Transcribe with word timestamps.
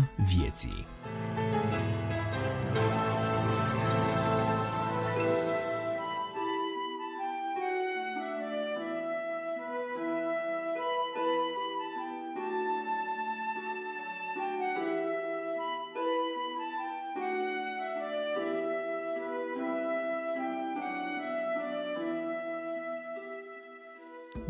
Lumina 0.00 0.24
vieții. 0.36 0.86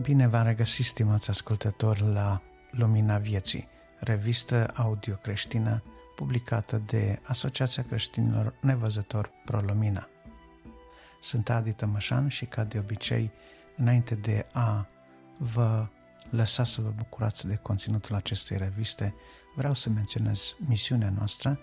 Bine 0.00 0.26
v-am 0.26 0.44
regăsit, 0.44 0.84
stimați 0.84 1.30
ascultători, 1.30 2.12
la 2.12 2.42
Lumina 2.70 3.18
Vieții, 3.18 3.68
revistă 4.00 4.70
audio 4.74 5.14
creștină 5.14 5.82
publicată 6.16 6.82
de 6.86 7.20
Asociația 7.26 7.82
Creștinilor 7.82 8.54
Nevăzători 8.60 9.30
ProLumina. 9.44 10.08
Sunt 11.20 11.50
Adi 11.50 11.72
Tămășan 11.72 12.28
și, 12.28 12.44
ca 12.44 12.64
de 12.64 12.78
obicei, 12.78 13.30
înainte 13.76 14.14
de 14.14 14.46
a 14.52 14.86
vă 15.38 15.86
lăsa 16.30 16.64
să 16.64 16.80
vă 16.80 16.92
bucurați 16.96 17.46
de 17.46 17.56
conținutul 17.56 18.14
acestei 18.14 18.56
reviste, 18.56 19.14
vreau 19.54 19.74
să 19.74 19.88
menționez 19.88 20.56
misiunea 20.58 21.10
noastră 21.10 21.58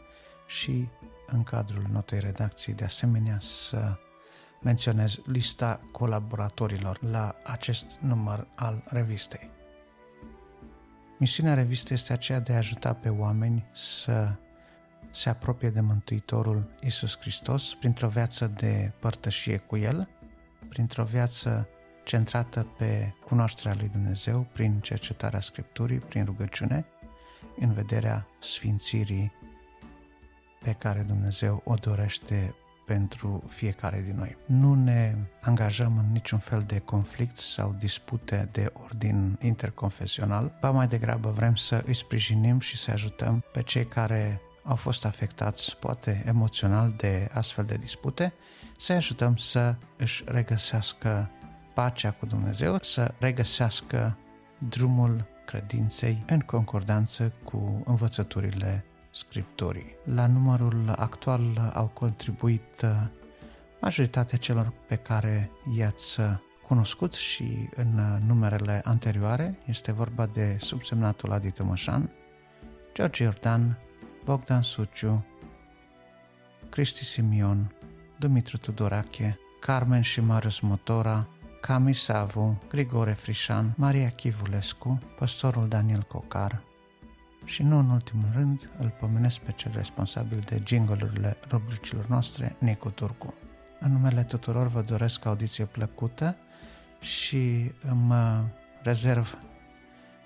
și, 0.47 0.87
în 1.27 1.43
cadrul 1.43 1.87
notei 1.91 2.19
redacției, 2.19 2.75
de 2.75 2.83
asemenea, 2.83 3.37
să 3.39 3.97
menționez 4.61 5.21
lista 5.25 5.81
colaboratorilor 5.91 7.03
la 7.03 7.35
acest 7.43 7.85
număr 7.99 8.47
al 8.55 8.83
revistei. 8.85 9.56
Misiunea 11.19 11.53
revistei 11.53 11.95
este 11.95 12.13
aceea 12.13 12.39
de 12.39 12.53
a 12.53 12.57
ajuta 12.57 12.93
pe 12.93 13.09
oameni 13.09 13.65
să 13.73 14.35
se 15.11 15.29
apropie 15.29 15.69
de 15.69 15.79
Mântuitorul 15.79 16.69
Isus 16.81 17.17
Hristos 17.19 17.75
printr-o 17.75 18.07
viață 18.07 18.47
de 18.47 18.91
părtășie 18.99 19.57
cu 19.57 19.77
El, 19.77 20.09
printr-o 20.69 21.03
viață 21.03 21.67
centrată 22.03 22.67
pe 22.77 23.13
cunoașterea 23.25 23.77
lui 23.79 23.89
Dumnezeu, 23.89 24.47
prin 24.53 24.79
cercetarea 24.79 25.39
Scripturii, 25.39 25.99
prin 25.99 26.25
rugăciune, 26.25 26.85
în 27.59 27.73
vederea 27.73 28.27
sfințirii 28.39 29.31
pe 30.63 30.71
care 30.71 31.01
Dumnezeu 31.01 31.61
o 31.65 31.73
dorește 31.73 32.55
pentru 32.87 33.43
fiecare 33.47 34.01
din 34.05 34.15
noi. 34.15 34.37
Nu 34.45 34.73
ne 34.73 35.15
angajăm 35.41 35.97
în 35.97 36.11
niciun 36.11 36.39
fel 36.39 36.63
de 36.67 36.79
conflict 36.79 37.37
sau 37.37 37.75
dispute 37.79 38.49
de 38.51 38.71
ordin 38.83 39.37
interconfesional, 39.41 40.57
ba 40.61 40.71
mai 40.71 40.87
degrabă 40.87 41.29
vrem 41.29 41.55
să 41.55 41.83
îi 41.85 41.93
sprijinim 41.93 42.59
și 42.59 42.77
să 42.77 42.91
ajutăm 42.91 43.43
pe 43.51 43.61
cei 43.61 43.85
care 43.85 44.41
au 44.63 44.75
fost 44.75 45.05
afectați, 45.05 45.77
poate 45.77 46.23
emoțional, 46.25 46.93
de 46.97 47.29
astfel 47.33 47.63
de 47.63 47.75
dispute, 47.75 48.33
să 48.77 48.93
ajutăm 48.93 49.35
să 49.35 49.75
își 49.97 50.23
regăsească 50.25 51.29
pacea 51.73 52.11
cu 52.11 52.25
Dumnezeu, 52.25 52.77
să 52.81 53.13
regăsească 53.19 54.17
drumul 54.57 55.25
credinței 55.45 56.23
în 56.27 56.39
concordanță 56.39 57.33
cu 57.43 57.81
învățăturile 57.85 58.85
Scripturii. 59.17 59.95
La 60.03 60.27
numărul 60.27 60.93
actual 60.95 61.71
au 61.73 61.85
contribuit 61.85 62.81
uh, 62.83 62.89
majoritatea 63.81 64.37
celor 64.37 64.73
pe 64.87 64.95
care 64.95 65.51
i-ați 65.77 66.19
uh, 66.19 66.25
cunoscut 66.67 67.13
și 67.13 67.69
în 67.75 67.99
uh, 67.99 68.17
numerele 68.27 68.81
anterioare. 68.83 69.59
Este 69.65 69.91
vorba 69.91 70.25
de 70.25 70.57
subsemnatul 70.59 71.31
Adi 71.31 71.51
Tămășan, 71.51 72.09
George 72.93 73.23
Iordan, 73.23 73.77
Bogdan 74.23 74.61
Suciu, 74.61 75.25
Cristi 76.69 77.03
Simion, 77.03 77.71
Dumitru 78.17 78.57
Tudorache, 78.57 79.39
Carmen 79.59 80.01
și 80.01 80.21
Marius 80.21 80.59
Motora, 80.59 81.27
Cami 81.61 81.93
Savu, 81.93 82.61
Grigore 82.67 83.13
Frișan, 83.13 83.73
Maria 83.75 84.09
Chivulescu, 84.09 85.01
pastorul 85.19 85.67
Daniel 85.67 86.01
Cocar, 86.01 86.66
și 87.47 87.63
nu 87.63 87.77
în 87.77 87.89
ultimul 87.89 88.29
rând 88.33 88.69
îl 88.77 88.93
pomenesc 88.99 89.37
pe 89.39 89.51
cel 89.51 89.71
responsabil 89.75 90.39
de 90.39 90.61
jinglurile 90.65 91.37
rubricilor 91.49 92.05
noastre, 92.07 92.55
Nicu 92.59 92.89
Turcu. 92.89 93.33
În 93.79 93.91
numele 93.91 94.23
tuturor 94.23 94.67
vă 94.67 94.81
doresc 94.81 95.25
audiție 95.25 95.65
plăcută 95.65 96.35
și 96.99 97.71
îmi 97.81 98.13
rezerv 98.81 99.37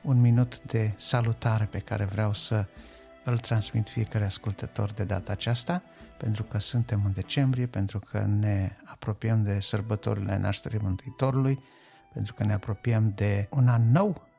un 0.01 0.21
minut 0.21 0.61
de 0.61 0.93
salutare 0.97 1.65
pe 1.65 1.79
care 1.79 2.05
vreau 2.05 2.33
să 2.33 2.65
îl 3.23 3.39
transmit 3.39 3.89
fiecare 3.89 4.25
ascultător 4.25 4.91
de 4.91 5.03
data 5.03 5.31
aceasta, 5.31 5.83
pentru 6.17 6.43
că 6.43 6.59
suntem 6.59 7.01
în 7.05 7.13
decembrie, 7.13 7.65
pentru 7.65 7.99
că 7.99 8.19
ne 8.19 8.71
apropiem 8.85 9.43
de 9.43 9.59
sărbătorile 9.59 10.37
nașterii 10.37 10.79
Mântuitorului, 10.81 11.63
pentru 12.13 12.33
că 12.33 12.43
ne 12.43 12.53
apropiem 12.53 13.11
de 13.15 13.47
un 13.51 13.67
an 13.67 13.91
nou 13.91 14.29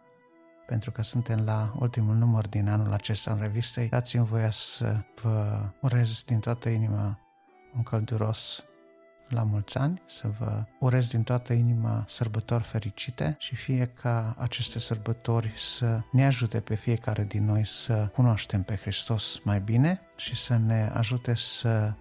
pentru 0.72 0.91
că 0.91 1.03
suntem 1.03 1.44
la 1.44 1.75
ultimul 1.78 2.15
număr 2.15 2.49
din 2.49 2.69
anul 2.69 2.93
acesta 2.93 3.33
în 3.33 3.38
revistei, 3.38 3.88
dați-mi 3.88 4.25
voia 4.25 4.50
să 4.50 4.97
vă 5.22 5.69
urez 5.81 6.22
din 6.27 6.38
toată 6.38 6.69
inima 6.69 7.19
un 7.77 7.83
călduros 7.83 8.65
la 9.28 9.43
mulți 9.43 9.78
ani, 9.78 10.03
să 10.06 10.28
vă 10.38 10.65
urez 10.78 11.09
din 11.09 11.22
toată 11.22 11.53
inima 11.53 12.05
sărbători 12.09 12.62
fericite 12.62 13.37
și 13.38 13.55
fie 13.55 13.87
ca 13.87 14.34
aceste 14.38 14.78
sărbători 14.78 15.53
să 15.56 16.00
ne 16.12 16.27
ajute 16.27 16.61
pe 16.61 16.75
fiecare 16.75 17.25
din 17.25 17.44
noi 17.44 17.66
să 17.66 18.11
cunoaștem 18.12 18.62
pe 18.62 18.77
Hristos 18.77 19.41
mai 19.44 19.61
bine 19.61 20.00
și 20.16 20.37
să 20.37 20.56
ne 20.56 20.91
ajute 20.94 21.34
să 21.34 21.93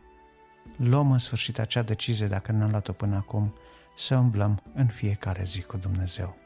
luăm 0.78 1.12
în 1.12 1.20
sfârșit 1.20 1.60
acea 1.60 1.82
decizie, 1.82 2.28
dacă 2.28 2.52
ne-am 2.52 2.70
luat-o 2.70 2.92
până 2.92 3.16
acum, 3.16 3.54
să 3.98 4.16
umblăm 4.16 4.62
în 4.74 4.88
fiecare 4.88 5.44
zi 5.44 5.62
cu 5.62 5.78
Dumnezeu. 5.78 6.41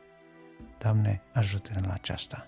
Doamne, 0.85 1.21
ajută-ne 1.33 1.87
la 1.87 1.93
aceasta. 1.93 2.47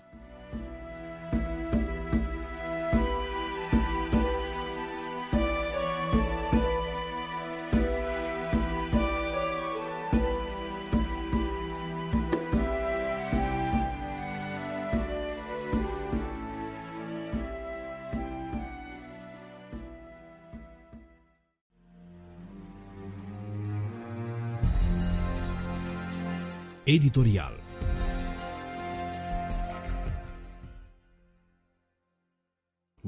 Editorial 26.84 27.57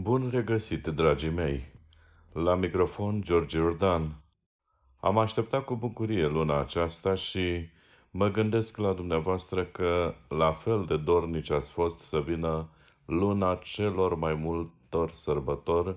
Bun 0.02 0.28
regăsit, 0.30 0.86
dragii 0.86 1.30
mei! 1.30 1.64
La 2.32 2.54
microfon 2.54 3.22
George 3.22 3.58
Jordan. 3.58 4.22
Am 5.00 5.18
așteptat 5.18 5.64
cu 5.64 5.74
bucurie 5.76 6.26
luna 6.26 6.60
aceasta 6.60 7.14
și 7.14 7.68
mă 8.10 8.28
gândesc 8.28 8.76
la 8.76 8.92
dumneavoastră 8.92 9.64
că 9.64 10.14
la 10.28 10.52
fel 10.52 10.84
de 10.84 10.96
dornici 10.96 11.50
ați 11.50 11.70
fost 11.70 12.00
să 12.00 12.20
vină 12.20 12.68
luna 13.06 13.54
celor 13.54 14.14
mai 14.14 14.34
multor 14.34 15.10
sărbători, 15.10 15.96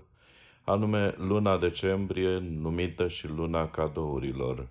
anume 0.63 1.15
luna 1.17 1.57
decembrie, 1.57 2.37
numită 2.37 3.07
și 3.07 3.27
luna 3.27 3.69
cadourilor. 3.69 4.67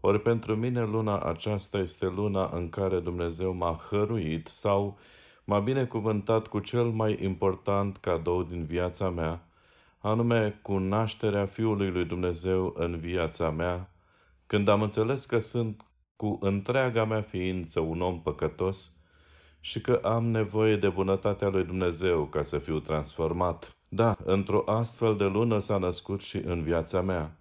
Ori 0.00 0.20
pentru 0.20 0.56
mine 0.56 0.84
luna 0.84 1.18
aceasta 1.18 1.78
este 1.78 2.06
luna 2.06 2.50
în 2.52 2.68
care 2.68 3.00
Dumnezeu 3.00 3.52
m-a 3.52 3.80
hăruit 3.90 4.46
sau 4.46 4.98
m-a 5.52 5.60
binecuvântat 5.60 6.46
cu 6.46 6.58
cel 6.58 6.84
mai 6.84 7.18
important 7.22 7.96
cadou 7.96 8.42
din 8.42 8.64
viața 8.64 9.10
mea, 9.10 9.46
anume 9.98 10.58
cu 10.62 10.78
nașterea 10.78 11.46
Fiului 11.46 11.90
lui 11.90 12.04
Dumnezeu 12.04 12.74
în 12.76 12.98
viața 12.98 13.50
mea, 13.50 13.90
când 14.46 14.68
am 14.68 14.82
înțeles 14.82 15.24
că 15.24 15.38
sunt 15.38 15.84
cu 16.16 16.38
întreaga 16.40 17.04
mea 17.04 17.22
ființă 17.22 17.80
un 17.80 18.00
om 18.00 18.22
păcătos 18.22 18.92
și 19.60 19.80
că 19.80 20.00
am 20.02 20.24
nevoie 20.24 20.76
de 20.76 20.88
bunătatea 20.88 21.48
lui 21.48 21.64
Dumnezeu 21.64 22.24
ca 22.24 22.42
să 22.42 22.58
fiu 22.58 22.78
transformat. 22.78 23.76
Da, 23.88 24.16
într-o 24.24 24.62
astfel 24.66 25.16
de 25.16 25.24
lună 25.24 25.58
s-a 25.58 25.78
născut 25.78 26.20
și 26.20 26.36
în 26.36 26.62
viața 26.62 27.00
mea. 27.00 27.36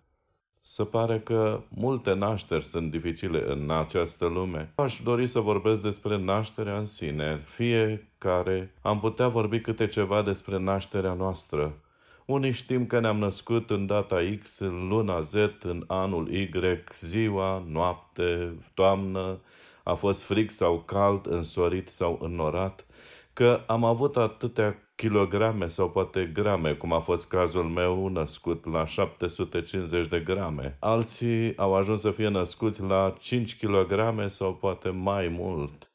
Se 0.64 0.84
pare 0.84 1.20
că 1.20 1.62
multe 1.70 2.14
nașteri 2.14 2.64
sunt 2.64 2.92
dificile 2.92 3.52
în 3.52 3.72
această 3.72 4.26
lume. 4.26 4.72
Aș 4.76 5.02
dori 5.04 5.28
să 5.28 5.40
vorbesc 5.40 5.82
despre 5.82 6.18
nașterea 6.18 6.78
în 6.78 6.86
sine. 6.86 7.44
Fiecare 7.46 8.74
am 8.82 9.00
putea 9.00 9.28
vorbi 9.28 9.60
câte 9.60 9.88
ceva 9.88 10.22
despre 10.22 10.58
nașterea 10.58 11.14
noastră. 11.14 11.74
Unii 12.26 12.52
știm 12.52 12.86
că 12.86 13.00
ne-am 13.00 13.18
născut 13.18 13.70
în 13.70 13.86
data 13.86 14.18
X, 14.42 14.60
în 14.60 14.88
luna 14.88 15.22
Z, 15.22 15.34
în 15.62 15.84
anul 15.88 16.34
Y, 16.34 16.50
ziua, 17.00 17.64
noapte, 17.68 18.54
toamnă, 18.74 19.40
a 19.84 19.94
fost 19.94 20.24
frig 20.24 20.50
sau 20.50 20.80
cald, 20.80 21.26
însorit 21.28 21.90
sau 21.90 22.20
înnorat, 22.22 22.86
că 23.34 23.64
am 23.68 23.84
avut 23.84 24.18
atâtea 24.18 24.91
kilograme 25.02 25.68
sau 25.68 25.90
poate 25.90 26.32
grame, 26.34 26.74
cum 26.74 26.94
a 26.94 27.00
fost 27.00 27.28
cazul 27.28 27.64
meu 27.64 28.08
născut 28.08 28.66
la 28.66 28.86
750 28.86 30.08
de 30.08 30.20
grame. 30.20 30.78
Alții 30.80 31.58
au 31.58 31.76
ajuns 31.76 32.02
să 32.02 32.12
fie 32.12 32.28
născuți 32.28 32.82
la 32.82 33.16
5 33.20 33.58
kg 33.58 34.26
sau 34.28 34.54
poate 34.54 34.90
mai 34.90 35.28
mult. 35.28 35.92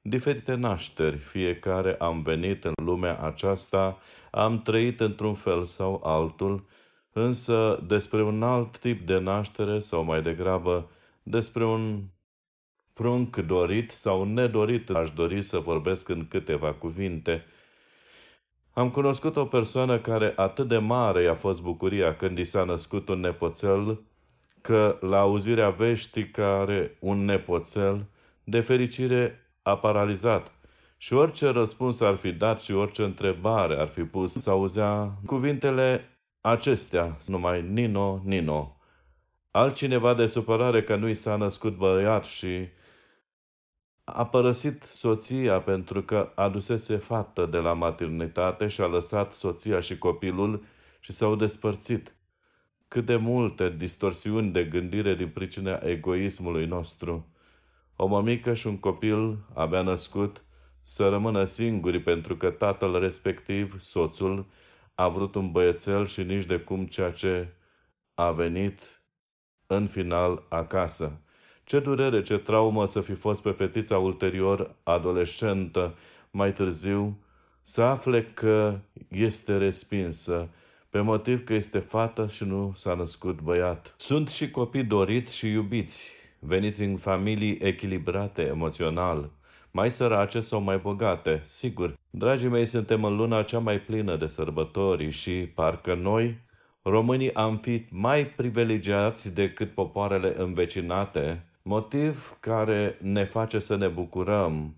Diferite 0.00 0.54
nașteri, 0.54 1.16
fiecare 1.16 1.94
am 1.94 2.22
venit 2.22 2.64
în 2.64 2.72
lumea 2.84 3.18
aceasta, 3.18 3.98
am 4.30 4.62
trăit 4.62 5.00
într-un 5.00 5.34
fel 5.34 5.64
sau 5.64 6.00
altul, 6.04 6.66
însă 7.12 7.82
despre 7.86 8.22
un 8.22 8.42
alt 8.42 8.78
tip 8.78 9.06
de 9.06 9.18
naștere 9.18 9.78
sau 9.78 10.02
mai 10.02 10.22
degrabă 10.22 10.90
despre 11.22 11.64
un 11.64 12.02
prunc 12.92 13.36
dorit 13.36 13.90
sau 13.90 14.24
nedorit 14.24 14.90
aș 14.90 15.10
dori 15.10 15.42
să 15.42 15.58
vorbesc 15.58 16.08
în 16.08 16.26
câteva 16.28 16.72
cuvinte– 16.72 17.44
am 18.78 18.90
cunoscut 18.90 19.36
o 19.36 19.44
persoană 19.44 19.98
care 19.98 20.32
atât 20.36 20.68
de 20.68 20.78
mare 20.78 21.22
i-a 21.22 21.34
fost 21.34 21.62
bucuria 21.62 22.16
când 22.16 22.38
i 22.38 22.44
s-a 22.44 22.64
născut 22.64 23.08
un 23.08 23.20
nepoțel, 23.20 24.00
că 24.60 24.98
la 25.00 25.18
auzirea 25.18 25.70
veștii 25.70 26.30
care 26.30 26.96
un 27.00 27.24
nepoțel, 27.24 28.06
de 28.44 28.60
fericire, 28.60 29.48
a 29.62 29.76
paralizat. 29.76 30.52
Și 30.96 31.12
orice 31.12 31.48
răspuns 31.48 32.00
ar 32.00 32.14
fi 32.14 32.32
dat 32.32 32.60
și 32.60 32.72
orice 32.72 33.02
întrebare 33.02 33.76
ar 33.76 33.88
fi 33.88 34.02
pus, 34.02 34.32
să 34.32 34.50
auzea 34.50 35.12
cuvintele 35.26 36.18
acestea, 36.40 37.16
numai 37.26 37.62
Nino, 37.62 38.20
Nino. 38.24 38.76
Altcineva 39.50 40.14
de 40.14 40.26
supărare 40.26 40.82
că 40.82 40.96
nu 40.96 41.08
i 41.08 41.14
s-a 41.14 41.36
născut 41.36 41.76
băiat 41.76 42.24
și 42.24 42.68
a 44.08 44.26
părăsit 44.26 44.82
soția 44.82 45.60
pentru 45.60 46.02
că 46.02 46.32
adusese 46.34 46.96
fată 46.96 47.46
de 47.46 47.58
la 47.58 47.72
maternitate 47.72 48.68
și 48.68 48.80
a 48.80 48.86
lăsat 48.86 49.32
soția 49.32 49.80
și 49.80 49.98
copilul 49.98 50.64
și 51.00 51.12
s-au 51.12 51.36
despărțit. 51.36 52.14
Cât 52.88 53.04
de 53.04 53.16
multe 53.16 53.74
distorsiuni 53.78 54.52
de 54.52 54.64
gândire 54.64 55.14
din 55.14 55.28
pricina 55.28 55.80
egoismului 55.82 56.66
nostru. 56.66 57.26
O 57.96 58.06
mămică 58.06 58.54
și 58.54 58.66
un 58.66 58.78
copil 58.78 59.38
abia 59.54 59.82
născut 59.82 60.44
să 60.82 61.08
rămână 61.08 61.44
singuri 61.44 62.00
pentru 62.00 62.36
că 62.36 62.50
tatăl 62.50 63.00
respectiv, 63.00 63.80
soțul, 63.80 64.46
a 64.94 65.08
vrut 65.08 65.34
un 65.34 65.50
băiețel 65.50 66.06
și 66.06 66.22
nici 66.22 66.44
de 66.44 66.58
cum 66.58 66.86
ceea 66.86 67.10
ce 67.12 67.54
a 68.14 68.30
venit 68.30 69.02
în 69.66 69.86
final 69.86 70.42
acasă. 70.48 71.20
Ce 71.68 71.80
durere, 71.80 72.22
ce 72.22 72.38
traumă 72.38 72.86
să 72.86 73.00
fi 73.00 73.12
fost 73.12 73.42
pe 73.42 73.50
fetița 73.50 73.98
ulterior, 73.98 74.74
adolescentă, 74.82 75.94
mai 76.30 76.52
târziu, 76.52 77.18
să 77.62 77.82
afle 77.82 78.24
că 78.24 78.78
este 79.08 79.56
respinsă, 79.56 80.48
pe 80.90 81.00
motiv 81.00 81.44
că 81.44 81.54
este 81.54 81.78
fată 81.78 82.26
și 82.26 82.44
nu 82.44 82.72
s-a 82.76 82.94
născut 82.94 83.40
băiat. 83.40 83.94
Sunt 83.96 84.28
și 84.28 84.50
copii 84.50 84.84
doriți 84.84 85.36
și 85.36 85.48
iubiți, 85.48 86.10
veniți 86.38 86.82
în 86.82 86.96
familii 86.96 87.58
echilibrate 87.62 88.42
emoțional, 88.42 89.30
mai 89.70 89.90
sărace 89.90 90.40
sau 90.40 90.60
mai 90.60 90.78
bogate, 90.78 91.42
sigur. 91.44 91.94
Dragii 92.10 92.48
mei, 92.48 92.66
suntem 92.66 93.04
în 93.04 93.16
luna 93.16 93.42
cea 93.42 93.58
mai 93.58 93.80
plină 93.80 94.16
de 94.16 94.26
sărbători 94.26 95.10
și 95.10 95.32
parcă 95.54 95.94
noi, 95.94 96.38
românii, 96.82 97.34
am 97.34 97.56
fi 97.56 97.86
mai 97.90 98.26
privilegiați 98.26 99.34
decât 99.34 99.74
popoarele 99.74 100.34
învecinate, 100.38 101.46
Motiv 101.68 102.36
care 102.40 102.98
ne 103.00 103.24
face 103.24 103.58
să 103.58 103.76
ne 103.76 103.88
bucurăm, 103.88 104.76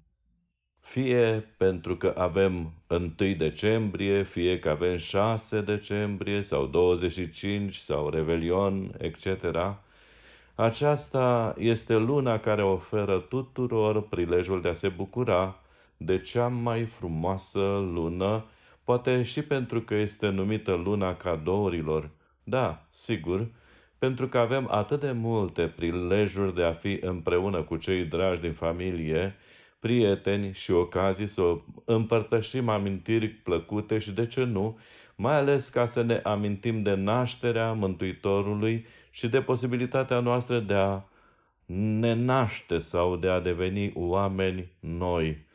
fie 0.80 1.54
pentru 1.56 1.96
că 1.96 2.14
avem 2.16 2.72
1 2.88 3.34
decembrie, 3.36 4.22
fie 4.22 4.58
că 4.58 4.68
avem 4.68 4.96
6 4.96 5.60
decembrie 5.60 6.42
sau 6.42 6.66
25 6.66 7.74
sau 7.76 8.08
Revelion, 8.08 8.94
etc. 8.98 9.26
Aceasta 10.54 11.54
este 11.58 11.96
luna 11.96 12.38
care 12.38 12.62
oferă 12.62 13.18
tuturor 13.18 14.02
prilejul 14.08 14.60
de 14.60 14.68
a 14.68 14.74
se 14.74 14.88
bucura 14.88 15.60
de 15.96 16.20
cea 16.20 16.48
mai 16.48 16.84
frumoasă 16.84 17.88
lună, 17.92 18.44
poate 18.84 19.22
și 19.22 19.42
pentru 19.42 19.80
că 19.80 19.94
este 19.94 20.28
numită 20.28 20.72
luna 20.74 21.16
cadourilor. 21.16 22.10
Da, 22.44 22.86
sigur, 22.90 23.46
pentru 23.98 24.28
că 24.28 24.38
avem 24.38 24.68
atât 24.70 25.00
de 25.00 25.12
multe 25.12 25.62
prilejuri 25.62 26.54
de 26.54 26.62
a 26.62 26.72
fi 26.72 26.98
împreună 27.00 27.62
cu 27.62 27.76
cei 27.76 28.04
dragi 28.04 28.40
din 28.40 28.52
familie, 28.52 29.36
prieteni 29.78 30.52
și 30.52 30.70
ocazii 30.70 31.26
să 31.26 31.42
împărtășim 31.84 32.68
amintiri 32.68 33.28
plăcute 33.28 33.98
și, 33.98 34.10
de 34.10 34.26
ce 34.26 34.44
nu, 34.44 34.78
mai 35.16 35.34
ales 35.34 35.68
ca 35.68 35.86
să 35.86 36.02
ne 36.02 36.20
amintim 36.22 36.82
de 36.82 36.94
nașterea 36.94 37.72
Mântuitorului 37.72 38.86
și 39.10 39.28
de 39.28 39.40
posibilitatea 39.40 40.20
noastră 40.20 40.58
de 40.58 40.74
a 40.74 41.02
ne 42.00 42.14
naște 42.14 42.78
sau 42.78 43.16
de 43.16 43.28
a 43.28 43.40
deveni 43.40 43.92
oameni 43.94 44.72
noi. 44.80 45.46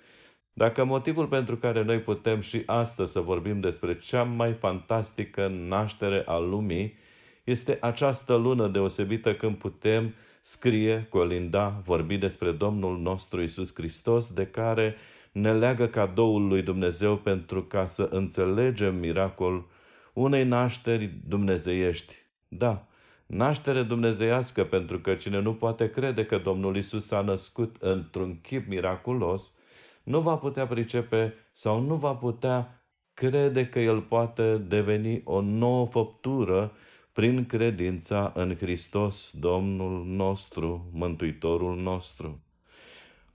Dacă 0.53 0.83
motivul 0.83 1.27
pentru 1.27 1.57
care 1.57 1.83
noi 1.83 1.99
putem 1.99 2.39
și 2.39 2.63
astăzi 2.65 3.11
să 3.11 3.19
vorbim 3.19 3.59
despre 3.59 3.97
cea 3.97 4.23
mai 4.23 4.53
fantastică 4.53 5.47
naștere 5.47 6.23
a 6.25 6.37
lumii 6.37 6.97
este 7.43 7.77
această 7.81 8.35
lună 8.35 8.67
deosebită 8.67 9.35
când 9.35 9.55
putem 9.55 10.13
scrie, 10.41 11.07
colinda, 11.09 11.81
vorbi 11.85 12.17
despre 12.17 12.51
Domnul 12.51 12.99
nostru 12.99 13.41
Isus 13.41 13.73
Hristos, 13.73 14.33
de 14.33 14.47
care 14.47 14.95
ne 15.31 15.53
leagă 15.53 15.87
cadoul 15.87 16.47
lui 16.47 16.61
Dumnezeu 16.61 17.17
pentru 17.17 17.63
ca 17.63 17.85
să 17.85 18.07
înțelegem 18.11 18.95
miracol 18.95 19.65
unei 20.13 20.43
nașteri 20.43 21.13
dumnezeiești. 21.27 22.15
Da, 22.47 22.87
naștere 23.25 23.83
dumnezeiască, 23.83 24.63
pentru 24.63 24.99
că 24.99 25.13
cine 25.13 25.39
nu 25.41 25.53
poate 25.53 25.89
crede 25.89 26.25
că 26.25 26.37
Domnul 26.37 26.77
Isus 26.77 27.05
s-a 27.05 27.21
născut 27.21 27.75
într-un 27.79 28.41
chip 28.41 28.67
miraculos, 28.67 29.55
nu 30.03 30.19
va 30.19 30.35
putea 30.35 30.67
pricepe 30.67 31.33
sau 31.51 31.79
nu 31.79 31.95
va 31.95 32.13
putea 32.13 32.83
crede 33.13 33.67
că 33.67 33.79
el 33.79 34.01
poate 34.01 34.57
deveni 34.57 35.21
o 35.23 35.41
nouă 35.41 35.85
făptură 35.85 36.71
prin 37.13 37.45
credința 37.45 38.31
în 38.35 38.55
Hristos, 38.55 39.31
Domnul 39.39 40.05
nostru, 40.05 40.89
Mântuitorul 40.91 41.75
nostru. 41.75 42.43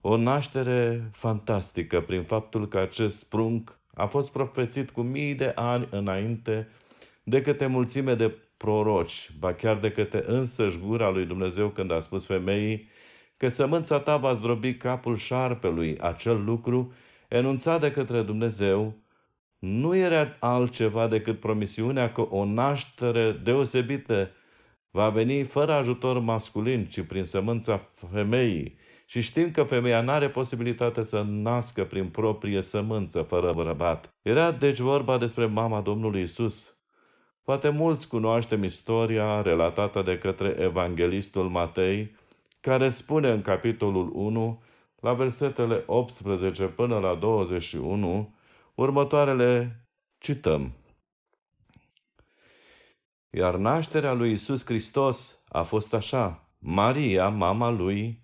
O 0.00 0.16
naștere 0.16 1.10
fantastică 1.12 2.00
prin 2.00 2.22
faptul 2.22 2.68
că 2.68 2.78
acest 2.78 3.24
prunc 3.24 3.78
a 3.94 4.06
fost 4.06 4.32
profețit 4.32 4.90
cu 4.90 5.00
mii 5.00 5.34
de 5.34 5.52
ani 5.54 5.88
înainte 5.90 6.68
de 7.22 7.42
către 7.42 7.66
mulțime 7.66 8.14
de 8.14 8.36
proroci, 8.56 9.30
ba 9.38 9.54
chiar 9.54 9.78
de 9.78 9.90
către 9.90 10.24
însăși 10.26 10.78
gura 10.78 11.10
lui 11.10 11.26
Dumnezeu 11.26 11.68
când 11.68 11.90
a 11.90 12.00
spus 12.00 12.26
femeii 12.26 12.88
că 13.36 13.48
sămânța 13.48 13.98
ta 13.98 14.16
va 14.16 14.32
zdrobi 14.32 14.74
capul 14.74 15.16
șarpelui, 15.16 15.98
acel 15.98 16.44
lucru 16.44 16.92
enunțat 17.28 17.80
de 17.80 17.90
către 17.90 18.22
Dumnezeu 18.22 18.94
nu 19.58 19.96
era 19.96 20.36
altceva 20.40 21.08
decât 21.08 21.40
promisiunea 21.40 22.12
că 22.12 22.20
o 22.20 22.44
naștere 22.44 23.32
deosebită 23.32 24.30
va 24.90 25.08
veni 25.08 25.42
fără 25.42 25.72
ajutor 25.72 26.18
masculin, 26.18 26.86
ci 26.86 27.02
prin 27.02 27.24
sămânța 27.24 27.88
femeii. 28.12 28.78
Și 29.06 29.20
știm 29.20 29.50
că 29.50 29.62
femeia 29.62 30.00
nu 30.00 30.10
are 30.10 30.28
posibilitate 30.28 31.02
să 31.02 31.24
nască 31.26 31.84
prin 31.84 32.08
proprie 32.08 32.62
sămânță, 32.62 33.22
fără 33.22 33.52
bărbat. 33.52 34.14
Era 34.22 34.52
deci 34.52 34.78
vorba 34.78 35.18
despre 35.18 35.46
mama 35.46 35.80
Domnului 35.80 36.22
Isus. 36.22 36.76
Poate 37.44 37.68
mulți 37.68 38.08
cunoaștem 38.08 38.62
istoria 38.62 39.42
relatată 39.42 40.02
de 40.02 40.18
către 40.18 40.56
evanghelistul 40.58 41.48
Matei, 41.48 42.16
care 42.60 42.88
spune 42.88 43.30
în 43.30 43.42
capitolul 43.42 44.10
1, 44.14 44.62
la 45.00 45.12
versetele 45.12 45.82
18 45.86 46.64
până 46.64 46.98
la 46.98 47.14
21, 47.14 48.34
Următoarele 48.78 49.80
cităm. 50.18 50.72
Iar 53.30 53.56
nașterea 53.56 54.12
lui 54.12 54.32
Isus 54.32 54.64
Hristos 54.64 55.42
a 55.48 55.62
fost 55.62 55.94
așa. 55.94 56.48
Maria, 56.58 57.28
mama 57.28 57.70
lui, 57.70 58.22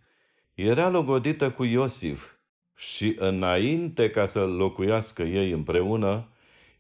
era 0.54 0.88
logodită 0.88 1.50
cu 1.50 1.64
Iosif 1.64 2.32
și 2.76 3.16
înainte 3.18 4.10
ca 4.10 4.26
să 4.26 4.44
locuiască 4.44 5.22
ei 5.22 5.50
împreună, 5.50 6.28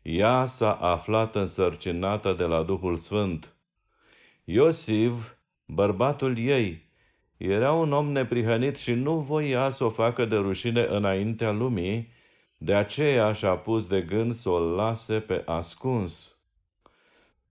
ea 0.02 0.44
s-a 0.46 0.72
aflat 0.72 1.34
însărcinată 1.34 2.32
de 2.32 2.44
la 2.44 2.62
Duhul 2.62 2.96
Sfânt. 2.96 3.56
Iosif, 4.44 5.32
bărbatul 5.66 6.38
ei, 6.38 6.90
era 7.36 7.72
un 7.72 7.92
om 7.92 8.12
neprihănit 8.12 8.76
și 8.76 8.92
nu 8.92 9.18
voia 9.18 9.70
să 9.70 9.84
o 9.84 9.90
facă 9.90 10.24
de 10.24 10.36
rușine 10.36 10.86
înaintea 10.90 11.50
lumii, 11.50 12.12
de 12.56 12.74
aceea 12.74 13.32
și-a 13.32 13.56
pus 13.56 13.86
de 13.86 14.00
gând 14.00 14.34
să 14.34 14.48
o 14.48 14.58
lase 14.58 15.20
pe 15.20 15.42
ascuns. 15.46 16.38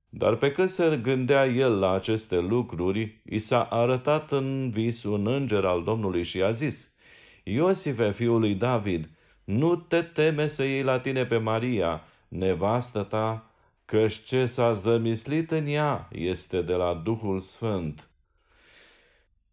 Dar 0.10 0.36
pe 0.36 0.52
când 0.52 0.70
se 0.70 1.00
gândea 1.04 1.46
el 1.46 1.80
la 1.80 1.92
aceste 1.92 2.40
lucruri, 2.40 3.22
i 3.26 3.40
s-a 3.40 3.64
arătat 3.64 4.32
în 4.32 4.70
vis 4.70 5.04
un 5.04 5.28
înger 5.28 5.66
al 5.66 5.84
Domnului 5.84 6.24
și 6.24 6.38
i-a 6.38 6.52
zis, 6.52 6.94
Iosife, 7.44 8.12
fiul 8.12 8.40
lui 8.40 8.56
David, 8.56 9.10
nu 9.44 9.76
te 9.76 10.02
teme 10.02 10.48
să 10.48 10.64
iei 10.64 10.84
la 10.84 11.00
tine 11.00 11.26
pe 11.26 11.38
Maria, 11.38 12.04
nevastă 12.28 13.04
ta, 13.04 13.52
căci 13.86 14.24
ce 14.24 14.46
s-a 14.46 14.74
zămislit 14.74 15.52
în 15.52 15.68
ea 15.68 16.08
este 16.12 16.62
de 16.62 16.74
la 16.74 17.02
Duhul 17.04 17.42
Sfânt. 17.42 18.08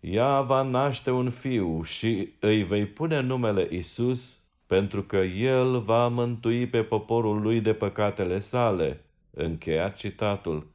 Ea 0.00 0.40
va 0.40 0.62
naște 0.62 1.10
un 1.10 1.30
fiu 1.30 1.82
și 1.82 2.32
îi 2.40 2.62
vei 2.62 2.86
pune 2.86 3.20
numele 3.20 3.68
Isus, 3.70 4.39
pentru 4.70 5.02
că 5.02 5.16
el 5.16 5.80
va 5.80 6.08
mântui 6.08 6.66
pe 6.66 6.82
poporul 6.82 7.40
lui 7.40 7.60
de 7.60 7.72
păcatele 7.72 8.38
sale. 8.38 9.04
Încheiat 9.30 9.96
citatul. 9.96 10.66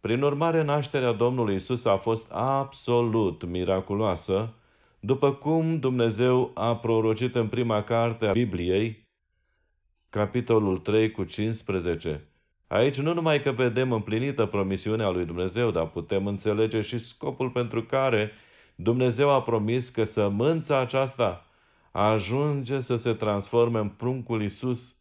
Prin 0.00 0.22
urmare, 0.22 0.62
nașterea 0.62 1.12
Domnului 1.12 1.54
Isus 1.54 1.84
a 1.84 1.96
fost 1.96 2.30
absolut 2.30 3.44
miraculoasă, 3.44 4.54
după 5.00 5.32
cum 5.32 5.78
Dumnezeu 5.78 6.50
a 6.54 6.76
prorocit 6.76 7.34
în 7.34 7.48
prima 7.48 7.82
carte 7.82 8.26
a 8.26 8.32
Bibliei, 8.32 9.08
capitolul 10.08 10.78
3 10.78 11.10
cu 11.10 11.24
15. 11.24 12.28
Aici 12.66 12.98
nu 12.98 13.14
numai 13.14 13.42
că 13.42 13.50
vedem 13.50 13.92
împlinită 13.92 14.46
promisiunea 14.46 15.08
lui 15.10 15.24
Dumnezeu, 15.24 15.70
dar 15.70 15.86
putem 15.86 16.26
înțelege 16.26 16.80
și 16.80 16.98
scopul 16.98 17.50
pentru 17.50 17.82
care 17.82 18.30
Dumnezeu 18.74 19.30
a 19.30 19.42
promis 19.42 19.88
că 19.88 20.04
sămânța 20.04 20.78
aceasta 20.80 21.44
ajunge 21.90 22.80
să 22.80 22.96
se 22.96 23.12
transforme 23.12 23.78
în 23.78 23.88
pruncul 23.88 24.42
Isus, 24.42 24.94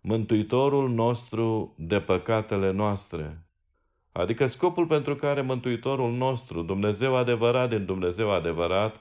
Mântuitorul 0.00 0.90
nostru 0.90 1.74
de 1.78 2.00
păcatele 2.00 2.70
noastre. 2.70 3.44
Adică 4.12 4.46
scopul 4.46 4.86
pentru 4.86 5.16
care 5.16 5.40
Mântuitorul 5.40 6.12
nostru, 6.12 6.62
Dumnezeu 6.62 7.16
adevărat 7.16 7.68
din 7.68 7.84
Dumnezeu 7.84 8.30
adevărat, 8.30 9.00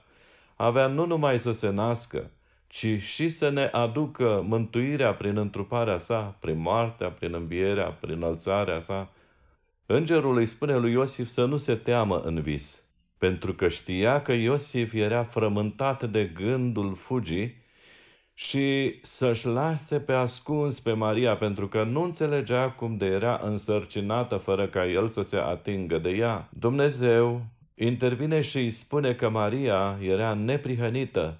avea 0.55 0.87
nu 0.87 1.05
numai 1.05 1.39
să 1.39 1.51
se 1.51 1.69
nască, 1.69 2.31
ci 2.67 3.01
și 3.01 3.29
să 3.29 3.49
ne 3.49 3.65
aducă 3.65 4.43
mântuirea 4.47 5.13
prin 5.13 5.37
întruparea 5.37 5.97
sa, 5.97 6.37
prin 6.39 6.57
moartea, 6.57 7.09
prin 7.09 7.33
învierea, 7.33 7.91
prin 7.91 8.13
înălțarea 8.13 8.81
sa. 8.81 9.09
Îngerul 9.85 10.37
îi 10.37 10.45
spune 10.45 10.77
lui 10.77 10.91
Iosif 10.91 11.27
să 11.27 11.45
nu 11.45 11.57
se 11.57 11.75
teamă 11.75 12.19
în 12.19 12.41
vis, 12.41 12.88
pentru 13.19 13.53
că 13.53 13.67
știa 13.67 14.21
că 14.21 14.31
Iosif 14.31 14.93
era 14.93 15.23
frământat 15.23 16.11
de 16.11 16.25
gândul 16.25 16.95
fugii 16.95 17.55
și 18.33 18.99
să-și 19.01 19.47
lase 19.47 19.99
pe 19.99 20.13
ascuns 20.13 20.79
pe 20.79 20.91
Maria, 20.91 21.35
pentru 21.35 21.67
că 21.67 21.83
nu 21.83 22.03
înțelegea 22.03 22.69
cum 22.69 22.97
de 22.97 23.05
era 23.05 23.41
însărcinată 23.43 24.37
fără 24.37 24.67
ca 24.67 24.85
el 24.85 25.09
să 25.09 25.21
se 25.21 25.37
atingă 25.37 25.97
de 25.97 26.09
ea. 26.09 26.49
Dumnezeu 26.59 27.45
intervine 27.75 28.41
și 28.41 28.57
îi 28.57 28.71
spune 28.71 29.13
că 29.13 29.29
Maria 29.29 29.97
era 30.01 30.33
neprihănită, 30.33 31.39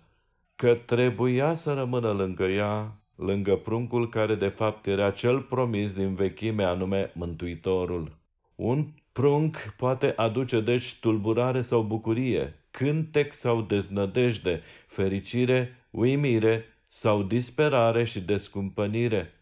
că 0.55 0.75
trebuia 0.85 1.53
să 1.53 1.73
rămână 1.73 2.11
lângă 2.11 2.45
ea, 2.45 2.91
lângă 3.15 3.55
pruncul 3.55 4.09
care 4.09 4.35
de 4.35 4.47
fapt 4.47 4.87
era 4.87 5.11
cel 5.11 5.39
promis 5.39 5.91
din 5.91 6.15
vechime, 6.15 6.63
anume 6.63 7.11
Mântuitorul. 7.15 8.17
Un 8.55 8.85
prunc 9.19 9.57
poate 9.77 10.13
aduce 10.15 10.59
deci 10.59 10.95
tulburare 10.99 11.61
sau 11.61 11.81
bucurie, 11.81 12.53
cântec 12.71 13.33
sau 13.33 13.61
deznădejde, 13.61 14.61
fericire, 14.87 15.87
uimire 15.91 16.65
sau 16.87 17.23
disperare 17.23 18.03
și 18.03 18.21
descumpănire. 18.21 19.33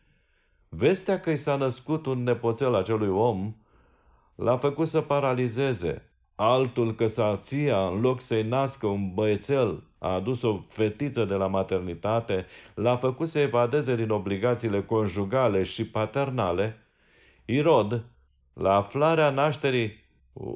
Vestea 0.70 1.20
că 1.20 1.30
i 1.30 1.36
s-a 1.36 1.56
născut 1.56 2.06
un 2.06 2.24
nepoțel 2.24 2.76
acelui 2.76 3.08
om 3.08 3.56
l-a 4.36 4.58
făcut 4.58 4.88
să 4.88 5.02
paralizeze, 5.02 6.12
altul 6.36 6.96
că 6.96 7.08
soția, 7.08 7.88
în 7.88 8.02
loc 8.02 8.22
să-i 8.22 8.48
nască 8.48 8.88
un 8.88 9.14
băiețel, 9.14 9.84
a 9.98 10.14
adus 10.14 10.42
o 10.42 10.60
fetiță 10.68 11.26
de 11.26 11.34
la 11.34 11.48
maternitate, 11.48 12.46
l-a 12.74 12.96
făcut 12.96 13.28
să 13.28 13.40
evadeze 13.40 13.96
din 13.96 14.10
obligațiile 14.10 14.84
conjugale 14.84 15.64
și 15.64 15.88
paternale, 15.88 16.78
Irod, 17.46 18.06
la 18.58 18.76
aflarea 18.76 19.30
nașterii 19.30 20.06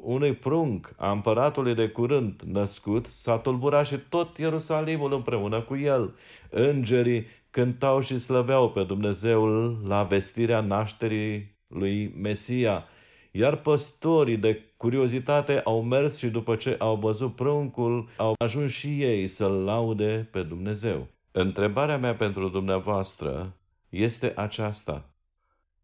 unui 0.02 0.32
prunc 0.34 0.94
a 0.96 1.10
împăratului 1.10 1.74
de 1.74 1.88
curând 1.88 2.40
născut, 2.46 3.06
s-a 3.06 3.38
tulburat 3.38 3.86
și 3.86 3.98
tot 4.08 4.38
Ierusalimul 4.38 5.12
împreună 5.12 5.60
cu 5.60 5.76
el. 5.76 6.14
Îngerii 6.50 7.26
cântau 7.50 8.00
și 8.00 8.18
slăveau 8.18 8.70
pe 8.70 8.82
Dumnezeul 8.82 9.82
la 9.86 10.02
vestirea 10.02 10.60
nașterii 10.60 11.56
lui 11.68 12.14
Mesia, 12.20 12.84
iar 13.30 13.56
păstorii 13.56 14.36
de 14.36 14.60
curiozitate 14.76 15.60
au 15.64 15.82
mers 15.82 16.18
și 16.18 16.28
după 16.28 16.56
ce 16.56 16.76
au 16.78 16.96
văzut 16.96 17.34
pruncul, 17.34 18.08
au 18.16 18.34
ajuns 18.38 18.72
și 18.72 19.02
ei 19.02 19.26
să-L 19.26 19.64
laude 19.64 20.28
pe 20.32 20.42
Dumnezeu. 20.42 21.06
Întrebarea 21.32 21.98
mea 21.98 22.14
pentru 22.14 22.48
dumneavoastră 22.48 23.56
este 23.88 24.32
aceasta. 24.36 25.11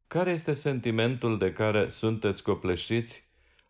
Care 0.08 0.30
este 0.30 0.52
sentimentul 0.52 1.38
de 1.38 1.52
care 1.52 1.88
sunteți 1.88 2.42
copleșiți 2.42 3.28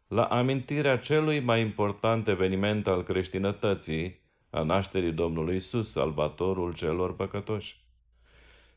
la 0.09 0.25
amintirea 0.25 0.99
celui 0.99 1.41
mai 1.41 1.61
important 1.61 2.29
eveniment 2.29 2.87
al 2.87 3.03
creștinătății, 3.03 4.21
a 4.51 4.63
nașterii 4.63 5.13
Domnului 5.13 5.57
Isus, 5.57 5.91
salvatorul 5.91 6.75
celor 6.75 7.15
păcătoși? 7.17 7.85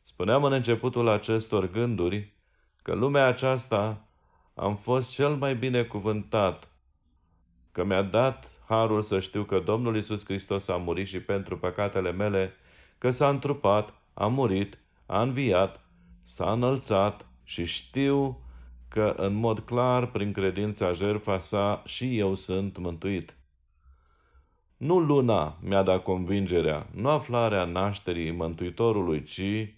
Spuneam 0.03 0.43
în 0.43 0.51
începutul 0.51 1.07
acestor 1.07 1.71
gânduri 1.71 2.33
că 2.81 2.93
lumea 2.93 3.25
aceasta 3.25 4.07
am 4.55 4.75
fost 4.75 5.09
cel 5.09 5.35
mai 5.35 5.55
binecuvântat, 5.55 6.67
că 7.71 7.83
mi-a 7.83 8.01
dat 8.01 8.51
harul 8.67 9.01
să 9.01 9.19
știu 9.19 9.43
că 9.43 9.59
Domnul 9.59 9.97
Isus 9.97 10.25
Hristos 10.25 10.67
a 10.67 10.75
murit 10.75 11.07
și 11.07 11.19
pentru 11.19 11.57
păcatele 11.57 12.11
mele, 12.11 12.53
că 12.97 13.09
s-a 13.09 13.29
întrupat, 13.29 13.93
a 14.13 14.27
murit, 14.27 14.77
a 15.05 15.21
înviat, 15.21 15.85
s-a 16.23 16.51
înălțat 16.51 17.25
și 17.51 17.65
știu 17.65 18.39
că 18.87 19.13
în 19.17 19.33
mod 19.33 19.59
clar, 19.59 20.05
prin 20.05 20.31
credința 20.31 20.91
jertfa 20.91 21.39
sa, 21.39 21.83
și 21.85 22.17
eu 22.17 22.35
sunt 22.35 22.77
mântuit. 22.77 23.35
Nu 24.77 24.99
luna 24.99 25.57
mi-a 25.61 25.83
dat 25.83 26.03
convingerea, 26.03 26.87
nu 26.95 27.09
aflarea 27.09 27.65
nașterii 27.65 28.31
Mântuitorului, 28.31 29.23
ci 29.23 29.73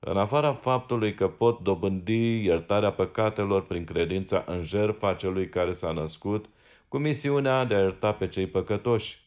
în 0.00 0.16
afara 0.16 0.52
faptului 0.52 1.14
că 1.14 1.28
pot 1.28 1.60
dobândi 1.60 2.44
iertarea 2.44 2.92
păcatelor 2.92 3.66
prin 3.66 3.84
credința 3.84 4.44
în 4.46 4.62
jertfa 4.62 5.14
celui 5.14 5.48
care 5.48 5.72
s-a 5.72 5.92
născut, 5.92 6.48
cu 6.88 6.98
misiunea 6.98 7.64
de 7.64 7.74
a 7.74 7.80
ierta 7.80 8.12
pe 8.12 8.28
cei 8.28 8.46
păcătoși. 8.46 9.18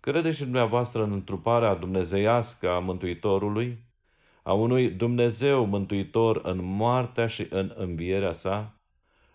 Credeți 0.00 0.36
și 0.36 0.42
dumneavoastră 0.42 1.02
în 1.02 1.12
întruparea 1.12 1.74
dumnezeiască 1.74 2.70
a 2.70 2.78
Mântuitorului, 2.78 3.78
a 4.46 4.52
unui 4.52 4.90
Dumnezeu 4.90 5.64
mântuitor 5.64 6.40
în 6.42 6.58
moartea 6.62 7.26
și 7.26 7.46
în 7.50 7.72
învierea 7.76 8.32
sa? 8.32 8.74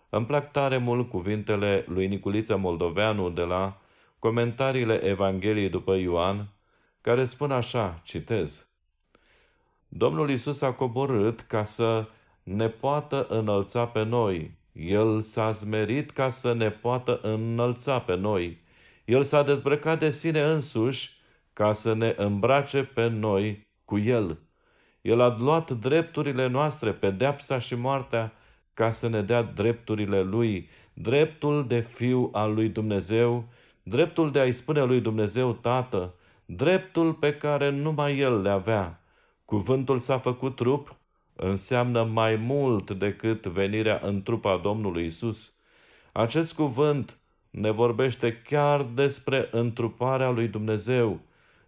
Îmi 0.08 0.26
plac 0.26 0.50
tare 0.50 0.76
mult 0.76 1.08
cuvintele 1.08 1.84
lui 1.88 2.06
Niculiță 2.06 2.56
Moldoveanu 2.56 3.30
de 3.30 3.42
la 3.42 3.80
comentariile 4.18 5.04
Evangheliei 5.04 5.68
după 5.68 5.94
Ioan, 5.94 6.48
care 7.00 7.24
spun 7.24 7.50
așa, 7.50 8.00
citez, 8.04 8.68
Domnul 9.88 10.30
Isus 10.30 10.60
a 10.60 10.72
coborât 10.72 11.40
ca 11.40 11.64
să 11.64 12.08
ne 12.42 12.68
poată 12.68 13.26
înălța 13.28 13.86
pe 13.86 14.02
noi. 14.02 14.58
El 14.72 15.22
s-a 15.22 15.50
zmerit 15.50 16.10
ca 16.10 16.28
să 16.28 16.52
ne 16.52 16.70
poată 16.70 17.20
înălța 17.22 18.00
pe 18.00 18.14
noi. 18.14 18.60
El 19.04 19.22
s-a 19.22 19.42
dezbrăcat 19.42 19.98
de 19.98 20.10
sine 20.10 20.42
însuși 20.42 21.18
ca 21.52 21.72
să 21.72 21.94
ne 21.94 22.14
îmbrace 22.16 22.82
pe 22.84 23.06
noi 23.06 23.66
cu 23.84 23.98
El. 23.98 24.38
El 25.00 25.20
a 25.20 25.36
luat 25.38 25.70
drepturile 25.70 26.46
noastre, 26.46 26.92
pedepsa 26.92 27.58
și 27.58 27.74
moartea, 27.74 28.32
ca 28.74 28.90
să 28.90 29.08
ne 29.08 29.22
dea 29.22 29.42
drepturile 29.42 30.22
Lui, 30.22 30.68
dreptul 30.92 31.66
de 31.66 31.80
fiu 31.80 32.28
al 32.32 32.54
lui 32.54 32.68
Dumnezeu, 32.68 33.44
dreptul 33.82 34.30
de 34.30 34.38
a-i 34.38 34.52
spune 34.52 34.84
lui 34.84 35.00
Dumnezeu 35.00 35.52
Tată, 35.52 36.14
dreptul 36.44 37.12
pe 37.12 37.34
care 37.34 37.70
numai 37.70 38.18
El 38.18 38.42
le 38.42 38.50
avea. 38.50 39.00
Cuvântul 39.44 39.98
s-a 39.98 40.18
făcut 40.18 40.56
trup 40.56 40.96
înseamnă 41.36 42.04
mai 42.04 42.36
mult 42.36 42.90
decât 42.90 43.46
venirea 43.46 44.00
în 44.02 44.22
trupa 44.22 44.56
Domnului 44.56 45.04
Isus. 45.04 45.52
Acest 46.12 46.52
cuvânt 46.52 47.18
ne 47.50 47.70
vorbește 47.70 48.42
chiar 48.42 48.82
despre 48.82 49.48
întruparea 49.50 50.30
lui 50.30 50.48
Dumnezeu, 50.48 51.20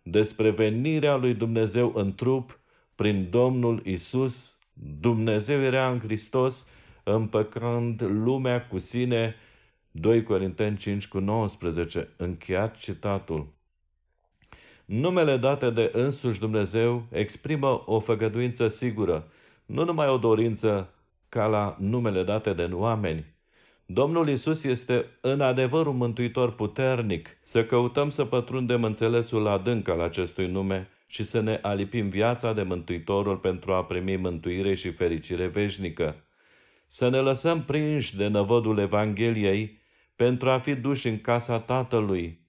despre 0.02 0.50
venirea 0.50 1.16
lui 1.16 1.34
Dumnezeu 1.34 1.92
în 1.94 2.14
trup 2.14 2.58
prin 3.02 3.28
Domnul 3.30 3.80
Isus. 3.84 4.58
Dumnezeu 5.00 5.60
era 5.60 5.90
în 5.90 5.98
Hristos, 5.98 6.66
împăcând 7.04 8.02
lumea 8.02 8.66
cu 8.66 8.78
sine. 8.78 9.34
2 9.90 10.22
Corinteni 10.22 10.76
5 10.76 11.08
cu 11.08 11.18
19. 11.18 12.08
Încheiat 12.16 12.76
citatul. 12.76 13.46
Numele 14.84 15.36
date 15.36 15.70
de 15.70 15.90
însuși 15.92 16.38
Dumnezeu 16.38 17.06
exprimă 17.10 17.82
o 17.86 18.00
făgăduință 18.00 18.68
sigură, 18.68 19.28
nu 19.66 19.84
numai 19.84 20.08
o 20.08 20.16
dorință 20.16 20.94
ca 21.28 21.46
la 21.46 21.76
numele 21.80 22.22
date 22.22 22.52
de 22.52 22.68
oameni. 22.72 23.24
Domnul 23.86 24.28
Isus 24.28 24.64
este 24.64 25.06
în 25.20 25.40
adevăr 25.40 25.86
un 25.86 25.96
mântuitor 25.96 26.54
puternic. 26.54 27.28
Să 27.42 27.64
căutăm 27.64 28.10
să 28.10 28.24
pătrundem 28.24 28.84
înțelesul 28.84 29.46
adânc 29.46 29.88
al 29.88 30.00
acestui 30.00 30.46
nume 30.46 30.88
și 31.12 31.24
să 31.24 31.40
ne 31.40 31.58
alipim 31.62 32.08
viața 32.08 32.52
de 32.52 32.62
Mântuitorul 32.62 33.36
pentru 33.36 33.72
a 33.72 33.84
primi 33.84 34.16
mântuire 34.16 34.74
și 34.74 34.90
fericire 34.90 35.46
veșnică. 35.46 36.24
Să 36.86 37.08
ne 37.08 37.18
lăsăm 37.18 37.62
prinși 37.62 38.16
de 38.16 38.26
năvodul 38.26 38.78
Evangheliei 38.78 39.80
pentru 40.16 40.50
a 40.50 40.58
fi 40.58 40.74
duși 40.74 41.08
în 41.08 41.20
casa 41.20 41.58
Tatălui. 41.60 42.40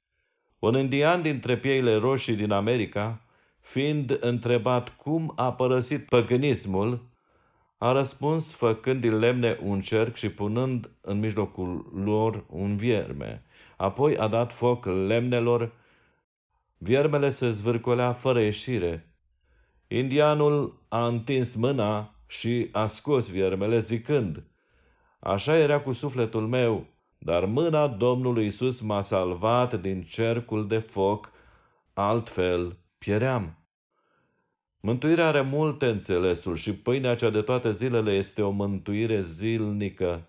Un 0.59 0.77
indian 0.77 1.21
dintre 1.21 1.57
pieile 1.57 1.95
roșii 1.95 2.35
din 2.35 2.51
America, 2.51 3.21
fiind 3.59 4.17
întrebat 4.19 4.95
cum 4.95 5.33
a 5.35 5.53
părăsit 5.53 6.05
păgânismul, 6.05 7.09
a 7.77 7.91
răspuns 7.91 8.53
făcând 8.53 9.01
din 9.01 9.19
lemne 9.19 9.57
un 9.63 9.81
cerc 9.81 10.15
și 10.15 10.29
punând 10.29 10.89
în 11.01 11.19
mijlocul 11.19 11.91
lor 12.05 12.45
un 12.49 12.75
vierme. 12.75 13.43
Apoi 13.77 14.17
a 14.17 14.27
dat 14.27 14.53
foc 14.53 14.85
lemnelor, 14.85 15.71
viermele 16.83 17.29
se 17.29 17.51
zvârcolea 17.51 18.13
fără 18.13 18.41
ieșire. 18.41 19.13
Indianul 19.87 20.85
a 20.89 21.07
întins 21.07 21.55
mâna 21.55 22.15
și 22.27 22.69
a 22.71 22.87
scos 22.87 23.29
viermele 23.29 23.79
zicând, 23.79 24.43
Așa 25.19 25.57
era 25.57 25.79
cu 25.79 25.91
sufletul 25.91 26.47
meu, 26.47 26.85
dar 27.17 27.45
mâna 27.45 27.87
Domnului 27.87 28.45
Isus 28.45 28.81
m-a 28.81 29.01
salvat 29.01 29.81
din 29.81 30.01
cercul 30.01 30.67
de 30.67 30.77
foc, 30.77 31.31
altfel 31.93 32.77
pieream. 32.97 33.57
Mântuirea 34.79 35.27
are 35.27 35.41
multe 35.41 35.85
înțelesuri 35.85 36.59
și 36.59 36.73
pâinea 36.73 37.15
cea 37.15 37.29
de 37.29 37.41
toate 37.41 37.71
zilele 37.71 38.11
este 38.11 38.41
o 38.41 38.49
mântuire 38.49 39.21
zilnică. 39.21 40.27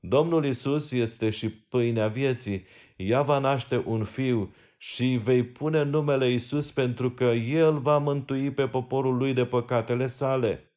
Domnul 0.00 0.44
Isus 0.44 0.90
este 0.92 1.30
și 1.30 1.50
pâinea 1.50 2.08
vieții. 2.08 2.64
Ea 2.96 3.22
va 3.22 3.38
naște 3.38 3.82
un 3.86 4.04
fiu 4.04 4.54
și 4.92 5.20
vei 5.24 5.44
pune 5.44 5.82
numele 5.82 6.30
Isus 6.32 6.70
pentru 6.70 7.10
că 7.10 7.24
El 7.24 7.78
va 7.78 7.98
mântui 7.98 8.50
pe 8.50 8.66
poporul 8.66 9.16
lui 9.16 9.32
de 9.32 9.44
păcatele 9.44 10.06
sale. 10.06 10.70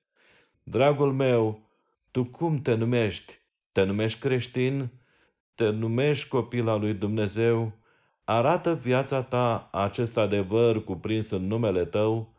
Dragul 0.64 1.14
meu, 1.14 1.60
tu 2.12 2.24
cum 2.24 2.62
te 2.62 2.74
numești? 2.74 3.40
Te 3.72 3.84
numești 3.84 4.20
creștin? 4.20 4.90
Te 5.56 5.70
numești 5.70 6.28
copil 6.28 6.70
al 6.70 6.80
lui 6.80 6.94
Dumnezeu? 6.94 7.72
Arată 8.24 8.74
viața 8.74 9.22
ta 9.22 9.70
acest 9.72 10.18
adevăr 10.18 10.84
cuprins 10.84 11.30
în 11.30 11.48
numele 11.48 11.86
tău? 11.86 12.34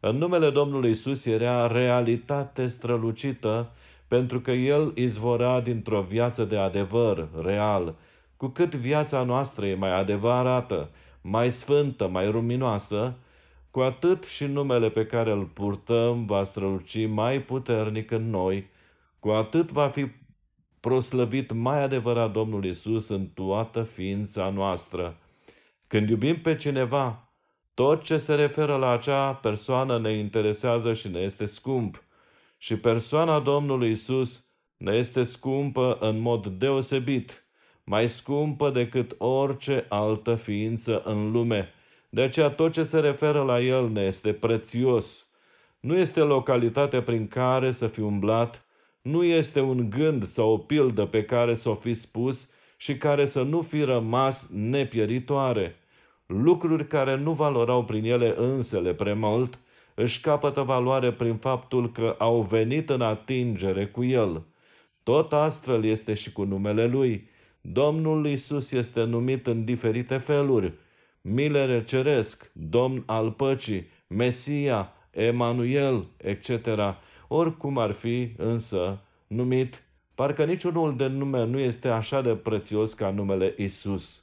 În 0.00 0.16
numele 0.16 0.50
Domnului 0.50 0.90
Isus 0.90 1.24
era 1.24 1.66
realitate 1.66 2.66
strălucită, 2.66 3.70
pentru 4.08 4.40
că 4.40 4.50
El 4.50 4.92
izvora 4.94 5.60
dintr-o 5.60 6.00
viață 6.00 6.44
de 6.44 6.56
adevăr 6.56 7.28
real. 7.42 7.94
Cu 8.36 8.46
cât 8.46 8.74
viața 8.74 9.22
noastră 9.22 9.66
e 9.66 9.74
mai 9.74 9.98
adevărată, 9.98 10.90
mai 11.26 11.50
sfântă, 11.50 12.08
mai 12.08 12.30
luminoasă, 12.30 13.16
cu 13.70 13.80
atât 13.80 14.24
și 14.24 14.44
numele 14.44 14.90
pe 14.90 15.06
care 15.06 15.30
îl 15.30 15.44
purtăm 15.44 16.26
va 16.26 16.44
străluci 16.44 17.06
mai 17.08 17.42
puternic 17.42 18.10
în 18.10 18.30
noi, 18.30 18.70
cu 19.18 19.28
atât 19.28 19.70
va 19.70 19.88
fi 19.88 20.06
proslăvit 20.80 21.52
mai 21.52 21.82
adevărat 21.82 22.32
Domnul 22.32 22.64
Isus 22.64 23.08
în 23.08 23.26
toată 23.26 23.82
ființa 23.82 24.50
noastră. 24.50 25.16
Când 25.86 26.08
iubim 26.08 26.40
pe 26.40 26.56
cineva, 26.56 27.32
tot 27.74 28.02
ce 28.02 28.16
se 28.16 28.34
referă 28.34 28.76
la 28.76 28.90
acea 28.90 29.32
persoană 29.32 29.98
ne 29.98 30.12
interesează 30.12 30.92
și 30.92 31.08
ne 31.08 31.20
este 31.20 31.44
scump. 31.44 32.02
Și 32.58 32.76
persoana 32.76 33.40
Domnului 33.40 33.90
Isus 33.90 34.48
ne 34.76 34.92
este 34.92 35.22
scumpă 35.22 35.96
în 36.00 36.18
mod 36.18 36.46
deosebit, 36.46 37.43
mai 37.84 38.08
scumpă 38.08 38.70
decât 38.70 39.14
orice 39.18 39.86
altă 39.88 40.34
ființă 40.34 41.02
în 41.04 41.30
lume. 41.30 41.72
De 42.08 42.22
aceea 42.22 42.50
tot 42.50 42.72
ce 42.72 42.82
se 42.82 43.00
referă 43.00 43.42
la 43.42 43.60
El 43.60 43.88
ne 43.88 44.02
este 44.02 44.32
prețios. 44.32 45.28
Nu 45.80 45.96
este 45.96 46.20
localitatea 46.20 47.02
prin 47.02 47.28
care 47.28 47.72
să 47.72 47.86
fi 47.86 48.00
umblat, 48.00 48.64
nu 49.02 49.24
este 49.24 49.60
un 49.60 49.90
gând 49.90 50.26
sau 50.26 50.50
o 50.50 50.58
pildă 50.58 51.06
pe 51.06 51.24
care 51.24 51.54
să 51.54 51.68
o 51.68 51.74
fi 51.74 51.94
spus 51.94 52.50
și 52.76 52.96
care 52.96 53.26
să 53.26 53.42
nu 53.42 53.62
fi 53.62 53.82
rămas 53.82 54.48
nepieritoare 54.52 55.76
lucruri 56.26 56.86
care 56.86 57.16
nu 57.16 57.32
valorau 57.32 57.84
prin 57.84 58.04
ele 58.04 58.34
însele 58.36 58.94
prea 58.94 59.14
mult, 59.14 59.58
își 59.94 60.20
capătă 60.20 60.60
valoare 60.60 61.12
prin 61.12 61.36
faptul 61.36 61.92
că 61.92 62.14
au 62.18 62.42
venit 62.42 62.90
în 62.90 63.00
atingere 63.00 63.86
cu 63.86 64.04
el. 64.04 64.42
Tot 65.02 65.32
astfel 65.32 65.84
este 65.84 66.14
și 66.14 66.32
cu 66.32 66.44
numele 66.44 66.86
lui. 66.86 67.28
Domnul 67.72 68.26
Isus 68.26 68.72
este 68.72 69.02
numit 69.02 69.46
în 69.46 69.64
diferite 69.64 70.16
feluri. 70.16 70.72
Milere 71.20 71.84
ceresc, 71.84 72.50
Domn 72.52 73.02
al 73.06 73.30
păcii, 73.30 73.86
Mesia, 74.06 74.92
Emanuel, 75.10 76.06
etc. 76.16 76.50
Oricum 77.28 77.78
ar 77.78 77.92
fi, 77.92 78.32
însă, 78.36 79.00
numit, 79.26 79.82
parcă 80.14 80.44
niciunul 80.44 80.96
de 80.96 81.06
nume 81.06 81.44
nu 81.44 81.58
este 81.58 81.88
așa 81.88 82.22
de 82.22 82.34
prețios 82.34 82.92
ca 82.92 83.10
numele 83.10 83.54
Isus. 83.56 84.22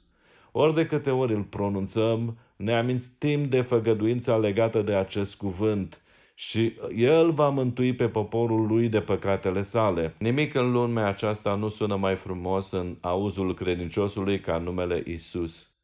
Ori 0.52 0.74
de 0.74 0.86
câte 0.86 1.10
ori 1.10 1.34
îl 1.34 1.42
pronunțăm, 1.42 2.38
ne 2.56 2.76
amintim 2.76 3.48
de 3.48 3.60
făgăduința 3.60 4.36
legată 4.36 4.82
de 4.82 4.94
acest 4.94 5.36
cuvânt 5.36 6.01
și 6.48 6.72
El 6.96 7.30
va 7.30 7.48
mântui 7.48 7.94
pe 7.94 8.08
poporul 8.08 8.66
lui 8.66 8.88
de 8.88 9.00
păcatele 9.00 9.62
sale. 9.62 10.14
Nimic 10.18 10.54
în 10.54 10.72
lumea 10.72 11.06
aceasta 11.06 11.54
nu 11.54 11.68
sună 11.68 11.96
mai 11.96 12.16
frumos 12.16 12.70
în 12.70 12.96
auzul 13.00 13.54
credinciosului 13.54 14.40
ca 14.40 14.58
numele 14.58 15.02
Isus. 15.06 15.74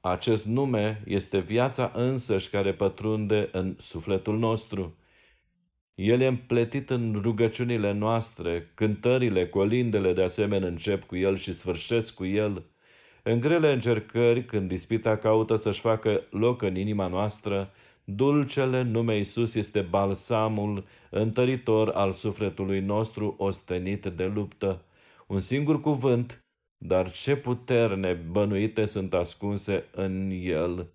Acest 0.00 0.46
nume 0.46 1.02
este 1.06 1.38
viața 1.38 1.92
însăși 1.94 2.50
care 2.50 2.72
pătrunde 2.72 3.48
în 3.52 3.76
sufletul 3.78 4.38
nostru. 4.38 4.96
El 5.94 6.20
e 6.20 6.26
împletit 6.26 6.90
în 6.90 7.20
rugăciunile 7.22 7.92
noastre, 7.92 8.70
cântările, 8.74 9.48
colindele 9.48 10.12
de 10.12 10.22
asemenea 10.22 10.68
încep 10.68 11.04
cu 11.04 11.16
El 11.16 11.36
și 11.36 11.52
sfârșesc 11.52 12.14
cu 12.14 12.24
El. 12.24 12.64
În 13.22 13.40
grele 13.40 13.72
încercări, 13.72 14.44
când 14.44 14.70
ispita 14.70 15.16
caută 15.16 15.56
să-și 15.56 15.80
facă 15.80 16.22
loc 16.30 16.62
în 16.62 16.76
inima 16.76 17.06
noastră, 17.06 17.70
dulcele 18.14 18.82
nume 18.82 19.16
Iisus 19.16 19.54
este 19.54 19.80
balsamul 19.80 20.84
întăritor 21.10 21.88
al 21.88 22.12
sufletului 22.12 22.80
nostru 22.80 23.34
ostenit 23.38 24.06
de 24.06 24.26
luptă. 24.26 24.84
Un 25.26 25.40
singur 25.40 25.80
cuvânt, 25.80 26.44
dar 26.78 27.10
ce 27.10 27.36
puterne 27.36 28.12
bănuite 28.12 28.86
sunt 28.86 29.14
ascunse 29.14 29.84
în 29.92 30.30
el. 30.42 30.92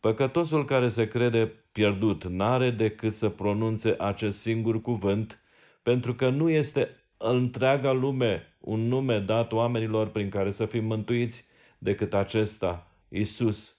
Păcătosul 0.00 0.64
care 0.64 0.88
se 0.88 1.08
crede 1.08 1.52
pierdut 1.72 2.24
n-are 2.24 2.70
decât 2.70 3.14
să 3.14 3.28
pronunțe 3.28 3.94
acest 3.98 4.38
singur 4.38 4.80
cuvânt, 4.80 5.40
pentru 5.82 6.14
că 6.14 6.28
nu 6.28 6.50
este 6.50 6.96
întreaga 7.16 7.92
lume 7.92 8.56
un 8.60 8.80
nume 8.80 9.20
dat 9.20 9.52
oamenilor 9.52 10.08
prin 10.08 10.28
care 10.28 10.50
să 10.50 10.66
fim 10.66 10.84
mântuiți 10.84 11.44
decât 11.78 12.14
acesta, 12.14 12.86
Isus. 13.08 13.77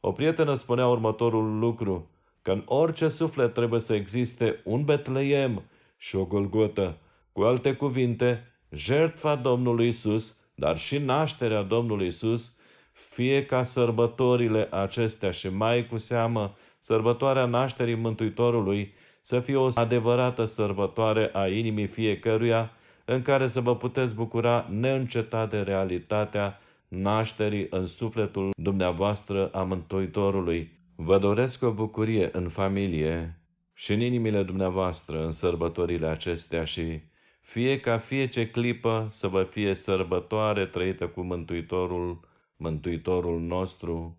O 0.00 0.12
prietenă 0.12 0.54
spunea 0.54 0.86
următorul 0.86 1.58
lucru, 1.58 2.10
că 2.42 2.50
în 2.50 2.62
orice 2.64 3.08
suflet 3.08 3.54
trebuie 3.54 3.80
să 3.80 3.94
existe 3.94 4.60
un 4.64 4.84
Betleem 4.84 5.62
și 5.96 6.16
o 6.16 6.24
Golgotă. 6.24 6.96
Cu 7.32 7.42
alte 7.42 7.72
cuvinte, 7.72 8.46
jertfa 8.70 9.34
Domnului 9.34 9.88
Isus, 9.88 10.38
dar 10.54 10.78
și 10.78 10.98
nașterea 10.98 11.62
Domnului 11.62 12.06
Isus, 12.06 12.56
fie 12.92 13.46
ca 13.46 13.62
sărbătorile 13.62 14.68
acestea 14.70 15.30
și 15.30 15.48
mai 15.48 15.86
cu 15.86 15.98
seamă 15.98 16.56
sărbătoarea 16.80 17.44
nașterii 17.44 17.94
Mântuitorului, 17.94 18.94
să 19.22 19.40
fie 19.40 19.56
o 19.56 19.68
adevărată 19.74 20.44
sărbătoare 20.44 21.30
a 21.32 21.46
inimii 21.46 21.86
fiecăruia, 21.86 22.70
în 23.04 23.22
care 23.22 23.48
să 23.48 23.60
vă 23.60 23.76
puteți 23.76 24.14
bucura 24.14 24.66
neîncetat 24.70 25.50
de 25.50 25.60
realitatea 25.60 26.60
nașterii 26.88 27.66
în 27.70 27.86
sufletul 27.86 28.50
dumneavoastră 28.62 29.48
a 29.48 29.62
Mântuitorului. 29.62 30.72
Vă 30.96 31.18
doresc 31.18 31.62
o 31.62 31.70
bucurie 31.70 32.28
în 32.32 32.48
familie 32.48 33.40
și 33.74 33.92
în 33.92 34.00
inimile 34.00 34.42
dumneavoastră 34.42 35.24
în 35.24 35.32
sărbătorile 35.32 36.06
acestea 36.06 36.64
și 36.64 37.00
fie 37.40 37.80
ca 37.80 37.98
fie 37.98 38.28
ce 38.28 38.50
clipă 38.50 39.06
să 39.10 39.28
vă 39.28 39.42
fie 39.42 39.74
sărbătoare 39.74 40.66
trăită 40.66 41.08
cu 41.08 41.20
Mântuitorul, 41.20 42.20
Mântuitorul 42.56 43.40
nostru. 43.40 44.18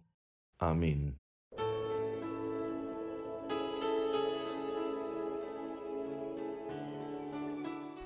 Amin. 0.58 1.16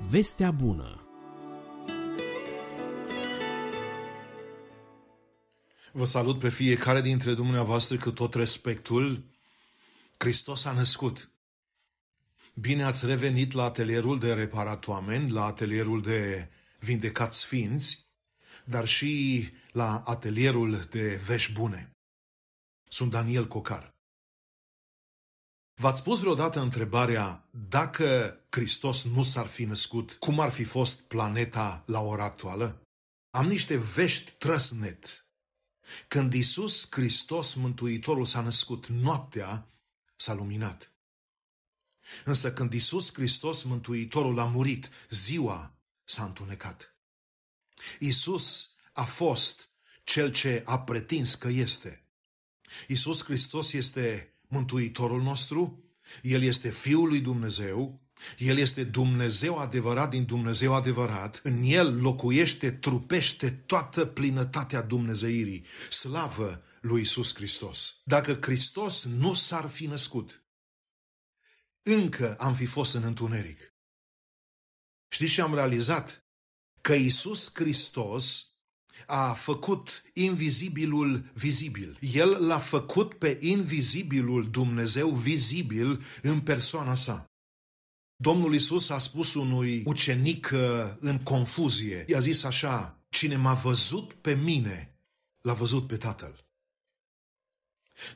Vestea 0.10 0.52
bună 0.52 1.03
Vă 5.96 6.06
salut 6.06 6.40
pe 6.40 6.50
fiecare 6.50 7.02
dintre 7.02 7.34
dumneavoastră 7.34 7.98
cu 7.98 8.12
tot 8.12 8.34
respectul. 8.34 9.24
Hristos 10.18 10.66
a 10.66 10.72
născut. 10.72 11.32
Bine 12.54 12.84
ați 12.84 13.06
revenit 13.06 13.52
la 13.52 13.64
atelierul 13.64 14.20
de 14.20 14.34
reparat 14.34 14.88
oameni, 14.88 15.32
la 15.32 15.46
atelierul 15.46 16.02
de 16.02 16.50
vindecat 16.80 17.34
sfinți, 17.34 18.06
dar 18.66 18.88
și 18.88 19.50
la 19.72 20.02
atelierul 20.06 20.80
de 20.80 21.16
vești 21.16 21.52
bune. 21.52 21.92
Sunt 22.90 23.12
Daniel 23.12 23.48
Cocar. 23.48 23.94
V-ați 25.74 26.04
pus 26.04 26.20
vreodată 26.20 26.60
întrebarea 26.60 27.50
dacă 27.70 28.40
Hristos 28.50 29.04
nu 29.04 29.24
s-ar 29.24 29.46
fi 29.46 29.64
născut, 29.66 30.14
cum 30.14 30.40
ar 30.40 30.52
fi 30.52 30.64
fost 30.64 31.00
planeta 31.02 31.84
la 31.86 32.00
ora 32.00 32.24
actuală? 32.24 32.82
Am 33.30 33.48
niște 33.48 33.78
vești 33.78 34.32
trăsnet. 34.32 35.23
Când 36.08 36.34
Isus 36.34 36.88
Hristos, 36.90 37.54
Mântuitorul, 37.54 38.26
s-a 38.26 38.42
născut, 38.42 38.88
noaptea 38.88 39.68
s-a 40.16 40.34
luminat. 40.34 40.92
Însă 42.26 42.54
când 42.54 42.74
Isus 42.74 43.14
Hristos, 43.14 43.64
Mântuitorul, 43.64 44.40
a 44.40 44.46
murit, 44.46 44.90
ziua 45.10 45.76
s-a 46.04 46.24
întunecat. 46.24 46.96
Isus 48.00 48.70
a 48.94 49.04
fost 49.04 49.70
cel 50.04 50.32
ce 50.32 50.64
a 50.66 50.80
pretins 50.80 51.36
că 51.36 51.48
este. 51.48 52.06
Isus 52.88 53.24
Hristos 53.24 53.74
este 53.74 54.34
Mântuitorul 54.48 55.22
nostru, 55.22 55.84
El 56.22 56.44
este 56.44 56.70
Fiul 56.70 57.08
lui 57.08 57.20
Dumnezeu, 57.20 58.03
El 58.38 58.58
este 58.58 58.84
Dumnezeu 58.84 59.58
adevărat 59.60 60.10
din 60.10 60.26
Dumnezeu 60.26 60.74
adevărat, 60.74 61.40
în 61.44 61.64
El 61.64 62.02
locuiește, 62.02 62.72
trupește 62.72 63.50
toată 63.50 64.06
plinătatea 64.06 64.82
Dumnezeirii. 64.82 65.66
Slavă 65.90 66.64
lui 66.82 67.02
Isus 67.02 67.36
Hristos! 67.36 68.02
Dacă 68.04 68.38
Hristos 68.42 69.04
nu 69.04 69.34
s-ar 69.34 69.70
fi 69.70 69.86
născut, 69.86 70.44
încă 71.82 72.36
am 72.36 72.56
fi 72.56 72.66
fost 72.66 72.94
în 72.94 73.04
întuneric. 73.04 73.74
Știți 75.08 75.34
ce 75.34 75.42
am 75.42 75.54
realizat? 75.54 76.26
Că 76.82 76.94
Isus 76.94 77.52
Hristos 77.54 78.48
a 79.06 79.34
făcut 79.34 80.04
invizibilul 80.14 81.32
vizibil. 81.34 81.98
El 82.00 82.46
l-a 82.46 82.60
făcut 82.60 83.14
pe 83.14 83.38
invizibilul 83.42 84.50
Dumnezeu 84.50 85.10
vizibil 85.10 86.04
în 86.22 86.42
persoana 86.42 86.96
sa. 86.96 87.26
Domnul 88.16 88.54
Isus 88.54 88.90
a 88.90 88.98
spus 88.98 89.34
unui 89.34 89.84
ucenic 89.86 90.50
uh, 90.54 90.60
în 91.00 91.20
confuzie. 91.20 92.06
I-a 92.08 92.20
zis 92.20 92.44
așa, 92.44 93.04
cine 93.10 93.36
m-a 93.36 93.54
văzut 93.54 94.14
pe 94.14 94.36
mine, 94.36 94.98
l-a 95.42 95.54
văzut 95.54 95.88
pe 95.88 95.98
Tatăl. 95.98 96.46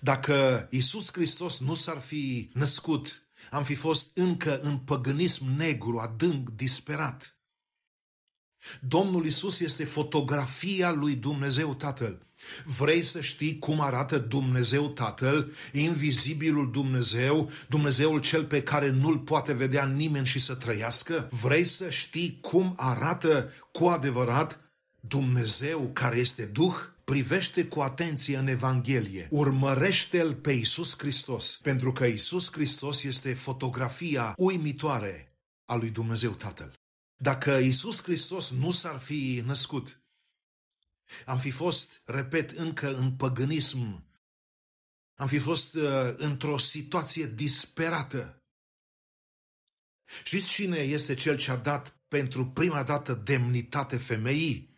Dacă 0.02 0.68
Isus 0.72 1.12
Hristos 1.12 1.60
nu 1.60 1.76
s-ar 1.76 2.00
fi 2.00 2.50
născut, 2.54 3.30
am 3.52 3.64
fi 3.64 3.76
fost 3.76 4.10
încă 4.14 4.60
în 4.60 4.78
păgânism 4.78 5.46
negru, 5.46 6.00
adânc, 6.00 6.50
disperat. 6.50 7.40
Domnul 8.82 9.26
Isus 9.26 9.60
este 9.60 9.86
fotografia 9.86 10.92
lui 10.92 11.16
Dumnezeu 11.16 11.76
Tatăl. 11.76 12.27
Vrei 12.66 13.04
să 13.04 13.22
știi 13.22 13.60
cum 13.60 13.82
arată 13.82 14.18
Dumnezeu 14.18 14.90
Tatăl, 14.90 15.52
invizibilul 15.72 16.72
Dumnezeu, 16.72 17.52
Dumnezeul 17.70 18.20
cel 18.20 18.46
pe 18.46 18.64
care 18.64 18.90
nu-l 18.90 19.18
poate 19.18 19.54
vedea 19.54 19.86
nimeni 19.86 20.26
și 20.26 20.40
să 20.40 20.56
trăiască? 20.56 21.28
Vrei 21.42 21.66
să 21.66 21.90
știi 21.90 22.38
cum 22.42 22.74
arată 22.78 23.52
cu 23.72 23.86
adevărat 23.86 24.60
Dumnezeu 25.00 25.90
care 25.94 26.18
este 26.18 26.44
Duh? 26.44 26.76
Privește 27.04 27.66
cu 27.66 27.80
atenție 27.80 28.38
în 28.38 28.48
Evanghelie. 28.48 29.28
Urmărește-L 29.32 30.34
pe 30.34 30.52
Isus 30.52 30.94
Hristos, 30.98 31.60
pentru 31.62 31.92
că 31.92 32.06
Isus 32.06 32.52
Hristos 32.52 33.04
este 33.04 33.34
fotografia 33.34 34.34
uimitoare 34.38 35.32
a 35.66 35.76
lui 35.76 35.90
Dumnezeu 35.90 36.32
Tatăl. 36.32 36.74
Dacă 37.18 37.52
Isus 37.52 38.04
Hristos 38.04 38.52
nu 38.60 38.72
s-ar 38.72 38.98
fi 38.98 39.44
născut, 39.46 40.02
am 41.26 41.40
fi 41.40 41.52
fost, 41.52 42.02
repet, 42.06 42.52
încă 42.52 42.96
în 42.96 43.16
păgânism, 43.16 44.08
am 45.16 45.28
fi 45.28 45.40
fost 45.40 45.74
uh, 45.74 46.14
într-o 46.18 46.58
situație 46.58 47.26
disperată. 47.26 48.42
Știți 50.24 50.50
cine 50.50 50.78
este 50.78 51.14
cel 51.14 51.38
ce 51.38 51.52
a 51.52 51.56
dat 51.56 51.98
pentru 52.08 52.48
prima 52.48 52.84
dată 52.84 53.14
demnitate 53.14 53.98
femeii? 53.98 54.76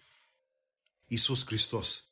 Isus 1.05 1.45
Hristos. 1.45 2.03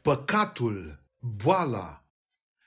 Păcatul, 0.00 1.06
boala 1.18 2.06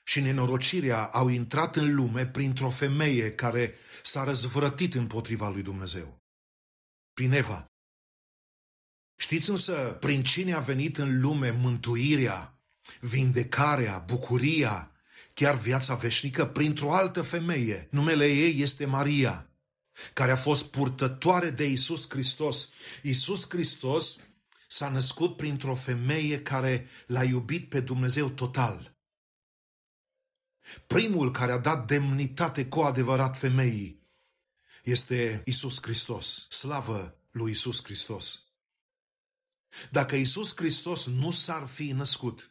și 0.04 0.20
nenorocirea 0.20 1.06
au 1.06 1.28
intrat 1.28 1.76
în 1.76 1.94
lume 1.94 2.26
printr-o 2.26 2.70
femeie 2.70 3.34
care 3.34 3.74
s-a 4.02 4.24
răzvrătit 4.24 4.94
împotriva 4.94 5.48
lui 5.48 5.62
Dumnezeu. 5.62 6.24
Prin 7.12 7.32
Eva. 7.32 7.75
Știți 9.16 9.50
însă 9.50 9.72
prin 10.00 10.22
cine 10.22 10.52
a 10.52 10.60
venit 10.60 10.98
în 10.98 11.20
lume 11.20 11.50
mântuirea, 11.50 12.60
vindecarea, 13.00 13.98
bucuria, 13.98 14.92
chiar 15.34 15.54
viața 15.54 15.94
veșnică? 15.94 16.46
Printr-o 16.46 16.94
altă 16.94 17.22
femeie. 17.22 17.88
Numele 17.90 18.26
ei 18.26 18.60
este 18.60 18.84
Maria, 18.84 19.50
care 20.12 20.30
a 20.30 20.36
fost 20.36 20.64
purtătoare 20.64 21.50
de 21.50 21.64
Isus 21.64 22.06
Hristos. 22.08 22.70
Isus 23.02 23.44
Hristos 23.48 24.18
s-a 24.68 24.88
născut 24.88 25.36
printr-o 25.36 25.74
femeie 25.74 26.42
care 26.42 26.88
l-a 27.06 27.24
iubit 27.24 27.68
pe 27.68 27.80
Dumnezeu 27.80 28.28
total. 28.28 28.94
Primul 30.86 31.30
care 31.30 31.52
a 31.52 31.58
dat 31.58 31.86
demnitate 31.86 32.66
cu 32.66 32.80
adevărat 32.80 33.38
femeii 33.38 34.02
este 34.84 35.42
Isus 35.44 35.78
Hristos. 35.82 36.46
Slavă 36.50 37.18
lui 37.30 37.50
Isus 37.50 37.82
Hristos. 37.82 38.45
Dacă 39.90 40.16
Isus 40.16 40.56
Hristos 40.56 41.06
nu 41.06 41.30
s-ar 41.30 41.66
fi 41.66 41.92
născut, 41.92 42.50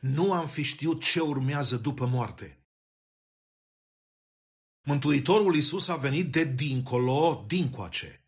nu 0.00 0.32
am 0.32 0.48
fi 0.48 0.62
știut 0.62 1.02
ce 1.02 1.20
urmează 1.20 1.76
după 1.76 2.06
moarte. 2.06 2.58
Mântuitorul 4.82 5.56
Isus 5.56 5.88
a 5.88 5.96
venit 5.96 6.30
de 6.30 6.44
dincolo, 6.44 7.44
dincoace. 7.46 8.24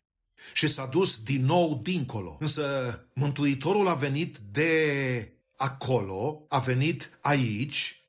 Și 0.52 0.66
s-a 0.66 0.86
dus 0.86 1.22
din 1.22 1.44
nou 1.44 1.80
dincolo. 1.82 2.36
Însă 2.40 3.06
Mântuitorul 3.14 3.88
a 3.88 3.94
venit 3.94 4.38
de 4.38 5.32
acolo, 5.56 6.46
a 6.48 6.58
venit 6.58 7.18
aici 7.20 8.02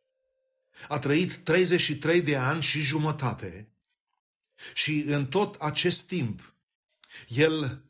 a 0.87 0.99
trăit 0.99 1.37
33 1.37 2.21
de 2.21 2.35
ani 2.35 2.61
și 2.61 2.81
jumătate 2.81 3.67
și 4.73 5.03
în 5.07 5.27
tot 5.27 5.55
acest 5.55 6.01
timp 6.01 6.53
el 7.27 7.83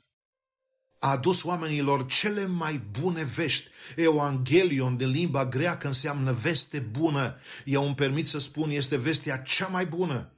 a 1.04 1.10
adus 1.10 1.44
oamenilor 1.44 2.06
cele 2.06 2.46
mai 2.46 2.82
bune 3.00 3.24
vești. 3.24 3.68
Evangelion 3.96 4.98
din 4.98 5.10
limba 5.10 5.46
greacă 5.46 5.88
înseamnă 5.88 6.32
veste 6.42 6.80
bună. 6.80 7.36
Eu 7.66 7.86
îmi 7.86 7.96
permit 7.96 8.28
să 8.28 8.40
spun, 8.40 8.70
este 8.70 8.98
vestea 8.98 9.38
cea 9.38 9.68
mai 9.68 9.86
bună. 9.86 10.32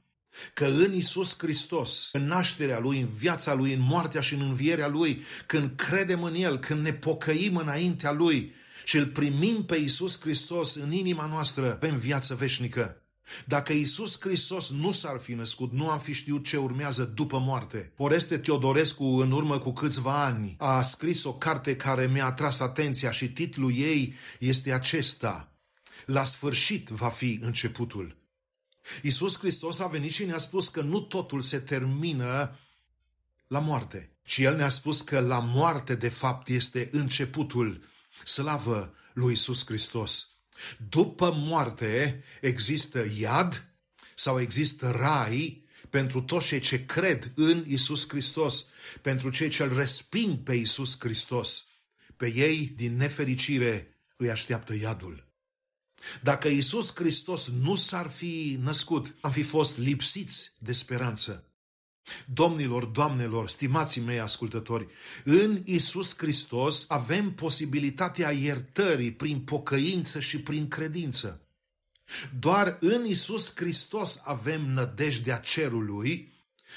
Că 0.54 0.66
în 0.66 0.94
Isus 0.94 1.34
Hristos, 1.38 2.08
în 2.12 2.24
nașterea 2.26 2.78
Lui, 2.78 3.00
în 3.00 3.08
viața 3.08 3.54
Lui, 3.54 3.72
în 3.72 3.80
moartea 3.80 4.20
și 4.20 4.34
în 4.34 4.40
învierea 4.40 4.88
Lui, 4.88 5.22
când 5.46 5.70
credem 5.76 6.22
în 6.22 6.34
El, 6.34 6.58
când 6.58 6.82
ne 6.82 6.92
pocăim 6.92 7.56
înaintea 7.56 8.12
Lui, 8.12 8.54
și 8.84 8.96
îl 8.96 9.06
primim 9.06 9.64
pe 9.64 9.76
Isus 9.76 10.20
Hristos 10.20 10.74
în 10.74 10.92
inima 10.92 11.26
noastră, 11.26 11.78
în 11.80 11.98
viață 11.98 12.34
veșnică. 12.34 13.05
Dacă 13.44 13.72
Isus 13.72 14.20
Hristos 14.20 14.70
nu 14.70 14.92
s-ar 14.92 15.18
fi 15.18 15.32
născut, 15.32 15.72
nu 15.72 15.88
am 15.88 15.98
fi 15.98 16.12
știut 16.12 16.44
ce 16.44 16.56
urmează 16.56 17.04
după 17.04 17.38
moarte. 17.38 17.92
Oreste 17.96 18.38
Teodorescu, 18.38 19.04
în 19.04 19.32
urmă 19.32 19.58
cu 19.58 19.72
câțiva 19.72 20.24
ani, 20.24 20.54
a 20.58 20.82
scris 20.82 21.24
o 21.24 21.34
carte 21.34 21.76
care 21.76 22.06
mi-a 22.06 22.24
atras 22.24 22.60
atenția 22.60 23.10
și 23.10 23.32
titlul 23.32 23.76
ei 23.76 24.14
este 24.38 24.72
acesta. 24.72 25.52
La 26.06 26.24
sfârșit 26.24 26.88
va 26.88 27.08
fi 27.08 27.38
începutul. 27.42 28.16
Isus 29.02 29.38
Hristos 29.38 29.78
a 29.78 29.86
venit 29.86 30.12
și 30.12 30.24
ne-a 30.24 30.38
spus 30.38 30.68
că 30.68 30.80
nu 30.80 31.00
totul 31.00 31.40
se 31.40 31.58
termină 31.58 32.58
la 33.46 33.58
moarte. 33.58 34.10
Și 34.22 34.42
El 34.42 34.56
ne-a 34.56 34.68
spus 34.68 35.00
că 35.00 35.20
la 35.20 35.38
moarte, 35.38 35.94
de 35.94 36.08
fapt, 36.08 36.48
este 36.48 36.88
începutul 36.92 37.82
Slavă 38.24 38.94
lui 39.12 39.32
Isus 39.32 39.64
Hristos! 39.66 40.35
După 40.88 41.32
moarte 41.32 42.24
există 42.40 43.06
iad 43.18 43.70
sau 44.14 44.40
există 44.40 44.90
rai 44.90 45.64
pentru 45.90 46.22
toți 46.22 46.46
cei 46.46 46.60
ce 46.60 46.84
cred 46.84 47.32
în 47.34 47.64
Isus 47.66 48.08
Hristos, 48.08 48.66
pentru 49.02 49.30
cei 49.30 49.48
ce 49.48 49.62
îl 49.62 49.76
resping 49.76 50.38
pe 50.38 50.54
Isus 50.54 50.96
Hristos. 50.98 51.64
Pe 52.16 52.32
ei, 52.34 52.72
din 52.76 52.96
nefericire, 52.96 53.96
îi 54.16 54.30
așteaptă 54.30 54.74
iadul. 54.74 55.26
Dacă 56.22 56.48
Isus 56.48 56.92
Hristos 56.94 57.48
nu 57.48 57.74
s-ar 57.74 58.08
fi 58.08 58.58
născut, 58.62 59.14
am 59.20 59.30
fi 59.30 59.42
fost 59.42 59.76
lipsiți 59.78 60.52
de 60.58 60.72
speranță. 60.72 61.45
Domnilor, 62.26 62.84
doamnelor, 62.84 63.48
stimații 63.48 64.00
mei 64.00 64.20
ascultători, 64.20 64.86
în 65.24 65.62
Isus 65.64 66.16
Hristos 66.16 66.84
avem 66.88 67.34
posibilitatea 67.34 68.30
iertării 68.30 69.12
prin 69.12 69.40
pocăință 69.40 70.20
și 70.20 70.40
prin 70.40 70.68
credință. 70.68 71.40
Doar 72.38 72.76
în 72.80 73.06
Isus 73.06 73.52
Hristos 73.54 74.20
avem 74.24 74.70
nădejdea 74.70 75.36
cerului, 75.36 76.34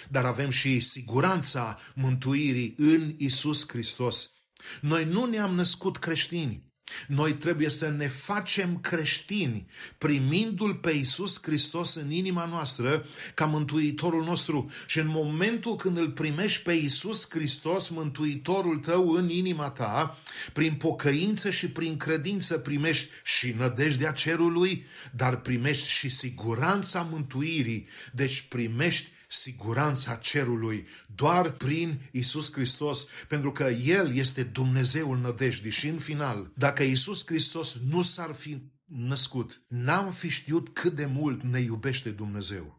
dar 0.10 0.26
avem 0.26 0.50
și 0.50 0.80
siguranța 0.80 1.80
mântuirii 1.96 2.74
în 2.78 3.16
Isus 3.18 3.68
Hristos. 3.68 4.34
Noi 4.82 5.06
nu 5.06 5.26
ne-am 5.26 5.56
născut 5.56 5.98
creștini, 5.98 6.69
Noi 7.08 7.34
trebuie 7.34 7.70
să 7.70 7.90
ne 7.90 8.08
facem 8.08 8.80
creștini, 8.80 9.66
primindu-L 9.98 10.76
pe 10.76 10.92
Iisus 10.92 11.40
Hristos 11.42 11.96
în 11.96 12.12
inima 12.12 12.46
noastră 12.46 13.06
ca 13.34 13.46
Mântuitorul 13.46 14.24
nostru. 14.24 14.72
Și 14.88 15.00
în 15.00 15.08
momentul 15.08 15.76
când 15.76 15.98
îl 15.98 16.12
primești 16.12 16.62
pe 16.62 16.74
Iisus 16.74 17.28
Hristos, 17.30 17.90
Mântuitorul 17.90 18.78
tău 18.78 19.12
în 19.12 19.30
inima 19.30 19.70
ta, 19.70 20.18
prin 20.54 20.74
pocăință 20.74 21.52
și 21.52 21.70
prin 21.70 21.98
credință 21.98 22.58
primești 22.58 23.08
și 23.24 23.54
nădejdea 23.58 24.12
cerului, 24.12 24.86
dar 25.12 25.42
primești 25.42 25.90
și 25.90 26.10
siguranța 26.10 27.08
mântuirii. 27.12 27.88
Deci 28.14 28.42
primești 28.42 29.08
siguranța 29.32 30.16
cerului 30.16 30.88
doar 31.16 31.52
prin 31.52 32.00
Isus 32.12 32.52
Hristos, 32.52 33.08
pentru 33.28 33.52
că 33.52 33.64
El 33.64 34.16
este 34.16 34.44
Dumnezeul 34.44 35.18
nădejdii. 35.18 35.72
Și 35.72 35.88
în 35.88 35.98
final, 35.98 36.52
dacă 36.56 36.84
Isus 36.84 37.26
Hristos 37.26 37.78
nu 37.90 38.02
s-ar 38.02 38.34
fi 38.34 38.62
născut, 38.86 39.62
n-am 39.68 40.12
fi 40.12 40.30
știut 40.30 40.70
cât 40.70 40.96
de 40.96 41.06
mult 41.06 41.44
ne 41.44 41.60
iubește 41.60 42.10
Dumnezeu. 42.10 42.79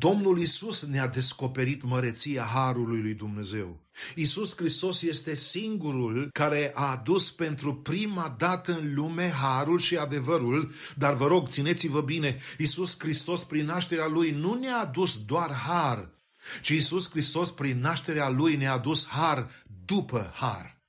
Domnul 0.00 0.40
Isus 0.40 0.82
ne-a 0.82 1.06
descoperit 1.06 1.82
măreția 1.82 2.42
Harului 2.42 3.02
lui 3.02 3.14
Dumnezeu. 3.14 3.80
Isus 4.14 4.56
Hristos 4.56 5.02
este 5.02 5.34
singurul 5.34 6.28
care 6.32 6.70
a 6.74 6.90
adus 6.90 7.32
pentru 7.32 7.74
prima 7.74 8.34
dată 8.38 8.72
în 8.72 8.94
lume 8.94 9.30
Harul 9.30 9.78
și 9.78 9.96
adevărul, 9.96 10.72
dar 10.96 11.14
vă 11.14 11.26
rog, 11.26 11.48
țineți-vă 11.48 12.00
bine, 12.00 12.40
Isus 12.58 12.94
Hristos 12.98 13.44
prin 13.44 13.64
nașterea 13.64 14.06
Lui 14.06 14.30
nu 14.30 14.54
ne-a 14.54 14.78
adus 14.78 15.24
doar 15.24 15.52
Har, 15.52 16.10
ci 16.62 16.68
Isus 16.68 17.10
Hristos 17.10 17.50
prin 17.50 17.80
nașterea 17.80 18.28
Lui 18.28 18.56
ne-a 18.56 18.72
adus 18.72 19.06
Har 19.06 19.50
după 19.84 20.32
Har. 20.34 20.82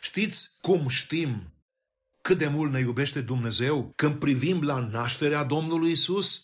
Știți 0.00 0.50
cum 0.60 0.88
știm 0.88 1.52
cât 2.20 2.38
de 2.38 2.46
mult 2.46 2.72
ne 2.72 2.78
iubește 2.78 3.20
Dumnezeu 3.20 3.92
când 3.96 4.14
privim 4.14 4.62
la 4.62 4.78
nașterea 4.78 5.44
Domnului 5.44 5.90
Isus? 5.90 6.43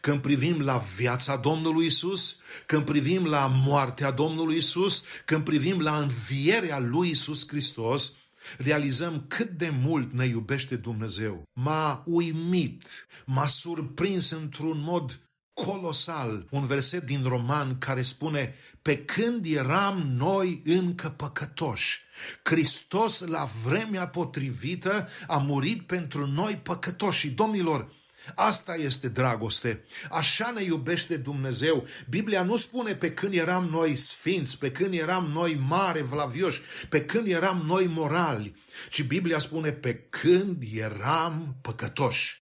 Când 0.00 0.20
privim 0.20 0.60
la 0.60 0.82
viața 0.96 1.36
Domnului 1.36 1.86
Isus, 1.86 2.36
când 2.66 2.84
privim 2.84 3.24
la 3.24 3.46
moartea 3.46 4.10
Domnului 4.10 4.56
Isus, 4.56 5.04
când 5.24 5.44
privim 5.44 5.80
la 5.80 5.98
învierea 5.98 6.78
lui 6.78 7.10
Isus 7.10 7.48
Hristos, 7.48 8.12
realizăm 8.58 9.24
cât 9.28 9.50
de 9.50 9.72
mult 9.82 10.12
ne 10.12 10.26
iubește 10.26 10.76
Dumnezeu. 10.76 11.42
M-a 11.52 12.02
uimit, 12.06 13.06
m-a 13.24 13.46
surprins 13.46 14.30
într-un 14.30 14.80
mod 14.80 15.20
colosal 15.52 16.46
un 16.50 16.66
verset 16.66 17.04
din 17.04 17.22
Roman 17.24 17.78
care 17.78 18.02
spune 18.02 18.54
pe 18.82 19.04
când 19.04 19.46
eram 19.46 19.98
noi 20.16 20.62
încă 20.64 21.08
păcătoși, 21.08 22.00
Hristos 22.42 23.20
la 23.20 23.48
vremea 23.64 24.08
potrivită 24.08 25.08
a 25.26 25.36
murit 25.36 25.82
pentru 25.82 26.26
noi 26.26 26.56
păcătoși. 26.56 27.18
Și 27.18 27.30
domnilor, 27.30 27.92
Asta 28.34 28.74
este 28.74 29.08
dragoste. 29.08 29.84
Așa 30.10 30.50
ne 30.50 30.62
iubește 30.62 31.16
Dumnezeu. 31.16 31.86
Biblia 32.08 32.42
nu 32.42 32.56
spune 32.56 32.94
pe 32.94 33.12
când 33.12 33.34
eram 33.34 33.64
noi 33.64 33.96
sfinți, 33.96 34.58
pe 34.58 34.70
când 34.70 34.94
eram 34.94 35.24
noi 35.24 35.54
mare 35.54 36.02
vlavioși, 36.02 36.60
pe 36.88 37.04
când 37.04 37.26
eram 37.26 37.62
noi 37.66 37.86
morali, 37.86 38.56
ci 38.90 39.02
Biblia 39.02 39.38
spune 39.38 39.72
pe 39.72 39.94
când 39.94 40.62
eram 40.74 41.58
păcătoși. 41.62 42.42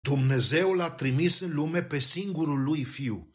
Dumnezeu 0.00 0.72
l-a 0.72 0.90
trimis 0.90 1.40
în 1.40 1.54
lume 1.54 1.82
pe 1.82 1.98
singurul 1.98 2.62
lui 2.62 2.84
fiu. 2.84 3.28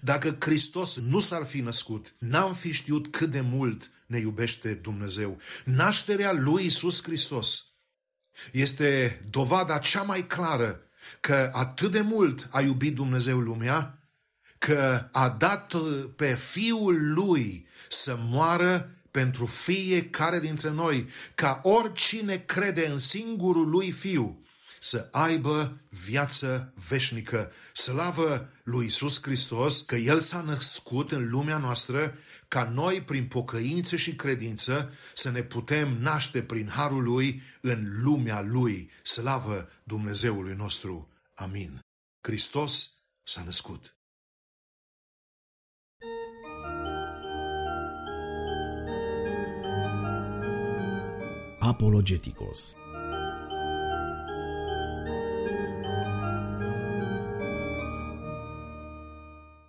Dacă 0.00 0.36
Hristos 0.40 0.96
nu 0.96 1.20
s-ar 1.20 1.44
fi 1.44 1.60
născut, 1.60 2.14
n-am 2.18 2.54
fi 2.54 2.72
știut 2.72 3.08
cât 3.08 3.30
de 3.30 3.40
mult 3.40 3.90
ne 4.06 4.18
iubește 4.18 4.74
Dumnezeu. 4.74 5.40
Nașterea 5.64 6.32
lui 6.32 6.64
Isus 6.64 7.02
Hristos 7.02 7.71
este 8.52 9.22
dovada 9.30 9.78
cea 9.78 10.02
mai 10.02 10.26
clară 10.26 10.80
că 11.20 11.50
atât 11.52 11.92
de 11.92 12.00
mult 12.00 12.48
a 12.50 12.60
iubit 12.60 12.94
Dumnezeu 12.94 13.38
lumea, 13.38 13.98
că 14.58 15.08
a 15.12 15.28
dat 15.28 15.74
pe 16.16 16.34
Fiul 16.34 17.12
Lui 17.12 17.66
să 17.88 18.18
moară 18.20 18.90
pentru 19.10 19.46
fiecare 19.46 20.40
dintre 20.40 20.70
noi, 20.70 21.08
ca 21.34 21.60
oricine 21.62 22.36
crede 22.36 22.86
în 22.86 22.98
singurul 22.98 23.68
Lui 23.68 23.90
Fiu 23.90 24.42
să 24.80 25.08
aibă 25.10 25.80
viață 25.88 26.72
veșnică. 26.88 27.52
Slavă 27.72 28.48
lui 28.62 28.86
Isus 28.86 29.22
Hristos 29.22 29.80
că 29.80 29.96
El 29.96 30.20
s-a 30.20 30.40
născut 30.40 31.12
în 31.12 31.28
lumea 31.28 31.58
noastră 31.58 32.14
ca 32.52 32.68
noi, 32.68 33.02
prin 33.02 33.26
pocăință 33.26 33.96
și 33.96 34.14
credință, 34.14 34.92
să 35.14 35.30
ne 35.30 35.42
putem 35.42 35.88
naște 35.88 36.42
prin 36.42 36.68
harul 36.68 37.02
Lui 37.02 37.42
în 37.60 38.02
lumea 38.02 38.40
Lui. 38.40 38.90
Slavă 39.02 39.68
Dumnezeului 39.84 40.54
nostru! 40.54 41.08
Amin. 41.34 41.80
Hristos 42.20 42.92
s-a 43.22 43.42
născut. 43.44 43.96
Apologeticos 51.58 52.74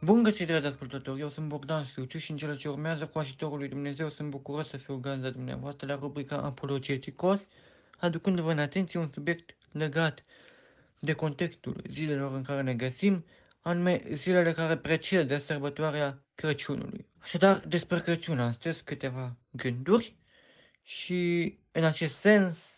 Bun 0.04 0.24
găsit, 0.24 0.48
dragi 0.48 0.66
ascultători, 0.66 1.20
eu 1.20 1.30
sunt 1.30 1.48
Bogdan 1.48 1.86
Sfiuciu 1.86 2.18
și 2.18 2.32
în 2.32 2.38
cele 2.38 2.56
ce 2.56 2.70
urmează, 2.70 3.08
cu 3.08 3.20
ajutorul 3.20 3.58
lui 3.58 3.68
Dumnezeu, 3.68 4.10
sunt 4.10 4.30
bucuros 4.30 4.68
să 4.68 4.78
fiu 4.78 4.96
gazda 4.98 5.30
dumneavoastră 5.30 5.88
la 5.88 5.96
rubrica 5.96 6.38
Apologeticos, 6.38 7.48
aducându-vă 7.98 8.52
în 8.52 8.60
atenție 8.60 9.00
un 9.00 9.08
subiect 9.08 9.56
legat 9.72 10.24
de 11.00 11.14
contextul 11.14 11.82
zilelor 11.88 12.34
în 12.34 12.44
care 12.44 12.62
ne 12.62 12.74
găsim, 12.74 13.26
anume 13.62 14.04
zilele 14.14 14.54
care 14.54 14.78
precedă 14.78 15.38
sărbătoarea 15.38 16.24
Crăciunului. 16.36 17.08
Așadar, 17.20 17.60
despre 17.68 18.00
Crăciun 18.00 18.40
astăzi 18.40 18.84
câteva 18.84 19.38
gânduri 19.52 20.16
și 20.82 21.54
în 21.72 21.84
acest 21.84 22.16
sens 22.16 22.78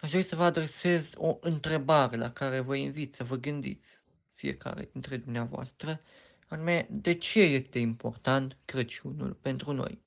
aș 0.00 0.10
vrea 0.10 0.22
să 0.22 0.36
vă 0.36 0.42
adresez 0.42 1.10
o 1.14 1.36
întrebare 1.40 2.16
la 2.16 2.32
care 2.32 2.60
vă 2.60 2.74
invit 2.74 3.14
să 3.14 3.24
vă 3.24 3.36
gândiți 3.36 3.97
fiecare 4.38 4.88
dintre 4.92 5.16
dumneavoastră, 5.16 6.00
anume 6.48 6.86
de 6.90 7.14
ce 7.14 7.40
este 7.40 7.78
important 7.78 8.56
Crăciunul 8.64 9.32
pentru 9.32 9.72
noi. 9.72 10.02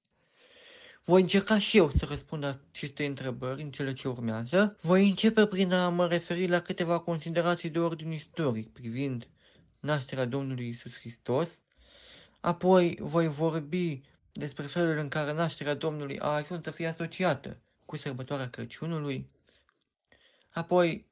Voi 1.05 1.21
încerca 1.21 1.59
și 1.59 1.77
eu 1.77 1.91
să 1.91 2.05
răspund 2.05 2.43
la 2.43 2.59
aceste 2.71 3.05
întrebări 3.05 3.61
în 3.61 3.71
cele 3.71 3.93
ce 3.93 4.07
urmează. 4.07 4.77
Voi 4.81 5.09
începe 5.09 5.45
prin 5.45 5.73
a 5.73 5.89
mă 5.89 6.07
referi 6.07 6.47
la 6.47 6.59
câteva 6.59 6.99
considerații 6.99 7.69
de 7.69 7.79
ordin 7.79 8.11
istoric 8.11 8.73
privind 8.73 9.27
nașterea 9.79 10.25
Domnului 10.25 10.69
Isus 10.69 10.93
Hristos. 10.93 11.59
Apoi 12.39 12.97
voi 12.99 13.27
vorbi 13.27 14.01
despre 14.31 14.65
felul 14.65 14.97
în 14.97 15.07
care 15.07 15.33
nașterea 15.33 15.73
Domnului 15.73 16.19
a 16.19 16.27
ajuns 16.27 16.63
să 16.63 16.71
fie 16.71 16.87
asociată 16.87 17.57
cu 17.85 17.97
sărbătoarea 17.97 18.49
Crăciunului. 18.49 19.29
Apoi 20.49 21.09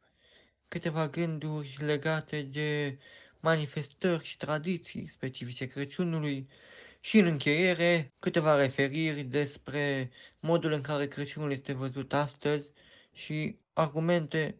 câteva 0.70 1.08
gânduri 1.08 1.78
legate 1.80 2.42
de 2.42 2.98
manifestări 3.40 4.24
și 4.24 4.38
tradiții 4.38 5.08
specifice 5.08 5.68
Crăciunului 5.68 6.48
și 7.00 7.18
în 7.18 7.26
încheiere 7.26 8.14
câteva 8.20 8.56
referiri 8.56 9.22
despre 9.24 10.12
modul 10.40 10.72
în 10.72 10.82
care 10.82 11.08
Crăciunul 11.08 11.52
este 11.52 11.74
văzut 11.74 12.14
astăzi 12.14 12.70
și 13.14 13.60
argumente 13.74 14.56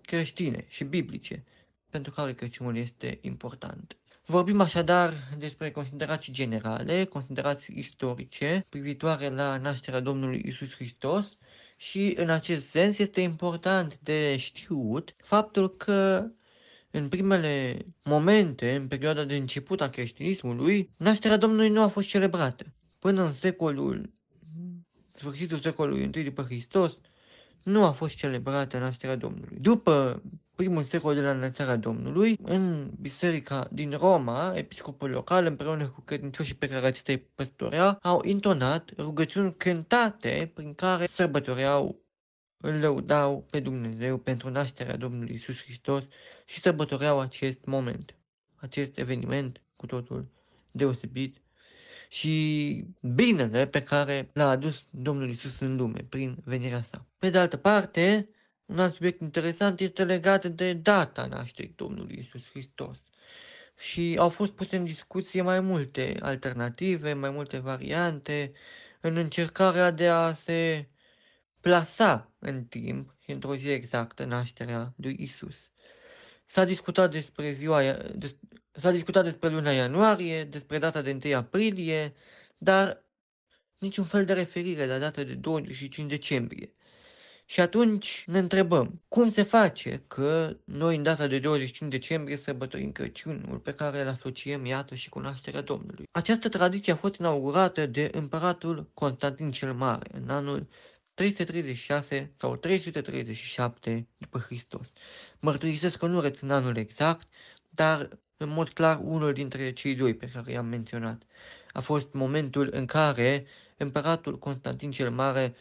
creștine 0.00 0.64
și 0.68 0.84
biblice 0.84 1.44
pentru 1.90 2.12
care 2.12 2.32
Crăciunul 2.32 2.76
este 2.76 3.18
important. 3.20 3.96
Vorbim 4.26 4.60
așadar 4.60 5.14
despre 5.38 5.70
considerații 5.70 6.32
generale, 6.32 7.04
considerații 7.04 7.78
istorice 7.78 8.64
privitoare 8.68 9.28
la 9.28 9.56
nașterea 9.56 10.00
Domnului 10.00 10.42
Isus 10.46 10.74
Hristos 10.74 11.36
și 11.82 12.14
în 12.16 12.30
acest 12.30 12.68
sens 12.68 12.98
este 12.98 13.20
important 13.20 13.98
de 13.98 14.36
știut 14.36 15.14
faptul 15.18 15.76
că 15.76 16.26
în 16.90 17.08
primele 17.08 17.84
momente, 18.02 18.74
în 18.74 18.88
perioada 18.88 19.24
de 19.24 19.36
început 19.36 19.80
a 19.80 19.88
creștinismului, 19.88 20.90
nașterea 20.96 21.36
Domnului 21.36 21.68
nu 21.68 21.82
a 21.82 21.86
fost 21.86 22.08
celebrată. 22.08 22.64
Până 22.98 23.24
în 23.24 23.32
secolul, 23.32 24.12
sfârșitul 25.12 25.60
secolului 25.60 26.10
I 26.14 26.22
după 26.22 26.42
Hristos, 26.42 26.98
nu 27.62 27.84
a 27.84 27.90
fost 27.90 28.14
celebrată 28.14 28.78
nașterea 28.78 29.16
Domnului. 29.16 29.58
După 29.60 30.22
primul 30.62 30.82
secol 30.82 31.14
de 31.14 31.20
la 31.20 31.30
înălțarea 31.30 31.76
Domnului, 31.76 32.38
în 32.42 32.90
biserica 33.00 33.68
din 33.72 33.90
Roma, 33.90 34.52
episcopul 34.56 35.10
local, 35.10 35.46
împreună 35.46 35.86
cu 35.88 36.00
credincioșii 36.00 36.54
pe 36.54 36.68
care 36.68 36.86
acestei 36.86 37.18
păstorea, 37.18 37.98
au 38.02 38.22
intonat 38.24 38.90
rugăciuni 38.96 39.54
cântate 39.54 40.50
prin 40.54 40.74
care 40.74 41.06
sărbătoreau 41.06 42.02
îl 42.56 42.74
lăudau 42.74 43.46
pe 43.50 43.60
Dumnezeu 43.60 44.18
pentru 44.18 44.50
nașterea 44.50 44.96
Domnului 44.96 45.34
Isus 45.34 45.62
Hristos 45.62 46.02
și 46.44 46.60
sărbătoreau 46.60 47.20
acest 47.20 47.64
moment, 47.64 48.16
acest 48.56 48.98
eveniment 48.98 49.60
cu 49.76 49.86
totul 49.86 50.26
deosebit 50.70 51.36
și 52.08 52.84
binele 53.00 53.66
pe 53.66 53.82
care 53.82 54.30
l-a 54.32 54.50
adus 54.50 54.82
Domnul 54.90 55.30
Isus 55.30 55.60
în 55.60 55.76
lume 55.76 56.04
prin 56.08 56.36
venirea 56.44 56.82
sa. 56.82 57.06
Pe 57.18 57.30
de 57.30 57.38
altă 57.38 57.56
parte, 57.56 58.28
un 58.66 58.78
alt 58.78 58.94
subiect 58.94 59.20
interesant 59.20 59.80
este 59.80 60.04
legat 60.04 60.44
de 60.46 60.72
data 60.72 61.26
nașterii 61.26 61.72
Domnului 61.76 62.18
Isus 62.18 62.50
Hristos. 62.50 62.98
Și 63.78 64.16
au 64.18 64.28
fost 64.28 64.52
puse 64.52 64.76
în 64.76 64.84
discuție 64.84 65.42
mai 65.42 65.60
multe 65.60 66.16
alternative, 66.20 67.12
mai 67.12 67.30
multe 67.30 67.58
variante, 67.58 68.52
în 69.00 69.16
încercarea 69.16 69.90
de 69.90 70.08
a 70.08 70.34
se 70.34 70.88
plasa 71.60 72.32
în 72.38 72.64
timp 72.64 73.14
și 73.18 73.30
într-o 73.30 73.56
zi 73.56 73.68
exactă 73.68 74.24
nașterea 74.24 74.94
lui 74.96 75.16
Isus. 75.18 75.56
S-a 76.46 76.64
discutat 76.64 77.10
despre 77.10 77.52
ziua, 77.52 77.92
des, 78.14 78.36
s-a 78.72 78.90
discutat 78.90 79.24
despre 79.24 79.48
luna 79.48 79.70
ianuarie, 79.70 80.44
despre 80.44 80.78
data 80.78 81.02
de 81.02 81.18
1 81.24 81.36
aprilie, 81.36 82.14
dar 82.58 83.04
niciun 83.78 84.04
fel 84.04 84.24
de 84.24 84.32
referire 84.32 84.86
la 84.86 84.98
data 84.98 85.22
de 85.22 85.34
25 85.34 86.10
decembrie. 86.10 86.70
Și 87.44 87.60
atunci 87.60 88.24
ne 88.26 88.38
întrebăm, 88.38 89.02
cum 89.08 89.30
se 89.30 89.42
face 89.42 90.04
că 90.06 90.56
noi 90.64 90.96
în 90.96 91.02
data 91.02 91.26
de 91.26 91.38
25 91.38 91.90
decembrie 91.90 92.36
sărbătorim 92.36 92.92
Crăciunul 92.92 93.58
pe 93.58 93.72
care 93.72 94.00
îl 94.00 94.08
asociem, 94.08 94.64
iată, 94.64 94.94
și 94.94 95.08
cu 95.08 95.18
nașterea 95.18 95.60
Domnului? 95.60 96.04
Această 96.10 96.48
tradiție 96.48 96.92
a 96.92 96.96
fost 96.96 97.14
inaugurată 97.14 97.86
de 97.86 98.10
împăratul 98.12 98.90
Constantin 98.94 99.50
cel 99.50 99.72
Mare 99.72 100.10
în 100.12 100.28
anul 100.28 100.68
336 101.14 102.32
sau 102.38 102.56
337 102.56 104.08
după 104.18 104.38
Hristos. 104.38 104.92
Mărturisesc 105.40 105.98
că 105.98 106.06
nu 106.06 106.20
rețin 106.20 106.50
anul 106.50 106.76
exact, 106.76 107.28
dar 107.68 108.08
în 108.36 108.48
mod 108.48 108.68
clar 108.68 109.00
unul 109.02 109.32
dintre 109.32 109.72
cei 109.72 109.94
doi 109.94 110.14
pe 110.14 110.30
care 110.34 110.52
i-am 110.52 110.66
menționat. 110.66 111.22
A 111.72 111.80
fost 111.80 112.12
momentul 112.12 112.68
în 112.72 112.86
care 112.86 113.46
împăratul 113.76 114.38
Constantin 114.38 114.90
cel 114.90 115.10
Mare 115.10 115.54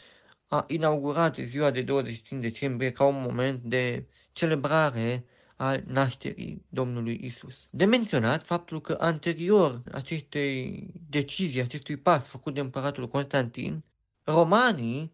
a 0.51 0.65
inaugurat 0.67 1.35
ziua 1.35 1.71
de 1.71 1.81
25 1.81 2.41
decembrie 2.41 2.91
ca 2.91 3.03
un 3.03 3.21
moment 3.21 3.61
de 3.61 4.05
celebrare 4.31 5.25
al 5.55 5.83
nașterii 5.87 6.65
Domnului 6.69 7.19
Isus. 7.23 7.67
De 7.69 7.85
menționat 7.85 8.43
faptul 8.43 8.81
că 8.81 8.97
anterior 8.99 9.81
acestei 9.91 10.87
decizii, 11.09 11.61
acestui 11.61 11.97
pas 11.97 12.25
făcut 12.25 12.53
de 12.53 12.59
împăratul 12.59 13.07
Constantin, 13.07 13.83
romanii 14.23 15.13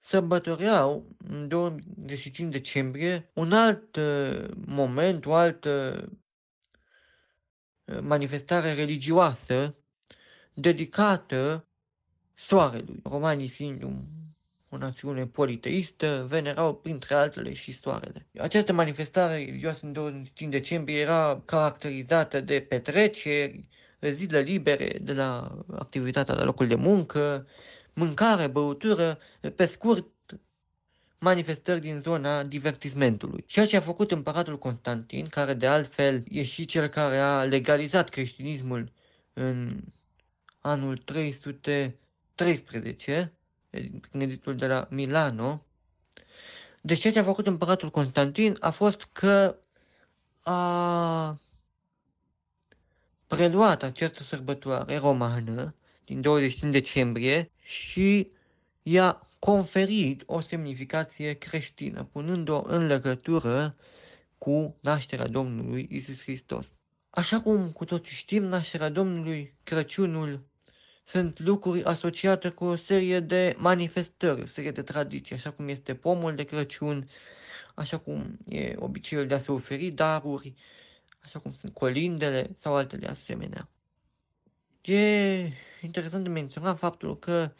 sărbătoreau 0.00 1.16
în 1.28 1.48
25 1.48 2.52
decembrie 2.52 3.30
un 3.32 3.52
alt 3.52 3.96
uh, 3.96 4.48
moment, 4.66 5.26
o 5.26 5.34
altă 5.34 6.04
uh, 7.84 7.98
manifestare 8.00 8.74
religioasă 8.74 9.76
dedicată 10.54 11.66
soarelui. 12.34 13.00
Romanii 13.02 13.48
fiind 13.48 13.82
un 13.82 14.04
o 14.68 14.76
națiune 14.76 15.26
politeistă, 15.26 16.26
venerau 16.28 16.74
printre 16.74 17.14
altele 17.14 17.52
și 17.52 17.72
soarele. 17.72 18.26
Această 18.38 18.72
manifestare 18.72 19.44
religioasă 19.44 19.86
în 19.86 19.92
25 19.92 20.52
decembrie 20.52 21.00
era 21.00 21.42
caracterizată 21.44 22.40
de 22.40 22.60
petreceri, 22.60 23.64
zile 24.00 24.40
libere 24.40 24.98
de 25.00 25.12
la 25.12 25.58
activitatea 25.78 26.34
la 26.34 26.44
locul 26.44 26.66
de 26.66 26.74
muncă, 26.74 27.46
mâncare, 27.92 28.46
băutură, 28.46 29.18
pe 29.56 29.66
scurt, 29.66 30.06
manifestări 31.18 31.80
din 31.80 32.00
zona 32.00 32.42
divertismentului. 32.42 33.44
Ceea 33.46 33.66
ce 33.66 33.76
a 33.76 33.80
făcut 33.80 34.10
împăratul 34.10 34.58
Constantin, 34.58 35.28
care 35.28 35.54
de 35.54 35.66
altfel 35.66 36.24
e 36.28 36.42
și 36.42 36.64
cel 36.64 36.86
care 36.86 37.18
a 37.18 37.44
legalizat 37.44 38.08
creștinismul 38.08 38.92
în 39.32 39.80
anul 40.58 40.96
313, 40.96 43.32
prin 43.32 43.37
editul 44.12 44.56
de 44.56 44.66
la 44.66 44.86
Milano. 44.90 45.60
Deci 46.80 47.00
ceea 47.00 47.12
ce 47.12 47.18
a 47.18 47.24
făcut 47.24 47.46
împăratul 47.46 47.90
Constantin 47.90 48.56
a 48.60 48.70
fost 48.70 49.02
că 49.02 49.58
a 50.42 51.38
preluat 53.26 53.82
această 53.82 54.22
sărbătoare 54.22 54.96
romană 54.96 55.74
din 56.04 56.20
25 56.20 56.72
decembrie 56.72 57.50
și 57.62 58.30
i-a 58.82 59.28
conferit 59.38 60.22
o 60.26 60.40
semnificație 60.40 61.32
creștină, 61.32 62.04
punând-o 62.04 62.62
în 62.66 62.86
legătură 62.86 63.76
cu 64.38 64.76
nașterea 64.80 65.26
Domnului 65.26 65.86
Isus 65.90 66.20
Hristos. 66.20 66.66
Așa 67.10 67.40
cum 67.40 67.70
cu 67.72 67.84
toții 67.84 68.14
știm, 68.14 68.42
nașterea 68.42 68.88
Domnului, 68.88 69.54
Crăciunul, 69.62 70.47
sunt 71.10 71.38
lucruri 71.38 71.84
asociate 71.84 72.48
cu 72.48 72.64
o 72.64 72.76
serie 72.76 73.20
de 73.20 73.54
manifestări, 73.58 74.42
o 74.42 74.46
serie 74.46 74.70
de 74.70 74.82
tradiții, 74.82 75.34
așa 75.34 75.50
cum 75.50 75.68
este 75.68 75.94
pomul 75.94 76.34
de 76.34 76.44
Crăciun, 76.44 77.08
așa 77.74 77.98
cum 77.98 78.38
e 78.48 78.74
obiceiul 78.78 79.26
de 79.26 79.34
a 79.34 79.38
se 79.38 79.52
oferi 79.52 79.90
daruri, 79.90 80.54
așa 81.20 81.38
cum 81.38 81.52
sunt 81.52 81.72
colindele 81.74 82.56
sau 82.60 82.74
altele 82.74 83.08
asemenea. 83.08 83.68
E 84.82 85.48
interesant 85.82 86.22
de 86.22 86.28
menționat 86.28 86.78
faptul 86.78 87.18
că 87.18 87.52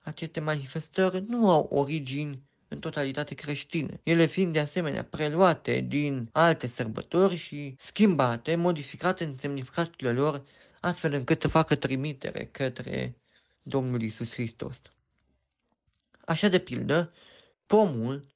aceste 0.00 0.40
manifestări 0.40 1.22
nu 1.28 1.50
au 1.50 1.68
origini 1.70 2.42
în 2.68 2.78
totalitate 2.78 3.34
creștine, 3.34 4.00
ele 4.02 4.26
fiind 4.26 4.52
de 4.52 4.60
asemenea 4.60 5.04
preluate 5.04 5.80
din 5.80 6.28
alte 6.32 6.66
sărbători 6.66 7.36
și 7.36 7.74
schimbate, 7.78 8.54
modificate 8.54 9.24
în 9.24 9.32
semnificațiile 9.32 10.12
lor 10.12 10.44
astfel 10.80 11.12
încât 11.12 11.40
să 11.40 11.48
facă 11.48 11.74
trimitere 11.74 12.44
către 12.44 13.16
Domnul 13.62 14.02
Isus 14.02 14.32
Hristos. 14.32 14.76
Așa 16.24 16.48
de 16.48 16.58
pildă, 16.58 17.12
pomul, 17.66 18.26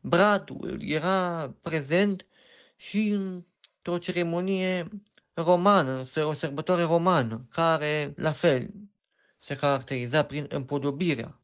bradul 0.00 0.82
era 0.82 1.50
prezent 1.62 2.26
și 2.76 3.08
într-o 3.08 3.98
ceremonie 3.98 4.88
romană, 5.34 6.06
o 6.16 6.32
sărbătoare 6.32 6.82
romană, 6.82 7.46
care, 7.50 8.12
la 8.16 8.32
fel, 8.32 8.70
se 9.38 9.56
caracteriza 9.56 10.24
prin 10.24 10.46
împodobirea 10.48 11.40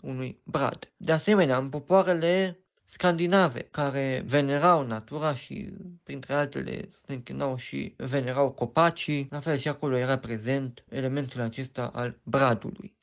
unui 0.00 0.40
brad. 0.44 0.92
De 0.96 1.12
asemenea, 1.12 1.58
în 1.58 1.68
popoarele 1.68 2.58
scandinave 2.90 3.62
care 3.62 4.22
venerau 4.26 4.86
natura 4.86 5.34
și 5.34 5.72
printre 6.02 6.34
altele 6.34 6.88
se 7.06 7.12
închinau 7.12 7.56
și 7.56 7.94
venerau 7.96 8.50
copacii, 8.50 9.26
la 9.30 9.40
fel 9.40 9.58
și 9.58 9.68
acolo 9.68 9.96
era 9.96 10.18
prezent 10.18 10.84
elementul 10.88 11.40
acesta 11.40 11.86
al 11.86 12.18
bradului. 12.22 12.96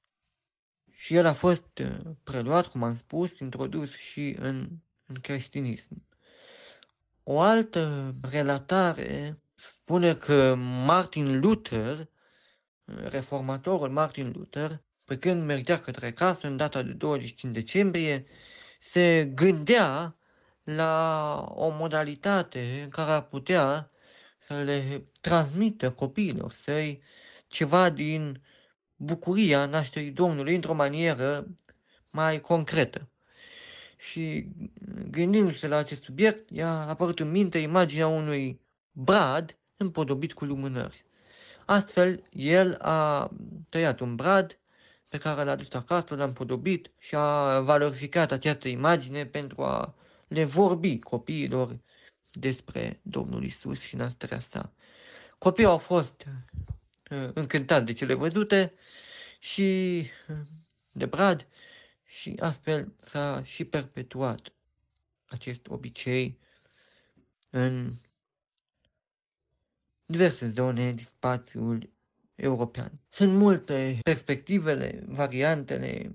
Și 0.92 1.16
el 1.16 1.26
a 1.26 1.34
fost 1.34 1.80
uh, 1.80 2.00
preluat, 2.24 2.68
cum 2.68 2.84
am 2.84 2.96
spus, 2.96 3.40
introdus 3.40 3.96
și 3.96 4.36
în, 4.40 4.70
în 5.06 5.16
creștinism. 5.22 6.06
O 7.24 7.40
altă 7.40 8.16
relatare 8.32 9.42
spune 9.56 10.16
că 10.16 10.56
Martin 10.86 11.40
Luther, 11.40 12.10
reformatorul 12.86 13.90
Martin 13.90 14.32
Luther, 14.36 14.82
pe 15.06 15.18
când 15.18 15.44
mergea 15.44 15.80
către 15.80 16.12
casă 16.12 16.48
în 16.48 16.58
data 16.58 16.82
de 16.84 16.92
25 16.92 17.54
decembrie, 17.54 18.26
se 18.80 19.32
gândea 19.36 20.16
la 20.64 21.46
o 21.56 21.70
modalitate 21.70 22.80
în 22.84 22.90
care 22.90 23.12
ar 23.12 23.22
putea 23.22 23.88
să 24.38 24.54
le 24.54 25.06
transmită 25.22 25.92
copiilor 25.92 26.54
săi 26.54 27.02
ceva 27.48 27.90
din 27.90 28.42
bucuria 28.96 29.66
nașterii 29.66 30.12
Domnului 30.12 30.56
într-o 30.56 30.74
manieră 30.74 31.48
mai 32.12 32.42
concretă. 32.42 33.10
Și 33.98 34.48
gândindu-se 35.10 35.68
la 35.68 35.78
acest 35.78 36.04
subiect, 36.04 36.50
i-a 36.50 36.88
apărut 36.88 37.20
în 37.20 37.32
minte 37.32 37.58
imaginea 37.58 38.08
unui 38.08 38.62
brad 38.92 39.58
împodobit 39.78 40.34
cu 40.34 40.46
lumânări. 40.46 41.06
Astfel, 41.66 42.24
el 42.32 42.78
a 42.82 43.32
tăiat 43.70 44.00
un 44.00 44.16
brad 44.16 44.60
pe 45.08 45.18
care 45.18 45.44
l-a 45.44 45.56
dus 45.56 45.74
acasă, 45.74 46.16
l-a 46.16 46.24
împodobit 46.24 46.92
și 46.98 47.16
a 47.16 47.60
valorificat 47.60 48.32
această 48.32 48.68
imagine 48.68 49.26
pentru 49.26 49.64
a 49.64 49.96
le 50.28 50.44
vorbi 50.44 51.00
copiilor 51.00 51.80
despre 52.34 53.00
Domnul 53.02 53.44
Isus 53.44 53.80
și 53.80 53.96
nașterea 53.96 54.40
sa. 54.40 54.74
Copiii 55.38 55.68
au 55.68 55.78
fost 55.78 56.26
uh, 57.12 57.30
încântați 57.34 57.86
de 57.86 57.94
cele 57.94 58.14
văzute 58.14 58.74
și 59.40 60.02
uh, 60.30 60.36
de 60.92 61.06
Brad 61.06 61.48
și 62.06 62.36
astfel 62.40 62.94
s-a 63.00 63.44
și 63.44 63.66
perpetuat 63.66 64.54
acest 65.26 65.68
obicei 65.68 66.40
în 67.50 67.94
diverse 70.06 70.48
zone 70.48 70.92
din 70.92 71.04
spațiul 71.04 71.90
european. 72.38 72.92
Sunt 73.10 73.34
multe 73.34 74.00
perspectivele, 74.04 75.04
variantele 75.08 76.14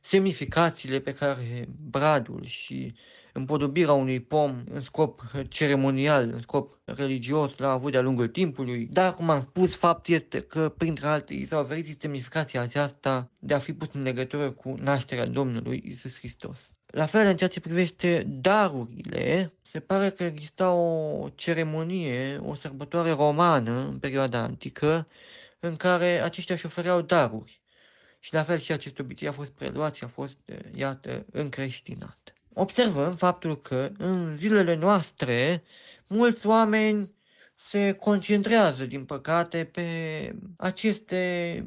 semnificațiile 0.00 0.98
pe 0.98 1.12
care 1.12 1.68
bradul 1.90 2.44
și 2.44 2.92
împodobirea 3.32 3.92
unui 3.92 4.20
pom 4.20 4.62
în 4.70 4.80
scop 4.80 5.22
ceremonial, 5.48 6.30
în 6.32 6.40
scop 6.40 6.78
religios, 6.84 7.56
l-a 7.56 7.70
avut 7.70 7.92
de-a 7.92 8.00
lungul 8.00 8.28
timpului, 8.28 8.88
dar, 8.90 9.14
cum 9.14 9.30
am 9.30 9.40
spus, 9.40 9.74
fapt 9.74 10.08
este 10.08 10.40
că, 10.40 10.68
printre 10.68 11.06
alte, 11.06 11.34
i 11.34 11.44
s-a 11.44 11.58
oferit 11.58 12.00
semnificația 12.00 12.60
aceasta 12.60 13.30
de 13.38 13.54
a 13.54 13.58
fi 13.58 13.72
pus 13.72 13.88
în 13.92 14.02
legătură 14.02 14.50
cu 14.50 14.74
nașterea 14.80 15.26
Domnului 15.26 15.82
Isus 15.86 16.18
Hristos. 16.18 16.68
La 16.86 17.06
fel, 17.06 17.26
în 17.26 17.36
ceea 17.36 17.48
ce 17.48 17.60
privește 17.60 18.24
darurile, 18.26 19.52
se 19.62 19.80
pare 19.80 20.10
că 20.10 20.24
exista 20.24 20.72
o 20.72 21.28
ceremonie, 21.34 22.40
o 22.44 22.54
sărbătoare 22.54 23.10
romană 23.10 23.88
în 23.90 23.98
perioada 23.98 24.38
antică, 24.38 25.06
în 25.64 25.76
care 25.76 26.22
aceștia 26.22 26.54
își 26.54 26.64
șofereau 26.64 27.00
daruri. 27.00 27.62
Și 28.18 28.34
la 28.34 28.44
fel 28.44 28.58
și 28.58 28.72
acest 28.72 28.98
obicei 28.98 29.28
a 29.28 29.32
fost 29.32 29.50
preluat 29.50 29.94
și 29.94 30.04
a 30.04 30.08
fost, 30.08 30.36
iată, 30.74 31.26
încreștinat. 31.32 32.34
Observăm 32.52 33.16
faptul 33.16 33.60
că 33.60 33.90
în 33.98 34.36
zilele 34.36 34.74
noastre 34.74 35.62
mulți 36.06 36.46
oameni 36.46 37.13
se 37.68 37.92
concentrează, 37.92 38.84
din 38.84 39.04
păcate, 39.04 39.64
pe 39.64 39.88
aceste 40.56 41.64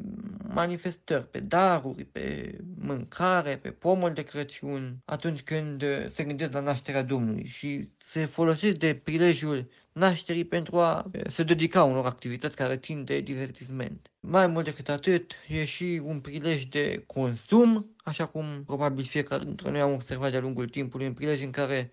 manifestări, 0.54 1.30
pe 1.30 1.39
daruri, 1.39 2.04
pe 2.04 2.58
mâncare, 2.78 3.58
pe 3.58 3.72
pomul 3.72 4.14
de 4.14 4.22
Crăciun, 4.22 4.98
atunci 5.06 5.41
când 5.41 5.84
se 6.10 6.24
gândesc 6.24 6.52
la 6.52 6.60
nașterea 6.60 7.04
Domnului 7.04 7.45
și 7.45 7.89
se 7.98 8.26
folosesc 8.26 8.76
de 8.76 8.95
prilejul 8.95 9.70
nașterii 9.91 10.45
pentru 10.45 10.80
a 10.80 11.12
se 11.30 11.43
dedica 11.43 11.84
unor 11.84 12.06
activități 12.06 12.56
care 12.56 12.78
țin 12.78 13.04
de 13.04 13.20
divertisment. 13.20 14.12
Mai 14.20 14.48
mult 14.48 14.66
decât 14.66 14.89
atât, 14.89 15.32
e 15.48 15.66
și 15.66 16.02
un 16.04 16.20
prilej 16.20 16.64
de 16.64 17.04
consum, 17.06 17.95
așa 18.04 18.26
cum 18.26 18.64
probabil 18.66 19.04
fiecare 19.04 19.43
dintre 19.43 19.72
noi 19.72 19.80
am 19.80 19.93
observat 19.93 20.32
de-a 20.32 20.39
lungul 20.39 20.70
timpului, 20.70 21.08
un 21.08 21.14
prilej 21.14 21.41
în 21.41 21.52
care 21.52 21.91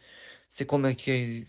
se 0.49 0.65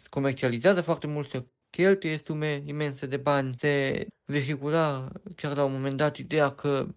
comercializează 0.10 0.82
foarte 0.82 1.08
mult, 1.08 1.30
se 1.30 1.46
cheltuie 1.76 2.18
sume 2.26 2.64
imense 2.66 3.06
de 3.06 3.18
bani, 3.18 3.56
se 3.58 4.06
vehicula 4.26 5.12
chiar 5.36 5.56
la 5.56 5.64
un 5.64 5.72
moment 5.72 5.98
dat 5.98 6.18
ideea 6.18 6.50
că 6.50 6.88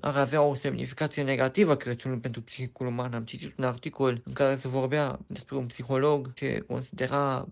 ar 0.00 0.16
avea 0.16 0.42
o 0.42 0.54
semnificație 0.54 1.22
negativă 1.22 1.76
Crăciunul 1.76 2.18
pentru 2.18 2.42
psihicul 2.42 2.86
uman. 2.86 3.14
Am 3.14 3.24
citit 3.24 3.58
un 3.58 3.64
articol 3.64 4.22
în 4.24 4.32
care 4.32 4.56
se 4.56 4.68
vorbea 4.68 5.18
despre 5.26 5.56
un 5.56 5.66
psiholog 5.66 6.32
ce 6.32 6.58
considera 6.58 7.46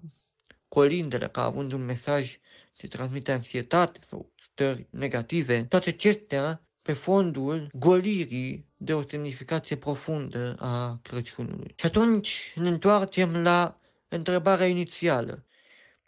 colindele 0.68 1.28
ca 1.28 1.44
având 1.44 1.72
un 1.72 1.84
mesaj 1.84 2.38
ce 2.76 2.88
transmite 2.88 3.32
anxietate 3.32 4.00
sau 4.08 4.32
stări 4.36 4.86
negative. 4.90 5.64
Toate 5.64 5.88
acestea 5.88 6.62
pe 6.82 6.92
fondul 6.92 7.68
golirii 7.72 8.68
de 8.76 8.94
o 8.94 9.02
semnificație 9.02 9.76
profundă 9.76 10.56
a 10.58 10.98
Crăciunului. 11.02 11.74
Și 11.76 11.86
atunci 11.86 12.52
ne 12.54 12.68
întoarcem 12.68 13.36
la 13.42 13.78
întrebarea 14.08 14.66
inițială. 14.66 15.44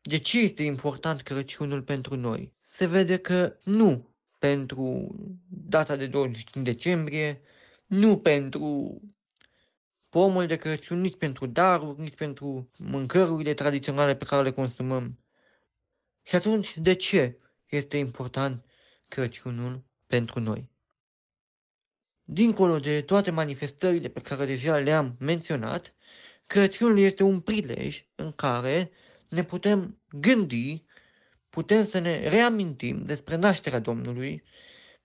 De 0.09 0.19
ce 0.19 0.39
este 0.39 0.63
important 0.63 1.21
Crăciunul 1.21 1.83
pentru 1.83 2.17
noi? 2.17 2.55
Se 2.67 2.87
vede 2.87 3.17
că 3.17 3.57
nu 3.65 4.15
pentru 4.39 5.15
data 5.49 5.97
de 5.97 6.07
25 6.07 6.65
decembrie, 6.65 7.41
nu 7.87 8.19
pentru 8.19 9.01
pomul 10.11 10.47
de 10.47 10.57
Crăciun, 10.57 11.01
nici 11.01 11.17
pentru 11.17 11.47
daruri, 11.47 12.01
nici 12.01 12.15
pentru 12.15 12.71
mâncărurile 12.79 13.55
tradiționale 13.55 14.17
pe 14.17 14.25
care 14.25 14.43
le 14.43 14.51
consumăm. 14.53 15.19
Și 16.23 16.35
atunci, 16.35 16.79
de 16.79 16.95
ce 16.95 17.39
este 17.67 17.97
important 17.97 18.65
Crăciunul 19.09 19.85
pentru 20.07 20.41
noi? 20.41 20.71
Dincolo 22.23 22.79
de 22.79 23.03
toate 23.03 23.31
manifestările 23.31 24.09
pe 24.09 24.21
care 24.21 24.45
deja 24.45 24.79
le-am 24.79 25.17
menționat, 25.19 25.95
Crăciunul 26.47 26.99
este 26.99 27.23
un 27.23 27.41
prilej 27.41 28.05
în 28.15 28.33
care 28.33 28.91
ne 29.29 29.43
putem 29.43 30.01
gândi, 30.11 30.85
putem 31.51 31.85
să 31.85 31.99
ne 31.99 32.29
reamintim 32.29 33.05
despre 33.05 33.37
nașterea 33.37 33.79
Domnului, 33.79 34.43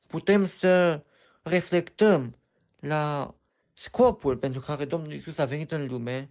putem 0.08 0.46
să 0.46 1.04
reflectăm 1.44 2.40
la 2.80 3.36
scopul 3.74 4.38
pentru 4.38 4.62
care 4.62 4.86
Domnul 4.86 5.14
Isus 5.14 5.38
a 5.38 5.46
venit 5.46 5.72
în 5.72 5.88
lume, 5.88 6.30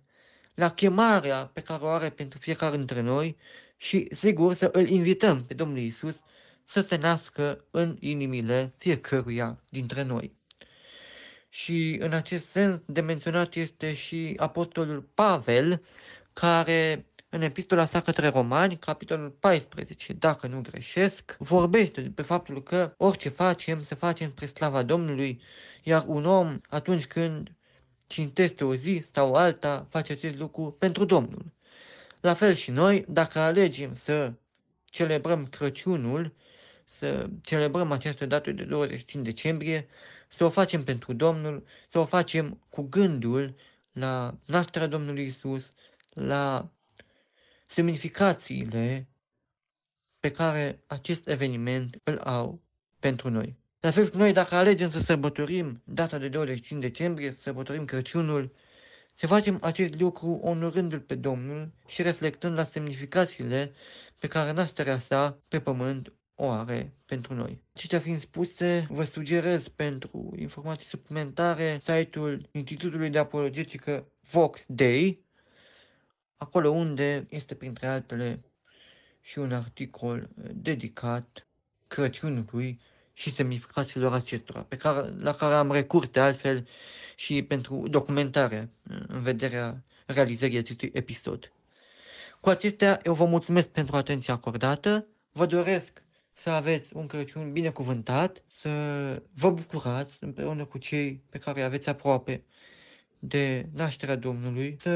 la 0.54 0.70
chemarea 0.70 1.50
pe 1.52 1.60
care 1.60 1.82
o 1.82 1.88
are 1.88 2.10
pentru 2.10 2.38
fiecare 2.38 2.76
dintre 2.76 3.00
noi 3.00 3.36
și, 3.76 4.08
sigur, 4.10 4.54
să 4.54 4.68
îl 4.72 4.88
invităm 4.88 5.44
pe 5.44 5.54
Domnul 5.54 5.78
Isus 5.78 6.20
să 6.64 6.80
se 6.80 6.96
nască 6.96 7.64
în 7.70 7.96
inimile 8.00 8.74
fiecăruia 8.76 9.62
dintre 9.68 10.02
noi. 10.02 10.38
Și 11.48 11.96
în 12.00 12.12
acest 12.12 12.46
sens 12.46 12.80
de 12.86 13.00
menționat 13.00 13.54
este 13.54 13.94
și 13.94 14.34
Apostolul 14.36 15.00
Pavel, 15.14 15.82
care 16.32 17.06
în 17.32 17.42
epistola 17.42 17.86
sa 17.86 18.00
către 18.00 18.28
romani, 18.28 18.76
capitolul 18.76 19.30
14, 19.30 20.12
dacă 20.12 20.46
nu 20.46 20.60
greșesc, 20.60 21.36
vorbește 21.38 22.00
despre 22.00 22.22
faptul 22.22 22.62
că 22.62 22.94
orice 22.96 23.28
facem, 23.28 23.82
să 23.82 23.94
facem 23.94 24.30
spre 24.30 24.46
slava 24.46 24.82
Domnului, 24.82 25.40
iar 25.82 26.04
un 26.06 26.26
om, 26.26 26.60
atunci 26.68 27.06
când 27.06 27.52
cintește 28.06 28.64
o 28.64 28.74
zi 28.74 29.04
sau 29.12 29.34
alta, 29.34 29.86
face 29.90 30.12
acest 30.12 30.38
lucru 30.38 30.76
pentru 30.78 31.04
Domnul. 31.04 31.44
La 32.20 32.34
fel 32.34 32.54
și 32.54 32.70
noi, 32.70 33.04
dacă 33.08 33.38
alegem 33.38 33.94
să 33.94 34.32
celebrăm 34.84 35.46
Crăciunul, 35.46 36.32
să 36.90 37.28
celebrăm 37.42 37.92
această 37.92 38.26
dată 38.26 38.50
de 38.50 38.64
25 38.64 39.24
decembrie, 39.24 39.88
să 40.28 40.44
o 40.44 40.48
facem 40.50 40.84
pentru 40.84 41.12
Domnul, 41.12 41.64
să 41.88 41.98
o 41.98 42.04
facem 42.04 42.60
cu 42.68 42.82
gândul 42.82 43.54
la 43.92 44.34
nașterea 44.46 44.86
Domnului 44.86 45.26
Isus, 45.26 45.72
la 46.14 46.70
semnificațiile 47.70 49.08
pe 50.20 50.30
care 50.30 50.82
acest 50.86 51.28
eveniment 51.28 51.96
îl 52.04 52.18
au 52.18 52.62
pentru 52.98 53.28
noi. 53.30 53.58
La 53.80 53.90
fel 53.90 54.10
noi, 54.14 54.32
dacă 54.32 54.54
alegem 54.54 54.90
să 54.90 55.00
sărbătorim 55.00 55.82
data 55.84 56.18
de 56.18 56.28
25 56.28 56.80
decembrie, 56.80 57.32
să 57.32 57.40
sărbătorim 57.40 57.84
Crăciunul, 57.84 58.52
să 59.14 59.26
facem 59.26 59.58
acest 59.62 60.00
lucru 60.00 60.40
onorându-L 60.42 61.00
pe 61.00 61.14
Domnul 61.14 61.72
și 61.86 62.02
reflectând 62.02 62.56
la 62.56 62.64
semnificațiile 62.64 63.72
pe 64.20 64.26
care 64.26 64.52
nașterea 64.52 64.98
sa 64.98 65.42
pe 65.48 65.60
pământ 65.60 66.12
o 66.34 66.48
are 66.48 66.94
pentru 67.06 67.34
noi. 67.34 67.62
Citea 67.72 67.98
fiind 67.98 68.18
spuse, 68.18 68.86
vă 68.88 69.04
sugerez 69.04 69.68
pentru 69.68 70.34
informații 70.38 70.86
suplimentare 70.86 71.78
site-ul 71.80 72.48
Institutului 72.52 73.10
de 73.10 73.18
Apologetică 73.18 74.12
Vox 74.20 74.64
Day, 74.68 75.24
acolo 76.42 76.70
unde 76.70 77.26
este 77.28 77.54
printre 77.54 77.86
altele 77.86 78.40
și 79.20 79.38
un 79.38 79.52
articol 79.52 80.28
dedicat 80.54 81.46
Crăciunului 81.88 82.76
și 83.12 83.32
semnificațiilor 83.32 84.12
acestora, 84.12 84.60
pe 84.60 84.76
care, 84.76 85.14
la 85.18 85.32
care 85.32 85.54
am 85.54 85.72
recurs 85.72 86.08
de 86.08 86.20
altfel 86.20 86.68
și 87.16 87.42
pentru 87.42 87.88
documentare 87.88 88.70
în 89.08 89.20
vederea 89.20 89.82
realizării 90.06 90.58
acestui 90.58 90.90
episod. 90.94 91.52
Cu 92.40 92.48
acestea, 92.48 93.00
eu 93.04 93.14
vă 93.14 93.24
mulțumesc 93.24 93.68
pentru 93.68 93.96
atenția 93.96 94.34
acordată, 94.34 95.06
vă 95.32 95.46
doresc 95.46 96.02
să 96.32 96.50
aveți 96.50 96.96
un 96.96 97.06
Crăciun 97.06 97.52
binecuvântat, 97.52 98.42
să 98.60 98.70
vă 99.34 99.50
bucurați 99.50 100.16
împreună 100.20 100.64
cu 100.64 100.78
cei 100.78 101.22
pe 101.30 101.38
care 101.38 101.62
aveți 101.62 101.88
aproape 101.88 102.44
de 103.20 103.68
nașterea 103.74 104.16
Domnului, 104.16 104.76
să 104.78 104.90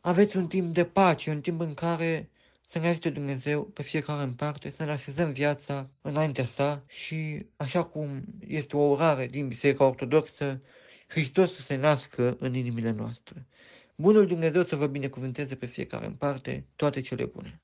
aveți 0.00 0.36
un 0.36 0.46
timp 0.46 0.74
de 0.74 0.84
pace, 0.84 1.30
un 1.30 1.40
timp 1.40 1.60
în 1.60 1.74
care 1.74 2.28
să 2.68 2.78
ne 2.78 2.88
ajute 2.88 3.10
Dumnezeu 3.10 3.62
pe 3.62 3.82
fiecare 3.82 4.22
în 4.22 4.32
parte, 4.32 4.70
să 4.70 4.84
ne 4.84 4.90
așezăm 4.90 5.32
viața 5.32 5.88
înaintea 6.00 6.44
sa 6.44 6.82
și, 6.88 7.46
așa 7.56 7.82
cum 7.82 8.24
este 8.46 8.76
o 8.76 8.90
orare 8.90 9.26
din 9.26 9.48
Biserica 9.48 9.84
Ortodoxă, 9.84 10.58
Hristos 11.06 11.54
să 11.54 11.62
se 11.62 11.76
nască 11.76 12.36
în 12.38 12.54
inimile 12.54 12.90
noastre. 12.90 13.46
Bunul 13.94 14.26
Dumnezeu 14.26 14.64
să 14.64 14.76
vă 14.76 14.86
binecuvânteze 14.86 15.54
pe 15.54 15.66
fiecare 15.66 16.06
în 16.06 16.14
parte 16.14 16.66
toate 16.76 17.00
cele 17.00 17.24
bune. 17.24 17.60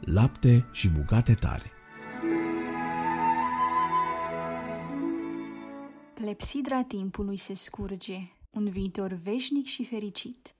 Lapte 0.00 0.68
și 0.72 0.88
bucate 0.88 1.34
tare 1.34 1.72
Clepsidra 6.20 6.82
timpului 6.84 7.36
se 7.36 7.54
scurge, 7.54 8.18
un 8.50 8.70
viitor 8.70 9.12
veșnic 9.12 9.66
și 9.66 9.84
fericit. 9.84 10.54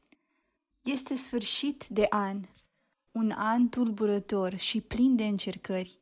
Este 0.82 1.14
sfârșit 1.14 1.86
de 1.86 2.06
an, 2.08 2.40
un 3.12 3.30
an 3.36 3.68
tulburător 3.68 4.56
și 4.56 4.80
plin 4.80 5.16
de 5.16 5.24
încercări, 5.24 5.98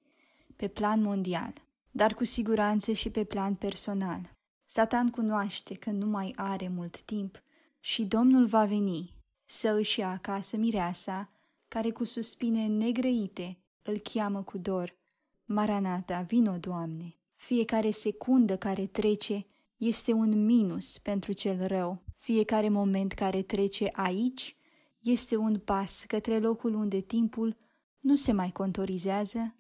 pe 0.57 0.69
plan 0.69 1.03
mondial, 1.03 1.53
dar 1.91 2.15
cu 2.15 2.25
siguranță 2.25 2.93
și 2.93 3.11
pe 3.11 3.25
plan 3.25 3.55
personal. 3.55 4.37
Satan 4.67 5.11
cunoaște 5.11 5.75
că 5.75 5.91
nu 5.91 6.07
mai 6.07 6.33
are 6.37 6.69
mult 6.69 7.01
timp 7.01 7.43
și 7.81 8.05
Domnul 8.05 8.47
va 8.47 8.65
veni 8.65 9.15
să 9.45 9.77
își 9.79 10.01
ia 10.01 10.11
acasă 10.11 10.57
mireasa, 10.57 11.31
care 11.69 11.91
cu 11.91 12.05
suspine 12.05 12.67
negrăite 12.67 13.59
îl 13.83 13.99
cheamă 13.99 14.43
cu 14.43 14.59
dor. 14.59 14.97
Maranata, 15.45 16.21
vino, 16.21 16.59
Doamne! 16.59 17.18
Fiecare 17.39 17.91
secundă 17.91 18.57
care 18.57 18.86
trece 18.86 19.47
este 19.76 20.12
un 20.12 20.45
minus 20.45 20.99
pentru 20.99 21.32
cel 21.32 21.66
rău. 21.66 22.03
Fiecare 22.16 22.68
moment 22.68 23.12
care 23.12 23.43
trece 23.43 23.89
aici 23.93 24.57
este 25.03 25.36
un 25.36 25.59
pas 25.59 26.05
către 26.07 26.39
locul 26.39 26.74
unde 26.74 27.01
timpul 27.01 27.57
nu 28.01 28.14
se 28.14 28.32
mai 28.32 28.51
contorizează, 28.51 29.55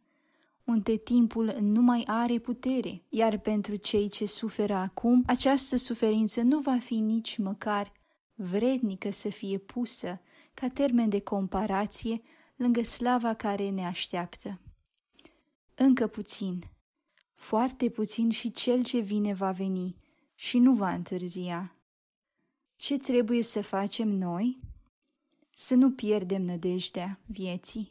unde 0.64 0.96
timpul 0.96 1.56
nu 1.60 1.80
mai 1.80 2.02
are 2.06 2.38
putere, 2.38 3.02
iar 3.08 3.38
pentru 3.38 3.76
cei 3.76 4.08
ce 4.08 4.26
suferă 4.26 4.74
acum, 4.74 5.22
această 5.26 5.76
suferință 5.76 6.42
nu 6.42 6.60
va 6.60 6.78
fi 6.78 6.94
nici 6.94 7.36
măcar 7.36 7.92
vrednică 8.34 9.10
să 9.10 9.28
fie 9.28 9.58
pusă 9.58 10.20
ca 10.54 10.68
termen 10.68 11.08
de 11.08 11.20
comparație 11.20 12.22
lângă 12.56 12.82
slava 12.82 13.34
care 13.34 13.70
ne 13.70 13.86
așteaptă. 13.86 14.60
Încă 15.74 16.06
puțin, 16.06 16.62
foarte 17.38 17.88
puțin 17.88 18.30
și 18.30 18.52
cel 18.52 18.84
ce 18.84 18.98
vine 18.98 19.34
va 19.34 19.52
veni 19.52 19.96
și 20.34 20.58
nu 20.58 20.74
va 20.74 20.94
întârzia. 20.94 21.76
Ce 22.74 22.98
trebuie 22.98 23.42
să 23.42 23.62
facem 23.62 24.08
noi? 24.08 24.60
Să 25.50 25.74
nu 25.74 25.90
pierdem 25.90 26.42
nădejdea 26.42 27.20
vieții, 27.26 27.88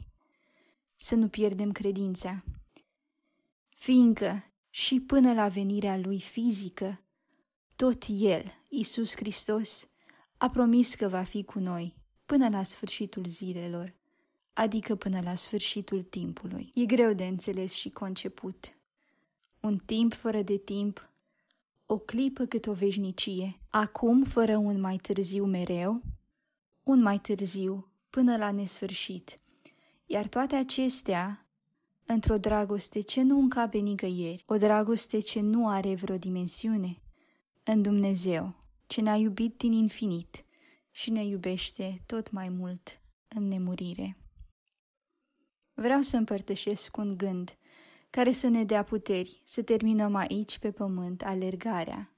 să 0.95 1.16
nu 1.16 1.28
pierdem 1.28 1.72
credința, 1.72 2.43
fiindcă 3.70 4.43
și 4.70 5.00
până 5.00 5.34
la 5.34 5.48
venirea 5.48 5.98
lui 5.98 6.20
fizică, 6.20 7.02
tot 7.76 8.04
El, 8.08 8.43
Isus 8.70 9.16
Hristos, 9.16 9.88
a 10.38 10.50
promis 10.50 10.95
că 10.95 11.08
va 11.08 11.24
fi 11.24 11.43
cu 11.43 11.60
noi 11.60 11.95
până 12.26 12.50
la 12.50 12.64
sfârșitul 12.64 13.26
zilelor, 13.28 13.95
adică 14.54 14.95
până 14.95 15.20
la 15.22 15.36
sfârșitul 15.36 16.02
timpului. 16.02 16.72
E 16.74 16.86
greu 16.86 17.14
de 17.14 17.26
înțeles 17.26 17.74
și 17.74 17.89
conceput. 17.89 18.76
Un 19.68 19.78
timp 19.78 20.13
fără 20.13 20.41
de 20.41 20.57
timp, 20.57 21.09
o 21.86 21.97
clipă 21.97 22.45
cât 22.45 22.65
o 22.65 22.74
veșnicie, 22.74 23.59
acum 23.70 24.24
fără 24.24 24.57
un 24.57 24.80
mai 24.80 24.95
târziu 24.95 25.45
mereu, 25.45 26.01
un 26.84 27.01
mai 27.01 27.20
târziu 27.20 27.88
până 28.09 28.38
la 28.38 28.51
nesfârșit, 28.51 29.39
iar 30.05 30.28
toate 30.28 30.55
acestea 30.55 31.47
într-o 32.05 32.38
dragoste 32.38 32.99
ce 32.99 33.22
nu 33.22 33.39
încape 33.39 33.78
nicăieri, 33.78 34.43
o 34.45 34.57
dragoste 34.57 35.20
ce 35.20 35.39
nu 35.39 35.68
are 35.70 35.95
vreo 35.95 36.18
dimensiune, 36.18 37.01
în 37.63 37.82
Dumnezeu, 37.82 38.55
ce 38.86 39.01
ne-a 39.01 39.15
iubit 39.15 39.57
din 39.57 39.72
infinit 39.72 40.45
și 40.91 41.09
ne 41.09 41.26
iubește 41.26 42.01
tot 42.05 42.32
mai 42.32 42.49
mult 42.49 43.01
în 43.28 43.47
nemurire. 43.47 44.18
Vreau 45.74 46.01
să 46.01 46.18
împărtășesc 46.18 46.97
un 46.97 47.18
gând 47.18 47.57
care 48.10 48.32
să 48.32 48.47
ne 48.47 48.64
dea 48.64 48.84
puteri 48.84 49.41
să 49.45 49.62
terminăm 49.62 50.16
aici 50.16 50.60
pe 50.60 50.72
pământ 50.72 51.22
alergarea, 51.22 52.12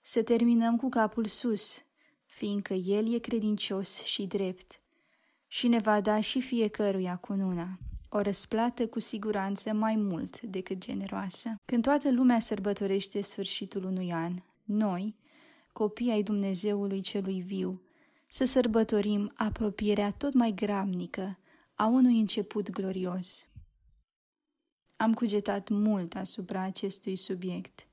să 0.00 0.22
terminăm 0.22 0.76
cu 0.76 0.88
capul 0.88 1.26
sus, 1.26 1.84
fiindcă 2.26 2.74
El 2.74 3.14
e 3.14 3.18
credincios 3.18 4.02
și 4.02 4.26
drept 4.26 4.80
și 5.46 5.68
ne 5.68 5.78
va 5.78 6.00
da 6.00 6.20
și 6.20 6.40
fiecăruia 6.40 7.16
cununa, 7.16 7.78
o 8.08 8.20
răsplată 8.20 8.86
cu 8.86 9.00
siguranță 9.00 9.72
mai 9.72 9.96
mult 9.96 10.40
decât 10.40 10.78
generoasă. 10.78 11.54
Când 11.64 11.82
toată 11.82 12.10
lumea 12.10 12.40
sărbătorește 12.40 13.20
sfârșitul 13.20 13.84
unui 13.84 14.12
an, 14.12 14.34
noi, 14.64 15.16
copii 15.72 16.10
ai 16.10 16.22
Dumnezeului 16.22 17.00
celui 17.00 17.40
viu, 17.40 17.82
să 18.28 18.44
sărbătorim 18.44 19.32
apropierea 19.36 20.10
tot 20.10 20.34
mai 20.34 20.52
gramnică 20.54 21.38
a 21.74 21.86
unui 21.86 22.18
început 22.18 22.70
glorios. 22.70 23.46
Am 25.00 25.14
cugetat 25.14 25.68
mult 25.68 26.14
asupra 26.16 26.60
acestui 26.60 27.16
subiect. 27.16 27.86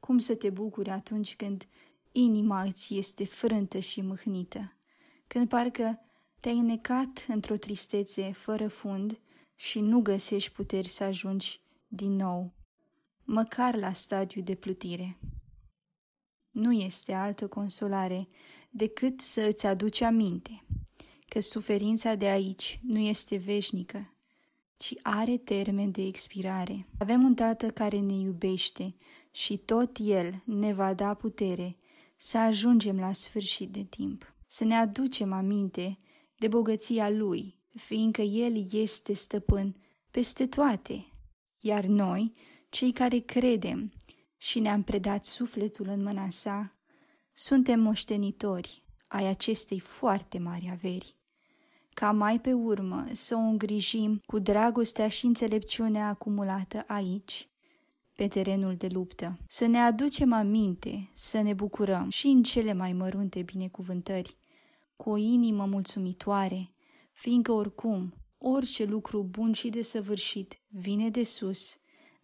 Cum 0.00 0.18
să 0.18 0.34
te 0.34 0.50
bucuri 0.50 0.90
atunci 0.90 1.36
când 1.36 1.66
inima 2.12 2.62
îți 2.62 2.94
este 2.96 3.24
frântă 3.24 3.78
și 3.78 4.00
mâhnită, 4.00 4.72
când 5.26 5.48
parcă 5.48 6.00
te-ai 6.40 6.58
înnecat 6.58 7.24
într-o 7.28 7.56
tristețe 7.56 8.32
fără 8.32 8.68
fund 8.68 9.18
și 9.54 9.80
nu 9.80 10.00
găsești 10.00 10.52
puteri 10.52 10.88
să 10.88 11.04
ajungi 11.04 11.60
din 11.88 12.12
nou, 12.12 12.52
măcar 13.24 13.76
la 13.76 13.92
stadiu 13.92 14.42
de 14.42 14.54
plutire. 14.54 15.18
Nu 16.50 16.72
este 16.72 17.12
altă 17.12 17.48
consolare 17.48 18.26
decât 18.70 19.20
să 19.20 19.40
îți 19.40 19.66
aduci 19.66 20.00
aminte 20.00 20.64
că 21.28 21.40
suferința 21.40 22.14
de 22.14 22.26
aici 22.26 22.80
nu 22.82 22.98
este 22.98 23.36
veșnică, 23.36 24.15
ci 24.76 24.94
are 25.02 25.36
termen 25.36 25.90
de 25.90 26.02
expirare. 26.02 26.86
Avem 26.98 27.24
un 27.24 27.34
Tată 27.34 27.70
care 27.70 28.00
ne 28.00 28.14
iubește 28.14 28.94
și 29.30 29.56
tot 29.56 29.96
El 30.00 30.42
ne 30.44 30.72
va 30.72 30.94
da 30.94 31.14
putere 31.14 31.76
să 32.16 32.38
ajungem 32.38 32.98
la 32.98 33.12
sfârșit 33.12 33.70
de 33.70 33.82
timp. 33.82 34.34
Să 34.46 34.64
ne 34.64 34.74
aducem 34.74 35.32
aminte 35.32 35.96
de 36.38 36.48
bogăția 36.48 37.10
Lui, 37.10 37.58
fiindcă 37.74 38.22
El 38.22 38.72
este 38.72 39.12
stăpân 39.12 39.76
peste 40.10 40.46
toate, 40.46 41.10
iar 41.58 41.84
noi, 41.84 42.32
cei 42.68 42.92
care 42.92 43.18
credem 43.18 43.92
și 44.36 44.60
ne-am 44.60 44.82
predat 44.82 45.24
sufletul 45.24 45.88
în 45.88 46.02
mâna 46.02 46.28
sa, 46.30 46.76
suntem 47.32 47.80
moștenitori 47.80 48.84
ai 49.06 49.26
acestei 49.26 49.78
foarte 49.78 50.38
mari 50.38 50.68
averi 50.72 51.15
ca 52.00 52.12
mai 52.12 52.40
pe 52.40 52.52
urmă 52.52 53.06
să 53.12 53.34
o 53.34 53.38
îngrijim 53.38 54.22
cu 54.26 54.38
dragostea 54.38 55.08
și 55.08 55.26
înțelepciunea 55.26 56.08
acumulată 56.08 56.84
aici, 56.86 57.48
pe 58.14 58.28
terenul 58.28 58.74
de 58.74 58.86
luptă. 58.86 59.38
Să 59.48 59.66
ne 59.66 59.78
aducem 59.78 60.32
aminte, 60.32 61.10
să 61.14 61.40
ne 61.40 61.52
bucurăm 61.54 62.10
și 62.10 62.26
în 62.26 62.42
cele 62.42 62.72
mai 62.72 62.92
mărunte 62.92 63.42
binecuvântări, 63.42 64.36
cu 64.96 65.10
o 65.10 65.16
inimă 65.16 65.64
mulțumitoare, 65.64 66.72
fiindcă 67.12 67.52
oricum, 67.52 68.14
orice 68.38 68.84
lucru 68.84 69.22
bun 69.22 69.52
și 69.52 69.68
desăvârșit 69.68 70.60
vine 70.66 71.10
de 71.10 71.24
sus, 71.24 71.76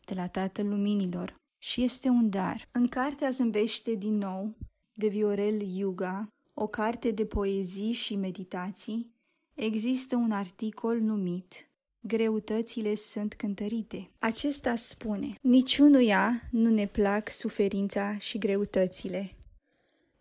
de 0.04 0.14
la 0.14 0.28
Tatăl 0.28 0.68
Luminilor, 0.68 1.40
și 1.58 1.82
este 1.82 2.08
un 2.08 2.30
dar. 2.30 2.68
În 2.72 2.88
cartea 2.88 3.30
zâmbește 3.30 3.94
din 3.94 4.16
nou, 4.16 4.56
de 4.94 5.08
Viorel 5.08 5.60
Iuga, 5.60 6.28
o 6.54 6.66
carte 6.66 7.10
de 7.10 7.26
poezii 7.26 7.92
și 7.92 8.16
meditații, 8.16 9.12
există 9.54 10.16
un 10.16 10.30
articol 10.30 11.00
numit 11.00 11.66
Greutățile 12.04 12.94
sunt 12.94 13.34
cântărite. 13.34 14.10
Acesta 14.18 14.76
spune, 14.76 15.34
niciunuia 15.40 16.48
nu 16.50 16.70
ne 16.70 16.86
plac 16.86 17.30
suferința 17.30 18.18
și 18.18 18.38
greutățile. 18.38 19.36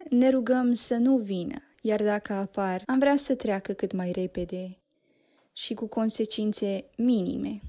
Ne 0.10 0.30
rugăm 0.30 0.74
să 0.74 0.96
nu 0.96 1.18
vină, 1.18 1.62
iar 1.82 2.04
dacă 2.04 2.34
apar, 2.34 2.84
am 2.86 3.00
vrea 3.00 3.18
să 3.18 3.36
treacă 3.36 3.74
cât 3.74 3.92
mai 3.92 4.12
repede 4.12 4.78
și 5.54 5.74
cu 5.74 5.88
consecințe 5.88 6.90
minime. 6.98 7.62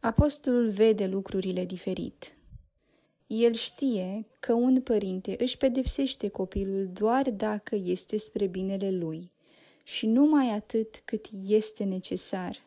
Apostolul 0.00 0.70
vede 0.70 1.06
lucrurile 1.06 1.64
diferit. 1.64 2.36
El 3.26 3.52
știe 3.52 4.26
că 4.40 4.52
un 4.52 4.80
părinte 4.80 5.36
își 5.38 5.56
pedepsește 5.56 6.28
copilul 6.28 6.90
doar 6.92 7.30
dacă 7.30 7.76
este 7.76 8.16
spre 8.16 8.46
binele 8.46 8.90
lui 8.90 9.30
și 9.88 10.06
numai 10.06 10.48
atât 10.50 11.02
cât 11.04 11.26
este 11.46 11.84
necesar. 11.84 12.62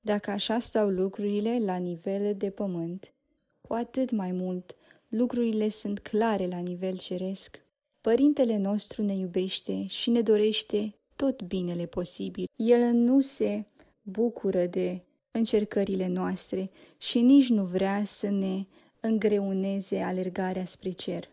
Dacă 0.00 0.30
așa 0.30 0.58
stau 0.58 0.88
lucrurile 0.88 1.58
la 1.58 1.76
nivel 1.76 2.34
de 2.36 2.50
pământ, 2.50 3.12
cu 3.60 3.72
atât 3.72 4.10
mai 4.10 4.32
mult 4.32 4.76
lucrurile 5.08 5.68
sunt 5.68 5.98
clare 5.98 6.46
la 6.46 6.58
nivel 6.58 6.96
ceresc. 6.96 7.60
Părintele 8.00 8.56
nostru 8.56 9.02
ne 9.02 9.14
iubește 9.14 9.86
și 9.86 10.10
ne 10.10 10.20
dorește 10.20 10.94
tot 11.16 11.42
binele 11.42 11.86
posibil. 11.86 12.48
El 12.56 12.92
nu 12.92 13.20
se 13.20 13.64
bucură 14.02 14.66
de 14.66 15.00
încercările 15.30 16.06
noastre 16.06 16.70
și 16.98 17.20
nici 17.20 17.48
nu 17.48 17.64
vrea 17.64 18.04
să 18.04 18.30
ne 18.30 18.64
îngreuneze 19.00 20.00
alergarea 20.00 20.64
spre 20.64 20.90
cer. 20.90 21.28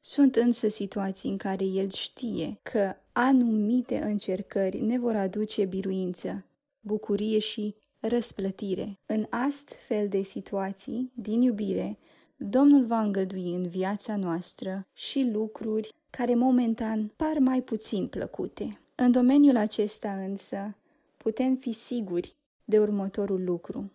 Sunt 0.00 0.36
însă 0.36 0.68
situații 0.68 1.30
în 1.30 1.36
care 1.36 1.64
el 1.64 1.90
știe 1.90 2.58
că 2.62 2.94
anumite 3.12 4.02
încercări 4.02 4.80
ne 4.80 4.98
vor 4.98 5.16
aduce 5.16 5.64
biruință, 5.64 6.44
bucurie 6.80 7.38
și 7.38 7.74
răsplătire. 8.00 8.98
În 9.06 9.26
astfel 9.30 10.08
de 10.08 10.22
situații, 10.22 11.12
din 11.14 11.40
iubire, 11.40 11.98
Domnul 12.36 12.84
va 12.84 13.00
îngădui 13.00 13.54
în 13.54 13.66
viața 13.68 14.16
noastră 14.16 14.86
și 14.92 15.30
lucruri 15.32 15.94
care 16.10 16.34
momentan 16.34 17.12
par 17.16 17.38
mai 17.38 17.62
puțin 17.62 18.08
plăcute. 18.08 18.80
În 18.94 19.10
domeniul 19.10 19.56
acesta 19.56 20.12
însă, 20.12 20.76
putem 21.16 21.54
fi 21.54 21.72
siguri 21.72 22.36
de 22.64 22.78
următorul 22.78 23.44
lucru. 23.44 23.90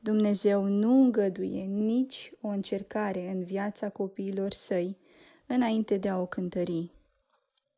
Dumnezeu 0.00 0.64
nu 0.64 1.02
îngăduie 1.02 1.64
nici 1.64 2.32
o 2.40 2.48
încercare 2.48 3.30
în 3.30 3.44
viața 3.44 3.88
copiilor 3.88 4.52
săi 4.52 4.96
înainte 5.46 5.96
de 5.96 6.08
a 6.08 6.20
o 6.20 6.26
cântări. 6.26 6.90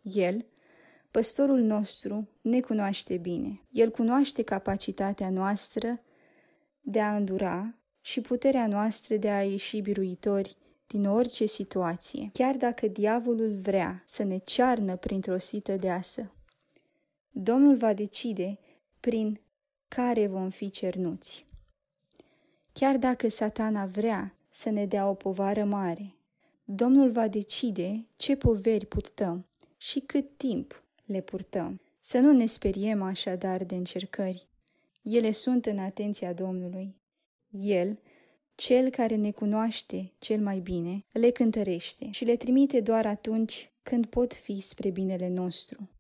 El, 0.03 0.47
păstorul 1.11 1.61
nostru, 1.61 2.29
ne 2.41 2.61
cunoaște 2.61 3.17
bine. 3.17 3.61
El 3.71 3.91
cunoaște 3.91 4.43
capacitatea 4.43 5.31
noastră 5.31 6.01
de 6.81 7.01
a 7.01 7.17
îndura 7.17 7.75
și 8.01 8.21
puterea 8.21 8.67
noastră 8.67 9.17
de 9.17 9.31
a 9.31 9.43
ieși 9.43 9.81
biruitori 9.81 10.57
din 10.87 11.07
orice 11.07 11.47
situație, 11.47 12.31
chiar 12.33 12.57
dacă 12.57 12.87
diavolul 12.87 13.55
vrea 13.55 14.03
să 14.07 14.23
ne 14.23 14.39
cearnă 14.39 14.97
printr-o 14.97 15.39
sită 15.39 15.77
deasă. 15.77 16.33
Domnul 17.31 17.77
va 17.77 17.95
decide 17.95 18.59
prin 19.01 19.41
care 19.89 20.27
vom 20.27 20.51
fi 20.51 20.71
cernuți. 20.71 21.47
Chiar 22.73 22.97
dacă 22.97 23.29
satana 23.29 23.87
vrea 23.87 24.35
să 24.51 24.71
ne 24.71 24.87
dea 24.87 25.09
o 25.09 25.15
povară 25.15 25.65
mare, 25.65 26.15
Domnul 26.65 27.11
va 27.11 27.29
decide 27.29 28.07
ce 28.17 28.37
poveri 28.37 28.87
purtăm 28.87 29.47
și 29.77 30.01
cât 30.01 30.37
timp 30.37 30.85
le 31.11 31.21
purtăm. 31.21 31.81
Să 32.01 32.19
nu 32.19 32.33
ne 32.33 32.47
speriem 32.47 33.03
așadar 33.03 33.65
de 33.65 33.75
încercări. 33.75 34.49
Ele 35.03 35.31
sunt 35.31 35.67
în 35.67 35.79
atenția 35.79 36.33
Domnului. 36.33 36.97
El, 37.51 37.99
cel 38.55 38.91
care 38.91 39.15
ne 39.15 39.31
cunoaște 39.31 40.13
cel 40.19 40.41
mai 40.41 40.59
bine, 40.59 41.05
le 41.13 41.31
cântărește 41.31 42.09
și 42.11 42.25
le 42.25 42.37
trimite 42.37 42.81
doar 42.81 43.07
atunci 43.07 43.71
când 43.83 44.07
pot 44.07 44.35
fi 44.35 44.61
spre 44.61 44.91
binele 44.91 45.29
nostru. 45.29 45.91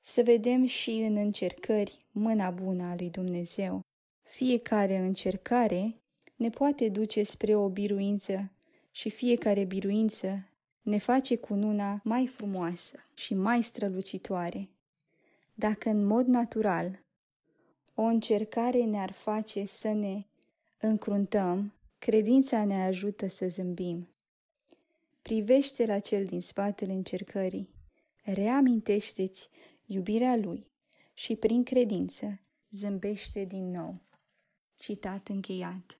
Să 0.00 0.22
vedem 0.22 0.64
și 0.64 0.90
în 0.90 1.16
încercări 1.16 2.06
mâna 2.10 2.50
bună 2.50 2.82
a 2.82 2.94
lui 2.98 3.10
Dumnezeu. 3.10 3.80
Fiecare 4.22 4.96
încercare 4.96 5.94
ne 6.36 6.50
poate 6.50 6.88
duce 6.88 7.22
spre 7.22 7.56
o 7.56 7.68
biruință 7.68 8.52
și 8.90 9.10
fiecare 9.10 9.64
biruință 9.64 10.47
ne 10.88 10.98
face 10.98 11.36
cununa 11.36 12.00
mai 12.04 12.26
frumoasă 12.26 12.96
și 13.14 13.34
mai 13.34 13.62
strălucitoare. 13.62 14.70
Dacă 15.54 15.88
în 15.88 16.04
mod 16.04 16.26
natural 16.26 17.04
o 17.94 18.02
încercare 18.02 18.84
ne-ar 18.84 19.12
face 19.12 19.64
să 19.64 19.92
ne 19.92 20.24
încruntăm, 20.78 21.72
credința 21.98 22.64
ne 22.64 22.84
ajută 22.84 23.26
să 23.26 23.48
zâmbim. 23.48 24.08
Privește 25.22 25.86
la 25.86 25.98
cel 25.98 26.24
din 26.24 26.40
spatele 26.40 26.92
încercării, 26.92 27.70
reamintește-ți 28.22 29.48
iubirea 29.84 30.36
lui 30.36 30.70
și 31.14 31.36
prin 31.36 31.64
credință 31.64 32.40
zâmbește 32.70 33.44
din 33.44 33.70
nou. 33.70 34.00
Citat 34.74 35.28
încheiat. 35.28 35.98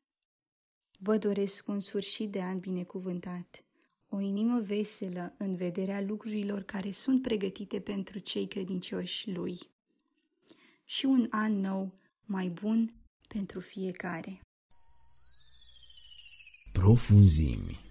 Vă 0.99 1.19
doresc 1.19 1.69
un 1.69 1.81
sfârșit 1.81 2.31
de 2.31 2.43
an 2.43 2.59
binecuvântat, 2.59 3.63
o 4.11 4.21
inimă 4.21 4.61
veselă 4.61 5.35
în 5.39 5.57
vederea 5.57 6.01
lucrurilor 6.01 6.63
care 6.63 6.91
sunt 6.91 7.23
pregătite 7.23 7.81
pentru 7.81 8.19
cei 8.19 8.47
credincioși 8.47 9.31
lui 9.31 9.59
și 10.85 11.05
un 11.05 11.27
an 11.31 11.61
nou 11.61 11.95
mai 12.25 12.49
bun 12.49 12.89
pentru 13.29 13.61
fiecare. 13.61 14.41
Profunzimi 16.73 17.87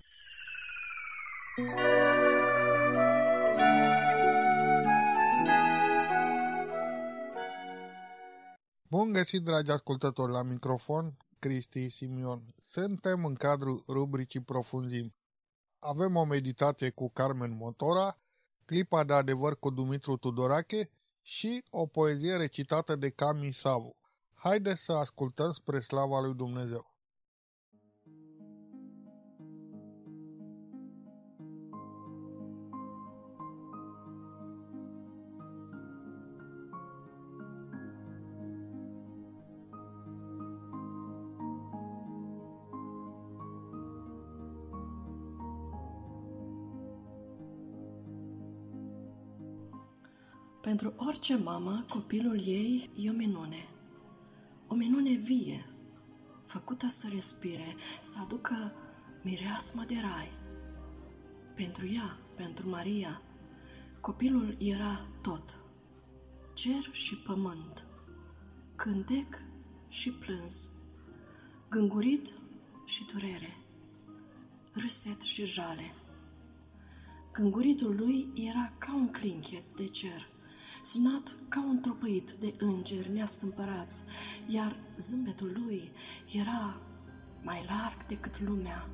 Bun 8.89 9.11
găsit, 9.11 9.43
dragi 9.43 9.72
ascultători, 9.72 10.32
la 10.32 10.43
microfon, 10.43 11.18
Cristi 11.39 11.89
Simion. 11.89 12.55
Suntem 12.65 13.26
în 13.26 13.34
cadrul 13.34 13.84
rubricii 13.88 14.39
Profunzim. 14.39 15.16
Avem 15.80 16.15
o 16.15 16.23
meditație 16.23 16.89
cu 16.89 17.09
Carmen 17.09 17.57
Motora, 17.57 18.17
clipa 18.65 19.03
de 19.03 19.13
adevăr 19.13 19.59
cu 19.59 19.69
Dumitru 19.69 20.17
Tudorache 20.17 20.89
și 21.21 21.63
o 21.69 21.86
poezie 21.86 22.36
recitată 22.36 22.95
de 22.95 23.09
Cami 23.09 23.51
Savu. 23.51 23.95
Haideți 24.34 24.84
să 24.84 24.91
ascultăm 24.91 25.51
spre 25.51 25.80
slava 25.80 26.19
lui 26.19 26.34
Dumnezeu. 26.34 26.96
Pentru 50.68 50.93
orice 50.97 51.36
mamă, 51.36 51.86
copilul 51.89 52.41
ei 52.45 52.89
e 52.95 53.09
o 53.09 53.13
minune. 53.13 53.68
O 54.68 54.76
minune 54.76 55.11
vie, 55.11 55.70
făcută 56.45 56.88
să 56.88 57.07
respire, 57.13 57.76
să 58.01 58.18
aducă 58.22 58.74
mireasmă 59.24 59.84
de 59.88 59.93
rai. 60.01 60.32
Pentru 61.55 61.88
ea, 61.88 62.18
pentru 62.36 62.70
Maria, 62.70 63.22
copilul 64.01 64.55
era 64.59 65.07
tot. 65.22 65.57
Cer 66.53 66.89
și 66.91 67.18
pământ, 67.18 67.86
cântec 68.76 69.41
și 69.88 70.11
plâns, 70.11 70.72
gângurit 71.70 72.34
și 72.86 73.05
durere, 73.13 73.57
râset 74.72 75.22
și 75.22 75.45
jale. 75.45 75.93
Gânguritul 77.32 77.95
lui 77.95 78.32
era 78.36 78.74
ca 78.78 78.95
un 78.95 79.11
clinchet 79.11 79.76
de 79.76 79.88
cer– 79.88 80.30
sunat 80.91 81.35
ca 81.49 81.63
un 81.63 81.79
tropăit 81.79 82.31
de 82.31 82.53
îngeri 82.57 83.11
neastâmpărați, 83.13 84.03
iar 84.47 84.75
zâmbetul 84.97 85.51
lui 85.53 85.91
era 86.33 86.81
mai 87.43 87.65
larg 87.67 88.05
decât 88.05 88.41
lumea. 88.41 88.89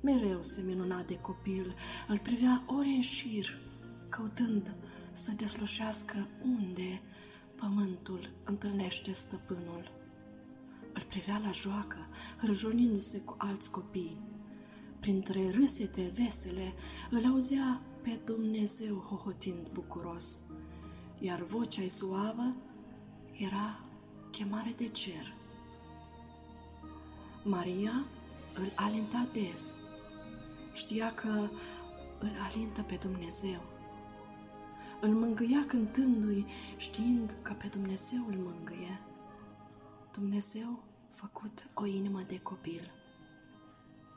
Mereu 0.00 0.42
se 0.42 0.62
minuna 0.66 1.02
de 1.02 1.18
copil, 1.18 1.74
îl 2.08 2.18
privea 2.18 2.64
ore 2.66 2.88
în 2.88 3.00
șir, 3.00 3.58
căutând 4.08 4.74
să 5.12 5.30
deslușească 5.36 6.28
unde 6.44 7.00
pământul 7.56 8.30
întâlnește 8.44 9.12
stăpânul. 9.12 9.90
Îl 10.94 11.02
privea 11.08 11.38
la 11.44 11.50
joacă, 11.52 12.08
răjonindu-se 12.40 13.20
cu 13.20 13.34
alți 13.38 13.70
copii. 13.70 14.16
Printre 15.00 15.50
râsete 15.50 16.12
vesele 16.14 16.72
îl 17.10 17.26
auzea 17.26 17.80
pe 18.02 18.20
Dumnezeu 18.24 18.96
hohotind 18.96 19.68
bucuros 19.72 20.42
iar 21.22 21.42
vocea 21.42 21.88
suavă 21.88 22.54
era 23.32 23.80
chemare 24.30 24.74
de 24.76 24.88
cer. 24.88 25.34
Maria 27.44 28.04
îl 28.54 28.72
alinta 28.74 29.28
des. 29.32 29.80
Știa 30.72 31.14
că 31.14 31.48
îl 32.18 32.32
alintă 32.50 32.82
pe 32.82 32.94
Dumnezeu. 32.94 33.62
Îl 35.00 35.10
mângâia 35.10 35.64
cântându-i, 35.66 36.46
știind 36.76 37.38
că 37.42 37.52
pe 37.52 37.66
Dumnezeu 37.66 38.26
îl 38.28 38.34
mângâie. 38.34 39.00
Dumnezeu 40.12 40.82
făcut 41.10 41.68
o 41.74 41.86
inimă 41.86 42.20
de 42.26 42.38
copil. 42.40 42.90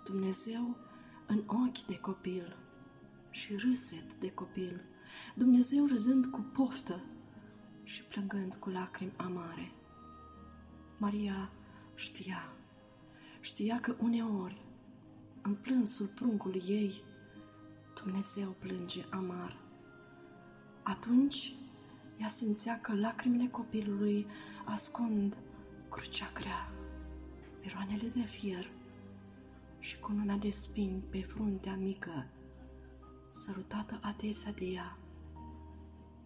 Dumnezeu 0.06 0.76
în 1.28 1.44
ochi 1.48 1.86
de 1.86 2.00
copil 2.00 2.65
și 3.36 3.56
râset 3.56 4.14
de 4.14 4.32
copil 4.32 4.82
Dumnezeu 5.36 5.86
râzând 5.86 6.26
cu 6.26 6.42
poftă 6.42 7.04
și 7.84 8.04
plângând 8.04 8.56
cu 8.56 8.70
lacrimi 8.70 9.14
amare. 9.16 9.72
Maria 10.98 11.52
știa, 11.96 12.54
știa 13.40 13.80
că 13.80 13.96
uneori, 14.00 14.66
în 15.42 15.56
plânsul 15.56 16.06
pruncului 16.06 16.64
ei, 16.68 17.04
Dumnezeu 18.04 18.56
plânge 18.60 19.06
amar. 19.10 19.58
Atunci, 20.84 21.54
ea 22.18 22.28
simțea 22.28 22.80
că 22.82 22.96
lacrimile 22.96 23.48
copilului 23.48 24.28
ascund 24.66 25.38
crucea 25.90 26.32
grea, 26.34 26.72
piroanele 27.62 28.08
de 28.08 28.22
fier 28.22 28.72
și 29.80 30.00
cununa 30.00 30.36
de 30.36 30.50
spini 30.50 31.04
pe 31.10 31.22
fruntea 31.22 31.76
mică, 31.76 32.28
sărutată 33.36 34.00
adesea 34.02 34.52
de 34.52 34.66
ea 34.66 34.98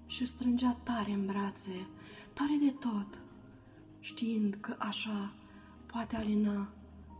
și 0.05 0.26
strângea 0.26 0.80
tare 0.84 1.12
în 1.12 1.26
brațe, 1.26 1.88
tare 2.34 2.57
de 2.62 2.72
tot, 2.72 3.22
știind 3.99 4.55
că 4.55 4.76
așa 4.80 5.34
poate 5.86 6.16
alina 6.16 6.70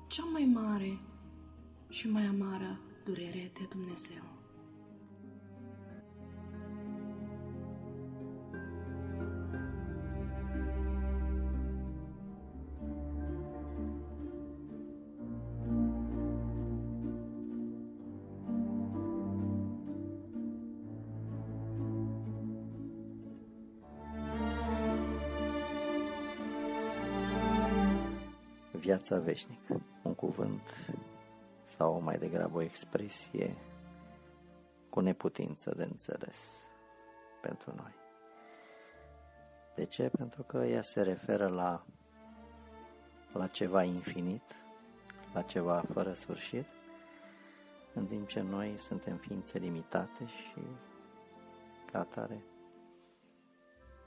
cea 0.08 0.24
mai 0.24 0.50
mare 0.54 1.00
și 1.90 2.10
mai 2.10 2.26
amară 2.26 2.80
durere 3.06 3.52
de 3.54 3.68
Dumnezeu. 3.70 4.29
Viața 28.80 29.20
veșnică. 29.20 29.82
Un 30.04 30.14
cuvânt 30.14 30.88
sau 31.64 32.02
mai 32.02 32.18
degrabă 32.18 32.58
o 32.58 32.62
expresie 32.62 33.56
cu 34.90 35.00
neputință 35.00 35.74
de 35.78 35.84
înțeles 35.84 36.38
pentru 37.42 37.74
noi. 37.76 37.94
De 39.76 39.84
ce? 39.84 40.10
Pentru 40.18 40.44
că 40.44 40.58
ea 40.58 40.82
se 40.82 41.02
referă 41.02 41.48
la, 41.48 41.86
la 43.34 43.48
ceva 43.48 43.84
infinit, 43.84 44.56
la 45.34 45.42
ceva 45.42 45.84
fără 45.94 46.14
sfârșit, 46.14 46.66
în 47.94 48.06
timp 48.06 48.28
ce 48.28 48.42
noi 48.42 48.78
suntem 48.78 49.18
ființe 49.18 49.58
limitate 49.58 50.26
și 50.26 50.62
ca 51.92 52.00
atare 52.00 52.44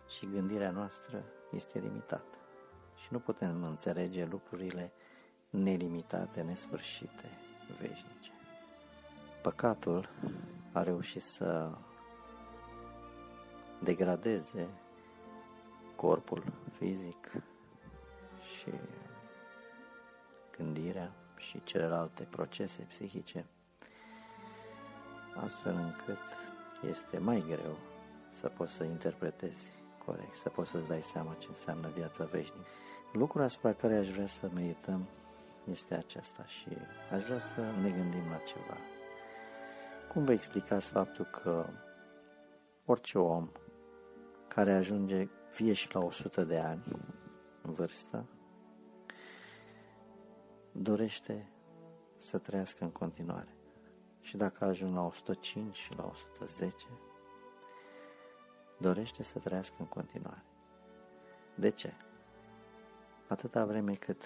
și 0.08 0.26
gândirea 0.26 0.70
noastră 0.70 1.24
este 1.50 1.78
limitată 1.78 2.41
și 3.02 3.08
nu 3.10 3.18
putem 3.18 3.64
înțelege 3.64 4.24
lucrurile 4.24 4.92
nelimitate, 5.50 6.40
nesfârșite, 6.40 7.28
veșnice. 7.80 8.30
Păcatul 9.42 10.08
a 10.72 10.82
reușit 10.82 11.22
să 11.22 11.70
degradeze 13.82 14.68
corpul 15.96 16.44
fizic 16.78 17.32
și 18.56 18.70
gândirea 20.56 21.12
și 21.36 21.62
celelalte 21.62 22.22
procese 22.22 22.82
psihice, 22.82 23.46
astfel 25.44 25.74
încât 25.74 26.18
este 26.90 27.18
mai 27.18 27.44
greu 27.46 27.78
să 28.30 28.48
poți 28.48 28.72
să 28.72 28.84
interpretezi 28.84 29.72
corect, 30.06 30.34
să 30.34 30.48
poți 30.48 30.70
să-ți 30.70 30.88
dai 30.88 31.02
seama 31.02 31.34
ce 31.34 31.46
înseamnă 31.48 31.88
viața 31.88 32.24
veșnică. 32.24 32.66
Lucrul 33.12 33.42
asupra 33.42 33.72
care 33.72 33.96
aș 33.96 34.10
vrea 34.10 34.26
să 34.26 34.50
medităm 34.54 35.06
este 35.64 35.94
acesta 35.94 36.44
și 36.44 36.68
aș 37.12 37.24
vrea 37.24 37.38
să 37.38 37.60
ne 37.60 37.90
gândim 37.90 38.30
la 38.30 38.36
ceva. 38.36 38.76
Cum 40.08 40.24
vă 40.24 40.32
explicați 40.32 40.90
faptul 40.90 41.24
că 41.24 41.66
orice 42.84 43.18
om 43.18 43.48
care 44.48 44.72
ajunge 44.72 45.28
fie 45.50 45.72
și 45.72 45.94
la 45.94 46.00
100 46.00 46.44
de 46.44 46.58
ani 46.58 46.84
în 47.62 47.72
vârstă, 47.72 48.26
dorește 50.72 51.48
să 52.18 52.38
trăiască 52.38 52.84
în 52.84 52.90
continuare. 52.90 53.56
Și 54.20 54.36
dacă 54.36 54.64
ajung 54.64 54.94
la 54.94 55.04
105 55.04 55.76
și 55.76 55.96
la 55.96 56.04
110, 56.04 56.86
dorește 58.78 59.22
să 59.22 59.38
trăiască 59.38 59.76
în 59.78 59.86
continuare. 59.86 60.44
De 61.54 61.70
ce? 61.70 61.94
Atâta 63.32 63.64
vreme 63.64 63.94
cât 63.94 64.22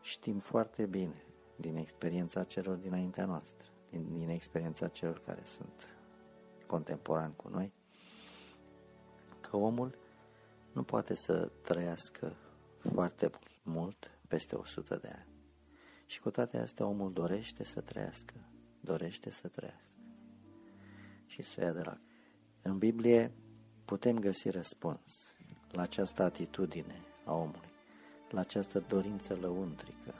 știm 0.00 0.38
foarte 0.38 0.86
bine 0.86 1.24
din 1.56 1.76
experiența 1.76 2.44
celor 2.44 2.76
dinaintea 2.76 3.24
noastră, 3.24 3.68
din, 3.90 4.18
din 4.18 4.28
experiența 4.28 4.88
celor 4.88 5.18
care 5.18 5.42
sunt 5.44 5.96
contemporani 6.66 7.36
cu 7.36 7.48
noi, 7.48 7.72
că 9.40 9.56
omul 9.56 9.98
nu 10.72 10.82
poate 10.82 11.14
să 11.14 11.50
trăiască 11.62 12.36
foarte 12.78 13.30
mult 13.62 14.10
peste 14.28 14.54
100 14.54 14.96
de 14.96 15.08
ani. 15.08 15.28
Și 16.06 16.20
cu 16.20 16.30
toate 16.30 16.58
astea 16.58 16.86
omul 16.86 17.12
dorește 17.12 17.64
să 17.64 17.80
trăiască, 17.80 18.34
dorește 18.80 19.30
să 19.30 19.48
trăiască 19.48 20.00
și 21.26 21.42
să 21.42 21.60
ia 21.60 21.72
de 21.72 21.82
la. 21.82 21.98
În 22.62 22.78
Biblie 22.78 23.32
putem 23.84 24.18
găsi 24.18 24.50
răspuns 24.50 25.34
la 25.70 25.82
această 25.82 26.22
atitudine 26.22 27.00
a 27.24 27.32
omului, 27.34 27.71
la 28.32 28.40
această 28.40 28.84
dorință 28.88 29.34
lăuntrică 29.34 30.14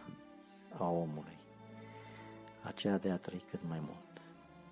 a 0.79 0.89
omului, 0.89 1.39
aceea 2.63 2.99
de 2.99 3.11
a 3.11 3.17
trăi 3.17 3.45
cât 3.51 3.61
mai 3.69 3.81
mult, 3.81 4.21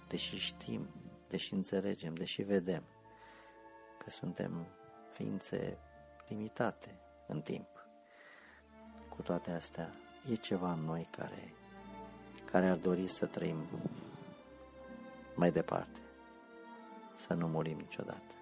deși 0.09 0.37
știm, 0.37 0.87
deși 1.29 1.55
înțelegem, 1.55 2.15
deși 2.15 2.43
vedem 2.43 2.83
că 3.99 4.11
suntem 4.11 4.67
ființe 5.11 5.79
limitate 6.29 6.99
în 7.27 7.41
timp. 7.41 7.69
Cu 9.09 9.23
toate 9.23 9.51
astea, 9.51 9.93
e 10.31 10.35
ceva 10.35 10.73
în 10.73 10.81
noi 10.81 11.09
care, 11.11 11.55
care 12.51 12.69
ar 12.69 12.77
dori 12.77 13.09
să 13.09 13.27
trăim 13.27 13.57
mai 15.35 15.51
departe, 15.51 16.01
să 17.15 17.35
nu 17.35 17.49
murim 17.49 17.77
niciodată. 17.77 18.35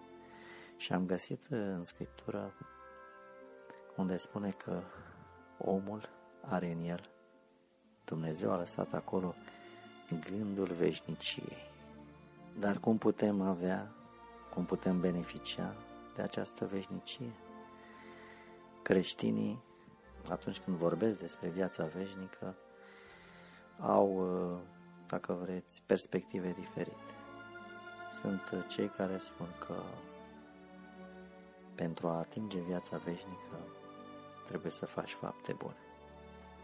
Și 0.76 0.92
am 0.92 1.06
găsit 1.06 1.46
în 1.50 1.84
Scriptură 1.84 2.54
unde 3.98 4.16
spune 4.16 4.50
că 4.50 4.80
omul 5.58 6.08
are 6.40 6.72
în 6.72 6.88
el, 6.88 7.10
Dumnezeu 8.04 8.52
a 8.52 8.56
lăsat 8.56 8.92
acolo 8.92 9.34
gândul 10.30 10.72
veșniciei. 10.72 11.56
Dar 12.58 12.78
cum 12.78 12.98
putem 12.98 13.40
avea, 13.40 13.90
cum 14.54 14.64
putem 14.64 15.00
beneficia 15.00 15.74
de 16.14 16.22
această 16.22 16.66
veșnicie? 16.66 17.32
Creștinii, 18.82 19.62
atunci 20.30 20.58
când 20.58 20.76
vorbesc 20.76 21.18
despre 21.18 21.48
viața 21.48 21.84
veșnică, 21.84 22.54
au, 23.80 24.26
dacă 25.06 25.32
vreți, 25.32 25.82
perspective 25.86 26.52
diferite. 26.52 27.12
Sunt 28.20 28.66
cei 28.68 28.88
care 28.88 29.18
spun 29.18 29.48
că 29.66 29.82
pentru 31.74 32.08
a 32.08 32.18
atinge 32.18 32.60
viața 32.60 32.96
veșnică 32.96 33.77
trebuie 34.48 34.70
să 34.70 34.86
faci 34.86 35.12
fapte 35.12 35.52
bune. 35.52 35.76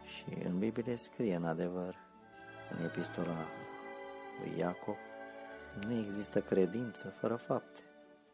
Și 0.05 0.25
în 0.45 0.59
Biblie 0.59 0.97
scrie 0.97 1.35
în 1.35 1.45
adevăr, 1.45 1.95
în 2.79 2.85
epistola 2.85 3.37
lui 4.41 4.59
Iacob, 4.59 4.97
nu 5.87 5.99
există 5.99 6.41
credință 6.41 7.09
fără 7.09 7.37
fapte. 7.37 7.81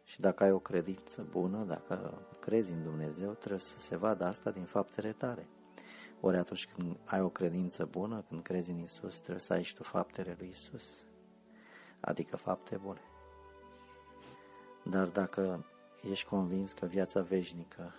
Și 0.04 0.20
dacă 0.20 0.44
ai 0.44 0.50
o 0.50 0.58
credință 0.58 1.26
bună, 1.30 1.64
dacă 1.64 2.22
crezi 2.40 2.72
în 2.72 2.82
Dumnezeu, 2.82 3.30
trebuie 3.32 3.60
să 3.60 3.78
se 3.78 3.96
vadă 3.96 4.24
asta 4.24 4.50
din 4.50 4.64
faptele 4.64 5.12
tale. 5.12 5.48
Ori 6.20 6.36
atunci 6.36 6.68
când 6.68 6.96
ai 7.04 7.20
o 7.20 7.28
credință 7.28 7.84
bună, 7.84 8.24
când 8.28 8.42
crezi 8.42 8.70
în 8.70 8.78
Isus, 8.78 9.14
trebuie 9.20 9.38
să 9.38 9.52
ai 9.52 9.62
și 9.62 9.74
tu 9.74 9.82
faptele 9.82 10.36
lui 10.38 10.48
Isus, 10.48 11.06
adică 12.00 12.36
fapte 12.36 12.76
bune. 12.76 13.00
Dar 14.84 15.08
dacă 15.08 15.64
ești 16.10 16.28
convins 16.28 16.72
că 16.72 16.86
viața 16.86 17.20
veșnică 17.20 17.92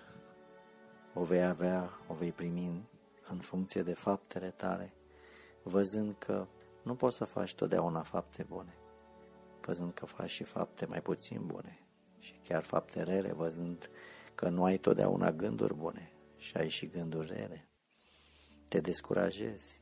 o 1.14 1.24
vei 1.24 1.44
avea, 1.44 1.90
o 2.08 2.14
vei 2.14 2.32
primi 2.32 2.90
în 3.30 3.40
funcție 3.40 3.82
de 3.82 3.94
faptele 3.94 4.50
tale, 4.50 4.94
văzând 5.64 6.16
că 6.18 6.48
nu 6.84 6.96
poți 6.96 7.16
să 7.16 7.26
faci 7.26 7.56
totdeauna 7.56 8.02
fapte 8.02 8.44
bune, 8.44 8.74
văzând 9.62 9.92
că 9.92 10.06
faci 10.06 10.30
și 10.30 10.44
fapte 10.44 10.86
mai 10.86 11.02
puțin 11.02 11.46
bune 11.46 11.80
și 12.20 12.34
chiar 12.44 12.64
fapte 12.64 13.04
rele, 13.04 13.32
văzând 13.32 13.90
că 14.36 14.50
nu 14.50 14.64
ai 14.64 14.78
totdeauna 14.78 15.32
gânduri 15.32 15.76
bune 15.76 16.12
și 16.38 16.58
ai 16.58 16.70
și 16.70 16.88
gânduri 16.88 17.28
rele. 17.28 17.68
Te 18.68 18.80
descurajezi 18.80 19.82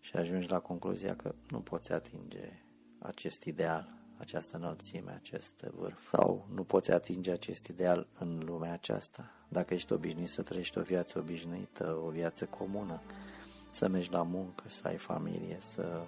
și 0.00 0.16
ajungi 0.16 0.50
la 0.50 0.60
concluzia 0.60 1.16
că 1.16 1.34
nu 1.50 1.60
poți 1.60 1.92
atinge 1.92 2.62
acest 2.98 3.44
ideal 3.44 4.05
această 4.16 4.56
înălțime, 4.56 5.12
acest 5.12 5.60
vârf. 5.60 6.10
Sau 6.10 6.46
nu 6.54 6.64
poți 6.64 6.92
atinge 6.92 7.30
acest 7.30 7.66
ideal 7.66 8.06
în 8.18 8.42
lumea 8.44 8.72
aceasta. 8.72 9.30
Dacă 9.48 9.74
ești 9.74 9.92
obișnuit 9.92 10.28
să 10.28 10.42
trăiești 10.42 10.78
o 10.78 10.82
viață 10.82 11.18
obișnuită, 11.18 12.00
o 12.04 12.08
viață 12.08 12.44
comună, 12.44 13.02
să 13.72 13.88
mergi 13.88 14.12
la 14.12 14.22
muncă, 14.22 14.64
să 14.66 14.88
ai 14.88 14.96
familie, 14.96 15.56
să 15.58 16.02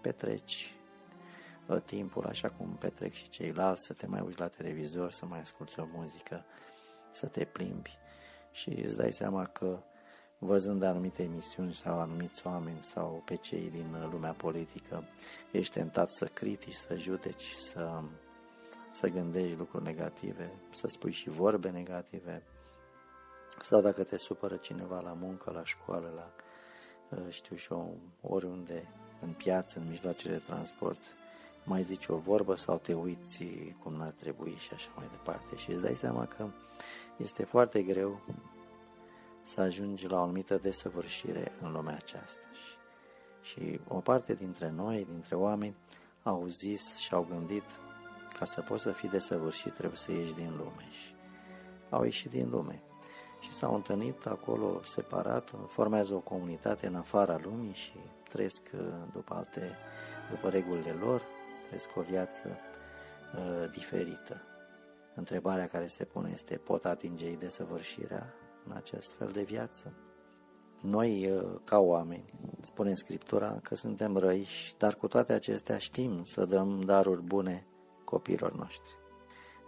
petreci 0.00 0.74
uh, 1.66 1.82
timpul 1.84 2.26
așa 2.26 2.48
cum 2.48 2.76
petrec 2.78 3.12
și 3.12 3.28
ceilalți, 3.28 3.84
să 3.84 3.92
te 3.92 4.06
mai 4.06 4.20
uiți 4.20 4.40
la 4.40 4.48
televizor, 4.48 5.10
să 5.10 5.26
mai 5.26 5.40
asculti 5.40 5.80
o 5.80 5.84
muzică, 5.92 6.44
să 7.10 7.26
te 7.26 7.44
plimbi 7.44 7.98
și 8.50 8.70
îți 8.70 8.96
dai 8.96 9.12
seama 9.12 9.44
că 9.44 9.82
văzând 10.38 10.82
anumite 10.82 11.22
emisiuni 11.22 11.74
sau 11.74 12.00
anumiți 12.00 12.46
oameni 12.46 12.78
sau 12.80 13.22
pe 13.24 13.36
cei 13.36 13.70
din 13.70 14.08
lumea 14.10 14.32
politică, 14.32 15.04
ești 15.50 15.72
tentat 15.72 16.10
să 16.10 16.24
critici, 16.24 16.74
să 16.74 16.96
judeci, 16.96 17.50
să, 17.50 18.02
să 18.90 19.08
gândești 19.08 19.56
lucruri 19.56 19.84
negative, 19.84 20.52
să 20.74 20.88
spui 20.88 21.12
și 21.12 21.28
vorbe 21.28 21.70
negative, 21.70 22.42
sau 23.62 23.80
dacă 23.80 24.02
te 24.02 24.16
supără 24.16 24.56
cineva 24.56 25.00
la 25.00 25.12
muncă, 25.20 25.50
la 25.50 25.64
școală, 25.64 26.12
la 26.14 26.30
uh, 27.16 27.32
știu 27.32 27.56
și 27.56 27.72
eu, 27.72 27.96
oriunde, 28.20 28.88
în 29.20 29.32
piață, 29.32 29.78
în 29.78 29.88
mijloacele 29.88 30.32
de 30.32 30.42
transport, 30.46 30.98
mai 31.64 31.82
zici 31.82 32.06
o 32.06 32.16
vorbă 32.16 32.54
sau 32.54 32.78
te 32.78 32.94
uiți 32.94 33.44
cum 33.82 33.94
n-ar 33.94 34.10
trebui 34.10 34.54
și 34.58 34.74
așa 34.74 34.90
mai 34.96 35.06
departe. 35.10 35.56
Și 35.56 35.70
îți 35.70 35.82
dai 35.82 35.94
seama 35.94 36.26
că 36.26 36.46
este 37.16 37.44
foarte 37.44 37.82
greu 37.82 38.20
să 39.48 39.60
ajungi 39.60 40.06
la 40.06 40.18
o 40.18 40.22
anumită 40.22 40.58
desăvârșire 40.62 41.52
în 41.60 41.72
lumea 41.72 41.94
aceasta. 41.94 42.46
Și, 42.52 43.50
și 43.50 43.80
o 43.88 44.00
parte 44.00 44.34
dintre 44.34 44.70
noi, 44.70 45.06
dintre 45.10 45.34
oameni, 45.34 45.76
au 46.22 46.46
zis 46.46 46.96
și 46.96 47.14
au 47.14 47.26
gândit 47.30 47.64
ca 48.38 48.44
să 48.44 48.60
poți 48.60 48.82
să 48.82 48.92
fii 48.92 49.08
desăvârșit 49.08 49.72
trebuie 49.72 49.98
să 49.98 50.12
ieși 50.12 50.34
din 50.34 50.52
lume. 50.56 50.86
Și 50.90 51.14
au 51.90 52.02
ieșit 52.04 52.30
din 52.30 52.48
lume. 52.50 52.82
și 53.40 53.52
s-au 53.52 53.74
întâlnit 53.74 54.26
acolo 54.26 54.80
separat, 54.84 55.54
formează 55.66 56.14
o 56.14 56.18
comunitate 56.18 56.86
în 56.86 56.94
afara 56.94 57.40
lumii 57.42 57.72
și 57.72 57.98
trăiesc 58.28 58.62
uh, 58.74 58.80
după 59.12 59.34
alte, 59.34 59.76
după 60.30 60.48
regulile 60.48 60.90
lor, 60.90 61.22
trăiesc 61.66 61.96
o 61.96 62.00
viață 62.00 62.48
uh, 62.48 63.70
diferită. 63.70 64.42
Întrebarea 65.14 65.68
care 65.68 65.86
se 65.86 66.04
pune 66.04 66.30
este, 66.32 66.56
pot 66.56 66.84
atinge 66.84 67.26
ei 67.26 67.36
desăvârșirea 67.36 68.34
în 68.68 68.76
acest 68.76 69.12
fel 69.12 69.28
de 69.28 69.42
viață? 69.42 69.92
Noi, 70.80 71.30
uh, 71.30 71.60
ca 71.64 71.78
oameni, 71.78 72.24
spune 72.60 72.90
în 72.90 72.96
Scriptura 72.96 73.58
că 73.62 73.74
suntem 73.74 74.16
răi, 74.16 74.48
dar 74.78 74.94
cu 74.94 75.08
toate 75.08 75.32
acestea 75.32 75.78
știm 75.78 76.24
să 76.24 76.44
dăm 76.44 76.80
daruri 76.80 77.22
bune 77.22 77.66
copiilor 78.04 78.52
noștri. 78.52 78.96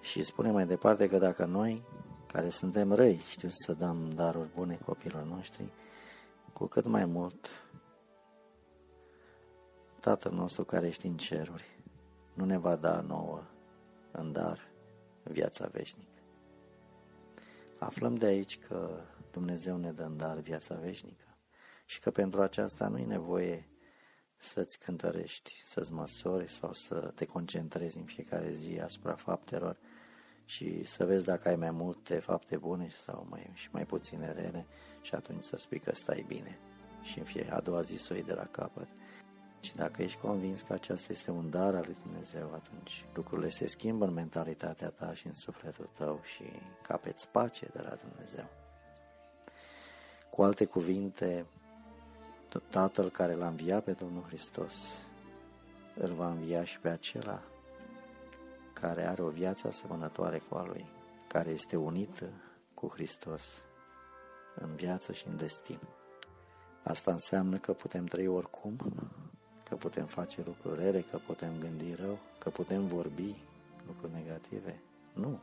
Și 0.00 0.24
spune 0.24 0.50
mai 0.50 0.66
departe 0.66 1.08
că 1.08 1.18
dacă 1.18 1.44
noi, 1.44 1.84
care 2.26 2.48
suntem 2.48 2.92
răi, 2.92 3.16
știm 3.28 3.48
să 3.52 3.72
dăm 3.72 4.10
daruri 4.14 4.48
bune 4.54 4.78
copiilor 4.84 5.22
noștri, 5.22 5.72
cu 6.52 6.66
cât 6.66 6.84
mai 6.84 7.04
mult 7.04 7.48
Tatăl 10.00 10.32
nostru 10.32 10.64
care 10.64 10.86
ești 10.86 11.06
în 11.06 11.16
ceruri 11.16 11.64
nu 12.34 12.44
ne 12.44 12.58
va 12.58 12.76
da 12.76 13.00
nouă 13.00 13.42
în 14.10 14.32
dar 14.32 14.58
viața 15.22 15.66
veșnică. 15.66 16.09
Aflăm 17.80 18.14
de 18.14 18.26
aici 18.26 18.58
că 18.58 19.00
Dumnezeu 19.30 19.76
ne 19.76 19.92
dă 19.92 20.02
în 20.02 20.16
dar 20.16 20.38
viața 20.38 20.74
veșnică 20.74 21.36
și 21.84 22.00
că 22.00 22.10
pentru 22.10 22.42
aceasta 22.42 22.88
nu 22.88 22.98
e 22.98 23.04
nevoie 23.04 23.68
să-ți 24.36 24.78
cântărești, 24.78 25.62
să-ți 25.64 25.92
măsori 25.92 26.48
sau 26.48 26.72
să 26.72 27.12
te 27.14 27.24
concentrezi 27.24 27.98
în 27.98 28.04
fiecare 28.04 28.50
zi 28.50 28.80
asupra 28.80 29.14
faptelor 29.14 29.76
și 30.44 30.84
să 30.84 31.04
vezi 31.04 31.24
dacă 31.24 31.48
ai 31.48 31.56
mai 31.56 31.70
multe 31.70 32.18
fapte 32.18 32.56
bune 32.56 32.88
sau 32.88 33.26
mai, 33.30 33.50
și 33.54 33.68
mai 33.72 33.86
puține 33.86 34.32
rele 34.32 34.66
și 35.00 35.14
atunci 35.14 35.44
să 35.44 35.56
spui 35.56 35.78
că 35.78 35.92
stai 35.94 36.24
bine 36.26 36.58
și 37.02 37.18
în 37.18 37.24
fie 37.24 37.50
a 37.50 37.60
doua 37.60 37.80
zi 37.80 37.96
să 37.96 38.08
o 38.12 38.14
iei 38.14 38.24
de 38.24 38.34
la 38.34 38.46
capăt. 38.46 38.88
Și 39.60 39.74
dacă 39.74 40.02
ești 40.02 40.20
convins 40.20 40.60
că 40.60 40.72
aceasta 40.72 41.12
este 41.12 41.30
un 41.30 41.50
dar 41.50 41.74
al 41.74 41.84
lui 41.86 41.96
Dumnezeu, 42.02 42.50
atunci 42.54 43.04
lucrurile 43.14 43.48
se 43.48 43.66
schimbă 43.66 44.04
în 44.04 44.12
mentalitatea 44.12 44.88
ta 44.88 45.14
și 45.14 45.26
în 45.26 45.34
sufletul 45.34 45.88
tău 45.92 46.20
și 46.22 46.44
capeți 46.82 47.28
pace 47.28 47.68
de 47.72 47.80
la 47.80 47.94
Dumnezeu. 47.94 48.48
Cu 50.30 50.42
alte 50.42 50.64
cuvinte, 50.64 51.46
Tatăl 52.58 53.10
care 53.10 53.34
l-a 53.34 53.46
înviat 53.46 53.84
pe 53.84 53.92
Domnul 53.92 54.22
Hristos 54.22 54.74
îl 55.94 56.12
va 56.12 56.30
învia 56.30 56.64
și 56.64 56.78
pe 56.78 56.88
acela 56.88 57.42
care 58.72 59.06
are 59.06 59.22
o 59.22 59.28
viață 59.28 59.66
asemănătoare 59.66 60.38
cu 60.48 60.54
a 60.54 60.64
lui, 60.64 60.86
care 61.28 61.50
este 61.50 61.76
unită 61.76 62.30
cu 62.74 62.88
Hristos 62.88 63.64
în 64.54 64.74
viață 64.74 65.12
și 65.12 65.28
în 65.28 65.36
destin. 65.36 65.78
Asta 66.82 67.10
înseamnă 67.10 67.58
că 67.58 67.72
putem 67.72 68.04
trăi 68.04 68.26
oricum, 68.26 68.76
că 69.70 69.76
putem 69.76 70.06
face 70.06 70.42
lucruri 70.46 70.80
rele, 70.80 71.04
că 71.10 71.18
putem 71.26 71.58
gândi 71.58 71.94
rău, 71.94 72.18
că 72.38 72.50
putem 72.50 72.86
vorbi 72.86 73.36
lucruri 73.86 74.12
negative. 74.12 74.80
Nu, 75.12 75.38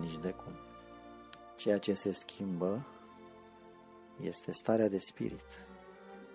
nici 0.00 0.18
de 0.18 0.30
cum. 0.30 0.52
Ceea 1.56 1.78
ce 1.78 1.92
se 1.92 2.12
schimbă 2.12 2.82
este 4.20 4.52
starea 4.52 4.88
de 4.88 4.98
spirit, 4.98 5.66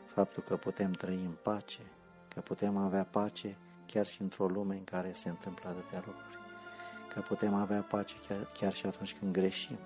faptul 0.05 0.43
că 0.43 0.55
putem 0.55 0.91
trăi 0.91 1.23
în 1.25 1.35
pace, 1.41 1.81
că 2.27 2.39
putem 2.39 2.77
avea 2.77 3.03
pace 3.03 3.57
chiar 3.85 4.05
și 4.05 4.21
într-o 4.21 4.47
lume 4.47 4.75
în 4.75 4.83
care 4.83 5.11
se 5.11 5.29
întâmplă 5.29 5.69
atâtea 5.69 6.03
lucruri, 6.05 6.39
că 7.13 7.19
putem 7.19 7.53
avea 7.53 7.81
pace 7.81 8.15
chiar, 8.27 8.51
chiar 8.53 8.73
și 8.73 8.85
atunci 8.85 9.15
când 9.15 9.33
greșim, 9.33 9.77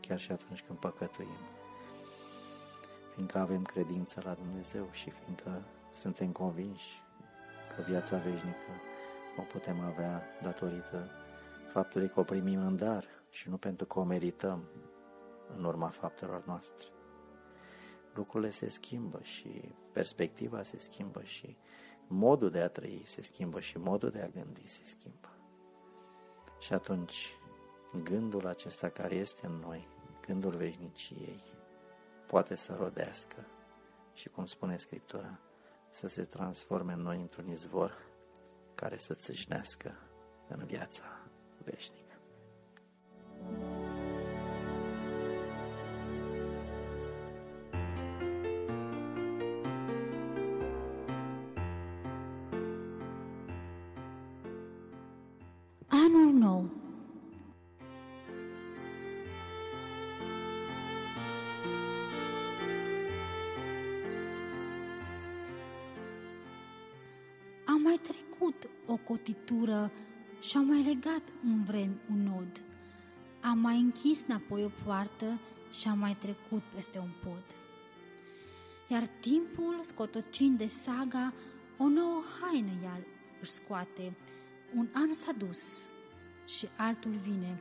chiar 0.00 0.18
și 0.18 0.32
atunci 0.32 0.62
când 0.62 0.78
păcătuim, 0.78 1.38
fiindcă 3.14 3.38
avem 3.38 3.62
credință 3.62 4.20
la 4.24 4.32
Dumnezeu 4.32 4.88
și 4.92 5.10
fiindcă 5.10 5.62
suntem 5.94 6.32
convinși 6.32 7.02
că 7.76 7.82
viața 7.88 8.16
veșnică 8.16 8.70
o 9.38 9.42
putem 9.42 9.80
avea 9.80 10.22
datorită 10.42 11.10
faptului 11.68 12.08
că 12.08 12.20
o 12.20 12.24
primim 12.24 12.66
în 12.66 12.76
dar 12.76 13.04
și 13.30 13.48
nu 13.48 13.56
pentru 13.56 13.86
că 13.86 13.98
o 13.98 14.04
merităm 14.04 14.64
în 15.56 15.64
urma 15.64 15.88
faptelor 15.88 16.44
noastre 16.46 16.86
lucrurile 18.14 18.50
se 18.50 18.68
schimbă 18.68 19.20
și 19.22 19.74
perspectiva 19.92 20.62
se 20.62 20.78
schimbă 20.78 21.22
și 21.22 21.56
modul 22.06 22.50
de 22.50 22.60
a 22.60 22.68
trăi 22.68 23.02
se 23.04 23.22
schimbă 23.22 23.60
și 23.60 23.78
modul 23.78 24.10
de 24.10 24.20
a 24.20 24.26
gândi 24.26 24.66
se 24.66 24.82
schimbă. 24.84 25.28
Și 26.58 26.72
atunci, 26.72 27.36
gândul 28.02 28.46
acesta 28.46 28.88
care 28.88 29.14
este 29.14 29.46
în 29.46 29.52
noi, 29.52 29.88
gândul 30.26 30.50
veșniciei, 30.50 31.42
poate 32.26 32.54
să 32.54 32.76
rodească 32.78 33.46
și, 34.12 34.28
cum 34.28 34.46
spune 34.46 34.76
Scriptura, 34.76 35.38
să 35.94 36.06
se 36.08 36.24
transforme 36.24 36.92
în 36.92 37.00
noi 37.00 37.20
într-un 37.20 37.48
izvor 37.48 37.98
care 38.74 38.96
să 38.96 39.14
țâșnească 39.14 39.94
în 40.48 40.64
viața 40.64 41.02
veșnică. 41.64 42.13
O 69.24 69.32
cotitură 69.32 69.90
și 70.40 70.56
am 70.56 70.66
mai 70.66 70.82
legat 70.82 71.22
în 71.42 71.64
vremi 71.64 72.00
un 72.10 72.22
nod. 72.22 72.62
Am 73.40 73.58
mai 73.58 73.78
închis 73.78 74.24
înapoi 74.28 74.64
o 74.64 74.70
poartă 74.84 75.40
și 75.70 75.88
am 75.88 75.98
mai 75.98 76.16
trecut 76.16 76.62
peste 76.74 76.98
un 76.98 77.10
pod. 77.22 77.44
Iar 78.88 79.06
timpul, 79.06 79.78
scotocind 79.82 80.58
de 80.58 80.66
saga, 80.66 81.32
o 81.78 81.88
nouă 81.88 82.22
haină 82.40 82.70
ea 82.82 82.98
își 83.40 83.50
scoate. 83.50 84.16
Un 84.74 84.88
an 84.92 85.12
s-a 85.12 85.32
dus 85.32 85.88
și 86.46 86.68
altul 86.76 87.12
vine 87.12 87.60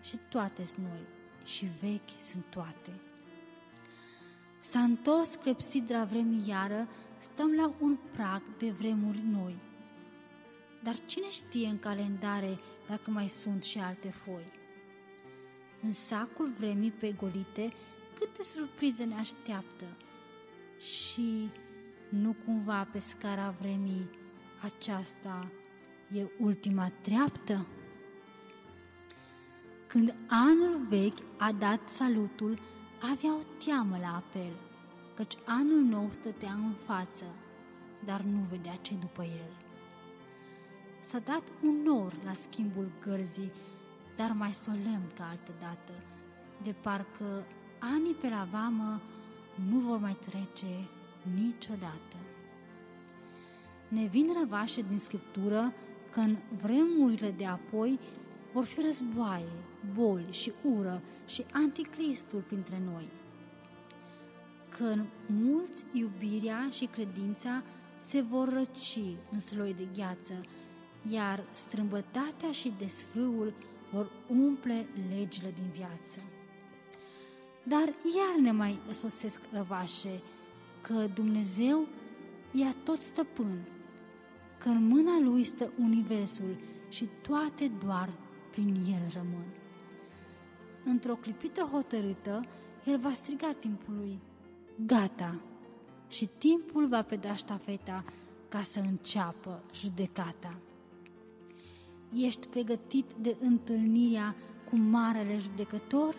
și 0.00 0.18
toate 0.28 0.64
sunt 0.64 0.86
noi 0.86 1.04
și 1.44 1.66
vechi 1.80 2.20
sunt 2.20 2.44
toate. 2.48 3.00
S-a 4.60 4.80
întors 4.80 5.34
clepsidra 5.34 6.04
vremii 6.04 6.48
iară, 6.48 6.88
stăm 7.18 7.52
la 7.52 7.72
un 7.80 7.98
prag 8.12 8.42
de 8.58 8.70
vremuri 8.70 9.22
noi. 9.30 9.67
Dar 10.82 10.94
cine 11.06 11.30
știe 11.30 11.66
în 11.66 11.78
calendare 11.78 12.58
dacă 12.88 13.10
mai 13.10 13.28
sunt 13.28 13.62
și 13.62 13.78
alte 13.78 14.10
foi? 14.10 14.52
În 15.82 15.92
sacul 15.92 16.52
vremii 16.58 16.90
pe 16.90 17.12
golite, 17.12 17.72
câte 18.18 18.42
surprize 18.42 19.04
ne 19.04 19.14
așteaptă 19.14 19.84
și 20.78 21.50
nu 22.08 22.36
cumva 22.44 22.88
pe 22.92 22.98
scara 22.98 23.54
vremii 23.60 24.10
aceasta 24.62 25.50
e 26.12 26.26
ultima 26.38 26.92
treaptă? 27.00 27.66
Când 29.86 30.14
anul 30.26 30.86
vechi 30.88 31.18
a 31.36 31.52
dat 31.52 31.88
salutul, 31.88 32.58
avea 33.12 33.34
o 33.34 33.64
teamă 33.64 33.98
la 34.00 34.16
apel, 34.16 34.52
căci 35.14 35.34
anul 35.44 35.80
nou 35.80 36.08
stătea 36.10 36.52
în 36.52 36.74
față, 36.86 37.24
dar 38.04 38.20
nu 38.20 38.46
vedea 38.50 38.74
ce 38.74 38.94
după 38.94 39.22
el. 39.22 39.67
S-a 41.10 41.18
dat 41.18 41.42
un 41.62 41.82
nor 41.82 42.12
la 42.24 42.32
schimbul 42.32 42.90
gărzii, 43.00 43.52
dar 44.16 44.32
mai 44.32 44.54
solemn 44.54 45.10
ca 45.14 45.28
altă 45.28 45.52
dată, 45.60 45.92
de 46.62 46.74
parcă 46.82 47.46
anii 47.78 48.14
pe 48.14 48.28
la 48.28 48.48
vamă 48.50 49.00
nu 49.68 49.78
vor 49.78 49.98
mai 49.98 50.16
trece 50.30 50.88
niciodată. 51.34 52.16
Ne 53.88 54.06
vin 54.06 54.32
răvașe 54.40 54.82
din 54.88 54.98
scriptură 54.98 55.72
că 56.10 56.20
în 56.20 56.36
vremurile 56.62 57.30
de 57.30 57.46
apoi 57.46 57.98
vor 58.52 58.64
fi 58.64 58.80
războaie, 58.80 59.52
boli 59.94 60.26
și 60.30 60.52
ură 60.62 61.02
și 61.26 61.44
anticristul 61.52 62.40
printre 62.40 62.80
noi. 62.92 63.08
Că 64.68 64.84
în 64.84 65.04
mulți 65.26 65.84
iubirea 65.92 66.68
și 66.70 66.84
credința 66.86 67.62
se 67.98 68.20
vor 68.20 68.48
răci 68.52 68.98
în 69.30 69.40
sloi 69.40 69.74
de 69.74 69.88
gheață, 69.94 70.40
iar 71.10 71.44
strâmbătatea 71.52 72.50
și 72.52 72.74
desfrâul 72.78 73.52
vor 73.92 74.10
umple 74.26 74.86
legile 75.08 75.52
din 75.54 75.70
viață. 75.72 76.20
Dar 77.62 77.94
iar 78.16 78.40
ne 78.40 78.52
mai 78.52 78.78
sosesc 78.90 79.40
răvașe 79.52 80.20
că 80.80 81.06
Dumnezeu 81.14 81.86
ia 82.52 82.74
tot 82.84 83.00
stăpân, 83.00 83.64
că 84.58 84.68
în 84.68 84.86
mâna 84.86 85.18
Lui 85.18 85.44
stă 85.44 85.72
Universul 85.78 86.56
și 86.88 87.08
toate 87.22 87.70
doar 87.84 88.12
prin 88.50 88.74
El 88.74 89.10
rămân. 89.14 89.44
într-o 90.84 91.14
clipită 91.14 91.60
hotărâtă, 91.60 92.44
el 92.84 92.98
va 92.98 93.12
striga 93.14 93.52
timpului, 93.52 94.18
gata, 94.86 95.40
și 96.08 96.26
timpul 96.38 96.86
va 96.86 97.02
preda 97.02 97.34
ștafeta 97.34 98.04
ca 98.48 98.62
să 98.62 98.80
înceapă 98.80 99.62
judecata. 99.74 100.58
Ești 102.16 102.46
pregătit 102.46 103.06
de 103.20 103.36
întâlnirea 103.40 104.34
cu 104.70 104.76
Marele 104.76 105.38
Judecător? 105.38 106.14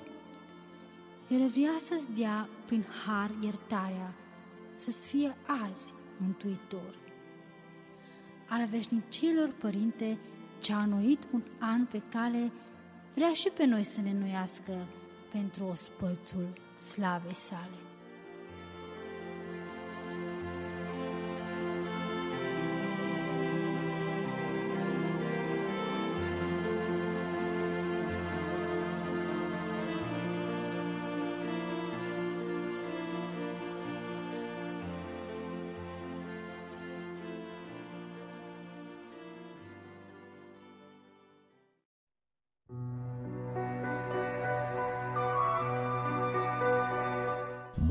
El 1.30 1.48
vrea 1.48 1.76
să-ți 1.80 2.12
dea 2.12 2.50
prin 2.66 2.86
har 3.06 3.32
iertarea, 3.44 4.16
să-ți 4.76 5.08
fie 5.08 5.36
azi 5.66 5.94
mântuitor. 6.18 6.96
Al 8.50 8.66
veșnicilor 8.66 9.50
Părinte, 9.60 10.18
ce-a 10.60 10.86
noit 10.86 11.28
un 11.34 11.42
an 11.60 11.86
pe 11.86 12.02
cale, 12.10 12.52
vrea 13.16 13.34
și 13.34 13.50
pe 13.50 13.66
noi 13.66 13.84
să 13.84 14.02
ne 14.02 14.14
noiască 14.14 14.88
pentru 15.32 15.66
ospățul 15.66 16.54
slavei 16.78 17.36
sale. 17.36 17.89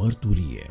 Mărturie 0.08 0.70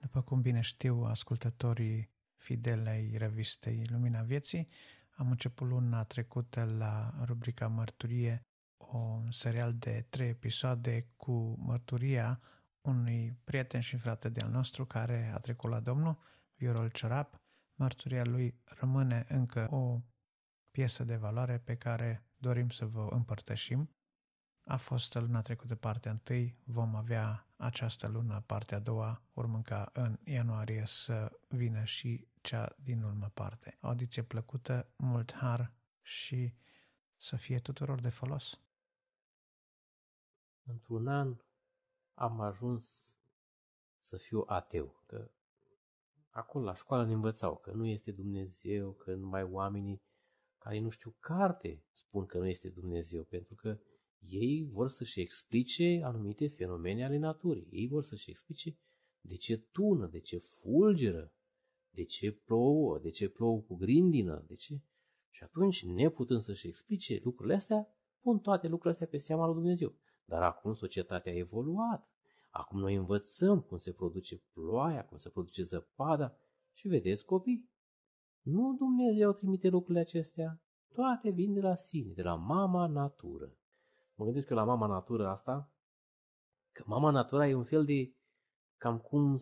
După 0.00 0.22
cum 0.22 0.40
bine 0.40 0.60
știu 0.60 1.02
ascultătorii 1.02 2.10
fidelei 2.34 3.14
revistei 3.16 3.86
Lumina 3.90 4.22
Vieții, 4.22 4.68
am 5.10 5.30
început 5.30 5.68
luna 5.68 6.04
trecută 6.04 6.74
la 6.78 7.14
rubrica 7.24 7.68
Mărturie 7.68 8.46
un 8.76 9.30
serial 9.30 9.74
de 9.74 10.06
trei 10.08 10.28
episoade 10.28 11.06
cu 11.16 11.56
mărturia 11.58 12.40
unui 12.80 13.38
prieten 13.44 13.80
și 13.80 13.96
frate 13.96 14.28
de-al 14.28 14.50
nostru 14.50 14.86
care 14.86 15.30
a 15.34 15.38
trecut 15.38 15.70
la 15.70 15.80
Domnul, 15.80 16.18
Viorel 16.54 16.90
Ciorap. 16.90 17.40
Mărturia 17.74 18.24
lui 18.24 18.60
rămâne 18.64 19.26
încă 19.28 19.66
o 19.70 20.00
piesă 20.70 21.04
de 21.04 21.16
valoare 21.16 21.58
pe 21.58 21.76
care 21.76 22.26
dorim 22.36 22.70
să 22.70 22.86
vă 22.86 23.08
împărtășim. 23.10 23.90
A 24.64 24.76
fost 24.76 25.14
luna 25.14 25.42
trecută 25.42 25.74
partea 25.74 26.10
întâi, 26.10 26.58
vom 26.64 26.94
avea 26.94 27.48
această 27.56 28.08
lună 28.08 28.40
partea 28.40 28.76
a 28.76 28.80
doua, 28.80 29.22
urmând 29.32 29.64
ca 29.64 29.90
în 29.92 30.18
ianuarie 30.24 30.82
să 30.86 31.38
vină 31.48 31.84
și 31.84 32.28
cea 32.40 32.76
din 32.82 33.02
urmă 33.02 33.30
parte. 33.34 33.78
Audiție 33.80 34.22
plăcută, 34.22 34.92
mult 34.96 35.32
har 35.32 35.72
și 36.00 36.54
să 37.16 37.36
fie 37.36 37.58
tuturor 37.58 38.00
de 38.00 38.08
folos. 38.08 38.60
Într-un 40.62 41.06
an 41.06 41.36
am 42.14 42.40
ajuns 42.40 43.14
să 43.98 44.16
fiu 44.16 44.44
ateu, 44.46 45.02
că 45.06 45.30
acolo 46.30 46.64
la 46.64 46.74
școală 46.74 47.04
ne 47.04 47.12
învățau 47.12 47.56
că 47.56 47.70
nu 47.70 47.86
este 47.86 48.12
Dumnezeu, 48.12 48.92
că 48.92 49.14
numai 49.14 49.42
oamenii 49.42 50.02
care 50.58 50.80
nu 50.80 50.88
știu 50.88 51.16
carte 51.20 51.84
spun 51.92 52.26
că 52.26 52.38
nu 52.38 52.46
este 52.46 52.68
Dumnezeu, 52.68 53.22
pentru 53.22 53.54
că 53.54 53.78
ei 54.18 54.66
vor 54.70 54.88
să-și 54.88 55.20
explice 55.20 56.00
anumite 56.04 56.48
fenomene 56.48 57.04
ale 57.04 57.16
naturii. 57.16 57.68
Ei 57.70 57.88
vor 57.88 58.02
să-și 58.02 58.30
explice 58.30 58.78
de 59.20 59.36
ce 59.36 59.56
tună, 59.56 60.06
de 60.06 60.20
ce 60.20 60.38
fulgeră, 60.38 61.32
de 61.90 62.04
ce 62.04 62.32
plouă, 62.32 62.98
de 62.98 63.10
ce 63.10 63.28
plouă 63.28 63.60
cu 63.60 63.76
grindină, 63.76 64.44
de 64.46 64.54
ce... 64.54 64.80
Și 65.30 65.42
atunci, 65.42 65.84
neputând 65.84 66.40
să-și 66.40 66.66
explice 66.66 67.20
lucrurile 67.22 67.54
astea, 67.54 67.88
pun 68.20 68.38
toate 68.38 68.66
lucrurile 68.66 68.90
astea 68.92 69.06
pe 69.06 69.18
seama 69.18 69.46
lui 69.46 69.54
Dumnezeu. 69.54 69.94
Dar 70.24 70.42
acum 70.42 70.74
societatea 70.74 71.32
a 71.32 71.36
evoluat. 71.36 72.10
Acum 72.50 72.78
noi 72.78 72.94
învățăm 72.94 73.60
cum 73.60 73.78
se 73.78 73.92
produce 73.92 74.42
ploaia, 74.52 75.04
cum 75.04 75.18
se 75.18 75.28
produce 75.28 75.62
zăpada 75.62 76.38
și 76.72 76.88
vedeți 76.88 77.24
copii, 77.24 77.70
nu 78.42 78.74
Dumnezeu 78.78 79.32
trimite 79.32 79.68
lucrurile 79.68 80.00
acestea, 80.00 80.60
toate 80.94 81.30
vin 81.30 81.52
de 81.52 81.60
la 81.60 81.74
sine, 81.74 82.12
de 82.12 82.22
la 82.22 82.34
mama 82.34 82.86
natură. 82.86 83.56
Mă 84.14 84.24
gândesc 84.24 84.46
că 84.46 84.54
la 84.54 84.64
mama 84.64 84.86
natură 84.86 85.28
asta, 85.28 85.72
că 86.72 86.82
mama 86.86 87.10
natura 87.10 87.48
e 87.48 87.54
un 87.54 87.64
fel 87.64 87.84
de, 87.84 88.14
cam 88.76 88.98
cum 88.98 89.40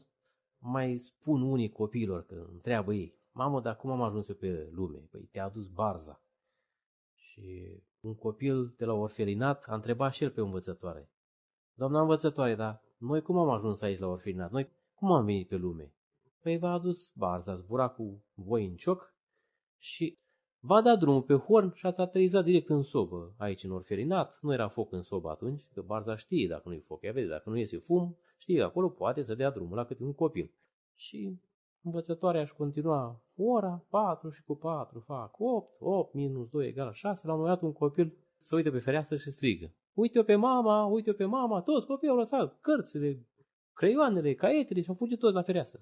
mai 0.58 0.98
spun 0.98 1.42
unii 1.42 1.70
copiilor, 1.70 2.24
că 2.24 2.46
întreabă 2.52 2.94
ei, 2.94 3.18
mamă, 3.32 3.60
dar 3.60 3.76
cum 3.76 3.90
am 3.90 4.02
ajuns 4.02 4.28
eu 4.28 4.34
pe 4.34 4.68
lume? 4.72 4.98
Păi 4.98 5.28
te-a 5.32 5.48
dus 5.48 5.66
barza. 5.66 6.22
Și 7.14 7.80
un 8.00 8.14
copil 8.14 8.74
de 8.76 8.84
la 8.84 8.92
orfelinat 8.92 9.64
a 9.66 9.74
întrebat 9.74 10.12
și 10.12 10.24
el 10.24 10.30
pe 10.30 10.40
o 10.40 10.44
învățătoare. 10.44 11.10
Doamna 11.74 12.00
învățătoare, 12.00 12.54
dar 12.54 12.82
noi 12.98 13.22
cum 13.22 13.38
am 13.38 13.48
ajuns 13.48 13.80
aici 13.80 13.98
la 13.98 14.06
orfelinat? 14.06 14.50
Noi 14.50 14.70
cum 14.94 15.12
am 15.12 15.24
venit 15.24 15.48
pe 15.48 15.56
lume? 15.56 15.94
Păi 16.46 16.58
v-a 16.58 16.72
adus 16.72 17.12
barza, 17.14 17.54
zbura 17.54 17.88
cu 17.88 18.24
voi 18.34 18.66
în 18.66 18.76
cioc 18.76 19.14
și 19.78 20.18
va 20.60 20.82
da 20.82 20.96
drumul 20.96 21.22
pe 21.22 21.34
horn 21.34 21.72
și 21.74 21.86
ați 21.86 22.00
aterizat 22.00 22.44
direct 22.44 22.68
în 22.68 22.82
sobă, 22.82 23.34
aici 23.38 23.64
în 23.64 23.70
orfelinat. 23.70 24.38
Nu 24.40 24.52
era 24.52 24.68
foc 24.68 24.92
în 24.92 25.02
sobă 25.02 25.30
atunci, 25.30 25.68
că 25.74 25.82
barza 25.82 26.16
știe 26.16 26.48
dacă 26.48 26.68
nu-i 26.68 26.80
foc. 26.80 27.02
Ea 27.02 27.12
vede, 27.12 27.28
dacă 27.28 27.50
nu 27.50 27.56
iese 27.56 27.76
fum, 27.76 28.16
știe 28.38 28.58
că 28.58 28.64
acolo 28.64 28.88
poate 28.88 29.22
să 29.22 29.34
dea 29.34 29.50
drumul 29.50 29.76
la 29.76 29.84
câte 29.84 30.02
un 30.02 30.14
copil. 30.14 30.54
Și 30.94 31.40
învățătoarea 31.82 32.40
își 32.40 32.54
continua 32.54 33.22
ora, 33.36 33.84
4 33.90 34.28
și 34.30 34.42
cu 34.42 34.54
4 34.54 35.00
fac 35.00 35.34
8, 35.38 35.76
8 35.78 36.14
minus 36.14 36.48
2 36.48 36.66
egal 36.66 36.92
6. 36.92 37.26
La 37.26 37.32
un 37.32 37.38
moment 37.38 37.58
dat 37.58 37.68
un 37.68 37.74
copil 37.74 38.16
se 38.42 38.54
uită 38.54 38.70
pe 38.70 38.78
fereastră 38.78 39.16
și 39.16 39.30
strigă. 39.30 39.72
Uite-o 39.92 40.22
pe 40.22 40.34
mama, 40.34 40.84
uite-o 40.84 41.12
pe 41.12 41.24
mama, 41.24 41.60
toți 41.60 41.86
copiii 41.86 42.10
au 42.10 42.16
lăsat 42.16 42.60
cărțile, 42.60 43.26
creioanele, 43.72 44.34
caietele 44.34 44.80
și 44.80 44.88
au 44.88 44.94
fugit 44.94 45.18
toți 45.18 45.34
la 45.34 45.42
fereastră. 45.42 45.80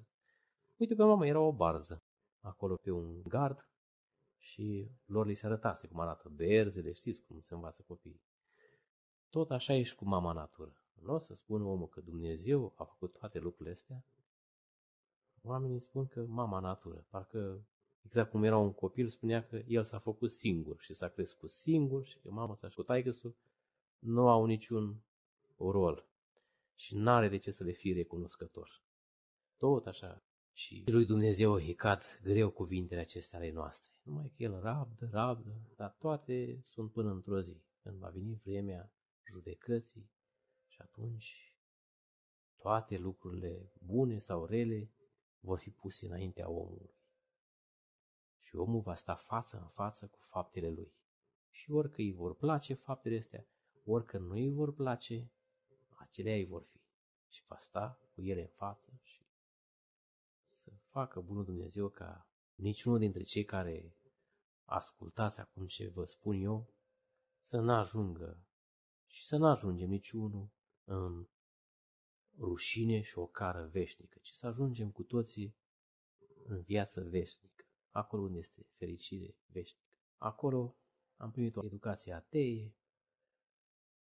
Uite 0.76 0.94
pe 0.94 1.02
mama, 1.02 1.26
era 1.26 1.40
o 1.40 1.52
barză 1.52 2.02
acolo 2.40 2.76
pe 2.76 2.90
un 2.90 3.22
gard 3.22 3.68
și 4.38 4.90
lor 5.04 5.26
li 5.26 5.34
se 5.34 5.46
arătase 5.46 5.86
cum 5.88 6.00
arată 6.00 6.28
berzele, 6.28 6.92
știți 6.92 7.22
cum 7.22 7.40
se 7.40 7.54
învață 7.54 7.84
copiii. 7.86 8.22
Tot 9.30 9.50
așa 9.50 9.74
e 9.74 9.82
și 9.82 9.94
cu 9.94 10.04
mama 10.04 10.32
natură. 10.32 10.76
Nu 11.02 11.14
o 11.14 11.18
să 11.18 11.34
spună 11.34 11.64
omul 11.64 11.88
că 11.88 12.00
Dumnezeu 12.00 12.72
a 12.76 12.84
făcut 12.84 13.12
toate 13.12 13.38
lucrurile 13.38 13.74
astea. 13.74 14.04
Oamenii 15.42 15.80
spun 15.80 16.06
că 16.06 16.24
mama 16.26 16.60
natură, 16.60 17.06
parcă 17.08 17.66
exact 18.02 18.30
cum 18.30 18.44
era 18.44 18.56
un 18.56 18.72
copil, 18.72 19.08
spunea 19.08 19.46
că 19.46 19.62
el 19.66 19.84
s-a 19.84 19.98
făcut 19.98 20.30
singur 20.30 20.80
și 20.80 20.94
s-a 20.94 21.08
crescut 21.08 21.50
singur 21.50 22.04
și 22.04 22.18
că 22.18 22.30
mama 22.30 22.54
sa 22.54 22.68
și 22.68 22.74
cu 22.74 22.82
taicăsul 22.82 23.36
nu 23.98 24.28
au 24.28 24.44
niciun 24.44 25.02
rol 25.56 26.06
și 26.74 26.96
n-are 26.96 27.28
de 27.28 27.36
ce 27.36 27.50
să 27.50 27.64
le 27.64 27.72
fie 27.72 27.94
recunoscător. 27.94 28.82
Tot 29.56 29.86
așa 29.86 30.23
și 30.56 30.82
lui 30.86 31.06
Dumnezeu 31.06 31.54
a 31.54 31.60
hicat 31.60 32.20
greu 32.22 32.50
cuvintele 32.50 33.00
acestea 33.00 33.38
ale 33.38 33.52
noastre. 33.52 33.92
Numai 34.02 34.32
că 34.36 34.42
El 34.42 34.60
rabdă, 34.60 35.08
rabdă, 35.12 35.60
dar 35.76 35.96
toate 35.98 36.62
sunt 36.66 36.92
până 36.92 37.10
într-o 37.10 37.40
zi, 37.40 37.62
când 37.82 37.98
va 37.98 38.08
veni 38.08 38.40
vremea 38.44 38.92
judecății 39.30 40.10
și 40.66 40.80
atunci 40.80 41.56
toate 42.56 42.96
lucrurile 42.96 43.72
bune 43.78 44.18
sau 44.18 44.44
rele 44.44 44.90
vor 45.40 45.58
fi 45.58 45.70
puse 45.70 46.06
înaintea 46.06 46.50
omului. 46.50 46.94
Și 48.40 48.56
omul 48.56 48.80
va 48.80 48.94
sta 48.94 49.14
față 49.14 49.58
în 49.60 49.68
față 49.68 50.06
cu 50.06 50.18
faptele 50.20 50.70
lui. 50.70 50.92
Și 51.50 51.70
orică 51.70 52.00
îi 52.00 52.12
vor 52.12 52.34
place 52.34 52.74
faptele 52.74 53.18
astea, 53.18 53.46
orică 53.84 54.18
nu 54.18 54.32
îi 54.32 54.50
vor 54.50 54.74
place, 54.74 55.30
acelea 55.94 56.34
îi 56.34 56.46
vor 56.46 56.62
fi. 56.62 56.80
Și 57.28 57.44
va 57.46 57.56
sta 57.58 57.98
cu 58.14 58.22
ele 58.22 58.40
în 58.40 58.48
față 58.48 59.00
și 59.02 59.16
să 59.16 59.23
facă 60.94 61.20
bunul 61.20 61.44
Dumnezeu 61.44 61.88
ca 61.88 62.28
niciunul 62.54 62.98
dintre 62.98 63.22
cei 63.22 63.44
care 63.44 63.96
ascultați 64.64 65.40
acum 65.40 65.66
ce 65.66 65.88
vă 65.88 66.04
spun 66.04 66.40
eu 66.40 66.74
să 67.40 67.60
nu 67.60 67.72
ajungă 67.72 68.46
și 69.06 69.24
să 69.24 69.36
nu 69.36 69.46
ajungem 69.46 69.88
niciunul 69.88 70.50
în 70.84 71.28
rușine 72.38 73.00
și 73.00 73.18
o 73.18 73.26
cară 73.26 73.66
veșnică, 73.66 74.18
ci 74.22 74.30
să 74.30 74.46
ajungem 74.46 74.90
cu 74.90 75.02
toții 75.02 75.56
în 76.44 76.60
viață 76.60 77.02
veșnică, 77.02 77.64
acolo 77.90 78.22
unde 78.22 78.38
este 78.38 78.66
fericire 78.76 79.36
veșnică. 79.46 79.88
Acolo 80.16 80.76
am 81.16 81.30
primit 81.30 81.56
o 81.56 81.64
educație 81.64 82.12
atee, 82.12 82.74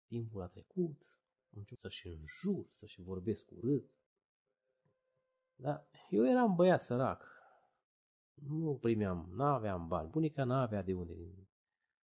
timpul 0.06 0.42
a 0.42 0.46
trecut, 0.48 1.02
am 1.50 1.58
început 1.58 1.80
să-și 1.80 2.08
înjur, 2.08 2.68
să-și 2.70 3.00
vorbesc 3.00 3.50
urât, 3.50 3.97
da, 5.60 5.86
eu 6.10 6.26
eram 6.26 6.54
băiat 6.54 6.80
sărac. 6.80 7.24
Nu 8.34 8.78
primeam, 8.80 9.28
n-aveam 9.32 9.88
bani. 9.88 10.10
Bunica 10.10 10.44
n-avea 10.44 10.82
de 10.82 10.94
unde. 10.94 11.12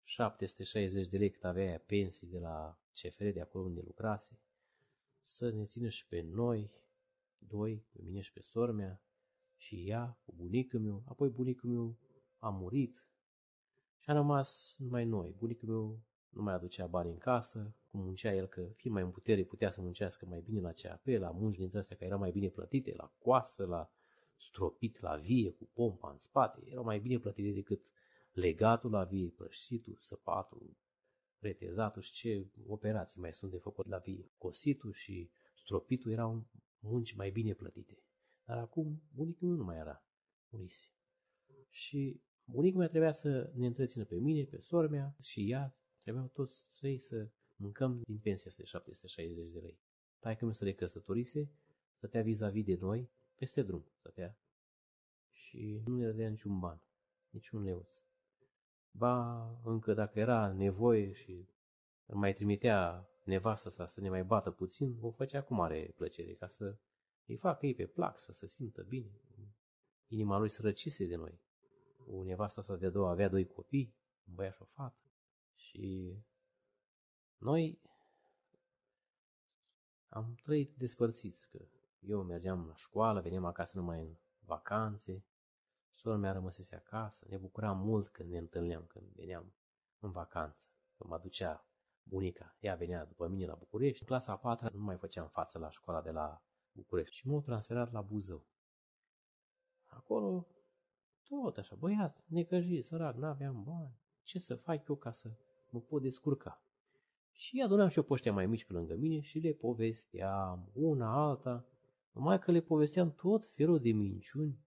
760 0.03 1.07
de 1.07 1.17
lei 1.17 1.31
cât 1.31 1.43
avea 1.43 1.79
pensii 1.79 2.27
de 2.27 2.39
la 2.39 2.79
CFR 2.93 3.27
de 3.27 3.41
acolo 3.41 3.63
unde 3.63 3.81
lucrase. 3.85 4.39
Să 5.21 5.49
ne 5.49 5.65
țină 5.65 5.87
și 5.87 6.07
pe 6.07 6.21
noi, 6.21 6.71
doi, 7.37 7.85
pe 7.91 8.01
mine 8.03 8.21
și 8.21 8.33
pe 8.33 8.41
sora 8.41 8.71
mea, 8.71 9.01
și 9.55 9.89
ea, 9.89 10.17
cu 10.25 10.33
bunicul 10.35 10.79
meu. 10.79 11.03
Apoi 11.07 11.29
bunicul 11.29 11.69
meu 11.69 11.97
a 12.39 12.49
murit 12.49 13.09
și 13.99 14.09
am 14.09 14.15
rămas 14.15 14.75
numai 14.77 15.05
noi. 15.05 15.35
Bunicul 15.37 15.69
meu 15.69 15.99
nu 16.35 16.43
mai 16.43 16.53
aducea 16.53 16.85
bani 16.87 17.09
în 17.09 17.17
casă, 17.17 17.73
cum 17.91 17.99
muncea 17.99 18.33
el, 18.33 18.47
că 18.47 18.61
fiind 18.75 18.95
mai 18.95 19.05
în 19.05 19.11
putere 19.11 19.43
putea 19.43 19.71
să 19.71 19.81
muncească 19.81 20.25
mai 20.25 20.41
bine 20.41 20.59
la 20.59 20.71
CAP, 20.71 21.05
la 21.05 21.31
munci 21.31 21.57
dintre 21.57 21.77
astea 21.77 21.95
care 21.95 22.07
erau 22.07 22.19
mai 22.19 22.31
bine 22.31 22.49
plătite, 22.49 22.93
la 22.97 23.11
coasă, 23.17 23.65
la 23.65 23.89
stropit 24.37 24.99
la 24.99 25.15
vie 25.15 25.51
cu 25.51 25.69
pompa 25.73 26.09
în 26.11 26.17
spate, 26.17 26.61
erau 26.69 26.83
mai 26.83 26.99
bine 26.99 27.19
plătite 27.19 27.49
decât 27.49 27.81
legatul 28.31 28.91
la 28.91 29.03
vie, 29.03 29.29
prășitul, 29.29 29.97
săpatul, 29.99 30.75
retezatul 31.39 32.01
și 32.01 32.11
ce 32.11 32.47
operații 32.67 33.21
mai 33.21 33.33
sunt 33.33 33.51
de 33.51 33.57
făcut 33.57 33.87
la 33.87 33.97
vie. 33.97 34.31
Cositul 34.37 34.93
și 34.93 35.29
stropitul 35.53 36.11
erau 36.11 36.45
munci 36.79 37.15
mai 37.15 37.29
bine 37.29 37.53
plătite. 37.53 37.97
Dar 38.45 38.57
acum 38.57 39.01
bunicul 39.13 39.47
meu 39.47 39.57
nu 39.57 39.63
mai 39.63 39.77
era. 39.77 40.03
Murise. 40.49 40.87
Și 41.69 42.21
bunicul 42.43 42.79
meu 42.79 42.87
trebuia 42.87 43.11
să 43.11 43.51
ne 43.55 43.65
întrețină 43.65 44.05
pe 44.05 44.15
mine, 44.15 44.43
pe 44.43 44.59
sora 44.59 44.87
mea 44.87 45.15
și 45.21 45.49
ea 45.51 45.75
trebuiau 46.05 46.27
toți 46.27 46.65
trei 46.73 46.99
să 46.99 47.27
mâncăm 47.55 48.01
din 48.03 48.17
pensia 48.17 48.49
asta 48.49 48.61
de 48.61 48.67
760 48.67 49.51
de 49.51 49.59
lei. 49.59 49.79
Taică 50.19 50.45
meu 50.45 50.53
să 50.53 50.63
le 50.63 50.73
căsătorise, 50.73 51.51
stătea 51.97 52.21
vis-a-vis 52.21 52.65
de 52.65 52.75
noi, 52.75 53.09
peste 53.35 53.61
drum 53.61 53.85
stătea 53.97 54.37
și 55.29 55.81
nu 55.85 55.95
ne 55.95 56.05
dădea 56.05 56.29
niciun 56.29 56.59
ban, 56.59 56.81
niciun 57.29 57.63
leuț. 57.63 57.89
Ba, 58.91 59.47
încă 59.63 59.93
dacă 59.93 60.19
era 60.19 60.53
nevoie 60.53 61.11
și 61.11 61.47
îl 62.05 62.17
mai 62.17 62.33
trimitea 62.33 63.09
nevasta 63.23 63.69
sa 63.69 63.85
să 63.85 64.01
ne 64.01 64.09
mai 64.09 64.23
bată 64.23 64.51
puțin, 64.51 64.97
o 65.01 65.11
făcea 65.11 65.43
cu 65.43 65.53
mare 65.53 65.93
plăcere, 65.95 66.33
ca 66.33 66.47
să 66.47 66.77
îi 67.25 67.37
facă 67.37 67.65
ei 67.65 67.75
pe 67.75 67.85
plac, 67.85 68.19
să 68.19 68.31
se 68.31 68.47
simtă 68.47 68.83
bine. 68.83 69.11
Inima 70.07 70.37
lui 70.37 70.49
sărăcise 70.49 71.05
de 71.05 71.15
noi. 71.15 71.39
O 72.07 72.23
nevasta 72.23 72.61
sa 72.61 72.75
de 72.75 72.89
două 72.89 73.09
avea 73.09 73.29
doi 73.29 73.47
copii, 73.47 73.95
un 74.27 74.35
băiat 74.35 74.53
și 74.53 74.61
o 74.61 74.65
fată. 74.65 75.04
Și 75.75 76.23
noi 77.37 77.81
am 80.09 80.35
trăit 80.41 80.75
despărțiți, 80.77 81.49
că 81.49 81.65
eu 81.99 82.23
mergeam 82.23 82.67
la 82.67 82.75
școală, 82.75 83.21
veneam 83.21 83.45
acasă 83.45 83.77
numai 83.77 84.01
în 84.01 84.15
vacanțe, 84.39 85.23
sora 85.93 86.15
mea 86.15 86.31
rămăsese 86.31 86.75
acasă, 86.75 87.25
ne 87.29 87.37
bucuram 87.37 87.77
mult 87.77 88.07
când 88.07 88.29
ne 88.29 88.37
întâlneam, 88.37 88.85
când 88.85 89.05
veneam 89.05 89.53
în 89.99 90.11
vacanță, 90.11 90.67
când 90.97 91.09
mă 91.09 91.17
ducea 91.17 91.67
bunica, 92.03 92.55
ea 92.59 92.75
venea 92.75 93.05
după 93.05 93.27
mine 93.27 93.45
la 93.45 93.55
București. 93.55 94.01
În 94.01 94.07
clasa 94.07 94.31
a 94.31 94.37
patra 94.37 94.69
nu 94.73 94.83
mai 94.83 94.97
făceam 94.97 95.27
față 95.27 95.57
la 95.57 95.69
școala 95.69 96.01
de 96.01 96.11
la 96.11 96.41
București 96.71 97.15
și 97.15 97.27
m-au 97.27 97.41
transferat 97.41 97.91
la 97.91 98.01
Buzău. 98.01 98.45
Acolo, 99.85 100.47
tot 101.23 101.57
așa, 101.57 101.75
băiat, 101.75 102.23
necăjit, 102.27 102.85
sărac, 102.85 103.15
n-aveam 103.15 103.63
bani. 103.63 103.99
Ce 104.23 104.39
să 104.39 104.55
fac 104.55 104.87
eu 104.87 104.95
ca 104.95 105.11
să 105.11 105.29
mă 105.75 105.81
pot 105.81 106.01
descurca? 106.01 106.63
Și 107.31 107.61
adunam 107.61 107.87
și 107.87 107.97
eu 107.97 108.03
poștea 108.03 108.33
mai 108.33 108.45
mici 108.45 108.65
pe 108.65 108.73
lângă 108.73 108.95
mine 108.95 109.19
și 109.19 109.39
le 109.39 109.51
povesteam, 109.51 110.69
una 110.73 111.27
alta, 111.27 111.65
numai 112.11 112.39
că 112.39 112.51
le 112.51 112.61
povesteam 112.61 113.13
tot 113.13 113.45
felul 113.45 113.79
de 113.79 113.91
minciuni, 113.91 114.59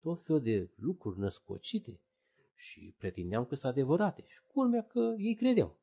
tot 0.00 0.22
felul 0.22 0.42
de 0.42 0.70
lucruri 0.76 1.18
născocite 1.18 2.00
și 2.54 2.94
pretindeam 2.98 3.44
că 3.44 3.54
sunt 3.54 3.72
adevărate 3.72 4.24
și 4.26 4.42
culmea 4.52 4.82
că 4.82 5.14
ei 5.16 5.34
credeau. 5.34 5.80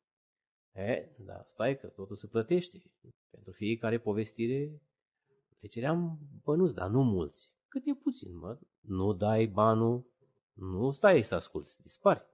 E, 0.74 1.10
dar 1.18 1.46
stai 1.48 1.80
că 1.80 1.88
totul 1.88 2.16
se 2.16 2.28
plătește. 2.28 2.84
Pentru 3.30 3.52
fiecare 3.52 4.00
povestire 4.00 4.82
te 5.60 5.68
ceream 5.68 6.20
bănuți, 6.44 6.74
dar 6.74 6.90
nu 6.90 7.04
mulți. 7.04 7.52
Cât 7.68 7.86
e 7.86 7.94
puțin, 7.94 8.38
mă. 8.38 8.60
Nu 8.82 9.14
dai 9.14 9.46
banul, 9.48 10.06
nu 10.54 10.92
stai 10.92 11.24
să 11.24 11.36
asculți, 11.36 11.82
dispari. 11.82 12.26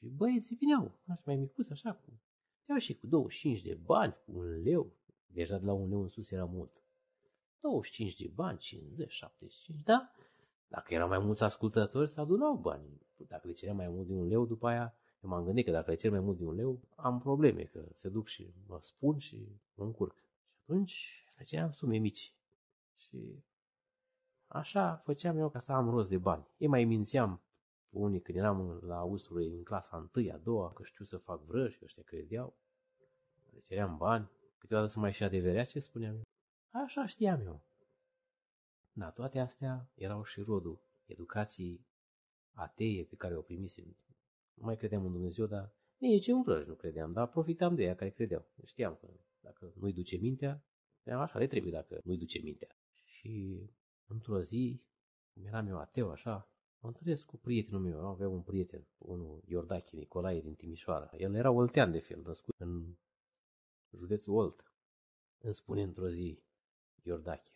Și 0.00 0.08
băieții 0.08 0.56
vineau, 0.56 0.92
așa 1.06 1.22
mai 1.24 1.36
micuți, 1.36 1.72
așa, 1.72 1.92
cu, 1.92 2.20
te 2.62 2.78
și 2.78 2.94
cu 2.94 3.06
25 3.06 3.62
de 3.62 3.74
bani, 3.84 4.16
cu 4.24 4.32
un 4.38 4.62
leu. 4.62 4.92
Deja 5.26 5.58
de 5.58 5.64
la 5.64 5.72
un 5.72 5.88
leu 5.88 6.02
în 6.02 6.08
sus 6.08 6.30
era 6.30 6.44
mult. 6.44 6.82
25 7.60 8.14
de 8.14 8.30
bani, 8.34 8.58
50, 8.58 9.10
75, 9.10 9.82
da? 9.82 10.10
Dacă 10.68 10.94
erau 10.94 11.08
mai 11.08 11.18
mulți 11.18 11.42
ascultători, 11.42 12.10
se 12.10 12.20
adunau 12.20 12.56
bani. 12.56 13.00
Dacă 13.16 13.46
le 13.46 13.52
cerea 13.52 13.74
mai 13.74 13.88
mult 13.88 14.06
de 14.06 14.12
un 14.12 14.26
leu, 14.26 14.46
după 14.46 14.68
aia, 14.68 14.94
eu 15.22 15.30
m-am 15.30 15.44
gândit 15.44 15.64
că 15.64 15.70
dacă 15.70 15.90
le 15.90 15.96
cer 15.96 16.10
mai 16.10 16.20
mult 16.20 16.38
de 16.38 16.44
un 16.44 16.54
leu, 16.54 16.80
am 16.96 17.18
probleme, 17.18 17.62
că 17.62 17.88
se 17.94 18.08
duc 18.08 18.26
și 18.26 18.54
mă 18.66 18.78
spun 18.80 19.18
și 19.18 19.48
mă 19.74 19.84
încurc. 19.84 20.16
Și 20.16 20.60
atunci 20.62 21.24
făceam 21.36 21.72
sume 21.72 21.98
mici. 21.98 22.34
Și 22.96 23.44
așa 24.46 24.96
făceam 25.04 25.36
eu 25.36 25.48
ca 25.48 25.58
să 25.58 25.72
am 25.72 25.90
rost 25.90 26.08
de 26.08 26.18
bani. 26.18 26.46
Ei 26.56 26.68
mai 26.68 26.84
mințeam 26.84 27.40
unii 27.90 28.20
când 28.20 28.38
eram 28.38 28.80
la 28.82 28.98
Austria 28.98 29.50
în 29.56 29.62
clasa 29.62 29.96
întâi, 29.96 30.32
a 30.32 30.36
doua, 30.36 30.72
că 30.72 30.82
știu 30.82 31.04
să 31.04 31.18
fac 31.18 31.44
vrăși, 31.44 31.78
că 31.78 31.84
ăștia 31.84 32.02
credeau. 32.02 32.56
Le 33.52 33.60
ceream 33.60 33.96
bani. 33.96 34.30
Câteodată 34.58 34.90
să 34.90 34.98
mai 34.98 35.12
și 35.12 35.22
adeverea 35.22 35.64
ce 35.64 35.78
spuneam 35.78 36.14
eu. 36.14 36.22
Așa 36.84 37.06
știam 37.06 37.40
eu. 37.40 37.62
Da, 38.92 39.10
toate 39.10 39.38
astea 39.38 39.90
erau 39.94 40.22
și 40.22 40.40
rodul 40.40 40.80
educației 41.06 41.86
atee 42.52 43.04
pe 43.04 43.16
care 43.16 43.36
o 43.36 43.40
primisem. 43.40 43.96
Nu 44.54 44.64
mai 44.64 44.76
credeam 44.76 45.04
în 45.04 45.12
Dumnezeu, 45.12 45.46
dar 45.46 45.72
nici 45.96 46.26
în 46.26 46.42
vrăj 46.42 46.66
nu 46.66 46.74
credeam, 46.74 47.12
dar 47.12 47.28
profitam 47.28 47.74
de 47.74 47.82
ea 47.82 47.94
care 47.94 48.10
credeau. 48.10 48.46
Știam 48.64 48.94
că 49.00 49.08
dacă 49.40 49.72
nu-i 49.74 49.92
duce 49.92 50.16
mintea, 50.16 50.64
așa 51.04 51.38
le 51.38 51.46
trebuie 51.46 51.72
dacă 51.72 52.00
nu-i 52.04 52.18
duce 52.18 52.40
mintea. 52.42 52.76
Și 53.04 53.60
într-o 54.06 54.40
zi, 54.40 54.82
cum 55.32 55.44
eram 55.44 55.66
eu 55.66 55.78
ateu 55.78 56.10
așa, 56.10 56.48
mă 56.80 56.88
întâlnesc 56.88 57.26
cu 57.26 57.36
prietenul 57.36 57.80
meu. 57.80 58.06
Avea 58.06 58.28
un 58.28 58.42
prieten, 58.42 58.86
unul 58.98 59.42
Iordache 59.46 59.96
Nicolae 59.96 60.40
din 60.40 60.54
Timișoara. 60.54 61.10
El 61.16 61.34
era 61.34 61.50
oltean 61.50 61.90
de 61.90 61.98
fel, 61.98 62.22
născut 62.22 62.54
în 62.58 62.96
județul 63.96 64.34
Olt. 64.34 64.72
Îmi 65.38 65.54
spune 65.54 65.82
într-o 65.82 66.08
zi, 66.08 66.42
Iordache, 67.02 67.50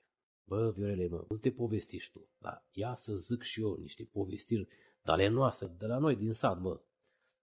bă, 0.44 0.70
Viorele, 0.70 1.08
mă, 1.08 1.24
nu 1.28 1.36
te 1.36 1.50
povestiști 1.50 2.12
tu, 2.12 2.28
dar 2.38 2.66
ia 2.70 2.94
să 2.94 3.14
zic 3.14 3.42
și 3.42 3.60
eu 3.60 3.76
niște 3.76 4.04
povestiri 4.04 4.68
de 5.02 5.10
ale 5.10 5.28
noastre, 5.28 5.66
de 5.66 5.86
la 5.86 5.98
noi 5.98 6.16
din 6.16 6.32
sat, 6.32 6.60
mă, 6.60 6.80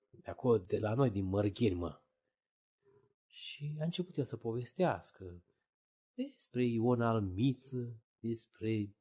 de 0.09 0.29
acolo, 0.29 0.57
de 0.57 0.79
la 0.79 0.93
noi 0.93 1.09
din 1.09 1.25
Mărgheni, 1.25 1.75
mă. 1.75 2.01
Și 3.25 3.75
a 3.79 3.83
început 3.83 4.17
el 4.17 4.23
să 4.23 4.37
povestească 4.37 5.43
despre 6.13 6.65
Ion 6.65 7.01
Almiță, 7.01 8.01
despre 8.19 8.95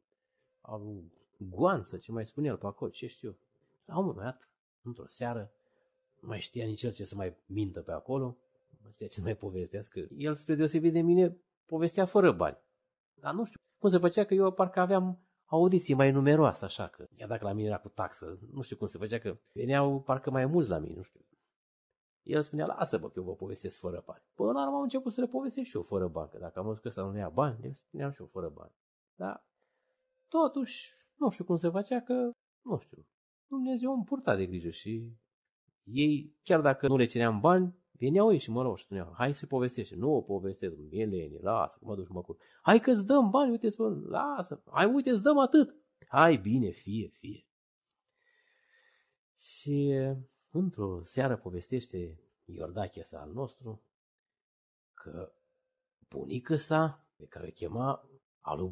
al 0.60 0.82
Goanță, 1.48 1.96
ce 1.96 2.12
mai 2.12 2.24
spune 2.24 2.48
el 2.48 2.56
pe 2.56 2.66
acolo, 2.66 2.90
ce 2.90 3.06
știu. 3.06 3.38
La 3.84 3.98
un 3.98 4.04
moment 4.04 4.24
dat, 4.24 4.48
într-o 4.82 5.06
seară, 5.06 5.50
nu 6.20 6.28
mai 6.28 6.40
știa 6.40 6.66
nici 6.66 6.82
el 6.82 6.92
ce 6.92 7.04
să 7.04 7.14
mai 7.14 7.36
mintă 7.46 7.80
pe 7.80 7.92
acolo, 7.92 8.36
nu 8.70 8.78
mai 8.82 8.92
știa 8.92 9.06
ce 9.06 9.14
să 9.14 9.22
mai 9.22 9.36
povestească. 9.36 10.08
El, 10.16 10.34
spre 10.34 10.54
deosebire 10.54 10.92
de 10.92 11.00
mine, 11.00 11.36
povestea 11.66 12.04
fără 12.04 12.32
bani. 12.32 12.58
Dar 13.14 13.34
nu 13.34 13.44
știu 13.44 13.60
cum 13.78 13.90
se 13.90 13.98
făcea 13.98 14.24
că 14.24 14.34
eu 14.34 14.52
parcă 14.52 14.80
aveam 14.80 15.18
audiții 15.44 15.94
mai 15.94 16.10
numeroase, 16.10 16.64
așa 16.64 16.88
că, 16.88 17.06
iar 17.16 17.28
dacă 17.28 17.44
la 17.44 17.52
mine 17.52 17.68
era 17.68 17.78
cu 17.78 17.88
taxă, 17.88 18.38
nu 18.52 18.62
știu 18.62 18.76
cum 18.76 18.86
se 18.86 18.98
făcea 18.98 19.18
că 19.18 19.36
veneau 19.52 20.00
parcă 20.00 20.30
mai 20.30 20.46
mulți 20.46 20.70
la 20.70 20.78
mine, 20.78 20.94
nu 20.94 21.02
știu. 21.02 21.20
El 22.22 22.42
spunea, 22.42 22.66
lasă 22.66 22.98
bă, 22.98 23.06
că 23.06 23.12
eu 23.16 23.24
vă 23.24 23.34
povestesc 23.34 23.78
fără 23.78 24.02
bani. 24.06 24.22
Până 24.34 24.52
la 24.52 24.62
urmă 24.62 24.76
am 24.76 24.82
început 24.82 25.12
să 25.12 25.20
le 25.20 25.26
povestesc 25.26 25.68
și 25.68 25.76
eu 25.76 25.82
fără 25.82 26.08
bani, 26.08 26.30
că 26.30 26.38
dacă 26.38 26.58
am 26.58 26.64
văzut 26.64 26.82
că 26.82 26.88
ăsta 26.88 27.02
nu 27.02 27.16
ia 27.16 27.28
bani, 27.28 27.58
le 27.60 27.72
spuneam 27.72 28.10
și 28.10 28.20
eu 28.20 28.26
fără 28.26 28.48
bani. 28.48 28.72
Dar, 29.14 29.44
totuși, 30.28 30.94
nu 31.20 31.30
știu 31.30 31.44
cum 31.44 31.56
se 31.56 31.68
făcea 31.68 32.00
că, 32.00 32.30
nu 32.62 32.78
știu, 32.78 33.06
Dumnezeu 33.46 33.92
îmi 33.92 34.04
purta 34.04 34.36
de 34.36 34.46
grijă 34.46 34.70
și 34.70 35.12
ei, 35.82 36.36
chiar 36.42 36.60
dacă 36.60 36.88
nu 36.88 36.96
le 36.96 37.06
ceream 37.06 37.40
bani, 37.40 37.74
veneau 37.92 38.32
ei 38.32 38.38
și 38.38 38.50
mă 38.50 38.62
rog 38.62 38.78
și 38.78 38.84
spuneau, 38.84 39.12
hai 39.16 39.34
să 39.34 39.46
povestește. 39.46 39.94
Nu 39.96 40.14
o 40.14 40.22
povestesc, 40.22 40.76
mieleni, 40.90 41.38
lasă, 41.40 41.78
mă 41.80 41.94
duc 41.94 42.06
și 42.06 42.12
mă 42.12 42.22
curc. 42.22 42.40
Hai 42.62 42.80
că 42.80 42.90
îți 42.90 43.06
dăm 43.06 43.30
bani, 43.30 43.50
uite, 43.50 43.68
spun, 43.68 44.02
lasă, 44.02 44.62
hai, 44.70 44.92
uite, 44.92 45.10
îți 45.10 45.22
dăm 45.22 45.38
atât. 45.38 45.74
Hai, 46.08 46.36
bine, 46.36 46.70
fie, 46.70 47.08
fie. 47.08 47.46
Și 49.36 49.92
într-o 50.50 51.02
seară 51.02 51.36
povestește 51.36 52.20
Iordache 52.44 53.00
ăsta 53.00 53.18
al 53.18 53.32
nostru 53.32 53.82
că 54.94 55.32
bunica 56.08 56.56
sa, 56.56 57.06
pe 57.16 57.26
care 57.26 57.46
o 57.46 57.50
chema 57.50 58.10
alu 58.40 58.68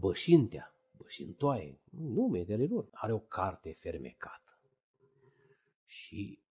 Bășintea, 1.02 1.34
Bășintoaie, 1.34 1.80
nume 1.90 2.44
de 2.44 2.56
lor, 2.56 2.88
are 2.92 3.12
o 3.12 3.18
carte 3.18 3.72
fermecată. 3.72 4.58
Și 5.84 6.42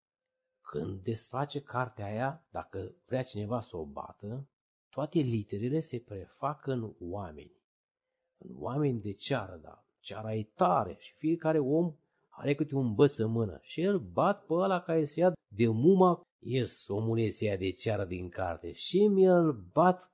când 0.62 1.04
desface 1.04 1.62
cartea 1.62 2.06
aia, 2.06 2.46
dacă 2.52 2.96
vrea 3.06 3.24
cineva 3.24 3.62
să 3.62 3.78
o 3.78 3.86
bată, 3.86 4.48
toate 4.90 5.20
literele 5.20 5.80
se 5.80 6.00
prefac 6.00 6.68
în 6.68 6.96
oameni. 7.00 7.52
În 8.38 8.56
oameni 8.60 9.02
de 9.02 9.14
ceară, 9.14 9.60
da. 9.64 9.82
Ceara 10.00 10.36
e 10.36 10.44
tare 10.44 10.96
și 11.00 11.14
fiecare 11.14 11.60
om 11.60 11.96
are 12.30 12.56
câte 12.56 12.76
un 12.76 12.94
băț 12.94 13.18
în 13.18 13.32
mână 13.32 13.60
și 13.62 13.82
el 13.82 14.00
bat 14.00 14.46
pe 14.46 14.54
ăla 14.54 14.82
care 14.82 15.06
se 15.06 15.20
ia 15.20 15.34
de 15.48 15.68
muma, 15.68 16.22
ies 16.40 16.88
omuleția 16.88 17.58
de 17.58 17.72
ceară 17.72 18.06
din 18.06 18.30
carte 18.30 18.72
și 18.72 19.08
mi-l 19.08 19.52
bat 19.74 20.12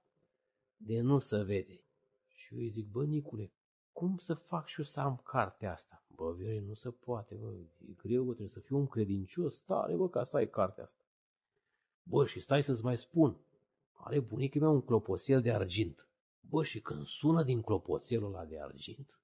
de 0.75 0.99
nu 1.01 1.19
se 1.19 1.43
vede. 1.43 1.83
Și 2.27 2.53
eu 2.53 2.59
îi 2.59 2.69
zic, 2.69 2.87
bă, 2.87 3.05
Nicule, 3.05 3.51
cum 3.93 4.17
să 4.17 4.33
fac 4.33 4.67
și 4.67 4.79
eu 4.79 4.85
să 4.85 4.99
am 4.99 5.21
cartea 5.23 5.71
asta? 5.71 6.05
Bă, 6.07 6.33
Viore, 6.33 6.59
nu 6.59 6.73
se 6.73 6.91
poate, 6.91 7.35
bă, 7.35 7.53
e 7.87 7.91
greu, 7.91 8.23
bă, 8.23 8.29
trebuie 8.29 8.53
să 8.53 8.59
fiu 8.59 8.77
un 8.77 8.87
credincios 8.87 9.61
tare, 9.61 9.95
bă, 9.95 10.09
ca 10.09 10.23
să 10.23 10.37
ai 10.37 10.49
cartea 10.49 10.83
asta. 10.83 11.03
Bă, 12.03 12.25
și 12.25 12.39
stai 12.39 12.63
să-ți 12.63 12.83
mai 12.83 12.97
spun, 12.97 13.37
are 13.91 14.19
bunicul 14.19 14.61
meu 14.61 14.73
un 14.73 14.81
clopoțel 14.81 15.41
de 15.41 15.51
argint. 15.51 16.07
Bă, 16.39 16.63
și 16.63 16.81
când 16.81 17.05
sună 17.05 17.43
din 17.43 17.61
clopoțelul 17.61 18.33
ăla 18.33 18.45
de 18.45 18.61
argint 18.61 19.17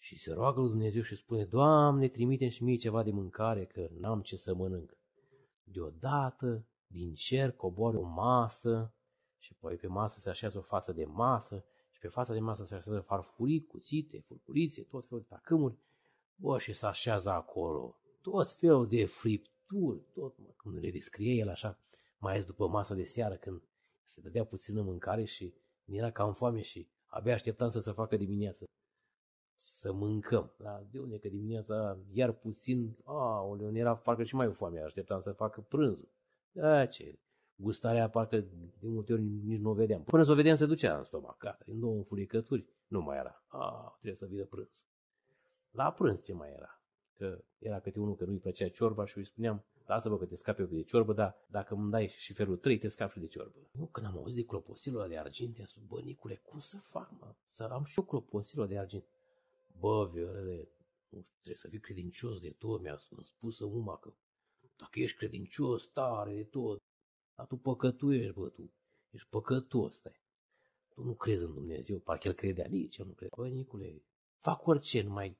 și 0.00 0.18
se 0.18 0.32
roagă 0.32 0.60
lui 0.60 0.68
Dumnezeu 0.68 1.02
și 1.02 1.16
spune, 1.16 1.44
Doamne, 1.44 2.08
trimite 2.08 2.48
și 2.48 2.64
mie 2.64 2.76
ceva 2.76 3.02
de 3.02 3.10
mâncare, 3.10 3.64
că 3.64 3.88
n-am 3.98 4.20
ce 4.20 4.36
să 4.36 4.54
mănânc. 4.54 4.98
Deodată, 5.62 6.66
din 6.86 7.12
cer 7.12 7.52
coboară 7.52 7.96
o 7.96 8.02
masă 8.02 8.94
și 9.38 9.52
apoi 9.56 9.76
pe 9.76 9.86
masă 9.86 10.18
se 10.18 10.30
așează 10.30 10.58
o 10.58 10.62
față 10.62 10.92
de 10.92 11.04
masă 11.04 11.64
și 11.98 12.04
pe 12.04 12.08
fața 12.08 12.32
de 12.32 12.40
masă 12.40 12.64
se 12.64 12.74
așează 12.74 13.00
farfurii, 13.00 13.64
cuțite, 13.64 14.20
furcurițe, 14.26 14.82
tot 14.82 15.08
felul 15.08 15.22
de 15.28 15.34
tacâmuri. 15.34 15.78
Bă, 16.34 16.58
și 16.58 16.72
se 16.72 16.86
așează 16.86 17.30
acolo 17.30 17.96
tot 18.20 18.50
felul 18.50 18.88
de 18.88 19.04
fripturi, 19.04 20.02
tot, 20.14 20.34
cum 20.56 20.78
le 20.78 20.90
descrie 20.90 21.34
el 21.34 21.48
așa, 21.48 21.78
mai 22.18 22.32
ales 22.32 22.46
după 22.46 22.68
masa 22.68 22.94
de 22.94 23.04
seară, 23.04 23.34
când 23.34 23.62
se 24.02 24.20
dădea 24.20 24.44
puțină 24.44 24.82
mâncare 24.82 25.24
și 25.24 25.54
era 25.84 26.10
cam 26.10 26.32
foame 26.32 26.60
și 26.62 26.88
abia 27.06 27.34
așteptam 27.34 27.68
să 27.68 27.78
se 27.78 27.92
facă 27.92 28.16
dimineață. 28.16 28.64
Să 29.56 29.92
mâncăm. 29.92 30.52
Da? 30.58 30.86
De 30.90 30.98
unde 30.98 31.18
că 31.18 31.28
dimineața 31.28 31.98
iar 32.12 32.32
puțin, 32.32 32.96
a, 33.04 33.56
era 33.72 33.96
parcă 33.96 34.24
și 34.24 34.34
mai 34.34 34.52
foame, 34.52 34.80
așteptam 34.80 35.20
să 35.20 35.32
facă 35.32 35.60
prânzul. 35.60 36.08
Da, 36.52 36.86
ce, 36.86 37.18
gustarea 37.60 38.08
parcă 38.08 38.40
de 38.80 38.88
multe 38.88 39.12
ori 39.12 39.22
nici 39.22 39.60
nu 39.60 39.70
o 39.70 39.72
vedeam. 39.72 40.02
Până 40.02 40.22
să 40.22 40.32
o 40.32 40.34
vedeam 40.34 40.56
se 40.56 40.66
ducea 40.66 40.96
în 40.96 41.04
stomac, 41.04 41.38
gata, 41.38 41.64
în 41.66 41.80
două 41.80 41.96
înfuricături, 41.96 42.66
nu 42.86 43.00
mai 43.00 43.16
era. 43.16 43.44
A, 43.46 43.90
trebuie 43.92 44.14
să 44.14 44.26
vină 44.26 44.44
prânz. 44.44 44.86
La 45.70 45.92
prânz 45.92 46.24
ce 46.24 46.32
mai 46.32 46.50
era? 46.50 46.82
Că 47.16 47.44
era 47.58 47.80
câte 47.80 48.00
unul 48.00 48.16
că 48.16 48.24
nu-i 48.24 48.38
plăcea 48.38 48.68
ciorba 48.68 49.06
și 49.06 49.18
îi 49.18 49.24
spuneam, 49.24 49.64
lasă-mă 49.86 50.18
că 50.18 50.26
te 50.26 50.34
scapi 50.34 50.60
eu 50.60 50.66
de 50.66 50.82
ciorbă, 50.82 51.12
dar 51.12 51.36
dacă 51.46 51.74
îmi 51.74 51.90
dai 51.90 52.08
și 52.16 52.32
felul 52.32 52.56
3, 52.56 52.78
te 52.78 52.88
scapi 52.88 53.12
și 53.12 53.18
de 53.18 53.26
ciorbă. 53.26 53.58
Nu, 53.72 53.86
când 53.86 54.06
am 54.06 54.16
auzit 54.16 54.36
de 54.36 54.44
cloposilul 54.44 55.00
ăla 55.00 55.08
de 55.08 55.18
argint, 55.18 55.56
i-am 55.56 55.66
spus, 55.66 55.82
bă, 55.82 56.00
Nicule, 56.00 56.36
cum 56.44 56.60
să 56.60 56.76
fac, 56.76 57.10
mă? 57.20 57.34
Să 57.44 57.64
am 57.64 57.84
și 57.84 57.98
eu 57.98 58.04
cloposilul 58.04 58.66
de 58.66 58.78
argint. 58.78 59.04
Bă, 59.78 60.08
Viorele, 60.12 60.68
nu 61.08 61.20
știu, 61.20 61.34
trebuie 61.34 61.56
să 61.56 61.68
fii 61.68 61.80
credincios 61.80 62.40
de 62.40 62.50
tot, 62.50 62.80
mi-a 62.80 62.96
spus 63.24 63.58
uma 63.58 63.96
că 63.96 64.12
dacă 64.76 65.00
ești 65.00 65.16
credincios 65.16 65.86
tare 65.86 66.34
de 66.34 66.44
tot, 66.44 66.78
dar 67.38 67.46
tu 67.46 67.56
păcătuiești, 67.56 68.32
bă, 68.32 68.48
tu. 68.48 68.72
Ești 69.10 69.28
păcătos, 69.28 69.94
stai. 69.94 70.20
Tu 70.94 71.02
nu 71.02 71.14
crezi 71.14 71.44
în 71.44 71.54
Dumnezeu, 71.54 71.98
parcă 71.98 72.28
el 72.28 72.34
credea 72.34 72.66
nici, 72.68 72.96
eu 72.96 73.06
nu 73.06 73.12
cred. 73.12 73.28
Bă, 73.36 73.48
Nicule, 73.48 74.02
fac 74.38 74.66
orice, 74.66 75.02
numai 75.02 75.38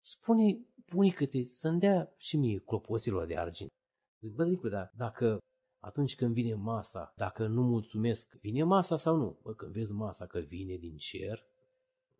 spune 0.00 0.58
bunică-te 0.92 1.44
să-mi 1.44 1.78
dea 1.78 2.14
și 2.16 2.36
mie 2.36 2.58
clopoților 2.58 3.26
de 3.26 3.36
argint. 3.36 3.70
Zic, 4.20 4.34
bă, 4.34 4.44
Nicule, 4.44 4.70
dar 4.70 4.92
dacă 4.96 5.38
atunci 5.78 6.16
când 6.16 6.32
vine 6.32 6.54
masa, 6.54 7.12
dacă 7.16 7.46
nu 7.46 7.62
mulțumesc, 7.62 8.32
vine 8.40 8.62
masa 8.62 8.96
sau 8.96 9.16
nu? 9.16 9.38
Bă, 9.42 9.54
când 9.54 9.72
vezi 9.72 9.92
masa 9.92 10.26
că 10.26 10.38
vine 10.38 10.76
din 10.76 10.96
cer 10.96 11.44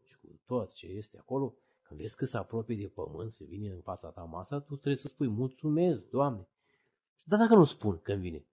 și 0.04 0.18
cu 0.18 0.40
tot 0.46 0.72
ce 0.72 0.86
este 0.86 1.18
acolo, 1.18 1.54
când 1.82 2.00
vezi 2.00 2.16
că 2.16 2.24
se 2.24 2.36
apropie 2.36 2.76
de 2.76 2.88
pământ, 2.88 3.30
se 3.30 3.44
vine 3.44 3.70
în 3.70 3.80
fața 3.80 4.10
ta 4.10 4.22
masa, 4.22 4.58
tu 4.60 4.74
trebuie 4.74 4.96
să 4.96 5.08
spui 5.08 5.28
mulțumesc, 5.28 6.08
Doamne. 6.08 6.48
Dar 7.28 7.38
dacă 7.38 7.54
nu 7.54 7.64
spun 7.64 7.98
când 7.98 8.20
vine, 8.20 8.36
e, 8.36 8.46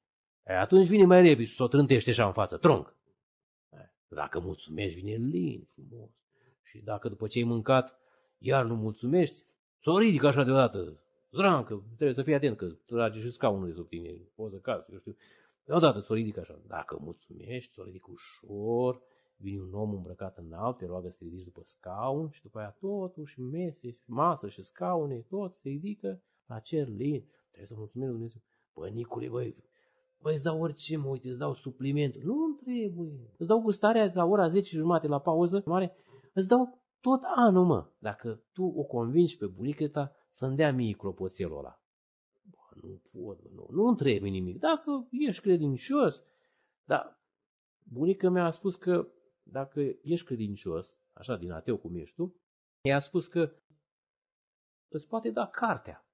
atunci 0.45 0.87
vine 0.87 1.05
mai 1.05 1.21
repede 1.21 1.43
și 1.43 1.55
s-o 1.55 1.67
trântește 1.67 2.09
așa 2.09 2.25
în 2.25 2.31
față, 2.31 2.57
tronc. 2.57 2.95
E, 3.71 3.77
dacă 4.07 4.39
mulțumești, 4.39 4.99
vine 4.99 5.15
lin, 5.15 5.67
frumos. 5.73 6.09
Și 6.63 6.79
dacă 6.79 7.09
după 7.09 7.27
ce 7.27 7.37
ai 7.39 7.43
mâncat, 7.43 7.99
iar 8.37 8.65
nu 8.65 8.75
mulțumești, 8.75 9.43
să 9.81 9.89
o 9.89 9.99
ridic 9.99 10.23
așa 10.23 10.43
deodată. 10.43 10.97
Zrancă, 11.31 11.83
trebuie 11.95 12.13
să 12.15 12.23
fii 12.23 12.33
atent 12.33 12.57
că 12.57 12.65
trage 12.85 13.19
și 13.19 13.31
scaunul 13.31 13.67
de 13.67 13.73
sub 13.73 13.87
tine, 13.87 14.09
poți 14.35 14.53
să 14.53 14.59
cazi, 14.59 14.91
eu 14.91 14.99
știu. 14.99 15.15
Deodată 15.65 15.99
să 15.99 16.07
o 16.11 16.15
ridic 16.15 16.37
așa. 16.37 16.59
Dacă 16.67 16.97
mulțumești, 17.01 17.73
să 17.73 17.81
o 17.81 17.83
ridic 17.83 18.07
ușor, 18.07 19.01
vine 19.35 19.61
un 19.61 19.73
om 19.73 19.93
îmbrăcat 19.93 20.37
în 20.37 20.53
alt, 20.53 20.77
te 20.77 20.85
roagă 20.85 21.09
să 21.09 21.17
te 21.19 21.23
ridici 21.23 21.43
după 21.43 21.61
scaun 21.63 22.29
și 22.29 22.41
după 22.41 22.59
aia 22.59 22.75
totuși 22.79 23.39
mese, 23.39 23.97
masă 24.05 24.49
și 24.49 24.63
scaune, 24.63 25.25
tot 25.29 25.55
se 25.55 25.69
ridică 25.69 26.21
la 26.45 26.59
cer 26.59 26.87
lin. 26.87 27.25
Trebuie 27.47 27.67
să 27.67 27.75
mulțumim 27.77 28.07
lui 28.07 28.15
Dumnezeu. 28.15 28.41
Bă, 28.73 28.87
Nicule, 28.87 29.27
băi, 29.27 29.55
băi, 30.23 30.33
îți 30.33 30.43
dau 30.43 30.61
orice, 30.61 30.97
mă, 30.97 31.07
uite, 31.07 31.27
îți 31.27 31.39
dau 31.39 31.53
supliment. 31.53 32.15
Nu 32.15 32.59
trebuie. 32.63 33.33
Îți 33.37 33.47
dau 33.47 33.61
gustarea 33.61 34.07
de 34.07 34.13
la 34.15 34.25
ora 34.25 34.49
10 34.49 34.75
jumate 34.75 35.07
la 35.07 35.19
pauză 35.19 35.63
mare, 35.65 35.95
îți 36.33 36.47
dau 36.47 36.81
tot 37.01 37.21
anul, 37.35 37.65
mă, 37.65 37.89
dacă 37.99 38.43
tu 38.53 38.63
o 38.63 38.83
convingi 38.83 39.37
pe 39.37 39.45
bunica 39.45 39.87
ta 39.87 40.15
să-mi 40.29 40.55
dea 40.55 40.71
mie 40.71 40.93
clopoțelul 40.93 41.57
ăla. 41.57 41.81
Bă, 42.43 42.87
nu 42.87 43.01
pot, 43.11 43.51
nu, 43.51 43.67
nu 43.69 43.93
trebuie 43.93 44.31
nimic. 44.31 44.59
Dacă 44.59 45.07
ești 45.11 45.41
credincios, 45.41 46.23
dar 46.83 47.21
bunica 47.83 48.29
mea 48.29 48.45
a 48.45 48.51
spus 48.51 48.75
că 48.75 49.07
dacă 49.43 49.79
ești 50.01 50.25
credincios, 50.25 50.93
așa 51.13 51.35
din 51.35 51.51
ateu 51.51 51.77
cum 51.77 51.95
ești 51.95 52.15
tu, 52.15 52.35
i-a 52.81 52.99
spus 52.99 53.27
că 53.27 53.51
îți 54.87 55.07
poate 55.07 55.31
da 55.31 55.47
cartea. 55.47 56.07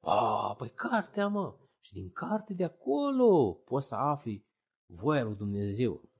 A, 0.00 0.54
păi 0.58 0.70
cartea, 0.70 1.28
mă. 1.28 1.54
Și 1.86 1.92
din 1.92 2.10
carte 2.10 2.54
de 2.54 2.64
acolo 2.64 3.52
poți 3.52 3.86
să 3.86 3.94
afli 3.94 4.46
voia 4.86 5.24
lui 5.24 5.34
Dumnezeu. 5.34 6.10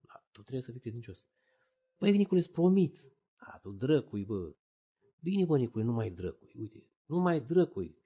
Dar 0.00 0.24
tu 0.32 0.40
trebuie 0.40 0.62
să 0.62 0.70
fii 0.70 0.80
credincios. 0.80 1.26
Păi, 1.98 2.10
Vinicule, 2.10 2.40
îți 2.40 2.50
promit. 2.50 3.12
A, 3.36 3.58
tu 3.62 3.70
drăcui, 3.70 4.24
bă. 4.24 4.54
Bine, 5.20 5.44
bă, 5.44 5.58
Nicule, 5.58 5.84
nu 5.84 5.92
mai 5.92 6.10
drăcui. 6.10 6.52
Uite, 6.58 6.86
nu 7.06 7.18
mai 7.18 7.40
drăcui. 7.40 7.96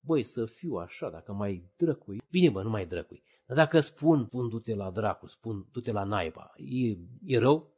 Băi, 0.00 0.22
să 0.22 0.44
fiu 0.44 0.74
așa, 0.74 1.10
dacă 1.10 1.32
mai 1.32 1.72
drăcui. 1.76 2.22
Bine, 2.30 2.50
bă, 2.50 2.62
nu 2.62 2.70
mai 2.70 2.86
drăcui. 2.86 3.22
Dar 3.46 3.56
dacă 3.56 3.80
spun, 3.80 4.26
pun 4.26 4.48
du-te 4.48 4.74
la 4.74 4.90
dracu, 4.90 5.26
spun 5.26 5.68
du-te 5.72 5.92
la 5.92 6.04
naiba, 6.04 6.52
e, 6.56 6.96
e 7.24 7.38
rău? 7.38 7.72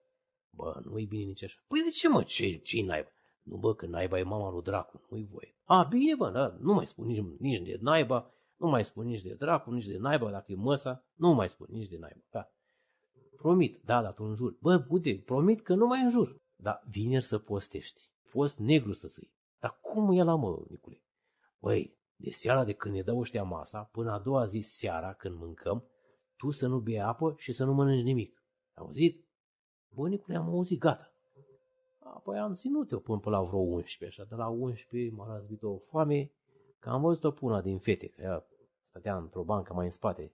Bă, 0.51 0.81
nu 0.85 0.99
e 0.99 1.05
bine 1.05 1.25
nici 1.25 1.43
așa. 1.43 1.65
Păi 1.69 1.83
de 1.83 1.91
ce, 1.91 2.09
mă, 2.09 2.23
ce, 2.23 2.57
ce 2.57 2.85
naiba? 2.85 3.09
Nu, 3.43 3.57
bă, 3.57 3.75
că 3.75 3.87
naiba 3.87 4.19
e 4.19 4.23
mama 4.23 4.51
lui 4.51 4.63
dracu, 4.63 5.07
nu-i 5.11 5.29
voie. 5.31 5.57
A, 5.65 5.83
bine, 5.83 6.15
bă, 6.15 6.31
da, 6.31 6.57
nu 6.61 6.73
mai 6.73 6.87
spun 6.87 7.07
nici, 7.07 7.39
nici 7.39 7.63
de 7.63 7.79
naiba, 7.81 8.31
nu 8.57 8.69
mai 8.69 8.85
spun 8.85 9.07
nici 9.07 9.23
de 9.23 9.35
dracu, 9.35 9.71
nici 9.71 9.87
de 9.87 9.99
naiba, 9.99 10.31
dacă 10.31 10.53
e 10.53 10.55
măsa, 10.55 11.05
nu 11.15 11.33
mai 11.33 11.49
spun 11.49 11.67
nici 11.71 11.89
de 11.89 11.97
naiba. 11.97 12.21
Da. 12.31 12.51
Promit, 13.37 13.81
da, 13.85 14.03
dar 14.03 14.13
tu 14.13 14.25
înjur. 14.25 14.57
Bă, 14.61 14.79
bude, 14.79 15.23
promit 15.25 15.61
că 15.61 15.75
nu 15.75 15.87
mai 15.87 16.01
înjur. 16.01 16.41
Dar 16.57 16.83
vineri 16.89 17.25
să 17.25 17.39
postești. 17.39 18.01
Post 18.33 18.59
negru 18.59 18.93
să 18.93 19.09
ții. 19.09 19.33
Dar 19.59 19.79
cum 19.81 20.13
e 20.13 20.23
la 20.23 20.35
mă, 20.35 20.65
Nicule? 20.69 21.03
Băi, 21.59 21.99
de 22.17 22.31
seara 22.31 22.65
de 22.65 22.73
când 22.73 22.95
ne 22.95 23.03
dau 23.03 23.19
ăștia 23.19 23.43
masa, 23.43 23.83
până 23.93 24.13
a 24.13 24.19
doua 24.19 24.47
zi 24.47 24.61
seara, 24.61 25.13
când 25.13 25.39
mâncăm, 25.39 25.85
tu 26.37 26.51
să 26.51 26.67
nu 26.67 26.79
bei 26.79 27.01
apă 27.01 27.35
și 27.39 27.53
să 27.53 27.65
nu 27.65 27.75
mănânci 27.75 28.05
nimic. 28.05 28.45
Ai 28.75 28.85
auzit? 28.87 29.27
Bă, 29.89 30.09
Nicule, 30.09 30.37
am 30.37 30.49
auzit, 30.49 30.79
gata. 30.79 31.11
Apoi 31.99 32.39
am 32.39 32.55
ținut-o 32.55 32.99
până 32.99 33.19
pe 33.19 33.29
la 33.29 33.43
vreo 33.43 33.59
11, 33.59 34.21
așa, 34.21 34.29
de 34.29 34.35
la 34.35 34.49
11 34.49 35.15
m-a 35.15 35.35
răzbit 35.35 35.63
o 35.63 35.79
foame, 35.79 36.33
că 36.87 36.93
am 36.93 37.01
văzut-o 37.01 37.31
puna 37.31 37.61
din 37.61 37.79
fete, 37.79 38.09
că 38.09 38.23
ea 38.23 38.47
stătea 38.83 39.17
într-o 39.17 39.43
bancă 39.43 39.73
mai 39.73 39.85
în 39.85 39.91
spate. 39.91 40.33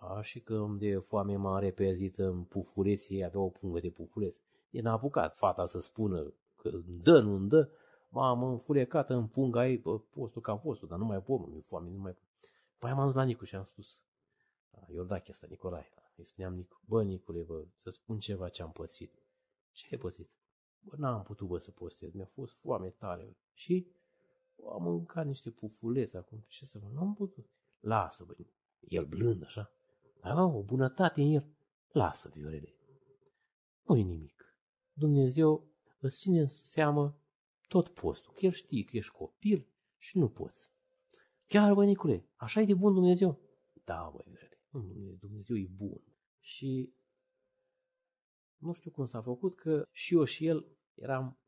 A, 0.00 0.20
și 0.20 0.40
că 0.40 0.66
de 0.78 0.96
foame 0.96 1.36
m-a 1.36 1.58
repezit 1.58 2.18
în 2.18 2.44
pufuleții, 2.44 3.24
avea 3.24 3.40
o 3.40 3.48
pungă 3.48 3.80
de 3.80 3.90
pufuleț. 3.90 4.36
E 4.70 4.80
n-a 4.80 4.92
apucat 4.92 5.36
fata 5.36 5.66
să 5.66 5.78
spună 5.78 6.32
că 6.56 6.70
dă, 7.02 7.20
nu 7.20 7.38
dă. 7.38 7.70
M-am 8.08 8.42
înfulecat 8.42 9.10
în 9.10 9.26
punga 9.26 9.68
ei, 9.68 9.78
bă, 9.78 9.98
postul 9.98 10.42
ca 10.42 10.56
postul, 10.56 10.88
dar 10.88 10.98
nu 10.98 11.04
mai 11.04 11.22
pot, 11.22 11.48
mi-e 11.48 11.60
foame, 11.60 11.90
nu 11.90 11.98
mai 11.98 12.12
pot. 12.12 12.28
Păi 12.78 12.90
am 12.90 13.04
dus 13.04 13.14
la 13.14 13.22
Nicu 13.22 13.44
și 13.44 13.56
am 13.56 13.62
spus, 13.62 14.04
Iordache 14.92 15.30
asta, 15.30 15.46
Nicolae, 15.50 15.92
da. 15.94 16.02
îi 16.16 16.24
spuneam 16.24 16.54
Nicu, 16.54 16.80
bă, 16.84 17.02
Nicule, 17.02 17.42
bă, 17.42 17.64
să 17.74 17.90
spun 17.90 18.18
ceva 18.18 18.48
ce 18.48 18.62
am 18.62 18.72
pățit. 18.72 19.12
Ce 19.72 19.88
ai 19.90 19.98
pățit? 19.98 20.30
Bă, 20.80 20.96
n-am 20.96 21.22
putut, 21.22 21.46
bă, 21.46 21.58
să 21.58 21.70
postez, 21.70 22.12
mi-a 22.12 22.30
fost 22.34 22.54
foame 22.54 22.88
tare. 22.88 23.24
Bă. 23.24 23.36
Și 23.52 23.86
bă, 23.86 24.09
am 24.72 24.82
mâncat 24.82 25.26
niște 25.26 25.50
pufuleți 25.50 26.16
acum, 26.16 26.44
ce 26.46 26.64
să 26.64 26.78
mă, 26.82 26.90
n-am 26.92 27.14
putut. 27.14 27.50
Lasă, 27.80 28.24
bă, 28.24 28.34
el 28.80 29.06
blând, 29.06 29.42
așa. 29.42 29.72
Avea 30.20 30.44
o 30.44 30.62
bunătate 30.62 31.22
în 31.22 31.30
el. 31.30 31.46
Lasă, 31.92 32.28
Viorele. 32.28 32.74
Nu-i 33.82 34.02
nimic. 34.02 34.44
Dumnezeu 34.92 35.68
îți 36.00 36.18
ține 36.18 36.40
în 36.40 36.46
seamă 36.46 37.18
tot 37.68 37.88
postul, 37.88 38.32
că 38.32 38.46
El 38.46 38.52
știe 38.52 38.84
că 38.84 38.96
ești 38.96 39.12
copil 39.12 39.66
și 39.96 40.18
nu 40.18 40.28
poți. 40.28 40.72
Chiar, 41.46 41.74
bă, 41.74 41.84
Nicule, 41.84 42.28
așa 42.36 42.60
e 42.60 42.64
de 42.64 42.74
bun 42.74 42.94
Dumnezeu? 42.94 43.38
Da, 43.84 44.10
băi, 44.14 44.24
Dumnezeu, 44.70 45.14
Dumnezeu 45.20 45.56
e 45.56 45.70
bun. 45.76 46.02
Și 46.40 46.92
nu 48.56 48.72
știu 48.72 48.90
cum 48.90 49.06
s-a 49.06 49.22
făcut, 49.22 49.54
că 49.54 49.86
și 49.90 50.14
eu 50.14 50.24
și 50.24 50.46
el 50.46 50.66
eram 50.94 51.38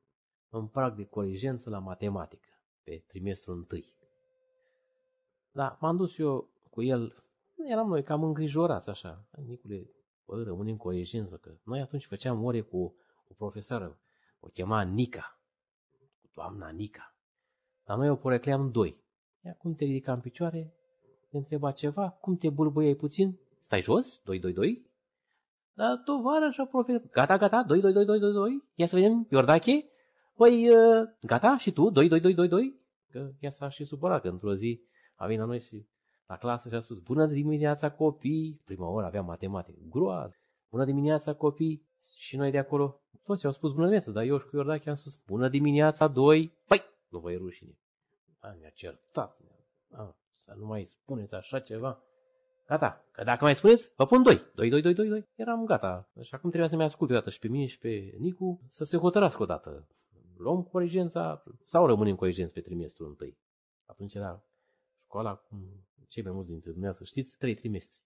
în 0.48 0.68
prag 0.68 0.96
de 0.96 1.04
corigență 1.04 1.70
la 1.70 1.78
matematică, 1.78 2.48
pe 2.84 3.04
trimestrul 3.06 3.56
întâi. 3.56 3.84
Da, 5.50 5.78
m-am 5.80 5.96
dus 5.96 6.18
eu 6.18 6.50
cu 6.70 6.82
el, 6.82 7.24
eram 7.68 7.88
noi 7.88 8.02
cam 8.02 8.22
îngrijorați 8.22 8.90
așa. 8.90 9.28
Nicule, 9.46 9.90
bă, 10.24 10.42
rămânem 10.42 10.76
corigență, 10.76 11.36
că 11.36 11.56
noi 11.64 11.80
atunci 11.80 12.06
făceam 12.06 12.44
ore 12.44 12.60
cu 12.60 12.96
o 13.28 13.34
profesoară, 13.36 13.98
o 14.40 14.48
chema 14.48 14.82
Nica, 14.82 15.40
cu 16.20 16.30
doamna 16.34 16.68
Nica. 16.68 17.16
Dar 17.84 17.96
noi 17.96 18.08
o 18.08 18.16
porecleam 18.16 18.70
doi. 18.70 19.00
Ea 19.40 19.54
cum 19.54 19.74
te 19.74 19.84
ridica 19.84 20.12
în 20.12 20.20
picioare, 20.20 20.74
te 21.30 21.36
întreba 21.36 21.72
ceva, 21.72 22.10
cum 22.10 22.36
te 22.36 22.50
bulbăiai 22.50 22.94
puțin, 22.94 23.38
stai 23.58 23.80
jos, 23.80 24.20
doi, 24.24 24.38
doi, 24.38 24.52
doi. 24.52 24.90
Dar 25.72 26.02
tovarășa 26.04 26.64
profesor, 26.64 27.10
gata, 27.10 27.36
gata, 27.36 27.62
doi, 27.62 27.80
doi, 27.80 27.92
doi, 27.92 28.04
doi, 28.04 28.18
doi, 28.18 28.32
doi, 28.32 28.64
ia 28.74 28.86
să 28.86 28.96
vedem, 28.96 29.26
Iordache, 29.30 29.91
păi, 30.34 30.68
uh, 30.68 31.08
gata, 31.20 31.56
și 31.56 31.72
tu, 31.72 31.90
doi, 31.90 32.08
doi, 32.08 32.20
doi, 32.20 32.34
doi, 32.34 32.48
doi. 32.48 32.80
Că 33.10 33.30
ea 33.40 33.50
s-a 33.50 33.68
și 33.68 33.84
supărat 33.84 34.22
că 34.22 34.28
într-o 34.28 34.54
zi 34.54 34.80
a 35.14 35.24
venit 35.24 35.40
la 35.40 35.46
noi 35.46 35.60
și 35.60 35.86
la 36.26 36.36
clasă 36.36 36.68
și 36.68 36.74
a 36.74 36.80
spus, 36.80 36.98
bună 36.98 37.26
dimineața 37.26 37.90
copii, 37.90 38.60
prima 38.64 38.88
oră 38.88 39.06
aveam 39.06 39.24
matematică, 39.24 39.78
groază, 39.88 40.36
bună 40.70 40.84
dimineața 40.84 41.34
copii, 41.34 41.86
și 42.16 42.36
noi 42.36 42.50
de 42.50 42.58
acolo, 42.58 43.00
toți 43.22 43.46
au 43.46 43.52
spus 43.52 43.70
bună 43.70 43.82
dimineața, 43.82 44.10
dar 44.10 44.24
eu 44.24 44.38
și 44.38 44.46
cu 44.46 44.56
Iordache 44.56 44.88
am 44.88 44.94
spus, 44.94 45.18
bună 45.26 45.48
dimineața, 45.48 46.08
doi, 46.08 46.52
păi, 46.66 46.82
nu 47.08 47.18
vă 47.18 47.32
e 47.32 47.36
rușine. 47.36 47.78
A, 48.38 48.56
mi-a 48.58 48.68
certat, 48.68 49.38
a, 49.90 50.16
să 50.34 50.54
nu 50.56 50.66
mai 50.66 50.84
spuneți 50.84 51.34
așa 51.34 51.58
ceva. 51.58 52.02
Gata, 52.66 53.04
că 53.12 53.24
dacă 53.24 53.44
mai 53.44 53.54
spuneți, 53.54 53.92
vă 53.96 54.06
pun 54.06 54.22
doi. 54.22 54.42
Doi, 54.54 54.70
doi, 54.70 54.82
doi, 54.82 54.94
doi, 54.94 55.08
doi. 55.08 55.28
Eram 55.34 55.64
gata. 55.64 56.10
Și 56.20 56.34
acum 56.34 56.48
trebuia 56.50 56.68
să-mi 56.68 56.82
asculte 56.82 57.12
o 57.12 57.16
dată 57.16 57.30
și 57.30 57.38
pe 57.38 57.48
mine 57.48 57.66
și 57.66 57.78
pe 57.78 58.14
Nicu 58.18 58.60
să 58.68 58.84
se 58.84 58.96
hotărască 58.96 59.42
o 59.42 59.46
dată. 59.46 59.86
Luăm 60.42 60.62
corigența 60.62 61.42
sau 61.64 61.86
rămânem 61.86 62.16
corigenți 62.16 62.52
pe 62.52 62.60
trimestrul 62.60 63.08
întâi. 63.08 63.38
Atunci 63.84 64.14
era 64.14 64.44
școala, 65.04 65.34
cum 65.34 65.86
cei 66.08 66.22
mai 66.22 66.32
mulți 66.32 66.48
dintre 66.50 66.70
dumneavoastră 66.70 67.04
știți, 67.04 67.36
trei 67.36 67.54
trimestri. 67.54 68.02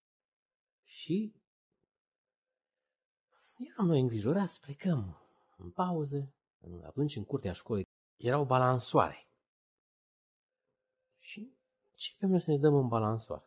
Și 0.83 1.35
eram 3.57 3.87
noi 3.87 4.01
îngrijorați, 4.01 4.61
plecăm 4.61 5.17
în 5.57 5.71
pauză. 5.71 6.35
Atunci, 6.83 7.17
în 7.17 7.25
curtea 7.25 7.53
școlii, 7.53 7.89
erau 8.17 8.45
balansoare. 8.45 9.29
Și 11.19 11.57
începem 11.91 12.29
noi 12.29 12.41
să 12.41 12.51
ne 12.51 12.59
dăm 12.59 12.75
în 12.75 12.89
balansoar. 12.89 13.45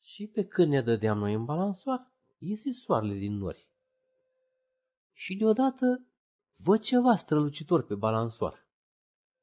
Și 0.00 0.26
pe 0.26 0.46
când 0.46 0.68
ne 0.68 0.82
dădeam 0.82 1.18
noi 1.18 1.34
în 1.34 1.44
balansoar, 1.44 2.12
iese 2.38 2.70
soarele 2.72 3.14
din 3.14 3.32
nori. 3.32 3.68
Și 5.12 5.36
deodată 5.36 6.06
văd 6.62 6.80
ceva 6.80 7.14
strălucitor 7.16 7.82
pe 7.82 7.94
balansoar. 7.94 8.66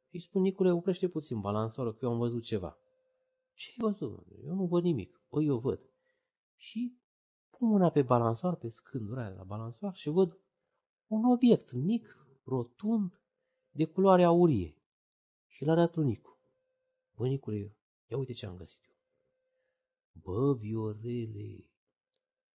Și 0.10 0.20
spun, 0.20 0.42
Nicule, 0.42 0.72
oprește 0.72 1.08
puțin 1.08 1.40
balansoarul, 1.40 1.94
că 1.94 2.06
eu 2.06 2.12
am 2.12 2.18
văzut 2.18 2.44
ceva. 2.44 2.78
Ce 3.54 3.70
ai 3.70 3.92
văzut? 3.92 4.28
Eu 4.46 4.56
nu 4.56 4.66
văd 4.66 4.84
nimic. 4.84 5.22
Păi 5.30 5.46
eu 5.46 5.58
văd. 5.58 5.80
Și 6.56 6.98
pun 7.50 7.70
mâna 7.70 7.90
pe 7.90 8.02
balansoar, 8.02 8.56
pe 8.56 8.70
scândura 8.70 9.30
de 9.30 9.36
la 9.36 9.44
balansoar 9.44 9.94
și 9.96 10.10
văd 10.10 10.40
un 11.08 11.24
obiect 11.24 11.72
mic, 11.72 12.28
rotund, 12.44 13.22
de 13.72 13.86
culoare 13.86 14.24
aurie. 14.24 14.76
Și 15.48 15.64
l 15.64 15.70
arăt 15.70 15.96
lui 15.96 16.06
Nicu. 16.06 16.38
Bă, 17.16 17.28
Nicule, 17.28 17.78
ia 18.08 18.18
uite 18.18 18.34
ce 18.34 18.46
am 18.46 18.56
găsit 18.56 18.80
eu. 18.88 18.96
Bă, 20.12 20.54
Viorele, 20.54 21.70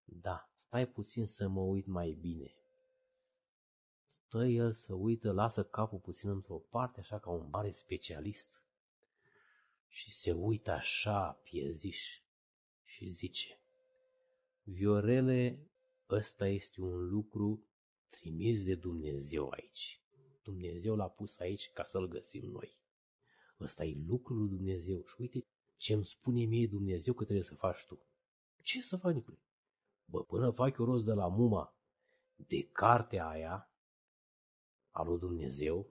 da, 0.05 0.51
stai 0.55 0.89
puțin 0.89 1.27
să 1.27 1.49
mă 1.49 1.61
uit 1.61 1.86
mai 1.86 2.19
bine. 2.20 2.55
Stă 4.35 4.47
el 4.47 4.73
să 4.73 4.94
uită, 4.94 5.32
lasă 5.32 5.65
capul 5.65 5.98
puțin 5.98 6.31
într-o 6.31 6.56
parte, 6.56 7.01
așa 7.01 7.19
ca 7.19 7.31
un 7.31 7.48
mare 7.51 7.70
specialist. 7.70 8.62
Și 9.89 10.11
se 10.11 10.32
uită 10.32 10.70
așa, 10.70 11.40
pieziș, 11.43 12.20
și 12.85 13.09
zice, 13.09 13.61
Viorele, 14.62 15.70
ăsta 16.11 16.47
este 16.47 16.81
un 16.81 17.09
lucru 17.09 17.66
trimis 18.09 18.65
de 18.65 18.74
Dumnezeu 18.74 19.48
aici. 19.48 20.01
Dumnezeu 20.43 20.97
l-a 20.97 21.09
pus 21.09 21.39
aici 21.39 21.70
ca 21.73 21.85
să-l 21.85 22.09
găsim 22.09 22.51
noi. 22.51 22.78
Ăsta 23.61 23.85
e 23.85 23.94
lucrul 24.06 24.39
lui 24.39 24.48
Dumnezeu. 24.48 25.05
Și 25.06 25.15
uite 25.19 25.47
ce 25.77 25.93
îmi 25.93 26.05
spune 26.05 26.44
mie 26.44 26.66
Dumnezeu 26.66 27.15
că 27.15 27.24
trebuie 27.24 27.44
să 27.44 27.55
faci 27.55 27.85
tu. 27.85 28.06
Ce 28.62 28.82
să 28.82 28.97
fac, 28.97 29.15
Nicule? 29.15 29.39
Bă, 30.05 30.24
până 30.24 30.51
fac 30.51 30.78
eu 30.78 30.85
rost 30.85 31.05
de 31.05 31.12
la 31.12 31.28
muma 31.28 31.77
de 32.36 32.62
cartea 32.62 33.28
aia 33.28 33.69
a 34.95 35.03
lui 35.03 35.19
Dumnezeu, 35.19 35.87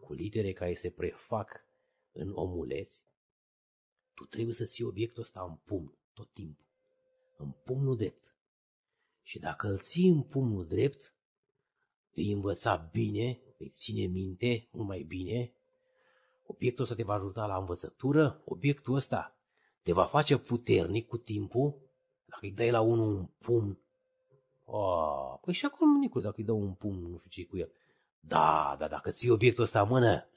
cu 0.00 0.12
litere 0.12 0.52
care 0.52 0.74
se 0.74 0.90
prefac 0.90 1.64
în 2.12 2.32
omuleți, 2.34 3.02
tu 4.14 4.24
trebuie 4.24 4.54
să 4.54 4.64
ții 4.64 4.84
obiectul 4.84 5.22
ăsta 5.22 5.42
în 5.48 5.54
pumn 5.64 5.98
tot 6.14 6.32
timpul. 6.32 6.66
În 7.36 7.50
pumnul 7.64 7.96
drept. 7.96 8.34
Și 9.22 9.38
dacă 9.38 9.68
îl 9.68 9.78
ții 9.78 10.08
în 10.08 10.22
pumnul 10.22 10.66
drept, 10.66 11.14
vei 12.14 12.32
învăța 12.32 12.88
bine, 12.92 13.40
vei 13.58 13.68
ține 13.68 14.06
minte 14.06 14.68
mult 14.70 14.86
mai 14.86 15.02
bine 15.02 15.52
Obiectul 16.50 16.82
ăsta 16.84 16.94
te 16.96 17.02
va 17.02 17.14
ajuta 17.14 17.46
la 17.46 17.56
învățătură, 17.56 18.42
obiectul 18.44 18.94
ăsta 18.94 19.36
te 19.82 19.92
va 19.92 20.04
face 20.04 20.38
puternic 20.38 21.06
cu 21.06 21.16
timpul, 21.16 21.78
dacă 22.24 22.40
îi 22.44 22.52
dai 22.52 22.70
la 22.70 22.80
unul 22.80 23.14
un 23.14 23.26
pumn. 23.38 23.78
Oh, 24.64 25.38
păi 25.40 25.54
și 25.54 25.64
acum, 25.64 25.98
Nicul, 25.98 26.20
dacă 26.20 26.34
îi 26.38 26.44
dau 26.44 26.60
un 26.60 26.72
pumn, 26.72 27.10
nu 27.10 27.16
știu 27.16 27.30
ce 27.30 27.44
cu 27.44 27.56
el. 27.56 27.72
Da, 28.20 28.76
da, 28.78 28.88
dacă 28.88 29.10
ții 29.10 29.30
obiectul 29.30 29.64
ăsta 29.64 29.80
în 29.80 29.88
mână, 29.88 30.28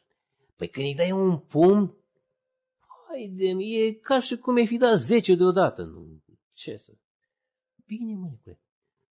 păi 0.55 0.69
când 0.69 0.85
îi 0.85 0.95
dai 0.95 1.11
un 1.11 1.37
pumn, 1.37 1.95
hai 3.07 3.33
de 3.35 3.49
e 3.59 3.93
ca 3.93 4.19
și 4.19 4.37
cum 4.37 4.55
ai 4.55 4.67
fi 4.67 4.77
dat 4.77 4.97
10 4.97 5.35
deodată. 5.35 5.83
Nu, 5.83 6.21
ce 6.53 6.75
să... 6.75 6.93
Bine, 7.85 8.15
mă, 8.15 8.27
Nicule. 8.29 8.59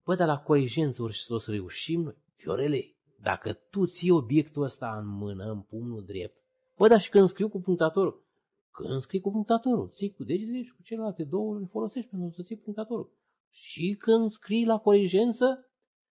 Bă, 0.04 0.14
dar 0.14 0.26
la 0.26 0.38
corigență 0.38 1.02
ori 1.02 1.16
să 1.16 1.34
o 1.34 1.38
să 1.38 1.50
reușim 1.50 2.00
noi. 2.00 2.16
Fiorele, 2.36 2.94
dacă 3.20 3.52
tu 3.52 3.86
ții 3.86 4.10
obiectul 4.10 4.62
ăsta 4.62 4.96
în 4.98 5.06
mână, 5.06 5.44
în 5.44 5.60
pumnul 5.60 6.04
drept, 6.04 6.44
Bă, 6.76 6.88
dar 6.88 7.00
și 7.00 7.10
când 7.10 7.28
scriu 7.28 7.48
cu 7.48 7.60
punctatorul? 7.60 8.24
Când 8.70 9.00
scrii 9.00 9.20
cu 9.20 9.30
punctatorul, 9.30 9.90
ții 9.90 10.12
cu 10.12 10.24
degetele 10.24 10.62
și 10.62 10.74
cu 10.74 10.82
celelalte 10.82 11.24
două 11.24 11.58
le 11.58 11.66
folosești 11.66 12.10
pentru 12.10 12.30
să 12.30 12.42
ții 12.42 12.56
punctatorul. 12.56 13.12
Și 13.50 13.96
când 13.98 14.30
scrii 14.30 14.66
la 14.66 14.78
corigență, 14.78 15.70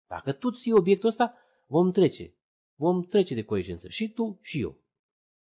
dacă 0.09 0.33
tu 0.33 0.51
ții 0.51 0.73
obiectul 0.73 1.09
ăsta, 1.09 1.35
vom 1.67 1.91
trece. 1.91 2.35
Vom 2.81 3.03
trece 3.03 3.35
de 3.35 3.45
corigență. 3.45 3.89
Și 3.89 4.13
tu 4.13 4.39
și 4.43 4.61
eu. 4.61 4.77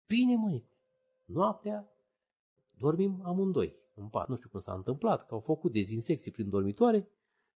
Bine, 0.07 0.35
măi. 0.35 0.65
Noaptea 1.25 1.89
dormim 2.77 3.21
amândoi 3.23 3.75
în 3.95 4.07
pat. 4.07 4.27
Nu 4.27 4.35
știu 4.35 4.49
cum 4.49 4.59
s-a 4.59 4.73
întâmplat, 4.73 5.27
că 5.27 5.33
au 5.33 5.39
făcut 5.39 5.71
dezinsecții 5.71 6.31
prin 6.31 6.49
dormitoare 6.49 7.09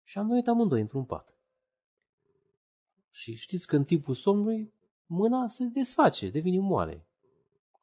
și 0.03 0.17
am 0.17 0.27
dormit 0.27 0.47
amândoi 0.47 0.81
într-un 0.81 1.05
pat. 1.05 1.37
Și 3.11 3.35
știți 3.35 3.67
că 3.67 3.75
în 3.75 3.83
timpul 3.83 4.13
somnului 4.13 4.73
mâna 5.05 5.47
se 5.47 5.65
desface, 5.65 6.29
devine 6.29 6.59
moale. 6.59 7.05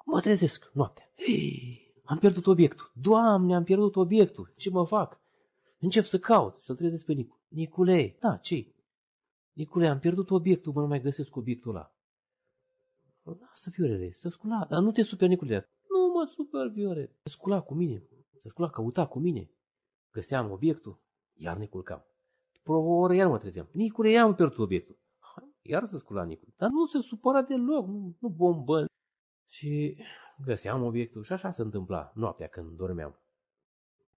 Mă 0.04 0.20
trezesc 0.20 0.70
noaptea. 0.72 1.10
Hei, 1.16 1.94
am 2.04 2.18
pierdut 2.18 2.46
obiectul. 2.46 2.92
Doamne, 2.94 3.54
am 3.54 3.64
pierdut 3.64 3.96
obiectul. 3.96 4.52
Ce 4.56 4.70
mă 4.70 4.86
fac? 4.86 5.20
Încep 5.78 6.04
să 6.04 6.18
caut 6.18 6.62
și-l 6.62 6.76
trezesc 6.76 7.04
pe 7.04 7.12
Nicu. 7.12 7.38
Nicule, 7.48 8.16
da, 8.20 8.36
ce 8.36 8.74
Nicule, 9.60 9.88
am 9.88 9.98
pierdut 9.98 10.30
obiectul, 10.30 10.72
mă 10.72 10.80
nu 10.80 10.86
mai 10.86 11.00
găsesc 11.00 11.36
obiectul 11.36 11.70
ăla. 11.70 11.94
Lasă, 13.22 13.70
Viorele, 13.76 14.12
să 14.12 14.28
scula. 14.28 14.66
Dar 14.68 14.82
nu 14.82 14.92
te 14.92 15.02
super, 15.02 15.28
Nicule. 15.28 15.68
Nu 15.88 16.12
mă 16.18 16.24
super, 16.24 16.68
Viore. 16.68 17.16
Să 17.22 17.28
scula 17.28 17.60
cu 17.60 17.74
mine. 17.74 18.08
Să 18.36 18.48
scula, 18.48 18.70
căuta 18.70 19.06
cu 19.06 19.18
mine. 19.18 19.50
Găseam 20.12 20.50
obiectul, 20.50 21.02
iar 21.34 21.56
ne 21.56 21.66
culcam. 21.66 22.04
După 22.52 22.72
o 22.72 22.92
oră 22.92 23.14
iar 23.14 23.28
mă 23.28 23.38
trezeam. 23.38 23.68
Nicule, 23.72 24.10
i-am 24.10 24.34
pierdut 24.34 24.58
obiectul. 24.58 24.98
Iar 25.62 25.86
să 25.86 25.98
scula 25.98 26.24
Nicule. 26.24 26.54
Dar 26.56 26.70
nu 26.70 26.86
se 26.86 27.00
supăra 27.00 27.42
deloc, 27.42 27.86
nu, 27.86 28.16
nu 28.20 28.28
bombă, 28.28 28.84
și 29.46 29.96
găseam 30.44 30.82
obiectul 30.82 31.22
și 31.22 31.32
așa 31.32 31.50
se 31.50 31.62
întâmpla 31.62 32.12
noaptea 32.14 32.46
când 32.46 32.76
dormeam 32.76 33.20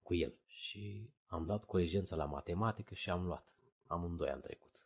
cu 0.01 0.13
el. 0.13 0.39
Și 0.45 1.09
am 1.25 1.45
dat 1.45 1.65
corigența 1.65 2.15
la 2.15 2.25
matematică 2.25 2.93
și 2.93 3.09
am 3.09 3.25
luat. 3.25 3.47
Amândoi 3.87 4.29
am 4.29 4.39
trecut. 4.39 4.82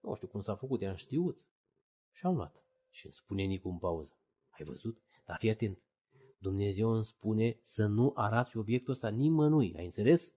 Nu 0.00 0.14
știu 0.14 0.26
cum 0.26 0.40
s-a 0.40 0.54
făcut, 0.54 0.80
i-am 0.80 0.94
știut. 0.94 1.46
Și 2.12 2.26
am 2.26 2.34
luat. 2.34 2.64
Și 2.90 3.04
îmi 3.04 3.14
spune 3.14 3.42
Nicu 3.42 3.68
în 3.68 3.78
pauză. 3.78 4.12
Ai 4.50 4.64
văzut? 4.64 4.98
Dar 5.26 5.36
fii 5.38 5.50
atent. 5.50 5.78
Dumnezeu 6.38 6.90
îmi 6.90 7.04
spune 7.04 7.58
să 7.62 7.86
nu 7.86 8.12
arați 8.14 8.56
obiectul 8.56 8.92
ăsta 8.92 9.08
nimănui. 9.08 9.74
Ai 9.76 9.84
înțeles? 9.84 10.32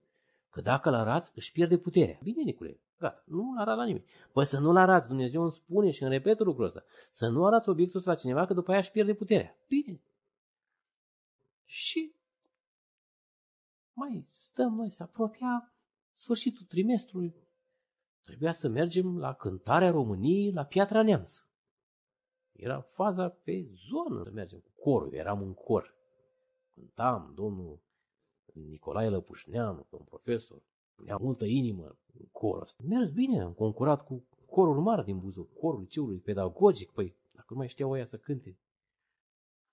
Că 0.50 0.60
dacă 0.60 0.88
îl 0.88 0.94
arați, 0.94 1.32
își 1.34 1.52
pierde 1.52 1.78
puterea. 1.78 2.18
Bine, 2.22 2.42
Nicule, 2.42 2.80
Gata, 2.98 3.22
nu 3.26 3.54
arată 3.58 3.76
la 3.78 3.84
nimeni. 3.84 4.04
Păi 4.32 4.44
să 4.44 4.58
nu-l 4.58 4.76
arați, 4.76 5.06
Dumnezeu 5.06 5.42
îmi 5.42 5.52
spune 5.52 5.90
și 5.90 6.02
îmi 6.02 6.12
repet 6.12 6.38
lucrul 6.38 6.66
ăsta. 6.66 6.84
Să 7.10 7.28
nu 7.28 7.46
arați 7.46 7.68
obiectul 7.68 7.98
ăsta 7.98 8.10
la 8.10 8.16
cineva, 8.16 8.46
că 8.46 8.54
după 8.54 8.70
aia 8.70 8.80
își 8.80 8.90
pierde 8.90 9.14
puterea. 9.14 9.56
Bine. 9.68 10.00
Și 11.64 12.14
mai 13.92 14.26
stăm 14.38 14.74
noi, 14.74 14.90
se 14.90 15.02
apropia 15.02 15.72
sfârșitul 16.12 16.66
trimestrului. 16.66 17.34
Trebuia 18.22 18.52
să 18.52 18.68
mergem 18.68 19.18
la 19.18 19.34
cântarea 19.34 19.90
României 19.90 20.52
la 20.52 20.64
Piatra 20.64 21.02
Neamț. 21.02 21.44
Era 22.52 22.80
faza 22.80 23.28
pe 23.28 23.68
zonă 23.90 24.22
să 24.24 24.30
mergem 24.30 24.58
cu 24.58 24.82
corul. 24.82 25.12
Eram 25.14 25.42
în 25.42 25.54
cor. 25.54 25.94
Cântam, 26.74 27.32
domnul 27.34 27.80
Nicolae 28.52 29.08
Lăpușneanu, 29.08 29.86
un 29.90 30.04
profesor, 30.04 30.62
punea 30.94 31.16
multă 31.20 31.44
inimă 31.44 31.96
în 32.18 32.26
corul 32.32 32.62
ăsta. 32.62 32.82
Mers 32.86 33.10
bine, 33.10 33.42
am 33.42 33.52
concurat 33.52 34.04
cu 34.04 34.24
corul 34.46 34.80
mare 34.80 35.02
din 35.02 35.18
Buzău, 35.18 35.44
corul 35.44 35.80
liceului 35.80 36.18
pedagogic. 36.18 36.90
Păi, 36.90 37.16
dacă 37.32 37.46
nu 37.50 37.56
mai 37.56 37.68
știau 37.68 37.90
ăia 37.90 38.04
să 38.04 38.16
cânte, 38.16 38.58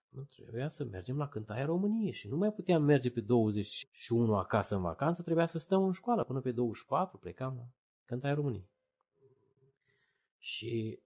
nu 0.09 0.23
trebuia 0.23 0.67
să 0.67 0.83
mergem 0.83 1.17
la 1.17 1.27
cântaia 1.27 1.65
României 1.65 2.11
și 2.11 2.27
nu 2.27 2.37
mai 2.37 2.51
puteam 2.51 2.83
merge 2.83 3.11
pe 3.11 3.21
21 3.21 4.35
acasă 4.35 4.75
în 4.75 4.81
vacanță, 4.81 5.21
trebuia 5.21 5.45
să 5.45 5.57
stăm 5.57 5.83
în 5.83 5.91
școală 5.91 6.23
până 6.23 6.39
pe 6.39 6.51
24, 6.51 7.17
plecam 7.17 7.55
la 7.55 7.67
cântaia 8.09 8.33
României. 8.33 8.69
Și 10.37 10.99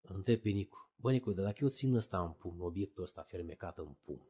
întreb 0.00 0.40
pe 0.40 0.48
Nicu, 0.48 0.90
bă 0.96 1.10
Nicu, 1.10 1.32
dar 1.32 1.44
dacă 1.44 1.58
eu 1.60 1.68
țin 1.68 1.94
ăsta 1.94 2.22
în 2.22 2.32
pumn, 2.32 2.60
obiectul 2.60 3.02
ăsta 3.02 3.22
fermecat 3.22 3.78
în 3.78 3.94
pumn, 4.04 4.26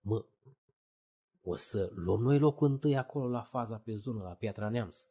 mă, 0.00 0.24
o 1.42 1.56
să 1.56 1.90
luăm 1.94 2.20
noi 2.20 2.38
locul 2.38 2.66
întâi 2.66 2.96
acolo 2.96 3.28
la 3.28 3.42
faza 3.42 3.78
pe 3.78 3.94
zonă, 3.94 4.22
la 4.22 4.34
Piatra 4.34 4.68
Neamț. 4.68 5.04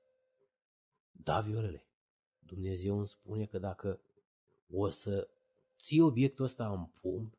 Da, 1.11 1.41
Viorele, 1.41 1.87
Dumnezeu 2.39 2.97
îmi 2.97 3.07
spune 3.07 3.45
că 3.45 3.59
dacă 3.59 4.01
o 4.71 4.89
să 4.89 5.29
ții 5.77 6.01
obiectul 6.01 6.45
ăsta 6.45 6.71
în 6.71 6.85
pumn, 6.85 7.37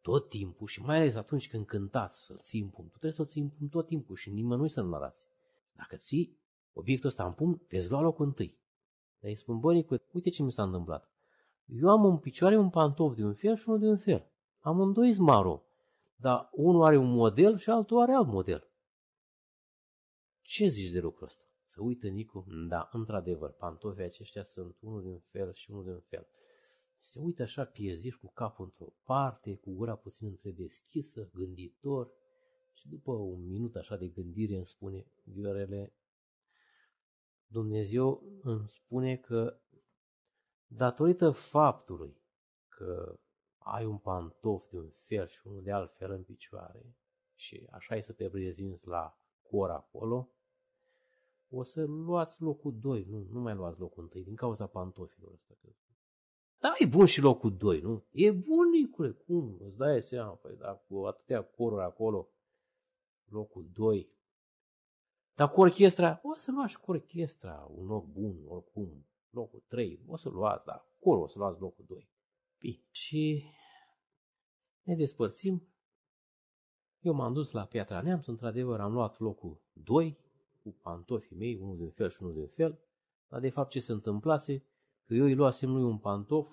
tot 0.00 0.28
timpul 0.28 0.66
și 0.66 0.82
mai 0.82 0.96
ales 0.96 1.14
atunci 1.14 1.48
când 1.48 1.66
cântați 1.66 2.24
să-l 2.24 2.38
ții 2.38 2.60
în 2.60 2.68
pumn, 2.68 2.88
tu 2.88 2.98
trebuie 2.98 3.12
să-l 3.12 3.26
ții 3.26 3.42
în 3.42 3.48
pumn 3.48 3.68
tot 3.68 3.86
timpul 3.86 4.16
și 4.16 4.30
nimănui 4.30 4.68
să 4.68 4.80
nu-l 4.80 4.94
arăți. 4.94 5.26
Dacă 5.76 5.96
ții 5.96 6.42
obiectul 6.74 7.08
ăsta 7.08 7.24
în 7.24 7.32
pumn, 7.32 7.62
veți 7.68 7.90
lua 7.90 8.00
locul 8.00 8.26
întâi. 8.26 8.58
Dar 9.20 9.30
îi 9.30 9.36
spun, 9.36 9.58
bănicu, 9.58 9.96
uite 10.12 10.30
ce 10.30 10.42
mi 10.42 10.52
s-a 10.52 10.62
întâmplat. 10.62 11.10
Eu 11.66 11.88
am 11.88 12.04
în 12.04 12.18
picioare 12.18 12.56
un 12.56 12.70
pantof 12.70 13.14
de 13.14 13.24
un 13.24 13.32
fel 13.32 13.56
și 13.56 13.68
unul 13.68 13.80
de 13.80 13.86
un 13.86 13.98
fel. 13.98 14.30
Am 14.58 14.78
un 14.78 14.92
doi 14.92 15.16
maro, 15.18 15.62
dar 16.16 16.48
unul 16.52 16.84
are 16.84 16.96
un 16.96 17.14
model 17.14 17.58
și 17.58 17.70
altul 17.70 18.00
are 18.00 18.12
alt 18.12 18.28
model. 18.28 18.68
Ce 20.40 20.66
zici 20.66 20.90
de 20.90 21.00
lucrul 21.00 21.26
ăsta? 21.26 21.44
Să 21.64 21.82
uită 21.82 22.08
Nicu, 22.08 22.44
da, 22.68 22.88
într-adevăr, 22.92 23.50
pantofii 23.50 24.04
aceștia 24.04 24.44
sunt 24.44 24.76
unul 24.80 25.02
de 25.02 25.08
un 25.08 25.18
fel 25.18 25.52
și 25.52 25.70
unul 25.70 25.84
de 25.84 25.90
un 25.90 26.00
fel. 26.00 26.26
Se 26.96 27.20
uită 27.20 27.42
așa 27.42 27.64
pieziș 27.64 28.14
cu 28.14 28.30
capul 28.34 28.64
într-o 28.64 28.94
parte, 29.04 29.54
cu 29.54 29.72
gura 29.72 29.96
puțin 29.96 30.28
întredeschisă, 30.28 31.30
gânditor, 31.32 32.12
și 32.72 32.88
după 32.88 33.12
un 33.12 33.46
minut 33.46 33.76
așa 33.76 33.96
de 33.96 34.08
gândire 34.08 34.56
îmi 34.56 34.66
spune, 34.66 35.06
Viorele, 35.24 35.92
Dumnezeu 37.54 38.22
îmi 38.42 38.68
spune 38.68 39.16
că 39.16 39.56
datorită 40.66 41.30
faptului 41.30 42.16
că 42.68 43.18
ai 43.58 43.84
un 43.84 43.98
pantof 43.98 44.70
de 44.70 44.78
un 44.78 44.90
fel 44.90 45.26
și 45.26 45.46
unul 45.46 45.62
de 45.62 45.72
alt 45.72 45.96
fel 45.96 46.10
în 46.10 46.22
picioare 46.22 46.96
și 47.34 47.66
așa 47.70 47.96
e 47.96 48.00
să 48.00 48.12
te 48.12 48.28
prezinți 48.28 48.86
la 48.86 49.18
cor 49.42 49.70
acolo, 49.70 50.28
o 51.50 51.62
să 51.62 51.84
luați 51.84 52.42
locul 52.42 52.78
2, 52.80 53.04
nu, 53.04 53.26
nu 53.30 53.40
mai 53.40 53.54
luați 53.54 53.80
locul 53.80 54.10
1 54.14 54.22
din 54.22 54.34
cauza 54.34 54.66
pantofilor 54.66 55.32
ăsta. 55.32 55.54
Da, 56.58 56.74
e 56.78 56.86
bun 56.86 57.06
și 57.06 57.20
locul 57.20 57.56
2, 57.56 57.80
nu? 57.80 58.04
E 58.10 58.30
bun, 58.30 58.68
Nicule, 58.70 59.10
cum? 59.10 59.58
Îți 59.64 59.76
dai 59.76 60.02
seama, 60.02 60.32
păi, 60.32 60.56
dar 60.56 60.84
cu 60.88 61.04
atâtea 61.04 61.42
coruri 61.42 61.82
acolo, 61.82 62.28
locul 63.28 63.68
2. 63.72 64.13
Dar 65.34 65.50
cu 65.50 65.60
orchestra, 65.60 66.20
o 66.22 66.34
să 66.34 66.50
luați 66.50 66.70
și 66.70 66.78
cu 66.78 66.90
orchestra 66.90 67.66
un 67.74 67.86
loc 67.86 68.06
bun, 68.06 68.36
oricum, 68.46 69.06
locul 69.30 69.62
3, 69.68 70.00
o 70.06 70.16
să 70.16 70.28
luați, 70.28 70.64
dar 70.64 70.86
corul 71.00 71.22
o 71.22 71.26
să 71.26 71.38
luați 71.38 71.60
locul 71.60 71.84
2. 71.88 72.08
Bine. 72.58 72.80
Și 72.90 73.44
ne 74.82 74.94
despărțim. 74.94 75.68
Eu 77.00 77.14
m-am 77.14 77.32
dus 77.32 77.50
la 77.50 77.64
Piatra 77.64 78.00
Neamț, 78.00 78.26
într-adevăr 78.26 78.80
am 78.80 78.92
luat 78.92 79.18
locul 79.18 79.60
2 79.72 80.18
cu 80.62 80.76
pantofii 80.82 81.36
mei, 81.36 81.56
unul 81.56 81.76
de 81.76 81.82
un 81.82 81.90
fel 81.90 82.10
și 82.10 82.22
unul 82.22 82.34
de 82.34 82.40
un 82.40 82.48
fel, 82.48 82.78
dar 83.28 83.40
de 83.40 83.50
fapt 83.50 83.70
ce 83.70 83.80
se 83.80 83.92
întâmplase, 83.92 84.64
că 85.06 85.14
eu 85.14 85.24
îi 85.24 85.34
luasem 85.34 85.72
lui 85.72 85.82
un 85.82 85.98
pantof 85.98 86.48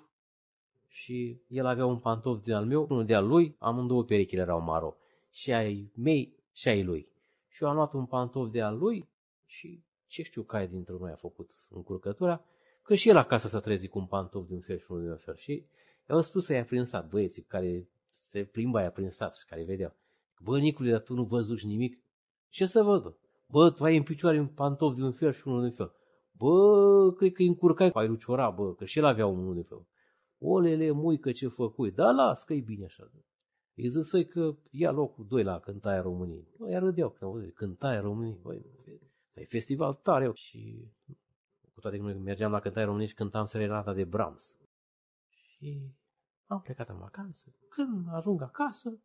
și 0.87 1.41
el 1.47 1.65
avea 1.65 1.85
un 1.85 1.99
pantof 1.99 2.43
de 2.43 2.53
al 2.53 2.65
meu, 2.65 2.87
unul 2.89 3.05
de 3.05 3.15
al 3.15 3.27
lui, 3.27 3.55
amândouă 3.59 4.03
perechile 4.03 4.41
erau 4.41 4.61
maro, 4.61 4.95
și 5.29 5.51
ai 5.53 5.91
mei 5.95 6.43
și 6.51 6.67
ai 6.67 6.83
lui. 6.83 7.10
Și 7.51 7.63
eu 7.63 7.69
am 7.69 7.75
luat 7.75 7.93
un 7.93 8.05
pantof 8.05 8.49
de 8.49 8.61
al 8.61 8.77
lui 8.77 9.09
și 9.45 9.83
ce 10.07 10.23
știu 10.23 10.43
care 10.43 10.67
dintre 10.67 10.93
noi 10.99 11.11
a 11.11 11.15
făcut 11.15 11.51
încurcătura, 11.69 12.45
că 12.81 12.95
și 12.95 13.09
el 13.09 13.17
acasă 13.17 13.47
s-a 13.47 13.59
trezit 13.59 13.89
cu 13.89 13.99
un 13.99 14.05
pantof 14.05 14.47
de 14.47 14.53
un 14.53 14.61
fel 14.61 14.77
și 14.77 14.85
unul 14.89 15.03
de 15.03 15.09
un 15.09 15.17
fel. 15.17 15.35
Și 15.35 15.65
eu 16.07 16.21
spus 16.21 16.45
să-i 16.45 16.63
prin 16.63 16.83
sat, 16.83 17.09
băieții 17.09 17.43
care 17.43 17.89
se 18.09 18.43
plimba 18.43 18.79
aia 18.79 18.91
prin 18.91 19.09
sat 19.09 19.37
și 19.37 19.45
care 19.45 19.63
vedeau. 19.63 19.95
Bă, 20.43 20.59
Nicule, 20.59 20.91
dar 20.91 21.01
tu 21.01 21.13
nu 21.13 21.23
văzuși 21.23 21.65
nimic? 21.65 22.03
Ce 22.49 22.65
să 22.65 22.83
văd? 22.83 23.15
Bă, 23.47 23.71
tu 23.71 23.83
ai 23.83 23.97
în 23.97 24.03
picioare 24.03 24.39
un 24.39 24.47
pantof 24.47 24.95
de 24.95 25.03
un 25.03 25.11
fel 25.11 25.33
și 25.33 25.47
unul 25.47 25.59
de 25.59 25.65
un 25.65 25.73
fel. 25.73 25.95
Bă, 26.31 27.13
cred 27.17 27.31
că 27.31 27.41
îi 27.41 27.47
încurcai 27.47 27.91
cu 27.91 28.15
ciora, 28.15 28.49
bă, 28.49 28.73
că 28.73 28.85
și 28.85 28.97
el 28.97 29.05
avea 29.05 29.25
unul 29.25 29.55
de 29.55 29.61
fel. 29.61 29.87
Olele, 30.39 30.91
muică, 30.91 31.31
ce 31.31 31.47
făcui. 31.47 31.91
Da, 31.91 32.11
las, 32.11 32.43
că 32.43 32.53
e 32.53 32.59
bine 32.59 32.85
așa. 32.85 33.11
Îi 33.75 33.87
zis 33.87 34.11
că 34.27 34.55
ia 34.71 34.91
locul 34.91 35.25
2 35.27 35.43
la 35.43 35.59
Cântaia 35.59 36.01
României. 36.01 36.47
Bă, 36.59 36.69
iar 36.69 36.81
râdeau 36.81 37.09
când 37.09 37.31
auzi, 37.31 37.51
Cântaia 37.51 37.99
României. 37.99 38.39
Băi, 38.41 38.65
e 39.33 39.45
festival 39.45 39.93
tare. 39.93 40.31
Și 40.33 40.91
cu 41.73 41.79
toate 41.79 41.97
că 41.97 42.03
noi 42.03 42.13
mergeam 42.13 42.51
la 42.51 42.59
Cântaia 42.59 42.85
României 42.85 43.09
și 43.09 43.15
cântam 43.15 43.45
serenata 43.45 43.93
de 43.93 44.03
Brahms. 44.03 44.55
Și 45.29 45.95
am 46.45 46.61
plecat 46.61 46.89
în 46.89 46.97
vacanță. 46.97 47.55
Când 47.69 48.07
ajung 48.13 48.41
acasă, 48.41 49.01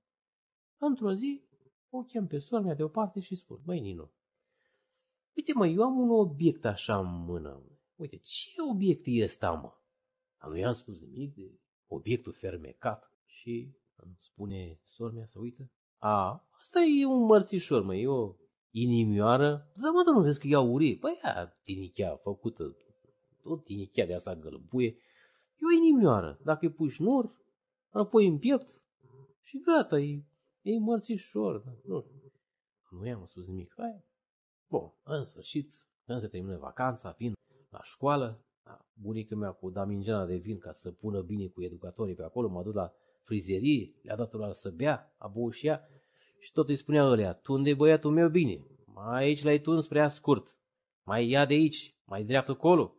într-o 0.79 1.13
zi, 1.13 1.43
o 1.91 2.03
chem 2.03 2.27
pe 2.27 2.39
sora 2.39 2.63
mea 2.63 2.75
deoparte 2.75 3.21
și 3.21 3.35
spun, 3.35 3.61
băi, 3.65 3.81
Nino, 3.81 4.11
Uite 5.37 5.53
mă, 5.55 5.67
eu 5.67 5.83
am 5.83 5.99
un 5.99 6.11
obiect 6.11 6.65
așa 6.65 6.99
în 6.99 7.25
mână. 7.25 7.63
Uite, 7.95 8.17
ce 8.17 8.63
obiect 8.71 9.03
e 9.05 9.25
ăsta, 9.25 9.51
mă? 9.51 9.73
Dar 10.41 10.51
nu 10.51 10.57
i-am 10.57 10.73
spus 10.73 10.99
nimic 10.99 11.35
de 11.35 11.61
obiectul 11.87 12.33
fermecat. 12.33 13.11
Și 13.25 13.77
îmi 13.97 14.17
spune 14.19 14.81
sora 14.85 15.13
mea 15.13 15.27
să 15.27 15.39
uită. 15.39 15.71
A, 15.99 16.47
asta 16.59 16.81
e 16.81 17.07
un 17.07 17.25
mărțișor, 17.25 17.83
mă, 17.83 17.95
e 17.95 18.07
o 18.07 18.35
inimioară. 18.71 19.71
Dar 19.75 19.91
mă, 19.91 20.03
nu 20.11 20.21
vezi 20.21 20.41
că 20.41 20.47
e 20.47 20.55
aurie? 20.55 20.97
Păi 20.97 21.21
ea, 21.25 21.59
tinichea 21.63 22.17
făcută, 22.17 22.77
tot 23.43 23.65
tinichea 23.65 24.07
de 24.07 24.15
asta 24.15 24.35
gălbuie. 24.35 24.89
E 25.57 25.67
o 25.73 25.77
inimioară. 25.77 26.39
Dacă 26.45 26.67
îi 26.67 26.73
pui 26.73 26.89
șnur, 26.89 27.35
îl 27.91 28.07
pui 28.07 28.27
în 28.27 28.39
piept 28.39 28.85
și 29.43 29.61
gata, 29.61 29.99
e, 29.99 30.25
e 30.63 30.79
mărțișor. 30.79 31.65
Nu, 31.85 32.05
nu 32.91 33.07
i-am 33.07 33.25
spus 33.25 33.47
nimic. 33.47 33.75
Hai, 33.77 34.05
Bun, 34.69 34.93
în 35.03 35.25
sfârșit, 35.25 35.75
când 36.05 36.21
se 36.21 36.29
termină 36.29 36.57
vacanța, 36.57 37.15
vin 37.19 37.33
la 37.71 37.83
școală, 37.83 38.45
bunica 38.93 39.37
mea 39.37 39.53
cu 39.53 39.71
damingena 39.71 40.27
de 40.27 40.37
vin 40.37 40.59
ca 40.59 40.73
să 40.73 40.93
pună 40.93 41.21
bine 41.21 41.47
cu 41.47 41.63
educatorii 41.63 42.15
pe 42.15 42.23
acolo, 42.23 42.49
m-a 42.49 42.63
dus 42.63 42.75
la 42.75 42.93
frizerie, 43.27 43.95
le-a 44.03 44.17
dat 44.17 44.33
la 44.33 44.53
să 44.53 44.71
bea, 44.71 45.15
a 45.19 45.29
băut 45.29 45.53
și 45.53 45.67
ea, 45.67 45.89
și 46.39 46.53
tot 46.53 46.69
îi 46.69 46.77
spunea 46.77 47.05
ălea, 47.05 47.33
tunde 47.33 47.75
băiatul 47.75 48.11
meu 48.11 48.29
bine, 48.29 48.67
mai 48.85 49.25
aici 49.25 49.43
l-ai 49.43 49.61
tuns 49.61 49.87
prea 49.87 50.09
scurt, 50.09 50.57
mai 51.03 51.29
ia 51.29 51.47
de 51.47 51.55
aici, 51.55 51.97
mai 52.05 52.25
dreaptă 52.25 52.55
colo. 52.55 52.95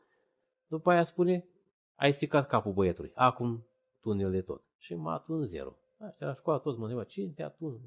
După 0.68 0.92
aia 0.92 1.04
spune, 1.04 1.48
ai 1.96 2.14
stricat 2.14 2.48
capul 2.48 2.74
băiatului, 2.74 3.12
acum 3.16 3.68
tunde 4.02 4.24
el 4.24 4.32
de 4.32 4.42
tot. 4.42 4.64
Și 4.78 4.96
m-a 4.96 5.20
tuns 5.20 5.48
zero. 5.48 5.76
Așa 5.98 6.26
la 6.26 6.34
școală 6.34 6.60
toți 6.60 6.78
mă 6.78 6.84
întreabă, 6.84 7.10
cine 7.10 7.32
te-a 7.32 7.50
tuns? 7.50 7.82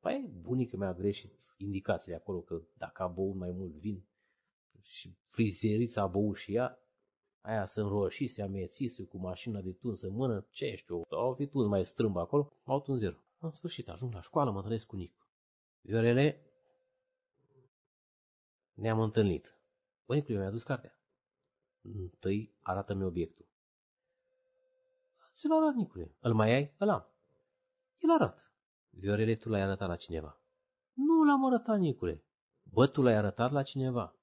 Păi 0.00 0.30
bunica 0.40 0.76
mea 0.76 0.88
a 0.88 0.94
greșit 0.94 1.32
indicațiile 1.58 2.16
acolo 2.16 2.40
că 2.40 2.62
dacă 2.76 3.02
a 3.02 3.06
băut 3.06 3.34
mai 3.34 3.50
mult 3.50 3.72
vin 3.72 4.04
și 4.80 5.16
frizerița 5.26 6.02
a 6.02 6.06
băut 6.06 6.36
și 6.36 6.54
ea, 6.54 6.81
aia 7.42 7.66
se 7.66 7.80
înroșise, 7.80 8.42
amețise 8.42 9.04
cu 9.04 9.16
mașina 9.16 9.60
de 9.60 9.72
tuns 9.72 10.02
în 10.02 10.12
mână, 10.12 10.46
ce 10.50 10.74
știu, 10.74 11.02
au 11.10 11.34
fi 11.34 11.46
tuns 11.46 11.66
mai 11.66 11.84
strâmb 11.84 12.16
acolo, 12.16 12.52
au 12.64 12.80
tuns 12.80 12.98
zero. 12.98 13.16
În 13.38 13.50
sfârșit, 13.50 13.88
ajung 13.88 14.12
la 14.12 14.20
școală, 14.20 14.50
mă 14.50 14.56
întâlnesc 14.56 14.86
cu 14.86 14.96
Nicu. 14.96 15.26
Viorele, 15.80 16.40
ne-am 18.74 19.00
întâlnit. 19.00 19.56
Bănicul 20.06 20.36
mi-a 20.36 20.50
dus 20.50 20.62
cartea. 20.62 20.96
Întâi 21.82 22.54
arată-mi 22.62 23.04
obiectul. 23.04 23.46
Ți-l 25.34 25.52
arăt, 25.52 25.74
Nicule. 25.74 26.14
Îl 26.20 26.34
mai 26.34 26.50
ai? 26.52 26.74
Îl 26.78 26.88
am. 26.88 27.06
El 27.98 28.10
arată. 28.10 28.42
Viorele, 28.90 29.34
tu 29.34 29.48
l-ai 29.48 29.60
arătat 29.60 29.88
la 29.88 29.96
cineva. 29.96 30.38
Nu 30.92 31.24
l-am 31.24 31.46
arătat, 31.46 31.78
Nicule. 31.78 32.24
Bă, 32.62 32.86
tu 32.86 33.02
l-ai 33.02 33.14
arătat 33.14 33.50
la 33.50 33.62
cineva. 33.62 34.14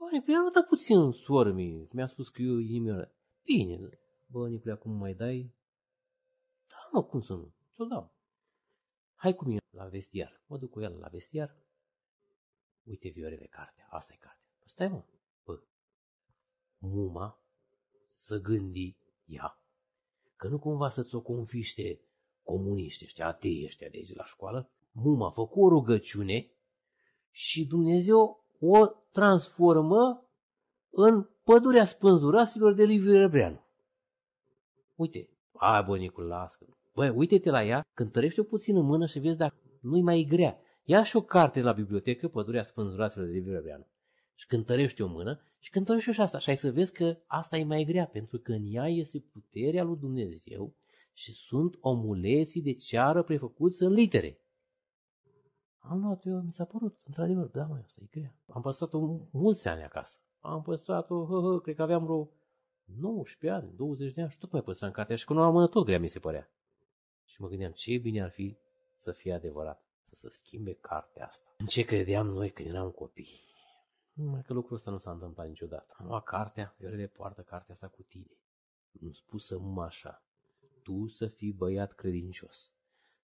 Bă, 0.00 0.08
Nicule, 0.10 0.32
i-am 0.32 0.44
arătat 0.44 0.66
puțin 0.66 1.10
sormii. 1.10 1.88
Mi-a 1.92 2.06
spus 2.06 2.28
că 2.28 2.42
eu 2.42 2.58
inimioară. 2.58 3.14
Bine, 3.44 3.98
bă, 4.26 4.48
Nicule, 4.48 4.72
acum 4.72 4.92
mai 4.92 5.14
dai? 5.14 5.54
Da, 6.66 6.88
mă, 6.92 7.02
cum 7.02 7.20
să 7.20 7.32
nu? 7.32 7.52
Ți-o 7.74 7.84
dau. 7.84 8.14
Hai 9.14 9.34
cu 9.34 9.44
mine 9.44 9.60
la 9.70 9.84
vestiar. 9.84 10.42
Mă 10.46 10.58
duc 10.58 10.70
cu 10.70 10.80
el 10.80 10.98
la 10.98 11.08
vestiar. 11.08 11.56
Uite, 12.82 13.08
Viorele, 13.08 13.46
cartea. 13.46 13.86
Asta 13.90 14.12
e 14.12 14.16
cartea. 14.16 14.46
Stai, 14.64 14.88
mă. 14.88 15.04
Bă, 15.44 15.62
muma 16.78 17.42
să 18.04 18.38
gândi 18.38 18.96
ea, 19.24 19.62
că 20.36 20.48
nu 20.48 20.58
cumva 20.58 20.88
să-ți 20.88 21.14
o 21.14 21.20
confiște 21.20 22.00
comuniști 22.42 23.04
ăștia, 23.04 23.26
atei 23.26 23.64
ăștia 23.64 23.88
de 23.88 23.96
aici 23.96 24.14
la 24.14 24.24
școală. 24.24 24.70
Muma 24.92 25.26
a 25.26 25.30
făcut 25.30 25.62
o 25.62 25.68
rugăciune 25.68 26.50
și 27.30 27.66
Dumnezeu 27.66 28.44
o 28.60 28.86
transformă 29.10 30.24
în 30.90 31.28
pădurea 31.44 31.84
spânzuraților 31.84 32.74
de 32.74 32.84
Liviu 32.84 33.12
Rebreanu. 33.12 33.64
Uite, 34.94 35.28
hai 35.52 35.82
bă, 35.82 35.96
Nicul, 35.96 36.24
lasă. 36.24 36.66
Băi, 36.94 37.08
uite-te 37.08 37.50
la 37.50 37.64
ea, 37.64 37.86
cântărește-o 37.94 38.44
puțin 38.44 38.76
în 38.76 38.84
mână 38.84 39.06
și 39.06 39.18
vezi 39.18 39.36
dacă 39.36 39.54
nu-i 39.80 40.02
mai 40.02 40.26
grea. 40.28 40.58
Ia 40.84 41.02
și 41.02 41.16
o 41.16 41.22
carte 41.22 41.60
la 41.60 41.72
bibliotecă, 41.72 42.28
Pădurea 42.28 42.62
Spânzuraților 42.62 43.26
de 43.26 43.32
Liviu 43.32 43.52
Rebreanu. 43.52 43.86
Și 44.34 44.46
cântărește 44.46 45.02
o 45.02 45.06
mână 45.06 45.40
și 45.58 45.70
cântărește 45.70 46.12
și 46.12 46.20
asta. 46.20 46.38
Și 46.38 46.48
ai 46.48 46.56
să 46.56 46.70
vezi 46.70 46.92
că 46.92 47.16
asta 47.26 47.56
e 47.56 47.64
mai 47.64 47.84
grea, 47.84 48.06
pentru 48.06 48.38
că 48.38 48.52
în 48.52 48.62
ea 48.66 48.88
este 48.88 49.24
puterea 49.32 49.82
lui 49.82 49.96
Dumnezeu 49.96 50.74
și 51.12 51.32
sunt 51.32 51.76
omuleții 51.80 52.62
de 52.62 52.74
ceară 52.74 53.22
prefăcuți 53.22 53.82
în 53.82 53.92
litere. 53.92 54.39
Am 55.80 56.00
luat 56.00 56.24
eu, 56.24 56.40
mi 56.40 56.52
s-a 56.52 56.64
părut, 56.64 56.98
într-adevăr, 57.04 57.46
da, 57.46 57.66
mai 57.66 57.80
asta 57.80 58.00
e 58.02 58.06
grea. 58.10 58.34
Am 58.46 58.62
păstrat-o 58.62 58.98
mulți 59.30 59.68
ani 59.68 59.82
acasă. 59.82 60.18
Am 60.40 60.62
păstrat-o, 60.62 61.26
hă, 61.26 61.40
hă, 61.40 61.60
cred 61.60 61.74
că 61.74 61.82
aveam 61.82 62.04
vreo 62.04 62.30
19 62.84 63.60
ani, 63.60 63.76
20 63.76 64.14
de 64.14 64.20
ani 64.20 64.30
și 64.30 64.38
tot 64.38 64.52
mai 64.52 64.62
păstram 64.62 64.90
cartea 64.90 65.16
și 65.16 65.24
cu 65.24 65.32
noua 65.32 65.50
mână 65.50 65.66
tot 65.66 65.84
grea 65.84 65.98
mi 65.98 66.08
se 66.08 66.18
părea. 66.18 66.50
Și 67.24 67.40
mă 67.40 67.48
gândeam 67.48 67.72
ce 67.72 67.98
bine 67.98 68.22
ar 68.22 68.30
fi 68.30 68.56
să 68.94 69.12
fie 69.12 69.32
adevărat, 69.32 69.84
să 70.04 70.14
se 70.14 70.28
schimbe 70.28 70.72
cartea 70.72 71.26
asta. 71.26 71.54
În 71.58 71.66
ce 71.66 71.82
credeam 71.82 72.26
noi 72.26 72.50
când 72.50 72.68
eram 72.68 72.90
copii? 72.90 73.48
Numai 74.12 74.42
că 74.42 74.52
lucrul 74.52 74.76
ăsta 74.76 74.90
nu 74.90 74.98
s-a 74.98 75.10
întâmplat 75.10 75.48
niciodată. 75.48 75.94
Am 75.98 76.06
luat 76.06 76.24
cartea, 76.24 76.74
Viorele 76.78 77.06
poartă 77.06 77.42
cartea 77.42 77.74
asta 77.74 77.88
cu 77.88 78.02
tine. 78.02 78.36
Nu 78.90 79.12
spusă 79.12 79.58
mă 79.58 79.82
așa, 79.82 80.22
tu 80.82 81.06
să 81.06 81.26
fii 81.26 81.52
băiat 81.52 81.92
credincios, 81.92 82.70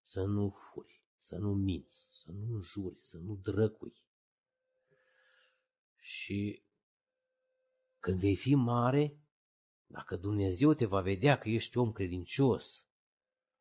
să 0.02 0.24
nu 0.24 0.48
furi, 0.48 1.05
să 1.16 1.36
nu 1.36 1.54
minți, 1.54 2.06
să 2.10 2.30
nu 2.30 2.54
înjuri, 2.54 2.98
să 3.02 3.18
nu 3.18 3.34
drăcui. 3.42 3.94
Și 5.98 6.62
când 8.00 8.20
vei 8.20 8.36
fi 8.36 8.54
mare, 8.54 9.18
dacă 9.86 10.16
Dumnezeu 10.16 10.72
te 10.72 10.84
va 10.86 11.00
vedea 11.00 11.38
că 11.38 11.48
ești 11.48 11.78
om 11.78 11.92
credincios, 11.92 12.86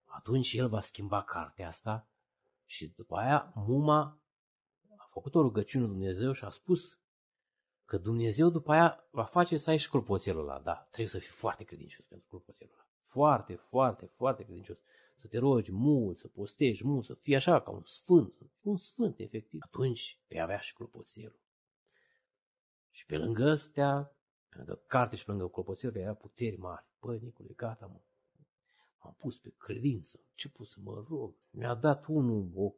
atunci 0.06 0.54
El 0.54 0.70
va 0.70 0.82
schimba 0.82 1.24
cartea 1.24 1.68
asta 1.68 2.08
și 2.66 2.88
după 2.88 3.18
aia 3.18 3.52
muma 3.56 4.20
a 4.98 5.08
făcut 5.12 5.36
o 5.36 5.42
rugăciune 5.42 5.86
Dumnezeu 5.86 6.32
și 6.32 6.44
a 6.44 6.50
spus 6.50 7.00
că 7.86 7.98
Dumnezeu 7.98 8.50
după 8.50 8.72
aia 8.72 9.08
va 9.12 9.24
face 9.24 9.58
să 9.58 9.70
ai 9.70 9.78
și 9.78 9.90
clopoțelul 9.90 10.50
ăla. 10.50 10.60
Da, 10.60 10.74
trebuie 10.74 11.08
să 11.08 11.18
fii 11.18 11.34
foarte 11.34 11.64
credincios 11.64 12.06
pentru 12.06 12.28
clopoțelul 12.28 12.74
ăla. 12.74 12.88
Foarte, 13.04 13.56
foarte, 13.56 14.06
foarte 14.06 14.44
credincios. 14.44 14.78
Să 15.16 15.28
te 15.28 15.38
rogi 15.38 15.72
mult, 15.72 16.20
să 16.20 16.28
postești 16.28 16.86
mult, 16.86 17.06
să 17.06 17.14
fii 17.14 17.36
așa 17.36 17.62
ca 17.62 17.72
un 17.72 17.84
sfânt, 17.86 18.34
un 18.62 18.78
sfânt 18.78 19.20
efectiv. 19.20 19.60
Atunci 19.64 20.20
vei 20.28 20.42
avea 20.42 20.60
și 20.60 20.74
clopoțelul. 20.74 21.40
Și 22.90 23.06
pe 23.06 23.18
lângă 23.18 23.50
astea, 23.50 24.16
pe 24.50 24.58
lângă 24.58 24.82
carte 24.88 25.16
și 25.16 25.26
pe 25.26 25.32
lângă 25.32 25.48
clopoțel, 25.48 25.92
vei 25.92 26.02
avea 26.02 26.14
puteri 26.14 26.58
mari. 26.58 26.86
Băi, 27.00 27.20
Nicule, 27.24 27.54
gata, 27.56 27.86
mă. 27.86 28.00
Am 28.98 29.16
pus 29.18 29.38
pe 29.38 29.54
credință, 29.58 30.18
am 30.20 30.26
început 30.30 30.68
să 30.68 30.80
mă 30.84 31.06
rog. 31.10 31.36
Mi-a 31.50 31.74
dat 31.74 32.06
unul 32.08 32.52
o 32.56 32.74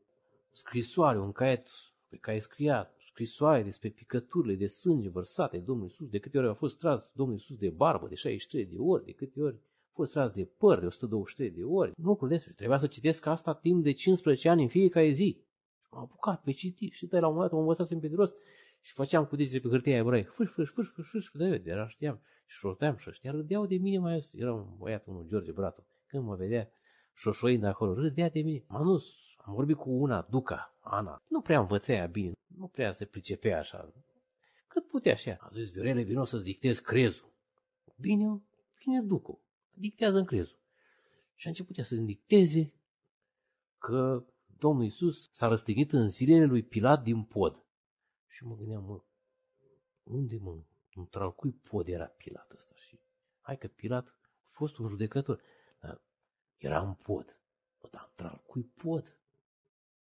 scrisoare, 0.52 1.20
un 1.20 1.32
caiet 1.32 1.68
pe 2.08 2.18
care 2.18 2.40
scria 2.40 2.92
scrisoare 3.18 3.64
despre 3.64 3.90
picăturile 3.90 4.56
de 4.56 4.68
sânge 4.68 5.10
vărsate 5.10 5.58
Domnul 5.58 5.86
Iisus, 5.86 6.10
de 6.10 6.20
câte 6.20 6.38
ori 6.38 6.48
a 6.48 6.54
fost 6.54 6.78
tras 6.78 7.12
Domnul 7.14 7.36
Iisus 7.36 7.58
de 7.58 7.70
barbă 7.70 8.08
de 8.08 8.16
63 8.16 8.66
de 8.66 8.78
ori, 8.78 9.06
de 9.06 9.12
câte 9.12 9.42
ori 9.42 9.58
a 9.98 10.00
fost 10.00 10.12
tras 10.12 10.32
de 10.32 10.46
păr 10.58 10.80
de 10.80 10.86
123 10.86 11.52
de 11.52 11.64
ori. 11.64 11.92
Lucrul 11.96 12.30
despre. 12.30 12.54
Trebuia 12.54 12.78
să 12.78 12.88
citesc 12.88 13.26
asta 13.26 13.56
timp 13.56 13.84
de 13.84 13.92
15 13.92 14.50
ani 14.50 14.62
în 14.62 14.68
fiecare 14.68 15.12
zi. 15.12 15.42
Am 15.90 16.00
apucat 16.00 16.42
pe 16.42 16.52
citit 16.52 16.94
și 16.94 17.08
la 17.10 17.28
un 17.28 17.34
moment 17.34 17.42
dat 17.42 17.52
am 17.52 17.60
învățat 17.60 17.88
pe 17.88 18.08
de 18.08 18.16
rost 18.16 18.36
și 18.82 18.94
făceam 18.94 19.26
cu 19.26 19.36
degetele 19.36 19.62
pe 19.62 19.68
hârtia 19.68 19.98
ebrei. 19.98 20.24
Fâș, 20.24 20.52
fâș, 20.52 20.70
fâș, 20.70 20.88
fâș, 20.88 21.08
fâș, 21.10 21.30
de 21.34 21.62
era 21.66 21.88
știam. 21.88 22.22
Și 22.46 22.58
șorteam 22.58 22.98
și 22.98 23.10
ăștia 23.10 23.32
râdeau 23.32 23.66
de 23.66 23.76
mine 23.76 23.98
mai 23.98 24.12
ales. 24.12 24.34
Era 24.34 24.54
un 24.54 24.76
băiat, 24.78 25.06
unul 25.06 25.26
George 25.28 25.52
Bratu. 25.52 25.88
Când 26.08 26.24
mă 26.24 26.36
vedea 26.36 26.72
șoșoind 27.14 27.64
acolo, 27.64 27.94
râdea 27.94 28.30
de 28.30 28.42
mine. 28.42 28.64
M-am 28.68 28.84
dus, 28.84 29.06
am 29.38 29.54
vorbit 29.54 29.76
cu 29.76 29.90
una, 29.90 30.28
Duca, 30.30 30.78
Ana. 30.80 31.22
Nu 31.28 31.42
prea 31.42 31.60
învăța 31.60 31.94
ea 31.94 32.06
bine, 32.06 32.34
nu 32.48 32.68
prea 32.68 32.92
se 32.92 33.06
pricepea 33.06 33.58
așa. 33.58 33.94
Cât 34.68 34.88
putea 34.88 35.12
așa. 35.12 35.38
A 35.40 35.50
zis, 35.52 35.72
Viorele, 35.72 36.02
vino 36.02 36.24
să-ți 36.24 36.44
dictez 36.44 36.80
crezul. 36.80 37.34
Bine, 38.00 38.42
bine, 38.84 39.02
Ducu, 39.02 39.42
dictează 39.80 40.18
în 40.18 40.26
crezul. 40.26 40.60
Și 41.36 41.48
a 41.48 41.50
început 41.50 41.78
ea 41.78 41.84
să-mi 41.84 42.06
dicteze 42.06 42.74
că 43.78 44.26
Domnul 44.58 44.84
Iisus 44.84 45.30
s-a 45.32 45.48
răstignit 45.48 45.92
în 45.92 46.10
zilele 46.10 46.46
lui 46.46 46.64
Pilat 46.64 47.04
din 47.04 47.24
pod. 47.24 47.66
Și 48.28 48.46
mă 48.46 48.56
gândeam, 48.56 48.84
mă, 48.84 49.04
unde 50.04 50.38
mă, 50.38 50.64
într-al 50.94 51.36
cui 51.36 51.52
pod 51.52 51.88
era 51.88 52.06
Pilat 52.06 52.54
ăsta? 52.54 52.76
Și 52.76 53.00
hai 53.40 53.58
că 53.58 53.68
Pilat 53.68 54.08
a 54.44 54.48
fost 54.50 54.78
un 54.78 54.88
judecător, 54.88 55.42
dar 55.80 56.02
era 56.58 56.82
în 56.82 56.94
pod. 56.94 57.40
Bă, 57.80 57.88
dar 57.92 58.08
într-al 58.10 58.44
cui 58.48 58.64
pod? 58.64 59.20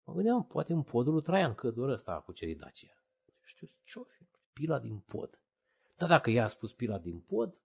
Mă 0.04 0.14
gândeam, 0.14 0.46
poate 0.46 0.72
în 0.72 0.82
podul 0.82 1.12
lui 1.12 1.22
Traian 1.22 1.54
Cădur 1.54 1.88
ăsta 1.88 2.12
a 2.12 2.20
cucerit 2.20 2.58
Dacia. 2.58 3.04
Știu 3.44 3.70
ce-o 3.84 4.02
fi, 4.04 4.26
pila 4.52 4.78
din 4.78 4.98
pod. 4.98 5.38
Dar 5.96 6.08
dacă 6.08 6.30
ea 6.30 6.44
a 6.44 6.48
spus 6.48 6.72
pila 6.72 6.98
din 6.98 7.20
pod, 7.20 7.58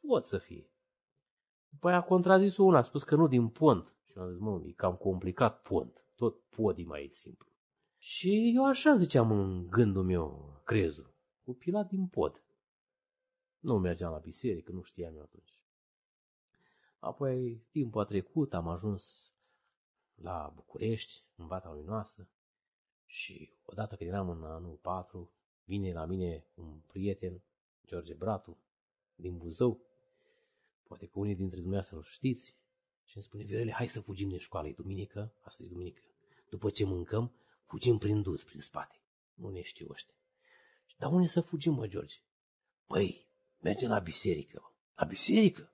pot 0.00 0.24
să 0.24 0.38
fie. 0.38 0.70
După 1.68 1.88
aia 1.88 1.96
a 1.96 2.02
contrazis 2.02 2.56
una, 2.56 2.78
a 2.78 2.82
spus 2.82 3.02
că 3.02 3.14
nu 3.14 3.26
din 3.26 3.48
pont. 3.48 3.96
Și 4.04 4.18
am 4.18 4.30
zis, 4.30 4.38
mă, 4.38 4.62
e 4.66 4.72
cam 4.72 4.94
complicat 4.94 5.62
pont. 5.62 6.04
Tot 6.14 6.40
pod 6.40 6.78
e 6.78 6.84
mai 6.84 7.08
simplu. 7.12 7.48
Și 7.98 8.52
eu 8.54 8.64
așa 8.64 8.96
ziceam 8.96 9.30
în 9.30 9.66
gândul 9.70 10.04
meu, 10.04 10.60
crezul, 10.64 11.14
cu 11.44 11.54
pila 11.54 11.82
din 11.82 12.06
pod. 12.06 12.42
Nu 13.58 13.78
mergeam 13.78 14.12
la 14.12 14.18
biserică, 14.18 14.72
nu 14.72 14.82
știam 14.82 15.14
eu 15.14 15.22
atunci. 15.22 15.62
Apoi 16.98 17.66
timpul 17.70 18.00
a 18.00 18.04
trecut, 18.04 18.54
am 18.54 18.68
ajuns 18.68 19.32
la 20.14 20.52
București, 20.54 21.24
în 21.36 21.46
Vata 21.46 21.70
Luminoasă, 21.70 22.28
și 23.06 23.52
odată 23.64 23.96
când 23.96 24.10
eram 24.10 24.28
în 24.28 24.44
anul 24.44 24.76
4, 24.76 25.30
vine 25.64 25.92
la 25.92 26.04
mine 26.04 26.46
un 26.54 26.80
prieten, 26.86 27.42
George 27.86 28.14
Bratu, 28.14 28.56
din 29.14 29.36
Buzău, 29.36 29.80
poate 30.88 31.06
că 31.06 31.18
unii 31.18 31.34
dintre 31.34 31.56
dumneavoastră 31.56 31.96
îl 31.96 32.02
știți, 32.02 32.56
și 33.04 33.16
îmi 33.16 33.24
spune, 33.24 33.42
Virele, 33.42 33.72
hai 33.72 33.88
să 33.88 34.00
fugim 34.00 34.28
de 34.28 34.38
școală, 34.38 34.68
e 34.68 34.72
duminică, 34.72 35.32
asta 35.42 35.62
e 35.62 35.66
duminică. 35.66 36.02
După 36.48 36.70
ce 36.70 36.84
mâncăm, 36.84 37.32
fugim 37.64 37.98
prin 37.98 38.22
dus, 38.22 38.44
prin 38.44 38.60
spate. 38.60 39.00
Nu 39.34 39.50
ne 39.50 39.62
știu 39.62 39.88
ăștia. 39.90 40.14
Dar 40.98 41.12
unde 41.12 41.26
să 41.26 41.40
fugim, 41.40 41.72
mă, 41.72 41.86
George? 41.86 42.16
Păi, 42.86 43.26
mergem 43.60 43.88
la 43.88 43.98
biserică. 43.98 44.72
La 44.94 45.04
biserică? 45.04 45.72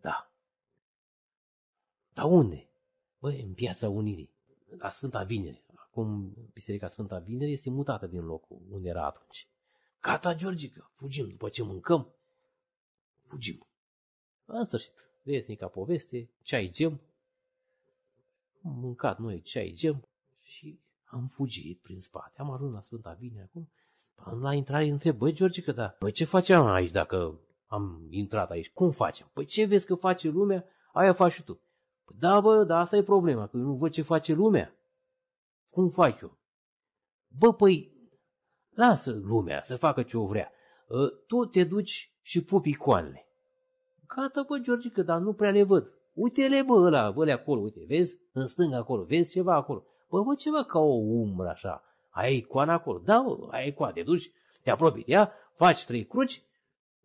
Da. 0.00 0.32
Dar 2.12 2.24
unde? 2.24 2.70
Băi, 3.18 3.40
în 3.40 3.54
piața 3.54 3.88
Unirii, 3.88 4.34
la 4.78 4.90
Sfânta 4.90 5.22
Vinere. 5.22 5.64
Acum 5.74 6.34
Biserica 6.52 6.88
Sfânta 6.88 7.18
Vinere 7.18 7.50
este 7.50 7.70
mutată 7.70 8.06
din 8.06 8.24
locul 8.24 8.62
unde 8.70 8.88
era 8.88 9.06
atunci. 9.06 9.48
Gata, 10.00 10.34
Georgica, 10.34 10.90
fugim 10.94 11.28
după 11.28 11.48
ce 11.48 11.62
mâncăm. 11.62 12.14
Fugim. 13.26 13.66
În 14.52 14.64
sfârșit, 14.64 14.92
vesnica 15.22 15.66
poveste, 15.66 16.30
ceai 16.42 16.68
gem. 16.72 17.00
Am 18.64 18.78
mâncat 18.78 19.18
noi 19.18 19.42
ceai 19.42 19.72
gem 19.76 20.08
și 20.42 20.80
am 21.04 21.26
fugit 21.26 21.80
prin 21.80 22.00
spate. 22.00 22.40
Am 22.40 22.50
ajuns 22.50 22.72
la 22.72 22.80
Sfânta 22.80 23.16
Vinere 23.18 23.42
acum. 23.42 23.70
La 24.40 24.54
intrare 24.54 24.88
întreb, 24.88 25.16
băi, 25.16 25.32
Georgica, 25.32 25.72
da, 25.72 25.96
băi, 25.98 26.12
ce 26.12 26.24
facem 26.24 26.66
aici 26.66 26.90
dacă 26.90 27.40
am 27.66 28.06
intrat 28.10 28.50
aici? 28.50 28.70
Cum 28.70 28.90
facem? 28.90 29.30
Păi 29.32 29.44
ce 29.44 29.64
vezi 29.64 29.86
că 29.86 29.94
face 29.94 30.28
lumea, 30.28 30.64
aia 30.92 31.12
faci 31.12 31.32
și 31.32 31.42
tu. 31.42 31.60
Păi 32.04 32.16
da, 32.18 32.40
bă, 32.40 32.64
dar 32.64 32.80
asta 32.80 32.96
e 32.96 33.02
problema, 33.02 33.46
că 33.46 33.56
eu 33.56 33.62
nu 33.62 33.74
văd 33.74 33.92
ce 33.92 34.02
face 34.02 34.32
lumea. 34.32 34.74
Cum 35.70 35.88
fac 35.88 36.20
eu? 36.20 36.38
Bă, 37.38 37.54
păi, 37.54 37.92
lasă 38.70 39.12
lumea 39.12 39.62
să 39.62 39.76
facă 39.76 40.02
ce 40.02 40.16
o 40.16 40.26
vrea. 40.26 40.52
Ă, 40.90 41.08
tu 41.26 41.44
te 41.44 41.64
duci 41.64 42.14
și 42.22 42.44
pupi 42.44 42.68
icoanele. 42.68 43.29
Gata, 44.14 44.44
bă, 44.48 44.58
Georgică, 44.58 45.02
dar 45.02 45.18
nu 45.18 45.32
prea 45.32 45.50
le 45.50 45.62
văd. 45.62 45.94
Uite-le, 46.14 46.62
bă, 46.66 46.72
ăla, 46.72 47.10
bă, 47.10 47.30
acolo, 47.30 47.60
uite, 47.60 47.84
vezi? 47.86 48.16
În 48.32 48.46
stânga 48.46 48.76
acolo, 48.76 49.02
vezi 49.02 49.32
ceva 49.32 49.54
acolo. 49.54 49.84
Bă, 50.08 50.22
bă, 50.22 50.34
ceva 50.34 50.64
ca 50.64 50.78
o 50.78 50.94
umbră 50.94 51.48
așa. 51.48 51.82
Ai 52.10 52.36
icoana 52.36 52.72
acolo. 52.72 52.98
Da, 53.04 53.24
bă, 53.26 53.46
ai 53.50 53.68
icoana, 53.68 53.92
te 53.92 54.02
duci, 54.02 54.30
te 54.62 54.70
apropii 54.70 55.04
de 55.04 55.12
ea, 55.12 55.32
faci 55.54 55.84
trei 55.84 56.04
cruci 56.04 56.42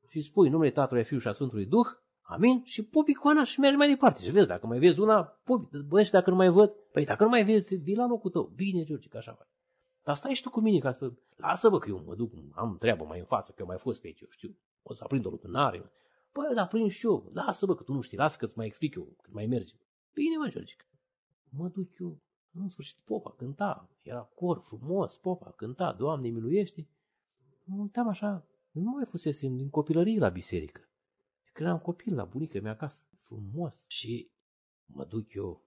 și 0.07 0.21
spui 0.21 0.49
numele 0.49 0.71
Tatălui, 0.71 1.03
Fiului 1.03 1.25
și 1.25 1.31
a 1.31 1.33
Sfântului 1.33 1.65
Duh 1.65 1.87
Amin? 2.27 2.61
Și 2.63 2.85
pupi 2.85 3.11
icoana 3.11 3.43
și 3.43 3.59
mergi 3.59 3.77
mai 3.77 3.87
departe. 3.87 4.21
Și 4.21 4.31
vezi, 4.31 4.47
dacă 4.47 4.67
mai 4.67 4.79
vezi 4.79 4.99
una, 4.99 5.23
pupi. 5.23 5.77
Bă, 5.87 6.01
și 6.01 6.11
dacă 6.11 6.29
nu 6.29 6.35
mai 6.35 6.49
văd, 6.49 6.69
păi 6.91 7.05
dacă 7.05 7.23
nu 7.23 7.29
mai 7.29 7.43
vezi, 7.43 7.75
vii 7.75 7.95
la 7.95 8.07
locul 8.07 8.31
tău. 8.31 8.51
Bine, 8.55 8.83
George, 8.83 9.07
că 9.07 9.17
așa 9.17 9.33
faci. 9.33 9.47
Dar 10.03 10.15
stai 10.15 10.33
și 10.33 10.41
tu 10.41 10.49
cu 10.49 10.59
mine 10.59 10.79
ca 10.79 10.91
să... 10.91 11.11
Lasă, 11.35 11.69
bă, 11.69 11.79
că 11.79 11.89
eu 11.89 12.03
mă 12.05 12.15
duc, 12.15 12.31
am 12.55 12.77
treabă 12.77 13.03
mai 13.03 13.19
în 13.19 13.25
față, 13.25 13.51
că 13.51 13.57
eu 13.59 13.65
mai 13.65 13.77
fost 13.77 14.01
pe 14.01 14.07
aici, 14.07 14.21
eu 14.21 14.27
știu. 14.29 14.57
O 14.83 14.93
să 14.93 15.03
aprind 15.03 15.25
o 15.25 15.29
lucrare. 15.29 15.91
Păi, 16.35 16.55
dar 16.55 16.67
prind 16.67 16.91
și 16.91 17.05
eu. 17.05 17.29
Lasă, 17.33 17.65
bă, 17.65 17.75
că 17.75 17.83
tu 17.83 17.93
nu 17.93 18.01
știi. 18.01 18.17
Lasă 18.17 18.37
că-ți 18.37 18.57
mai 18.57 18.65
explic 18.65 18.95
eu 18.95 19.03
când 19.21 19.35
mai 19.35 19.45
mergi. 19.45 19.75
Bine, 20.13 20.37
mă, 20.37 20.47
George. 20.49 20.73
Mă 21.49 21.67
duc 21.67 21.99
eu. 21.99 22.21
În 22.51 22.69
sfârșit, 22.69 22.97
popa 23.03 23.31
cânta. 23.31 23.89
Era 24.01 24.21
cor 24.21 24.59
frumos, 24.59 25.17
popa 25.17 25.51
cânta. 25.51 25.93
Doamne, 25.93 26.29
miluiește. 26.29 26.89
Mă 27.63 27.81
uitam 27.81 28.07
așa. 28.07 28.47
Nu 28.71 28.89
mai 28.89 29.05
fusesem 29.05 29.55
din 29.55 29.69
copilărie 29.69 30.19
la 30.19 30.29
biserică. 30.29 30.89
Când 31.53 31.67
eram 31.67 31.79
copil 31.79 32.15
la 32.15 32.25
bunica 32.25 32.59
mea 32.61 32.71
acasă. 32.71 33.05
Frumos. 33.17 33.85
Și 33.87 34.31
mă 34.85 35.05
duc 35.05 35.33
eu 35.33 35.65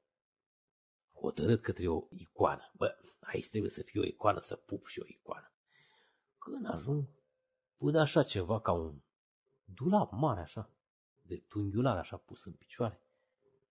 hotărât 1.20 1.60
către 1.60 1.88
o 1.88 2.06
icoană. 2.10 2.70
Bă, 2.76 2.96
aici 3.20 3.48
trebuie 3.48 3.70
să 3.70 3.82
fie 3.82 4.00
o 4.00 4.04
icoană, 4.04 4.40
să 4.40 4.56
pup 4.56 4.86
și 4.86 5.00
o 5.00 5.04
icoană. 5.06 5.52
Când 6.38 6.66
ajung, 6.66 7.08
văd 7.76 7.94
așa 7.94 8.22
ceva 8.22 8.60
ca 8.60 8.72
un 8.72 9.00
dulap 9.74 10.12
mare 10.12 10.40
așa, 10.40 10.70
de 11.22 11.36
tunghiular 11.48 11.96
așa 11.96 12.16
pus 12.16 12.44
în 12.44 12.52
picioare. 12.52 13.00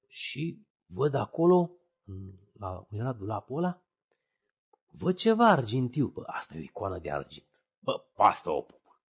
Și 0.07 0.65
văd 0.85 1.13
acolo, 1.13 1.71
la, 2.53 2.87
era 2.89 3.13
dulapul 3.13 3.57
ăla, 3.57 3.81
văd 4.91 5.15
ceva 5.15 5.47
argintiu. 5.47 6.07
Bă, 6.07 6.23
asta 6.25 6.55
e 6.55 6.59
o 6.59 6.61
icoană 6.61 6.99
de 6.99 7.11
argint. 7.11 7.63
Bă, 7.79 8.03
asta 8.15 8.51
o 8.51 8.61
pup. 8.61 9.01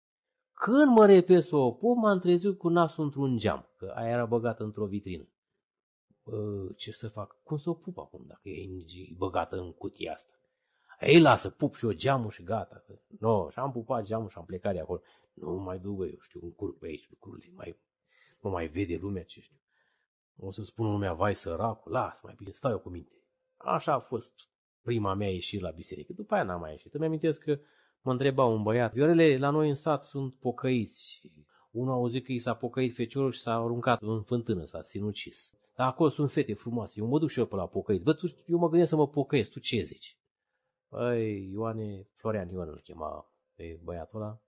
Când 0.53 0.95
mă 0.95 1.05
repet 1.05 1.43
să 1.43 1.55
o 1.55 1.71
pup, 1.71 1.97
m-am 1.97 2.19
trezit 2.19 2.57
cu 2.57 2.69
nasul 2.69 3.03
într-un 3.03 3.37
geam, 3.37 3.69
că 3.77 3.93
aia 3.95 4.09
era 4.09 4.25
băgată 4.25 4.63
într-o 4.63 4.85
vitrină. 4.85 5.27
Bă, 6.23 6.67
ce 6.75 6.91
să 6.91 7.07
fac? 7.07 7.43
Cum 7.43 7.57
să 7.57 7.69
o 7.69 7.73
pup 7.73 7.97
acum 7.97 8.23
dacă 8.27 8.49
e 8.49 8.67
băgată 9.17 9.57
în 9.57 9.73
cutia 9.73 10.13
asta? 10.13 10.36
Ei, 10.99 11.19
lasă, 11.19 11.49
pup 11.49 11.75
și 11.75 11.85
o 11.85 11.93
geamul 11.93 12.29
și 12.29 12.43
gata. 12.43 12.83
No, 13.19 13.49
și 13.49 13.59
am 13.59 13.71
pupat 13.71 14.03
geamul 14.03 14.29
și 14.29 14.37
am 14.37 14.45
plecat 14.45 14.73
de 14.73 14.79
acolo. 14.79 15.01
Nu 15.33 15.55
mai 15.55 15.79
duc, 15.79 15.99
eu 15.99 16.19
știu, 16.21 16.39
un 16.43 16.53
curc 16.53 16.77
pe 16.77 16.85
aici 16.85 17.09
lucrurile. 17.09 17.51
Mai, 17.55 17.79
nu 18.41 18.49
mai 18.49 18.67
vede 18.67 18.97
lumea 19.01 19.23
ce 19.23 19.41
știu. 19.41 19.57
O 20.39 20.51
să 20.51 20.63
spună 20.63 20.89
lumea, 20.89 21.13
vai 21.13 21.35
săracul, 21.35 21.91
las, 21.91 22.19
mai 22.23 22.33
bine, 22.37 22.51
stau 22.51 22.71
eu 22.71 22.79
cu 22.79 22.89
minte. 22.89 23.15
Așa 23.57 23.93
a 23.93 23.99
fost 23.99 24.33
prima 24.81 25.13
mea 25.13 25.31
ieșire 25.31 25.61
la 25.61 25.71
biserică. 25.71 26.13
După 26.13 26.33
aia 26.33 26.43
n-am 26.43 26.59
mai 26.59 26.71
ieșit. 26.71 26.93
Îmi 26.93 27.05
amintesc 27.05 27.43
că 27.43 27.59
mă 28.01 28.11
întreba 28.11 28.45
un 28.45 28.63
băiat, 28.63 28.93
viorele 28.93 29.37
la 29.37 29.49
noi 29.49 29.69
în 29.69 29.75
sat 29.75 30.03
sunt 30.03 30.33
pocăiți. 30.33 31.21
Unul 31.71 31.91
a 31.91 31.95
auzit 31.95 32.25
că 32.25 32.31
i 32.31 32.39
s-a 32.39 32.53
pocăit 32.53 32.93
feciorul 32.93 33.31
și 33.31 33.39
s-a 33.39 33.53
aruncat 33.53 34.01
în 34.01 34.23
fântână, 34.23 34.65
s-a 34.65 34.81
sinucis. 34.81 35.51
Dar 35.75 35.87
acolo 35.87 36.09
sunt 36.09 36.31
fete 36.31 36.53
frumoase. 36.53 36.99
Eu 36.99 37.07
mă 37.07 37.19
duc 37.19 37.29
și 37.29 37.39
eu 37.39 37.45
pe 37.45 37.55
la 37.55 37.67
pocăiți. 37.67 38.03
Bă, 38.03 38.13
tu, 38.13 38.27
eu 38.45 38.57
mă 38.57 38.69
gândesc 38.69 38.89
să 38.89 38.95
mă 38.95 39.07
pocăiesc. 39.07 39.49
Tu 39.49 39.59
ce 39.59 39.79
zici? 39.79 40.17
Păi, 40.89 41.51
Ioane, 41.51 42.07
Florian 42.15 42.49
Ioan 42.49 42.67
îl 42.67 42.79
chema 42.79 43.33
pe 43.55 43.79
băiatul 43.83 44.21
ăla. 44.21 44.41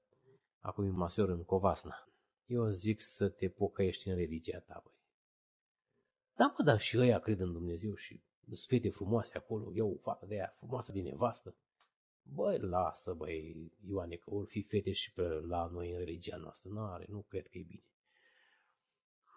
Acum 0.59 0.85
e 0.85 0.89
masior 0.89 1.29
în 1.29 1.43
Covasna. 1.43 2.07
Eu 2.45 2.69
zic 2.69 3.01
să 3.01 3.29
te 3.29 3.49
pocăiești 3.49 4.09
în 4.09 4.15
religia 4.15 4.59
ta, 4.59 4.81
băi. 4.83 4.93
Da, 6.35 6.55
mă, 6.57 6.63
dar 6.63 6.79
și 6.79 6.97
ăia 6.97 7.19
cred 7.19 7.39
în 7.39 7.51
Dumnezeu 7.51 7.95
și 7.95 8.23
sunt 8.45 8.59
fete 8.67 8.89
frumoase 8.89 9.37
acolo. 9.37 9.71
Eu 9.75 9.91
o 9.91 9.97
fată 9.97 10.25
de 10.25 10.33
aia 10.33 10.53
frumoasă 10.57 10.91
din 10.91 11.03
nevastă. 11.03 11.55
Băi, 12.21 12.59
lasă, 12.59 13.13
băi, 13.13 13.71
Ioane, 13.87 14.15
că 14.15 14.29
vor 14.29 14.45
fi 14.45 14.61
fete 14.61 14.91
și 14.91 15.13
pe 15.13 15.21
la 15.21 15.65
noi 15.65 15.91
în 15.91 15.97
religia 15.97 16.37
noastră. 16.37 16.69
Nu 16.69 16.81
are, 16.81 17.05
nu 17.07 17.21
cred 17.21 17.47
că 17.47 17.57
e 17.57 17.63
bine. 17.63 17.83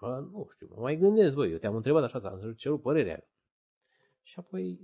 Bă, 0.00 0.18
nu 0.18 0.48
știu, 0.52 0.68
mă 0.70 0.80
mai 0.80 0.96
gândesc, 0.96 1.34
băi, 1.34 1.50
eu 1.50 1.58
te-am 1.58 1.76
întrebat 1.76 2.02
așa, 2.02 2.20
ți-am 2.20 2.52
cerut 2.52 2.82
părerea. 2.82 3.28
Și 4.22 4.38
apoi 4.38 4.80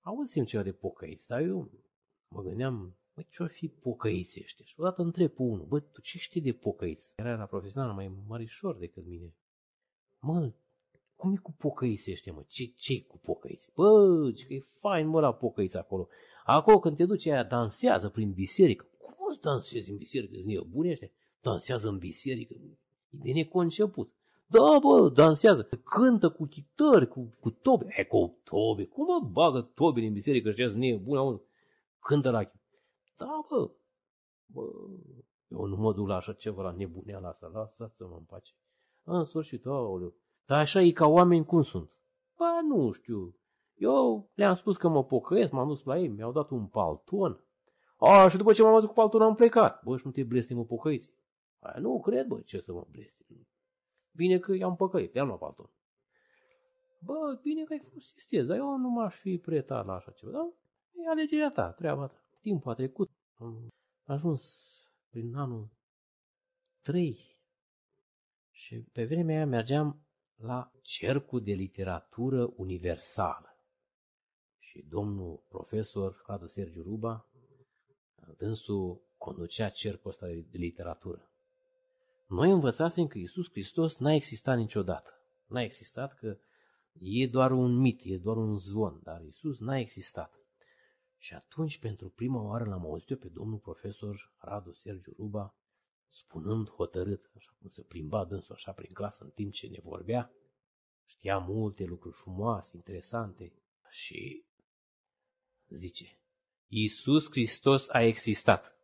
auzim 0.00 0.44
ceva 0.44 0.62
de 0.62 0.72
pocăiți, 0.72 1.28
dar 1.28 1.40
eu 1.40 1.70
mă 2.28 2.42
gândeam, 2.42 2.96
băi, 3.14 3.26
ce-or 3.30 3.50
fi 3.50 3.68
pocăiți 3.68 4.40
ăștia? 4.42 4.64
Și 4.64 4.74
odată 4.80 5.02
întreb 5.02 5.30
pe 5.30 5.42
unul, 5.42 5.66
bă, 5.66 5.80
tu 5.80 6.00
ce 6.00 6.18
știi 6.18 6.40
de 6.40 6.52
pocăiți? 6.52 7.12
Era 7.16 7.36
la 7.36 7.46
profesional 7.46 7.92
mai 7.92 8.12
mărișor 8.26 8.76
decât 8.76 9.06
mine. 9.06 9.34
Mă, 10.18 10.52
cum 11.16 11.32
e 11.32 11.36
cu 11.36 11.52
pocăiți 11.52 12.10
ăștia, 12.10 12.32
mă? 12.32 12.44
Ce, 12.48 12.64
ce 12.66 13.04
cu 13.04 13.18
pocăiți? 13.18 13.70
Bă, 13.74 14.30
ce 14.36 14.46
că 14.46 14.52
e 14.52 14.66
fain, 14.80 15.06
mă, 15.06 15.20
la 15.20 15.34
pocăiți 15.34 15.76
acolo. 15.76 16.08
Acolo 16.44 16.78
când 16.78 16.96
te 16.96 17.04
duci, 17.04 17.26
aia 17.26 17.44
dansează 17.44 18.08
prin 18.08 18.32
biserică. 18.32 18.86
Cum 18.98 19.14
o 19.18 19.32
să 19.32 19.38
dansezi 19.40 19.90
în 19.90 19.96
biserică? 19.96 20.34
Sunt 20.34 20.66
bune 20.66 20.90
ăștia? 20.90 21.10
Dansează 21.40 21.88
în 21.88 21.98
biserică? 21.98 22.54
E 22.54 22.76
de 23.10 23.32
neconceput. 23.32 24.12
Da, 24.50 24.78
bă, 24.78 25.08
dansează. 25.08 25.62
Cântă 25.84 26.30
cu 26.30 26.46
chitări, 26.46 27.08
cu, 27.08 27.36
cu 27.40 27.50
tobe. 27.50 27.86
E, 27.88 28.04
cu 28.04 28.40
tobe. 28.44 28.86
Cum 28.86 29.04
mă 29.04 29.28
bagă 29.32 29.60
tobe 29.60 30.00
în 30.00 30.12
biserică 30.12 30.48
ăștia 30.48 30.68
sunt 30.68 30.80
nebuni, 30.80 31.18
auzi? 31.18 31.42
Cântă 31.98 32.30
la 32.30 32.42
Da, 33.16 33.46
bă. 33.48 33.70
Bă, 34.46 34.62
eu 35.48 35.64
nu 35.64 35.76
mă 35.76 35.92
duc 35.92 36.08
la 36.08 36.16
așa 36.16 36.32
ceva, 36.32 36.62
la 36.62 36.70
nebuneala 36.70 37.28
asta. 37.28 37.50
Lăsați-mă 37.52 38.16
în 38.18 38.24
pace. 38.24 38.52
În 39.02 39.24
sfârșit, 39.24 39.66
aoleu. 39.66 40.14
Dar 40.46 40.58
așa 40.58 40.80
e 40.80 40.90
ca 40.90 41.06
oameni 41.06 41.44
cum 41.44 41.62
sunt. 41.62 42.00
Bă, 42.36 42.44
nu 42.68 42.92
știu. 42.92 43.34
Eu 43.74 44.30
le-am 44.34 44.54
spus 44.54 44.76
că 44.76 44.88
mă 44.88 45.04
pocăiesc, 45.04 45.52
m-am 45.52 45.68
dus 45.68 45.84
la 45.84 45.98
ei, 45.98 46.08
mi-au 46.08 46.32
dat 46.32 46.50
un 46.50 46.66
palton. 46.66 47.44
A, 47.96 48.28
și 48.28 48.36
după 48.36 48.52
ce 48.52 48.62
m-am 48.62 48.72
văzut 48.72 48.88
cu 48.88 48.94
palton 48.94 49.22
am 49.22 49.34
plecat. 49.34 49.82
Bă, 49.82 49.96
și 49.96 50.06
nu 50.06 50.10
te 50.10 50.22
blestemă 50.22 50.64
pocăiți. 50.64 51.10
Aia 51.58 51.80
nu 51.80 52.00
cred, 52.00 52.26
bă, 52.26 52.40
ce 52.40 52.60
să 52.60 52.72
mă 52.72 52.86
blestem. 52.90 53.26
Bine 54.12 54.38
că 54.38 54.54
i-am 54.54 54.76
păcălit, 54.76 55.14
i-am 55.14 55.26
luat 55.26 55.38
palton. 55.38 55.70
Bă, 57.00 57.38
bine 57.42 57.64
că 57.64 57.72
ai 57.72 57.88
fost 57.92 58.06
sistez, 58.06 58.46
dar 58.46 58.56
eu 58.56 58.76
nu 58.76 58.88
m-aș 58.88 59.16
fi 59.16 59.38
pretat 59.38 59.86
la 59.86 59.94
așa 59.94 60.10
ceva, 60.10 60.32
da? 60.32 60.52
E 60.92 61.08
alegerea 61.08 61.50
ta, 61.50 61.72
treaba 61.72 62.06
ta. 62.06 62.24
Timpul 62.40 62.70
a 62.70 62.74
trecut, 62.74 63.10
am 63.34 63.68
ajuns 64.04 64.74
prin 65.10 65.34
anul 65.34 65.68
3 66.80 67.38
și 68.50 68.82
pe 68.92 69.04
vremea 69.04 69.36
aia 69.36 69.46
mergeam 69.46 70.06
la 70.36 70.72
Cercul 70.82 71.40
de 71.40 71.52
Literatură 71.52 72.52
Universală. 72.56 73.54
Și 74.58 74.82
domnul 74.88 75.44
profesor 75.48 76.22
Radu 76.26 76.46
Sergiu 76.46 76.82
Ruba, 76.82 77.30
dânsul 78.36 79.02
conducea 79.16 79.68
cercul 79.68 80.10
ăsta 80.10 80.26
de 80.26 80.58
literatură. 80.58 81.29
Noi 82.30 82.50
învățasem 82.50 83.06
că 83.06 83.18
Isus 83.18 83.50
Hristos 83.50 83.98
n-a 83.98 84.12
existat 84.12 84.56
niciodată. 84.56 85.10
N-a 85.46 85.62
existat 85.62 86.14
că 86.14 86.38
e 87.00 87.26
doar 87.26 87.50
un 87.50 87.72
mit, 87.72 88.00
e 88.04 88.16
doar 88.16 88.36
un 88.36 88.58
zvon, 88.58 89.00
dar 89.02 89.22
Isus 89.22 89.58
n-a 89.58 89.78
existat. 89.78 90.34
Și 91.16 91.34
atunci, 91.34 91.78
pentru 91.78 92.08
prima 92.08 92.42
oară, 92.42 92.64
l-am 92.64 92.84
auzit 92.84 93.10
eu 93.10 93.16
pe 93.16 93.28
domnul 93.28 93.58
profesor 93.58 94.34
Radu 94.38 94.72
Sergiu 94.72 95.12
Ruba, 95.16 95.56
spunând 96.06 96.68
hotărât, 96.68 97.30
așa 97.36 97.56
cum 97.58 97.68
se 97.68 97.82
plimba 97.82 98.24
dânsul 98.24 98.54
așa 98.54 98.72
prin 98.72 98.90
clasă 98.92 99.24
în 99.24 99.30
timp 99.30 99.52
ce 99.52 99.66
ne 99.66 99.78
vorbea, 99.82 100.32
știa 101.04 101.38
multe 101.38 101.84
lucruri 101.84 102.16
frumoase, 102.16 102.70
interesante 102.74 103.52
și 103.88 104.44
zice, 105.68 106.18
Iisus 106.66 107.30
Hristos 107.30 107.88
a 107.88 108.02
existat. 108.02 108.79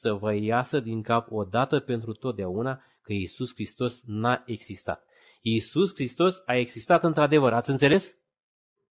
Să 0.00 0.12
vă 0.12 0.34
iasă 0.34 0.80
din 0.80 1.02
cap 1.02 1.30
odată 1.30 1.80
pentru 1.80 2.12
totdeauna 2.12 2.82
că 3.02 3.12
Iisus 3.12 3.52
Hristos 3.54 4.02
n-a 4.04 4.42
existat. 4.46 5.04
Iisus 5.42 5.94
Hristos 5.94 6.42
a 6.46 6.54
existat 6.54 7.02
într-adevăr. 7.02 7.52
Ați 7.52 7.70
înțeles? 7.70 8.16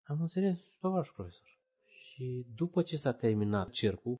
Am 0.02 0.20
înțeles, 0.20 0.60
tovarăș 0.80 1.08
profesor. 1.08 1.58
Și 1.84 2.46
după 2.56 2.82
ce 2.82 2.96
s-a 2.96 3.12
terminat 3.12 3.70
cercul, 3.70 4.16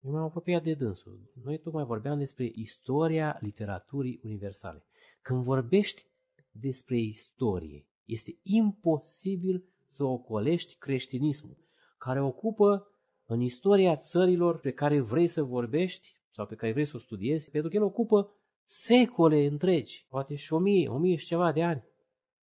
eu 0.00 0.10
m-am 0.10 0.24
apropiat 0.24 0.62
de 0.62 0.74
dânsul. 0.74 1.32
Noi 1.44 1.58
tocmai 1.58 1.84
vorbeam 1.84 2.18
despre 2.18 2.50
istoria 2.54 3.38
literaturii 3.40 4.20
universale. 4.22 4.84
Când 5.22 5.42
vorbești 5.42 6.02
despre 6.50 6.96
istorie, 6.96 7.86
este 8.04 8.38
imposibil 8.42 9.64
să 9.86 10.04
ocolești 10.04 10.76
creștinismul, 10.78 11.56
care 11.98 12.22
ocupă 12.22 12.86
în 13.32 13.40
istoria 13.40 13.96
țărilor 13.96 14.58
pe 14.58 14.70
care 14.70 15.00
vrei 15.00 15.28
să 15.28 15.42
vorbești 15.42 16.14
sau 16.28 16.46
pe 16.46 16.54
care 16.54 16.72
vrei 16.72 16.84
să 16.84 16.96
o 16.96 16.98
studiezi, 16.98 17.50
pentru 17.50 17.70
că 17.70 17.76
el 17.76 17.82
ocupă 17.82 18.32
secole 18.64 19.46
întregi, 19.46 20.06
poate 20.08 20.34
și 20.34 20.52
o 20.52 20.58
mie, 20.58 20.88
o 20.88 20.98
mie 20.98 21.16
și 21.16 21.26
ceva 21.26 21.52
de 21.52 21.62
ani. 21.62 21.84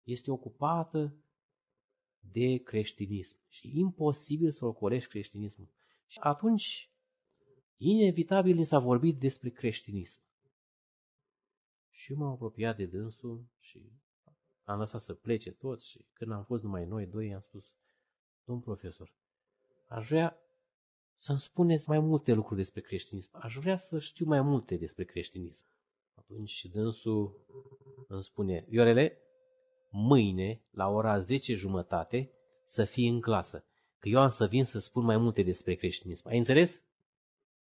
Este 0.02 0.30
ocupată 0.30 1.14
de 2.32 2.56
creștinism 2.56 3.36
și 3.48 3.78
imposibil 3.78 4.50
să 4.50 4.64
ocolești 4.64 5.10
creștinismul. 5.10 5.68
Și 6.06 6.18
atunci 6.20 6.92
Inevitabil 7.84 8.56
ni 8.56 8.64
s-a 8.64 8.78
vorbit 8.78 9.18
despre 9.18 9.50
creștinism. 9.50 10.20
Și 11.90 12.14
m-am 12.14 12.32
apropiat 12.32 12.76
de 12.76 12.86
dânsul 12.86 13.44
și 13.58 13.92
am 14.64 14.78
lăsat 14.78 15.00
să 15.00 15.14
plece 15.14 15.50
toți 15.50 15.88
și 15.88 16.06
când 16.12 16.32
am 16.32 16.44
fost 16.44 16.62
numai 16.62 16.84
noi 16.84 17.06
doi, 17.06 17.34
am 17.34 17.40
spus, 17.40 17.74
domn 18.44 18.60
profesor, 18.60 19.14
aș 19.88 20.08
vrea 20.08 20.36
să-mi 21.14 21.40
spuneți 21.40 21.88
mai 21.88 21.98
multe 21.98 22.32
lucruri 22.32 22.60
despre 22.60 22.80
creștinism. 22.80 23.30
Aș 23.32 23.54
vrea 23.54 23.76
să 23.76 23.98
știu 23.98 24.26
mai 24.26 24.40
multe 24.40 24.76
despre 24.76 25.04
creștinism. 25.04 25.64
Atunci 26.14 26.66
dânsul 26.72 27.46
îmi 28.08 28.22
spune, 28.22 28.64
Viorele, 28.68 29.18
mâine, 29.90 30.62
la 30.70 30.88
ora 30.88 31.18
10 31.18 31.54
jumătate, 31.54 32.30
să 32.64 32.84
fii 32.84 33.08
în 33.08 33.20
clasă, 33.20 33.64
că 33.98 34.08
eu 34.08 34.20
am 34.20 34.28
să 34.28 34.46
vin 34.46 34.64
să 34.64 34.78
spun 34.78 35.04
mai 35.04 35.16
multe 35.16 35.42
despre 35.42 35.74
creștinism. 35.74 36.28
Ai 36.28 36.38
înțeles? 36.38 36.82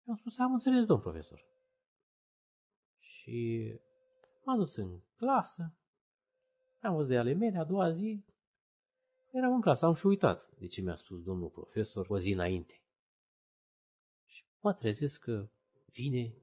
am 0.07 0.17
spus, 0.17 0.39
am 0.39 0.53
înțeles, 0.53 0.85
domn 0.85 1.01
profesor. 1.01 1.45
Și 2.99 3.21
Și 3.31 3.81
m-am 4.45 4.59
dus 4.59 4.77
în 4.77 5.01
clasă, 5.17 5.75
am 6.81 6.95
văzut 6.95 7.11
de 7.11 7.19
ale 7.19 7.33
mele, 7.33 7.59
a 7.59 7.65
doua 7.65 7.91
zi, 7.91 8.25
eram 9.31 9.53
în 9.55 9.61
clasă, 9.61 9.87
am 9.87 9.95
și 9.95 10.07
uitat 10.07 10.51
de 10.59 10.67
ce 10.67 10.81
mi-a 10.81 10.97
spus 10.97 11.23
domnul 11.23 11.49
profesor 11.49 12.07
o 12.09 12.19
zi 12.19 12.31
înainte. 12.31 12.80
Și 14.61 14.67
mă 14.67 14.73
trezesc 14.73 15.21
că 15.21 15.51
vine 15.93 16.35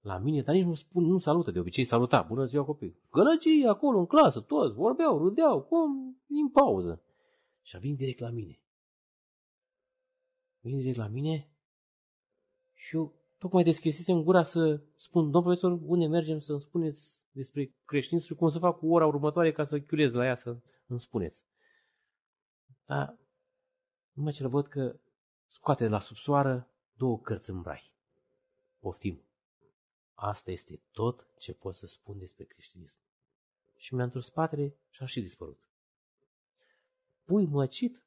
la 0.00 0.18
mine, 0.18 0.42
dar 0.42 0.54
nici 0.54 0.64
nu 0.64 0.74
spun, 0.74 1.04
nu 1.04 1.18
salută, 1.18 1.50
de 1.50 1.58
obicei 1.58 1.84
saluta, 1.84 2.22
bună 2.22 2.44
ziua 2.44 2.64
copii. 2.64 2.98
Gălăgii 3.10 3.66
acolo 3.66 3.98
în 3.98 4.06
clasă, 4.06 4.40
toți 4.40 4.74
vorbeau, 4.74 5.18
râdeau, 5.24 5.62
cum, 5.62 6.20
în 6.28 6.50
pauză. 6.50 7.02
Și 7.62 7.76
a 7.76 7.78
venit 7.78 7.96
direct 7.96 8.18
la 8.18 8.30
mine. 8.30 8.60
Vine 10.60 10.78
direct 10.78 10.96
la 10.96 11.08
mine 11.08 11.50
și 12.72 12.96
eu 12.96 13.14
tocmai 13.38 13.62
deschisesem 13.62 14.22
gura 14.22 14.42
să 14.42 14.82
spun, 14.96 15.30
domn 15.30 15.44
profesor, 15.44 15.78
unde 15.84 16.06
mergem 16.06 16.38
să-mi 16.38 16.60
spuneți 16.60 17.24
despre 17.30 17.74
creștinism 17.84 18.26
și 18.26 18.34
cum 18.34 18.48
să 18.48 18.58
fac 18.58 18.78
cu 18.78 18.92
ora 18.92 19.06
următoare 19.06 19.52
ca 19.52 19.64
să 19.64 19.80
chiulez 19.80 20.12
la 20.12 20.24
ea 20.24 20.34
să 20.34 20.60
îmi 20.86 21.00
spuneți. 21.00 21.44
Dar 22.84 23.18
numai 24.12 24.32
ce 24.32 24.46
văd 24.46 24.66
că 24.66 25.00
scoate 25.52 25.84
de 25.84 25.90
la 25.90 25.98
subsoară 25.98 26.70
două 26.96 27.18
cărți 27.18 27.50
în 27.50 27.60
brai. 27.60 27.92
Poftim. 28.78 29.22
Asta 30.14 30.50
este 30.50 30.82
tot 30.90 31.28
ce 31.38 31.54
pot 31.54 31.74
să 31.74 31.86
spun 31.86 32.18
despre 32.18 32.44
creștinism. 32.44 32.98
Și 33.76 33.94
mi-a 33.94 34.04
întors 34.04 34.26
spatele 34.26 34.76
și 34.90 35.02
a 35.02 35.06
și 35.06 35.20
dispărut. 35.20 35.68
Pui 37.24 37.46
măcit? 37.46 38.04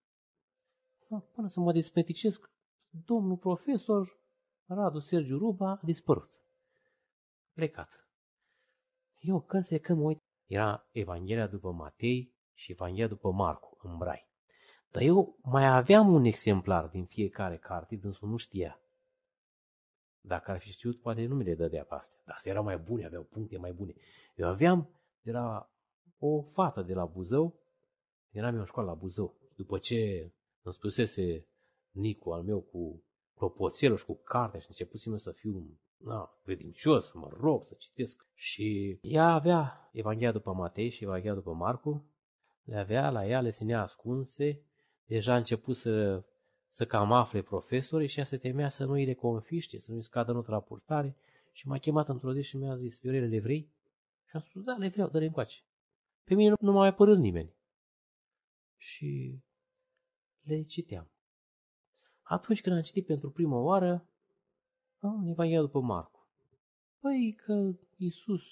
Până 1.33 1.47
să 1.47 1.59
mă 1.59 1.71
despeticesc, 1.71 2.51
domnul 2.89 3.37
profesor 3.37 4.19
Radu 4.65 4.99
Sergiu 4.99 5.37
Ruba 5.37 5.69
a 5.69 5.79
dispărut. 5.83 6.41
Plecat. 7.53 8.07
Eu 9.19 9.41
când 9.41 9.79
că 9.81 9.93
mă 9.93 10.03
uit, 10.03 10.21
era 10.45 10.87
Evanghelia 10.91 11.47
după 11.47 11.71
Matei 11.71 12.33
și 12.53 12.71
Evanghelia 12.71 13.07
după 13.07 13.31
Marcu, 13.31 13.77
în 13.81 13.97
brai. 13.97 14.33
Dar 14.95 15.03
eu 15.03 15.37
mai 15.43 15.65
aveam 15.65 16.13
un 16.13 16.23
exemplar 16.23 16.87
din 16.87 17.05
fiecare 17.05 17.57
carte, 17.57 17.95
dânsul 17.95 18.29
nu 18.29 18.37
știa. 18.37 18.79
Dacă 20.21 20.51
ar 20.51 20.59
fi 20.59 20.71
știut, 20.71 21.01
poate 21.01 21.25
nu 21.25 21.35
mi 21.35 21.43
le 21.43 21.55
dădea 21.55 21.83
pe 21.83 21.95
astea. 21.95 22.19
Dar 22.25 22.35
astea 22.35 22.51
erau 22.51 22.63
mai 22.63 22.77
bune, 22.77 23.05
aveau 23.05 23.23
puncte 23.23 23.57
mai 23.57 23.71
bune. 23.71 23.93
Eu 24.35 24.47
aveam 24.47 24.89
de 25.21 25.31
la 25.31 25.69
o 26.17 26.41
fată 26.41 26.81
de 26.81 26.93
la 26.93 27.05
Buzău, 27.05 27.59
eram 28.31 28.53
eu 28.53 28.59
în 28.59 28.65
școală 28.65 28.89
la 28.89 28.95
Buzău. 28.95 29.35
După 29.55 29.77
ce 29.77 30.31
îmi 30.61 30.73
spusese 30.73 31.47
Nicu 31.91 32.31
al 32.31 32.43
meu 32.43 32.61
cu 32.61 33.03
clopoțelul 33.33 33.97
și 33.97 34.05
cu 34.05 34.21
cartea 34.23 34.59
și 34.59 34.65
începusem 34.67 35.15
să 35.15 35.31
fiu 35.31 35.79
na, 35.97 36.39
credincios, 36.43 37.11
mă 37.11 37.29
rog 37.39 37.63
să 37.63 37.73
citesc. 37.77 38.27
Și 38.33 38.99
ea 39.01 39.25
avea 39.25 39.89
Evanghelia 39.91 40.31
după 40.31 40.53
Matei 40.53 40.89
și 40.89 41.03
Evanghelia 41.03 41.33
după 41.33 41.53
Marcu, 41.53 42.05
le 42.63 42.77
avea 42.77 43.09
la 43.09 43.25
ea, 43.25 43.41
le 43.41 43.49
ținea 43.49 43.81
ascunse, 43.81 44.65
deja 45.05 45.33
a 45.33 45.37
început 45.37 45.75
să 45.75 46.23
să 46.67 46.85
cam 46.85 47.11
afle 47.11 47.41
profesorii 47.41 48.07
și 48.07 48.19
ea 48.19 48.25
se 48.25 48.37
temea 48.37 48.69
să 48.69 48.85
nu 48.85 48.91
îi 48.91 49.05
le 49.05 49.13
confiște, 49.13 49.79
să 49.79 49.91
nu 49.91 49.97
îi 49.97 50.03
scadă 50.03 50.31
notă 50.31 50.51
la 50.51 50.59
purtare 50.59 51.17
și 51.51 51.67
m-a 51.67 51.77
chemat 51.77 52.09
într-o 52.09 52.33
zi 52.33 52.41
și 52.41 52.57
mi-a 52.57 52.75
zis, 52.75 52.99
Viorele, 52.99 53.27
le 53.27 53.39
vrei? 53.39 53.69
Și 54.25 54.35
am 54.35 54.41
spus, 54.41 54.63
da, 54.63 54.75
le 54.75 54.87
vreau, 54.87 55.09
dă-le 55.09 55.25
încoace. 55.25 55.57
Pe 56.23 56.33
mine 56.33 56.49
nu, 56.49 56.55
nu 56.59 56.71
m-a 56.71 56.79
mai 56.79 56.93
părât 56.93 57.17
nimeni. 57.17 57.53
Și 58.77 59.39
le 60.41 60.63
citeam. 60.63 61.09
Atunci 62.21 62.61
când 62.61 62.75
am 62.75 62.81
citit 62.81 63.05
pentru 63.05 63.29
prima 63.29 63.57
oară, 63.57 64.07
am 64.99 65.27
Evanghelia 65.27 65.61
după 65.61 65.79
Marcu. 65.79 66.27
Păi 66.99 67.35
că 67.45 67.71
Iisus 67.95 68.43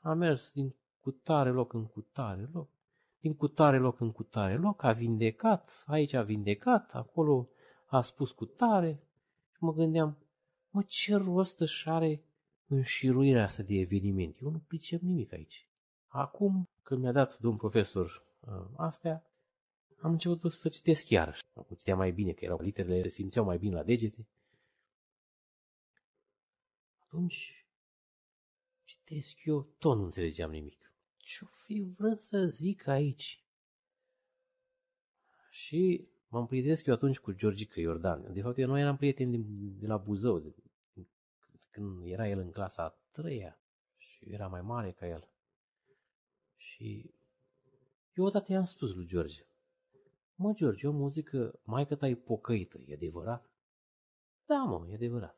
a 0.00 0.14
mers 0.14 0.52
din 0.52 0.74
cutare 1.00 1.50
loc 1.50 1.72
în 1.72 1.86
cutare 1.86 2.48
loc, 2.52 2.68
din 3.20 3.34
cutare 3.34 3.78
loc 3.78 4.00
în 4.00 4.12
cutare 4.12 4.56
loc, 4.56 4.82
a 4.82 4.92
vindecat, 4.92 5.84
aici 5.86 6.12
a 6.12 6.22
vindecat, 6.22 6.94
acolo 6.94 7.48
a 7.86 8.00
spus 8.00 8.30
cu 8.30 8.44
tare 8.44 9.00
și 9.52 9.64
mă 9.64 9.72
gândeam, 9.72 10.18
mă, 10.70 10.82
ce 10.82 11.16
rost 11.16 11.60
își 11.60 11.88
are 11.88 12.22
înșiruirea 12.66 13.42
asta 13.42 13.62
de 13.62 13.74
evenimente? 13.74 14.38
Eu 14.42 14.50
nu 14.50 14.58
pricep 14.58 15.00
nimic 15.00 15.32
aici. 15.32 15.68
Acum, 16.06 16.68
când 16.82 17.00
mi-a 17.00 17.12
dat 17.12 17.38
domn 17.38 17.56
profesor 17.56 18.24
uh, 18.40 18.66
astea, 18.76 19.22
am 20.00 20.10
început 20.10 20.52
să 20.52 20.68
citesc 20.68 21.08
iarăși. 21.08 21.42
Acum 21.54 21.76
citeam 21.76 21.98
mai 21.98 22.10
bine, 22.10 22.32
că 22.32 22.44
erau 22.44 22.60
literele, 22.60 23.02
se 23.02 23.08
simțeau 23.08 23.44
mai 23.44 23.58
bine 23.58 23.74
la 23.74 23.82
degete. 23.82 24.26
Atunci, 27.04 27.66
citesc 28.84 29.44
eu, 29.44 29.66
tot 29.78 29.96
nu 29.96 30.04
înțelegeam 30.04 30.50
nimic. 30.50 30.87
Ce-o 31.28 31.46
fi 31.46 31.80
vrut 31.96 32.20
să 32.20 32.46
zic 32.46 32.86
aici? 32.86 33.44
Și 35.50 36.08
M-am 36.28 36.46
prietenesc 36.46 36.86
eu 36.86 36.94
atunci 36.94 37.18
cu 37.18 37.32
Georgica 37.32 37.80
Iordan. 37.80 38.32
De 38.32 38.40
fapt, 38.40 38.58
eu 38.58 38.66
nu 38.66 38.78
eram 38.78 38.96
prieten 38.96 39.30
din, 39.30 39.76
de 39.78 39.86
la 39.86 39.96
Buzău, 39.96 40.38
de, 40.38 40.54
când 41.70 42.02
era 42.04 42.28
el 42.28 42.38
în 42.38 42.50
clasa 42.50 42.84
a 42.84 42.98
treia 43.10 43.60
și 43.96 44.32
era 44.32 44.46
mai 44.46 44.60
mare 44.60 44.92
ca 44.92 45.06
el. 45.06 45.28
Și 46.56 47.14
eu 48.14 48.24
odată 48.24 48.52
i-am 48.52 48.64
spus 48.64 48.94
lui 48.94 49.06
George, 49.06 49.46
mă, 50.34 50.52
George, 50.52 50.86
o 50.86 50.92
muzică 50.92 51.60
mai 51.64 51.86
că 51.86 51.96
ai 52.00 52.14
pocăită, 52.14 52.80
e 52.86 52.94
adevărat? 52.94 53.50
Da, 54.46 54.56
mă, 54.56 54.86
e 54.90 54.94
adevărat. 54.94 55.36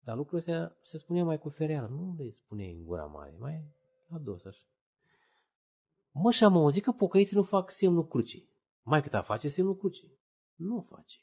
Dar 0.00 0.16
lucrul 0.16 0.38
ăsta 0.38 0.76
se 0.82 0.98
spune 0.98 1.22
mai 1.22 1.38
cu 1.38 1.48
fereală, 1.48 1.86
nu 1.86 2.14
le 2.18 2.30
spune 2.30 2.70
în 2.70 2.84
gura 2.84 3.04
mare, 3.04 3.36
mai 3.38 3.64
la 4.14 4.20
dos 4.20 4.44
așa. 4.44 4.64
Mă, 6.12 6.30
și 6.30 6.44
am 6.44 6.56
auzit 6.56 6.82
că 6.82 6.92
pocăiții 6.92 7.36
nu 7.36 7.42
fac 7.42 7.70
semnul 7.70 8.06
crucii. 8.06 8.48
Mai 8.82 9.02
cât 9.02 9.14
a 9.14 9.20
face 9.20 9.48
semnul 9.48 9.76
crucii? 9.76 10.18
Nu 10.54 10.80
face. 10.80 11.18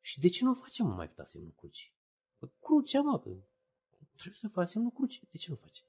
Și 0.00 0.20
de 0.20 0.28
ce 0.28 0.44
nu 0.44 0.54
facem 0.54 0.86
mai 0.86 1.12
cât 1.14 1.26
semnul 1.26 1.52
crucii? 1.56 1.92
Păi 2.38 2.52
crucea, 2.60 3.00
mă, 3.00 3.18
că 3.18 3.30
trebuie 4.16 4.38
să 4.40 4.48
faci 4.48 4.68
semnul 4.68 4.90
crucii. 4.90 5.28
De 5.30 5.38
ce 5.38 5.50
nu 5.50 5.56
face? 5.56 5.82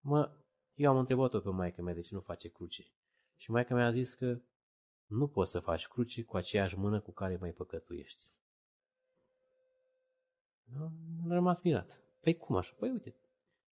Mă, 0.00 0.36
eu 0.74 0.90
am 0.90 0.98
întrebat-o 0.98 1.40
pe 1.40 1.48
maica 1.48 1.82
mea 1.82 1.94
de 1.94 2.00
ce 2.00 2.14
nu 2.14 2.20
face 2.20 2.48
cruce. 2.48 2.84
Și 3.36 3.50
maica 3.50 3.74
mea 3.74 3.86
a 3.86 3.90
zis 3.90 4.14
că 4.14 4.40
nu 5.06 5.28
poți 5.28 5.50
să 5.50 5.60
faci 5.60 5.86
cruce 5.86 6.24
cu 6.24 6.36
aceeași 6.36 6.78
mână 6.78 7.00
cu 7.00 7.10
care 7.10 7.36
mai 7.36 7.50
păcătuiești. 7.52 8.26
Am 10.80 11.28
rămas 11.28 11.60
mirat. 11.60 12.00
Păi 12.20 12.36
cum 12.36 12.56
așa? 12.56 12.74
Păi 12.78 12.90
uite, 12.90 13.14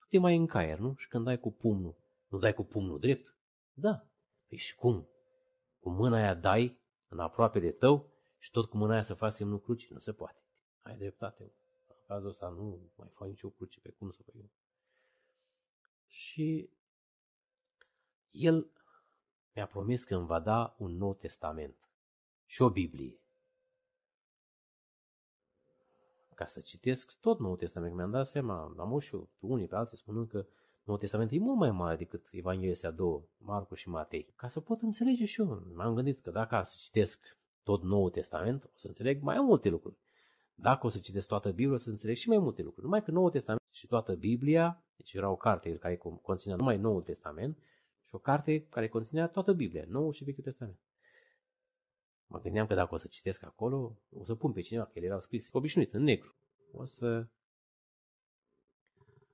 tu 0.04 0.10
te 0.10 0.18
mai 0.18 0.36
încaier, 0.36 0.78
nu? 0.78 0.94
Și 0.96 1.08
când 1.08 1.24
dai 1.24 1.38
cu 1.38 1.52
pumnul, 1.52 1.96
nu 2.28 2.38
dai 2.38 2.54
cu 2.54 2.64
pumnul 2.64 2.98
drept? 2.98 3.36
Da. 3.72 4.06
Păi 4.48 4.58
și 4.58 4.74
cum? 4.74 5.08
cu 5.84 5.90
mâna 5.90 6.16
aia 6.16 6.34
dai 6.34 6.78
în 7.08 7.18
aproape 7.18 7.58
de 7.58 7.70
tău 7.70 8.12
și 8.38 8.50
tot 8.50 8.68
cu 8.68 8.76
mâna 8.76 8.92
aia 8.92 9.02
să 9.02 9.14
faci 9.14 9.32
semnul 9.32 9.60
crucii. 9.60 9.88
Nu 9.92 9.98
se 9.98 10.12
poate. 10.12 10.42
Ai 10.82 10.96
dreptate. 10.96 11.52
În 11.88 11.96
cazul 12.06 12.28
ăsta 12.28 12.48
nu 12.48 12.90
mai 12.96 13.08
fac 13.08 13.28
nicio 13.28 13.48
cruce 13.48 13.80
pe 13.80 13.90
cum 13.90 14.10
să 14.10 14.22
fac 14.22 14.34
eu. 14.34 14.50
Și 16.06 16.70
el 18.30 18.70
mi-a 19.54 19.66
promis 19.66 20.04
că 20.04 20.14
îmi 20.14 20.26
va 20.26 20.40
da 20.40 20.74
un 20.78 20.96
nou 20.96 21.14
testament 21.14 21.76
și 22.46 22.62
o 22.62 22.70
Biblie. 22.70 23.18
Ca 26.34 26.46
să 26.46 26.60
citesc 26.60 27.18
tot 27.20 27.38
Noul 27.38 27.56
Testament. 27.56 27.94
Mi-am 27.94 28.10
dat 28.10 28.26
seama, 28.26 28.74
am 28.78 28.98
și 28.98 29.14
eu 29.14 29.28
pe 29.38 29.46
unii 29.46 29.66
pe 29.66 29.74
alții 29.74 29.96
spunând 29.96 30.28
că 30.28 30.46
Noul 30.84 30.98
Testament 30.98 31.30
e 31.30 31.38
mult 31.38 31.58
mai 31.58 31.70
mare 31.70 31.96
decât 31.96 32.28
Evanghelia 32.32 32.72
astea 32.72 32.90
două, 32.90 33.22
Marcu 33.38 33.74
și 33.74 33.88
Matei. 33.88 34.32
Ca 34.36 34.48
să 34.48 34.60
pot 34.60 34.80
înțelege 34.80 35.24
și 35.24 35.40
eu, 35.40 35.62
m-am 35.74 35.94
gândit 35.94 36.20
că 36.20 36.30
dacă 36.30 36.62
să 36.64 36.74
citesc 36.78 37.20
tot 37.62 37.82
Noul 37.82 38.10
Testament, 38.10 38.64
o 38.64 38.78
să 38.78 38.86
înțeleg 38.86 39.22
mai 39.22 39.40
multe 39.40 39.68
lucruri. 39.68 39.96
Dacă 40.54 40.86
o 40.86 40.88
să 40.88 40.98
citesc 40.98 41.26
toată 41.26 41.50
Biblia, 41.50 41.74
o 41.74 41.78
să 41.78 41.88
înțeleg 41.90 42.16
și 42.16 42.28
mai 42.28 42.38
multe 42.38 42.62
lucruri. 42.62 42.84
Numai 42.84 43.02
că 43.02 43.10
Noul 43.10 43.30
Testament 43.30 43.62
și 43.70 43.86
toată 43.86 44.14
Biblia, 44.14 44.84
deci 44.96 45.12
era 45.12 45.30
o 45.30 45.36
carte 45.36 45.76
care 45.76 46.00
conținea 46.22 46.56
numai 46.56 46.78
Noul 46.78 47.02
Testament 47.02 47.58
și 48.08 48.14
o 48.14 48.18
carte 48.18 48.66
care 48.66 48.88
conținea 48.88 49.28
toată 49.28 49.52
Biblia, 49.52 49.84
Noul 49.88 50.12
și 50.12 50.24
Vechiul 50.24 50.44
Testament. 50.44 50.78
Mă 52.26 52.40
gândeam 52.40 52.66
că 52.66 52.74
dacă 52.74 52.94
o 52.94 52.96
să 52.96 53.06
citesc 53.06 53.42
acolo, 53.42 53.98
o 54.10 54.24
să 54.24 54.34
pun 54.34 54.52
pe 54.52 54.60
cineva, 54.60 54.84
că 54.84 54.92
ele 54.94 55.06
erau 55.06 55.20
scrise 55.20 55.50
obișnuit, 55.52 55.94
în 55.94 56.02
negru. 56.02 56.34
O 56.72 56.84
să 56.84 57.26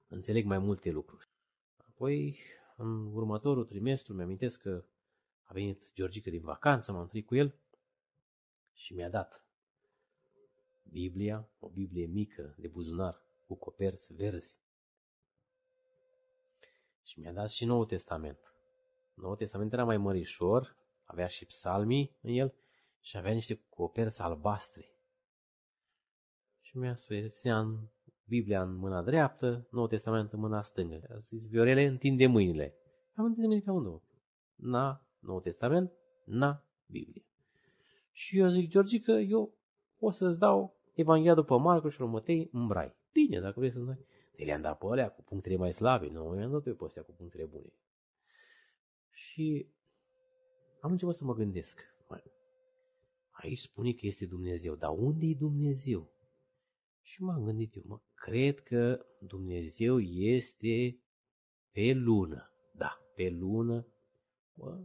înțeleg 0.09 0.45
mai 0.45 0.59
multe 0.59 0.91
lucruri. 0.91 1.29
Apoi, 1.77 2.39
în 2.77 3.15
următorul 3.15 3.65
trimestru, 3.65 4.15
mi-amintesc 4.15 4.61
că 4.61 4.85
a 5.43 5.53
venit 5.53 5.93
Georgica 5.93 6.31
din 6.31 6.43
vacanță, 6.43 6.93
m-am 6.93 7.01
întâlnit 7.01 7.27
cu 7.27 7.35
el 7.35 7.55
și 8.73 8.95
mi-a 8.95 9.11
dat 9.11 9.45
Biblia, 10.83 11.49
o 11.59 11.69
Biblie 11.69 12.07
mică 12.07 12.55
de 12.59 12.69
buzunar 12.69 13.23
cu 13.47 13.55
coperți 13.55 14.15
verzi. 14.15 14.61
Și 17.03 17.21
mi-a 17.21 17.33
dat 17.33 17.51
și 17.51 17.65
Noul 17.65 17.87
Testament. 17.87 18.55
Noul 19.15 19.37
Testament 19.37 19.73
era 19.73 19.85
mai 19.85 19.97
mărișor, 19.97 20.77
avea 21.05 21.27
și 21.27 21.45
psalmii 21.45 22.17
în 22.21 22.31
el 22.33 22.55
și 23.01 23.17
avea 23.17 23.33
niște 23.33 23.65
coperți 23.69 24.21
albastre. 24.21 24.85
Și 26.61 26.77
mi-a 26.77 26.95
spus, 26.95 27.43
Biblia 28.25 28.63
în 28.63 28.75
mâna 28.75 29.03
dreaptă, 29.03 29.69
Noul 29.71 29.89
Testament 29.89 30.33
în 30.33 30.41
mâna 30.41 30.63
stângă. 30.63 31.01
A 31.11 31.17
zis, 31.17 31.49
Viorele, 31.49 31.87
întinde 31.87 32.27
mâinile. 32.27 32.75
Am 33.15 33.25
întins 33.25 33.47
mâinile 33.47 33.65
ca 33.65 33.71
amândouă. 33.71 34.03
Na, 34.55 35.07
Noul 35.19 35.41
Testament, 35.41 35.93
na, 36.25 36.65
Biblie. 36.87 37.25
Și 38.13 38.39
eu 38.39 38.49
zic, 38.49 38.69
Georgică, 38.69 39.13
eu 39.13 39.55
o 39.99 40.11
să-ți 40.11 40.39
dau 40.39 40.81
Evanghelia 40.95 41.35
după 41.35 41.59
Marcu 41.59 41.89
și 41.89 42.01
Matei 42.01 42.49
în 42.53 42.67
brai. 42.67 42.97
Bine, 43.13 43.41
dacă 43.41 43.59
vrei 43.59 43.71
să-mi 43.71 43.87
dai. 43.87 44.07
Te 44.37 44.45
le-am 44.45 44.61
dat 44.61 44.79
pe 44.79 44.87
alea 44.91 45.11
cu 45.11 45.23
punctele 45.23 45.57
mai 45.57 45.73
slabe, 45.73 46.09
nu 46.09 46.39
i-am 46.39 46.51
dat 46.51 46.67
eu 46.67 46.75
pe 46.75 46.85
astea 46.85 47.03
cu 47.03 47.13
punctele 47.13 47.45
bune. 47.45 47.73
Și 49.11 49.67
am 50.81 50.91
început 50.91 51.15
să 51.15 51.25
mă 51.25 51.35
gândesc. 51.35 51.81
Aici 53.43 53.59
spune 53.59 53.93
că 53.93 54.07
este 54.07 54.27
Dumnezeu, 54.27 54.75
dar 54.75 54.91
unde 54.91 55.27
e 55.27 55.35
Dumnezeu? 55.35 56.11
Și 57.01 57.23
m-am 57.23 57.45
gândit 57.45 57.75
eu, 57.75 57.83
mă, 57.87 58.01
cred 58.15 58.61
că 58.61 59.07
Dumnezeu 59.21 60.01
este 60.01 60.99
pe 61.73 61.93
lună. 61.93 62.53
Da, 62.75 63.01
pe 63.15 63.29
lună. 63.29 63.87
Mă, 64.55 64.85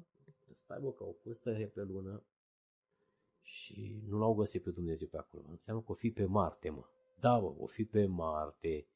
stai 0.64 0.80
bă, 0.82 0.92
că 0.92 1.04
au 1.04 1.20
pus 1.24 1.38
pe 1.38 1.72
lună 1.76 2.24
și 3.42 4.02
nu 4.08 4.18
l-au 4.18 4.34
găsit 4.34 4.64
pe 4.64 4.72
Dumnezeu 4.72 5.08
pe 5.08 5.18
acolo. 5.18 5.48
Înseamnă 5.50 5.82
că 5.84 5.92
o 5.92 5.96
fi 5.96 6.12
pe 6.12 6.26
Marte, 6.26 6.70
mă. 6.70 6.86
Da, 7.20 7.40
bă, 7.40 7.54
o 7.58 7.66
fi 7.66 7.86
pe 7.86 8.06
Marte. 8.06 8.88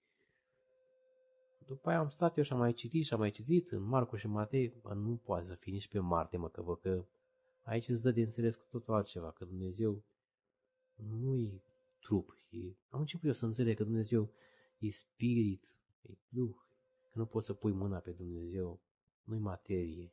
După 1.66 1.90
aia 1.90 2.00
am 2.00 2.10
stat 2.10 2.38
eu 2.38 2.44
și 2.44 2.54
am 2.54 2.60
mai 2.60 2.74
citit 2.74 3.06
și 3.06 3.14
am 3.14 3.20
mai 3.20 3.32
citit 3.32 3.72
în 3.72 3.84
Marcu 3.84 4.16
și 4.16 4.28
Matei, 4.28 4.70
bă, 4.82 4.94
nu 4.94 5.16
poate 5.16 5.46
să 5.46 5.56
fii 5.56 5.72
nici 5.72 5.88
pe 5.88 6.00
Marte, 6.00 6.38
mă, 6.38 6.50
că, 6.50 6.62
bă, 6.62 6.76
că 6.76 7.06
aici 7.64 7.88
îți 7.88 8.04
dă 8.04 8.12
de 8.12 8.22
înțeles 8.22 8.56
cu 8.56 8.66
totul 8.70 8.94
altceva, 8.94 9.32
că 9.32 9.46
Dumnezeu 9.46 10.04
nu-i 10.96 11.64
trup. 12.00 12.38
E... 12.50 12.58
Am 12.90 13.00
început 13.00 13.28
eu 13.28 13.34
să 13.34 13.46
înțeleg 13.46 13.78
că 13.78 13.84
Dumnezeu 13.84 14.32
e 14.80 14.90
spirit, 14.90 15.76
e 16.02 16.14
duh, 16.30 16.56
că 17.12 17.20
nu 17.20 17.26
poți 17.26 17.46
să 17.46 17.54
pui 17.54 17.72
mâna 17.72 17.98
pe 17.98 18.12
Dumnezeu, 18.12 18.82
nu-i 19.24 19.40
materie. 19.40 20.12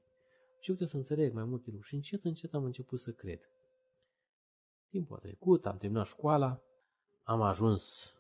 Am 0.49 0.55
început 0.57 0.81
eu 0.81 0.87
să 0.87 0.97
înțeleg 0.97 1.33
mai 1.33 1.45
multe 1.45 1.65
lucruri 1.65 1.89
și 1.89 1.95
încet, 1.95 2.25
încet 2.25 2.55
am 2.55 2.65
început 2.65 3.01
să 3.01 3.13
cred. 3.13 3.41
Timpul 4.89 5.17
a 5.17 5.19
trecut, 5.19 5.67
am 5.67 5.77
terminat 5.77 6.07
școala, 6.07 6.63
am 7.23 7.43
ajuns 7.43 8.15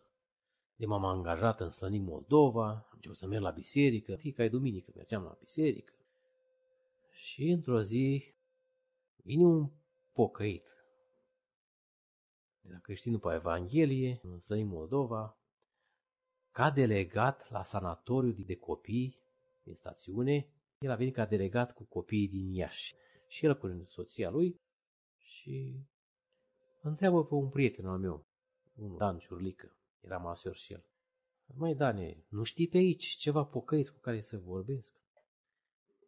de 0.77 0.87
m-am 0.87 1.05
angajat 1.05 1.61
în 1.61 1.71
Slănic 1.71 2.03
Moldova, 2.03 2.69
am 2.69 2.91
început 2.95 3.17
să 3.17 3.27
merg 3.27 3.43
la 3.43 3.51
biserică, 3.51 4.17
fiecare 4.17 4.49
duminică 4.49 4.93
mergeam 4.95 5.23
la 5.23 5.37
biserică. 5.41 5.93
Și 7.11 7.49
într-o 7.49 7.83
zi 7.83 8.35
vine 9.27 9.45
un 9.45 9.71
pocăit 10.13 10.69
de 12.61 12.73
la 12.73 12.79
creștinul 12.79 13.19
pe 13.19 13.35
Evanghelie, 13.35 14.21
în 14.23 14.41
Slănic 14.41 14.67
Moldova, 14.67 15.39
ca 16.51 16.71
delegat 16.71 17.51
la 17.51 17.63
sanatoriu 17.63 18.33
de 18.33 18.57
copii 18.57 19.19
din 19.63 19.75
stațiune. 19.75 20.49
El 20.79 20.91
a 20.91 20.97
venit 20.97 21.15
ca 21.15 21.27
delegat 21.27 21.73
cu 21.73 21.85
copiii 21.85 22.29
din 22.29 22.53
Iași. 22.53 22.95
Și 23.29 23.47
el 23.47 23.57
cu 23.57 23.85
soția 23.89 24.31
lui 24.31 24.61
și 25.19 25.85
întreabă 26.83 27.25
pe 27.25 27.35
un 27.35 27.49
prieten 27.49 27.87
al 27.87 27.99
meu, 27.99 28.27
un 28.75 28.97
Dan 28.97 29.19
Ciurlică, 29.19 29.77
era 30.01 30.19
masior 30.19 30.57
și 30.57 30.73
el. 30.73 30.85
Mai 31.55 31.75
Dane, 31.75 32.25
nu 32.29 32.43
știi 32.43 32.69
pe 32.69 32.77
aici 32.77 33.07
ceva 33.07 33.45
pocăiți 33.45 33.93
cu 33.93 33.99
care 33.99 34.21
să 34.21 34.39
vorbesc? 34.39 34.95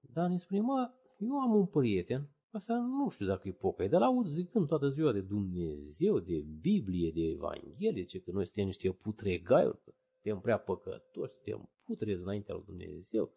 Dan 0.00 0.32
îi 0.32 0.38
spune, 0.38 0.60
mă, 0.60 0.92
eu 1.18 1.40
am 1.40 1.54
un 1.54 1.66
prieten, 1.66 2.30
asta 2.50 2.74
nu 2.74 3.08
știu 3.08 3.26
dacă 3.26 3.48
e 3.48 3.52
pocăit, 3.52 3.90
dar 3.90 4.02
aud 4.02 4.26
zicând 4.26 4.66
toată 4.66 4.88
ziua 4.88 5.12
de 5.12 5.20
Dumnezeu, 5.20 6.18
de 6.18 6.44
Biblie, 6.60 7.10
de 7.10 7.20
Evanghelie, 7.20 8.04
ce 8.04 8.20
că 8.20 8.30
noi 8.30 8.44
suntem 8.44 8.64
niște 8.64 8.90
putregaiuri, 8.90 9.82
că 9.84 9.92
suntem 10.12 10.40
prea 10.40 10.58
păcătoși, 10.58 11.32
suntem 11.32 11.70
putrezi 11.84 12.22
înaintea 12.22 12.54
lui 12.54 12.64
Dumnezeu. 12.66 13.32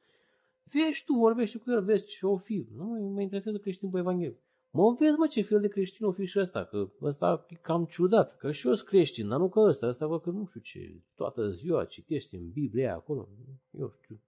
Vezi 0.63 1.03
tu, 1.05 1.13
vorbești 1.13 1.57
cu 1.57 1.71
el, 1.71 1.83
vezi 1.83 2.05
ce 2.05 2.25
o 2.25 2.37
fi. 2.37 2.67
Nu 2.75 2.85
mă 3.13 3.21
interesează 3.21 3.57
creștin 3.57 3.89
pe 3.89 3.97
Evanghelie. 3.99 4.39
Mă 4.73 4.95
vezi, 4.99 5.17
mă, 5.17 5.27
ce 5.27 5.41
fel 5.41 5.61
de 5.61 5.67
creștin 5.67 6.05
o 6.05 6.11
fi 6.11 6.25
și 6.25 6.39
ăsta, 6.39 6.65
că 6.65 6.91
ăsta 7.01 7.45
e 7.49 7.55
cam 7.55 7.85
ciudat, 7.85 8.37
că 8.37 8.51
și 8.51 8.67
eu 8.67 8.73
sunt 8.73 8.87
creștin, 8.87 9.27
dar 9.27 9.39
nu 9.39 9.49
că 9.49 9.59
ăsta, 9.59 9.87
ăsta 9.87 10.07
văd 10.07 10.21
că 10.21 10.29
nu 10.29 10.45
știu 10.45 10.59
ce, 10.59 11.03
toată 11.15 11.49
ziua 11.49 11.85
citești 11.85 12.35
în 12.35 12.49
Biblia 12.49 12.95
acolo, 12.95 13.29
eu 13.71 13.89
știu, 13.89 14.21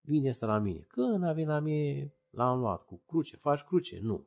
vine 0.00 0.28
asta 0.28 0.46
la 0.46 0.58
mine. 0.58 0.78
Când 0.88 1.24
a 1.24 1.32
venit 1.32 1.48
la 1.48 1.60
mine, 1.60 2.14
l-am 2.32 2.58
luat 2.58 2.84
cu 2.84 3.02
cruce, 3.06 3.36
faci 3.36 3.60
cruce? 3.60 3.98
Nu. 4.00 4.26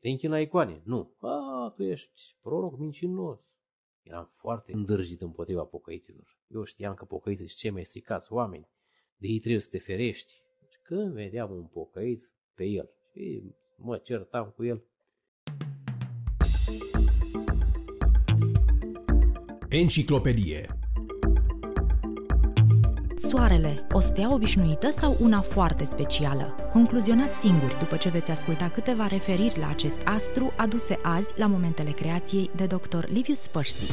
Te 0.00 0.08
închin 0.08 0.30
la 0.30 0.40
icoane? 0.40 0.82
Nu. 0.84 1.14
A, 1.20 1.72
tu 1.76 1.82
ești 1.82 2.36
proroc 2.42 2.78
mincinos. 2.78 3.38
Eram 4.02 4.30
foarte 4.32 4.72
îndârjit 4.72 5.20
împotriva 5.20 5.64
pocăiților. 5.64 6.38
Eu 6.46 6.64
știam 6.64 6.94
că 6.94 7.04
pocăiții 7.04 7.46
sunt 7.46 7.58
cei 7.58 7.70
mai 7.70 7.84
stricați 7.84 8.32
oameni. 8.32 8.68
De 9.16 9.26
ei 9.26 9.38
trebuie 9.38 9.60
să 9.60 9.68
te 9.70 9.78
ferești. 9.78 10.32
Și 10.68 10.78
când 10.82 11.12
vedeam 11.12 11.50
un 11.50 11.66
pocăit 11.66 12.30
pe 12.54 12.64
el, 12.64 12.90
și 13.12 13.54
mă 13.76 13.98
certam 13.98 14.50
cu 14.50 14.64
el. 14.64 14.82
Enciclopedie 19.68 20.78
Soarele, 23.28 23.86
o 23.92 24.00
stea 24.00 24.32
obișnuită 24.32 24.90
sau 24.90 25.16
una 25.20 25.40
foarte 25.40 25.84
specială? 25.84 26.54
Concluzionați 26.72 27.38
singuri 27.38 27.78
după 27.78 27.96
ce 27.96 28.08
veți 28.08 28.30
asculta 28.30 28.68
câteva 28.68 29.06
referiri 29.06 29.58
la 29.58 29.68
acest 29.68 29.98
astru 30.04 30.52
aduse 30.56 30.98
azi 31.02 31.32
la 31.36 31.46
momentele 31.46 31.90
creației 31.90 32.50
de 32.56 32.66
dr. 32.66 33.08
Livius 33.08 33.46
Percy. 33.46 33.90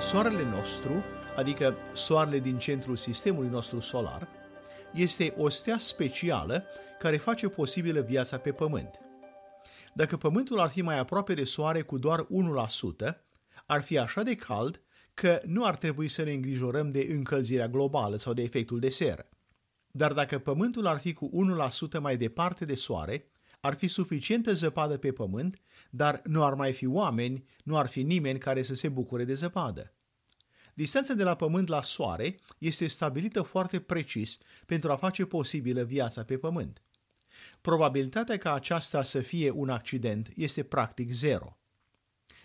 Soarele 0.00 0.42
nostru 0.54 1.04
adică 1.36 1.76
soarele 1.92 2.38
din 2.38 2.58
centrul 2.58 2.96
sistemului 2.96 3.48
nostru 3.48 3.80
solar, 3.80 4.28
este 4.94 5.34
o 5.36 5.48
stea 5.48 5.76
specială 5.78 6.64
care 6.98 7.16
face 7.16 7.48
posibilă 7.48 8.00
viața 8.00 8.36
pe 8.36 8.50
Pământ. 8.50 9.07
Dacă 9.98 10.16
Pământul 10.16 10.58
ar 10.58 10.70
fi 10.70 10.82
mai 10.82 10.98
aproape 10.98 11.34
de 11.34 11.44
Soare 11.44 11.82
cu 11.82 11.98
doar 11.98 12.26
1%, 13.06 13.14
ar 13.66 13.82
fi 13.82 13.98
așa 13.98 14.22
de 14.22 14.34
cald 14.34 14.82
că 15.14 15.40
nu 15.46 15.64
ar 15.64 15.76
trebui 15.76 16.08
să 16.08 16.22
ne 16.22 16.32
îngrijorăm 16.32 16.90
de 16.90 17.06
încălzirea 17.10 17.68
globală 17.68 18.16
sau 18.16 18.32
de 18.32 18.42
efectul 18.42 18.78
de 18.78 18.88
seră. 18.88 19.28
Dar 19.90 20.12
dacă 20.12 20.38
Pământul 20.38 20.86
ar 20.86 20.98
fi 20.98 21.12
cu 21.12 21.30
1% 21.96 22.00
mai 22.00 22.16
departe 22.16 22.64
de 22.64 22.74
Soare, 22.74 23.30
ar 23.60 23.74
fi 23.74 23.88
suficientă 23.88 24.52
zăpadă 24.52 24.96
pe 24.96 25.12
Pământ, 25.12 25.60
dar 25.90 26.20
nu 26.24 26.44
ar 26.44 26.54
mai 26.54 26.72
fi 26.72 26.86
oameni, 26.86 27.44
nu 27.64 27.76
ar 27.76 27.86
fi 27.86 28.02
nimeni 28.02 28.38
care 28.38 28.62
să 28.62 28.74
se 28.74 28.88
bucure 28.88 29.24
de 29.24 29.34
zăpadă. 29.34 29.94
Distanța 30.74 31.14
de 31.14 31.22
la 31.22 31.34
Pământ 31.34 31.68
la 31.68 31.82
Soare 31.82 32.36
este 32.58 32.86
stabilită 32.86 33.42
foarte 33.42 33.80
precis 33.80 34.38
pentru 34.66 34.92
a 34.92 34.96
face 34.96 35.24
posibilă 35.24 35.82
viața 35.82 36.24
pe 36.24 36.36
Pământ. 36.36 36.82
Probabilitatea 37.60 38.36
ca 38.36 38.52
aceasta 38.52 39.02
să 39.02 39.20
fie 39.20 39.50
un 39.50 39.68
accident 39.68 40.28
este 40.36 40.62
practic 40.62 41.12
zero. 41.12 41.58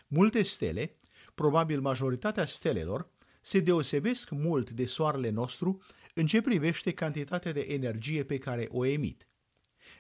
Multe 0.08 0.44
stele, 0.44 0.96
probabil 1.36 1.82
majoritatea 1.82 2.46
stelelor, 2.46 3.10
se 3.42 3.60
deosebesc 3.60 4.30
mult 4.30 4.72
de 4.72 4.86
Soarele 4.86 5.30
nostru 5.30 5.82
în 6.14 6.26
ce 6.26 6.42
privește 6.42 6.92
cantitatea 6.92 7.52
de 7.52 7.66
energie 7.70 8.24
pe 8.24 8.38
care 8.38 8.68
o 8.72 8.86
emit. 8.86 9.28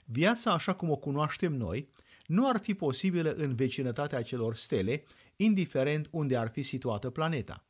Viața 0.05 0.51
așa 0.51 0.73
cum 0.73 0.89
o 0.89 0.95
cunoaștem 0.95 1.53
noi 1.53 1.89
nu 2.25 2.49
ar 2.49 2.59
fi 2.59 2.73
posibilă 2.73 3.31
în 3.31 3.55
vecinătatea 3.55 4.21
celor 4.21 4.55
stele, 4.55 5.03
indiferent 5.35 6.07
unde 6.11 6.37
ar 6.37 6.49
fi 6.49 6.61
situată 6.61 7.09
planeta. 7.09 7.65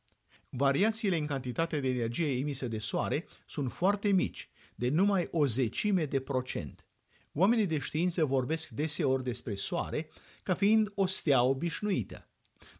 Variațiile 0.48 1.16
în 1.16 1.26
cantitate 1.26 1.80
de 1.80 1.88
energie 1.88 2.38
emisă 2.38 2.68
de 2.68 2.78
soare 2.78 3.26
sunt 3.46 3.72
foarte 3.72 4.08
mici, 4.08 4.50
de 4.74 4.88
numai 4.88 5.28
o 5.30 5.46
zecime 5.46 6.04
de 6.04 6.20
procent. 6.20 6.86
Oamenii 7.36 7.66
de 7.66 7.78
știință 7.78 8.24
vorbesc 8.24 8.68
deseori 8.68 9.24
despre 9.24 9.54
soare 9.54 10.08
ca 10.42 10.54
fiind 10.54 10.92
o 10.94 11.06
stea 11.06 11.42
obișnuită. 11.42 12.28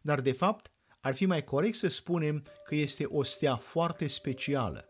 Dar, 0.01 0.21
de 0.21 0.31
fapt, 0.31 0.71
ar 1.01 1.15
fi 1.15 1.25
mai 1.25 1.43
corect 1.43 1.75
să 1.75 1.87
spunem 1.87 2.43
că 2.65 2.75
este 2.75 3.05
o 3.07 3.23
stea 3.23 3.55
foarte 3.55 4.07
specială. 4.07 4.89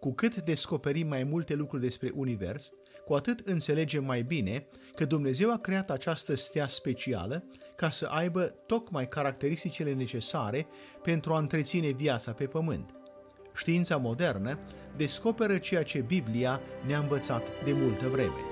Cu 0.00 0.12
cât 0.14 0.36
descoperim 0.36 1.08
mai 1.08 1.24
multe 1.24 1.54
lucruri 1.54 1.82
despre 1.82 2.12
univers, 2.14 2.72
cu 3.04 3.14
atât 3.14 3.40
înțelegem 3.44 4.04
mai 4.04 4.22
bine 4.22 4.66
că 4.94 5.04
Dumnezeu 5.04 5.52
a 5.52 5.58
creat 5.58 5.90
această 5.90 6.34
stea 6.34 6.66
specială 6.68 7.44
ca 7.76 7.90
să 7.90 8.06
aibă 8.06 8.42
tocmai 8.42 9.08
caracteristicile 9.08 9.92
necesare 9.92 10.66
pentru 11.02 11.32
a 11.32 11.38
întreține 11.38 11.90
viața 11.90 12.32
pe 12.32 12.46
pământ. 12.46 12.94
Știința 13.54 13.96
modernă 13.96 14.58
descoperă 14.96 15.58
ceea 15.58 15.82
ce 15.82 16.00
Biblia 16.00 16.60
ne-a 16.86 16.98
învățat 16.98 17.64
de 17.64 17.72
multă 17.72 18.08
vreme. 18.08 18.51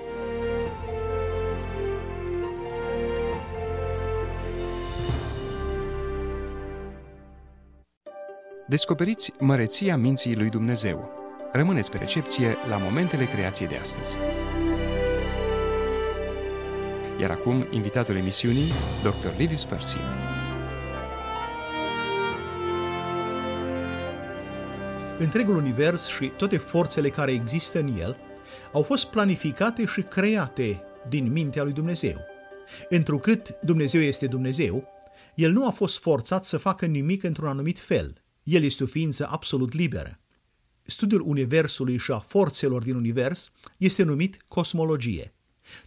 Descoperiți 8.71 9.33
măreția 9.39 9.97
minții 9.97 10.35
lui 10.35 10.49
Dumnezeu. 10.49 11.11
Rămâneți 11.51 11.91
pe 11.91 11.97
recepție 11.97 12.55
la 12.69 12.77
momentele 12.77 13.25
creației 13.25 13.67
de 13.67 13.75
astăzi. 13.75 14.13
Iar 17.19 17.29
acum, 17.29 17.65
invitatul 17.71 18.15
emisiunii, 18.15 18.71
Dr. 19.01 19.37
Livius 19.37 19.65
Percy. 19.65 19.97
Întregul 25.19 25.55
univers 25.55 26.07
și 26.07 26.27
toate 26.27 26.57
forțele 26.57 27.09
care 27.09 27.31
există 27.31 27.79
în 27.79 27.97
el 27.99 28.17
au 28.71 28.81
fost 28.81 29.05
planificate 29.05 29.85
și 29.85 30.01
create 30.01 30.81
din 31.09 31.31
mintea 31.31 31.63
lui 31.63 31.73
Dumnezeu. 31.73 32.17
Întrucât 32.89 33.59
Dumnezeu 33.61 34.01
este 34.01 34.27
Dumnezeu, 34.27 34.87
el 35.35 35.51
nu 35.51 35.67
a 35.67 35.71
fost 35.71 35.99
forțat 35.99 36.45
să 36.45 36.57
facă 36.57 36.85
nimic 36.85 37.23
într-un 37.23 37.47
anumit 37.47 37.79
fel. 37.79 38.20
El 38.51 38.63
este 38.63 38.83
o 38.83 38.85
ființă 38.85 39.27
absolut 39.29 39.73
liberă. 39.73 40.19
Studiul 40.81 41.21
Universului 41.25 41.97
și 41.97 42.11
a 42.11 42.17
forțelor 42.17 42.83
din 42.83 42.95
Univers 42.95 43.51
este 43.77 44.03
numit 44.03 44.41
cosmologie. 44.47 45.33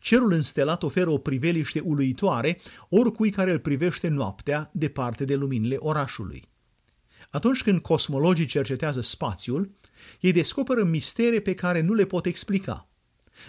Cerul 0.01 0.33
înstelat 0.33 0.83
oferă 0.83 1.11
o 1.11 1.19
priveliște 1.19 1.81
uluitoare 1.81 2.61
oricui 2.89 3.31
care 3.31 3.53
îl 3.53 3.59
privește 3.59 4.09
noaptea 4.09 4.71
departe 4.73 5.25
de 5.25 5.35
luminile 5.35 5.77
orașului. 5.79 6.49
Atunci 7.31 7.63
când 7.63 7.81
cosmologii 7.81 8.47
cercetează 8.47 9.01
spațiul, 9.01 9.71
ei 10.21 10.33
descoperă 10.33 10.85
mistere 10.85 11.41
pe 11.41 11.55
care 11.55 11.81
nu 11.81 11.93
le 11.93 12.05
pot 12.05 12.27
explica. 12.27 12.89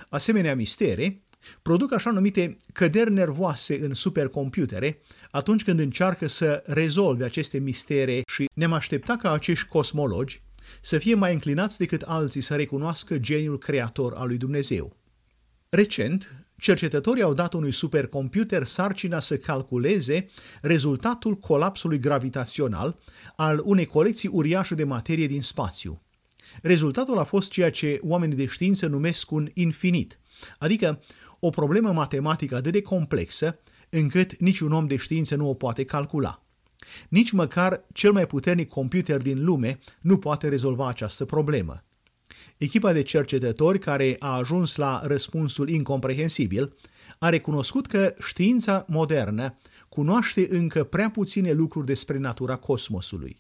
Asemenea 0.09 0.55
mistere 0.55 1.23
produc 1.61 1.93
așa 1.93 2.11
numite 2.11 2.57
căderi 2.73 3.11
nervoase 3.11 3.79
în 3.81 3.93
supercomputere 3.93 5.01
atunci 5.31 5.63
când 5.63 5.79
încearcă 5.79 6.27
să 6.27 6.63
rezolve 6.65 7.23
aceste 7.23 7.57
mistere 7.57 8.21
și 8.27 8.45
ne-am 8.53 8.73
aștepta 8.73 9.15
ca 9.15 9.31
acești 9.31 9.67
cosmologi 9.67 10.43
să 10.81 10.97
fie 10.97 11.15
mai 11.15 11.33
înclinați 11.33 11.77
decât 11.77 12.01
alții 12.01 12.41
să 12.41 12.55
recunoască 12.55 13.17
geniul 13.17 13.57
creator 13.57 14.13
al 14.13 14.27
lui 14.27 14.37
Dumnezeu. 14.37 14.95
Recent, 15.69 16.45
cercetătorii 16.57 17.23
au 17.23 17.33
dat 17.33 17.53
unui 17.53 17.71
supercomputer 17.71 18.63
sarcina 18.63 19.19
să 19.19 19.37
calculeze 19.37 20.29
rezultatul 20.61 21.35
colapsului 21.37 21.99
gravitațional 21.99 22.99
al 23.35 23.61
unei 23.63 23.85
colecții 23.85 24.29
uriașe 24.31 24.75
de 24.75 24.83
materie 24.83 25.27
din 25.27 25.41
spațiu. 25.41 26.01
Rezultatul 26.61 27.17
a 27.17 27.23
fost 27.23 27.51
ceea 27.51 27.71
ce 27.71 27.99
oamenii 28.01 28.35
de 28.35 28.45
știință 28.45 28.87
numesc 28.87 29.31
un 29.31 29.47
infinit, 29.53 30.19
adică 30.57 31.01
o 31.39 31.49
problemă 31.49 31.91
matematică 31.91 32.55
atât 32.55 32.71
de 32.71 32.81
complexă 32.81 33.59
încât 33.89 34.39
niciun 34.39 34.71
om 34.71 34.87
de 34.87 34.95
știință 34.95 35.35
nu 35.35 35.49
o 35.49 35.53
poate 35.53 35.83
calcula. 35.83 36.43
Nici 37.09 37.31
măcar 37.31 37.85
cel 37.93 38.11
mai 38.11 38.25
puternic 38.25 38.69
computer 38.69 39.21
din 39.21 39.43
lume 39.43 39.79
nu 40.01 40.17
poate 40.17 40.47
rezolva 40.47 40.87
această 40.87 41.25
problemă. 41.25 41.83
Echipa 42.57 42.91
de 42.91 43.01
cercetători 43.01 43.79
care 43.79 44.15
a 44.19 44.35
ajuns 44.35 44.75
la 44.75 45.01
răspunsul 45.03 45.69
incomprehensibil 45.69 46.75
a 47.19 47.29
recunoscut 47.29 47.87
că 47.87 48.13
știința 48.27 48.85
modernă 48.87 49.57
cunoaște 49.89 50.47
încă 50.49 50.83
prea 50.83 51.09
puține 51.09 51.51
lucruri 51.51 51.85
despre 51.85 52.17
natura 52.17 52.55
cosmosului. 52.55 53.37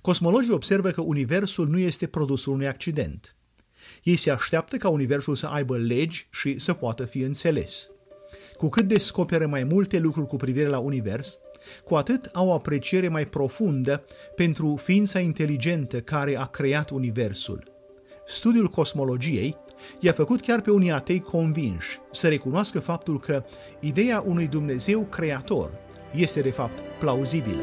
Cosmologii 0.00 0.52
observă 0.52 0.90
că 0.90 1.00
Universul 1.00 1.68
nu 1.68 1.78
este 1.78 2.06
produsul 2.06 2.52
unui 2.52 2.66
accident. 2.66 3.36
Ei 4.02 4.16
se 4.16 4.30
așteaptă 4.30 4.76
ca 4.76 4.88
Universul 4.88 5.34
să 5.34 5.46
aibă 5.46 5.76
legi 5.76 6.26
și 6.30 6.58
să 6.58 6.72
poată 6.72 7.04
fi 7.04 7.20
înțeles. 7.20 7.90
Cu 8.56 8.68
cât 8.68 8.84
descoperă 8.84 9.46
mai 9.46 9.64
multe 9.64 9.98
lucruri 9.98 10.26
cu 10.26 10.36
privire 10.36 10.68
la 10.68 10.78
Univers, 10.78 11.38
cu 11.84 11.94
atât 11.94 12.28
au 12.32 12.48
o 12.48 12.52
apreciere 12.52 13.08
mai 13.08 13.26
profundă 13.26 14.04
pentru 14.34 14.80
ființa 14.82 15.18
inteligentă 15.18 16.00
care 16.00 16.36
a 16.36 16.44
creat 16.44 16.90
Universul. 16.90 17.70
Studiul 18.26 18.68
cosmologiei 18.68 19.56
i-a 20.00 20.12
făcut 20.12 20.40
chiar 20.40 20.60
pe 20.60 20.70
unii 20.70 20.90
atei 20.90 21.20
convinși 21.20 22.00
să 22.10 22.28
recunoască 22.28 22.80
faptul 22.80 23.20
că 23.20 23.44
ideea 23.80 24.22
unui 24.26 24.46
Dumnezeu 24.46 25.00
creator 25.00 25.70
este 26.14 26.40
de 26.40 26.50
fapt 26.50 26.78
plauzibilă. 26.98 27.62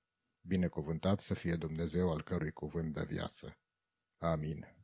Binecuvântat 0.41 1.19
să 1.19 1.33
fie 1.33 1.55
Dumnezeu 1.55 2.11
al 2.11 2.23
cărui 2.23 2.51
cuvânt 2.51 2.93
de 2.93 3.03
viață. 3.03 3.57
Amin. 4.17 4.80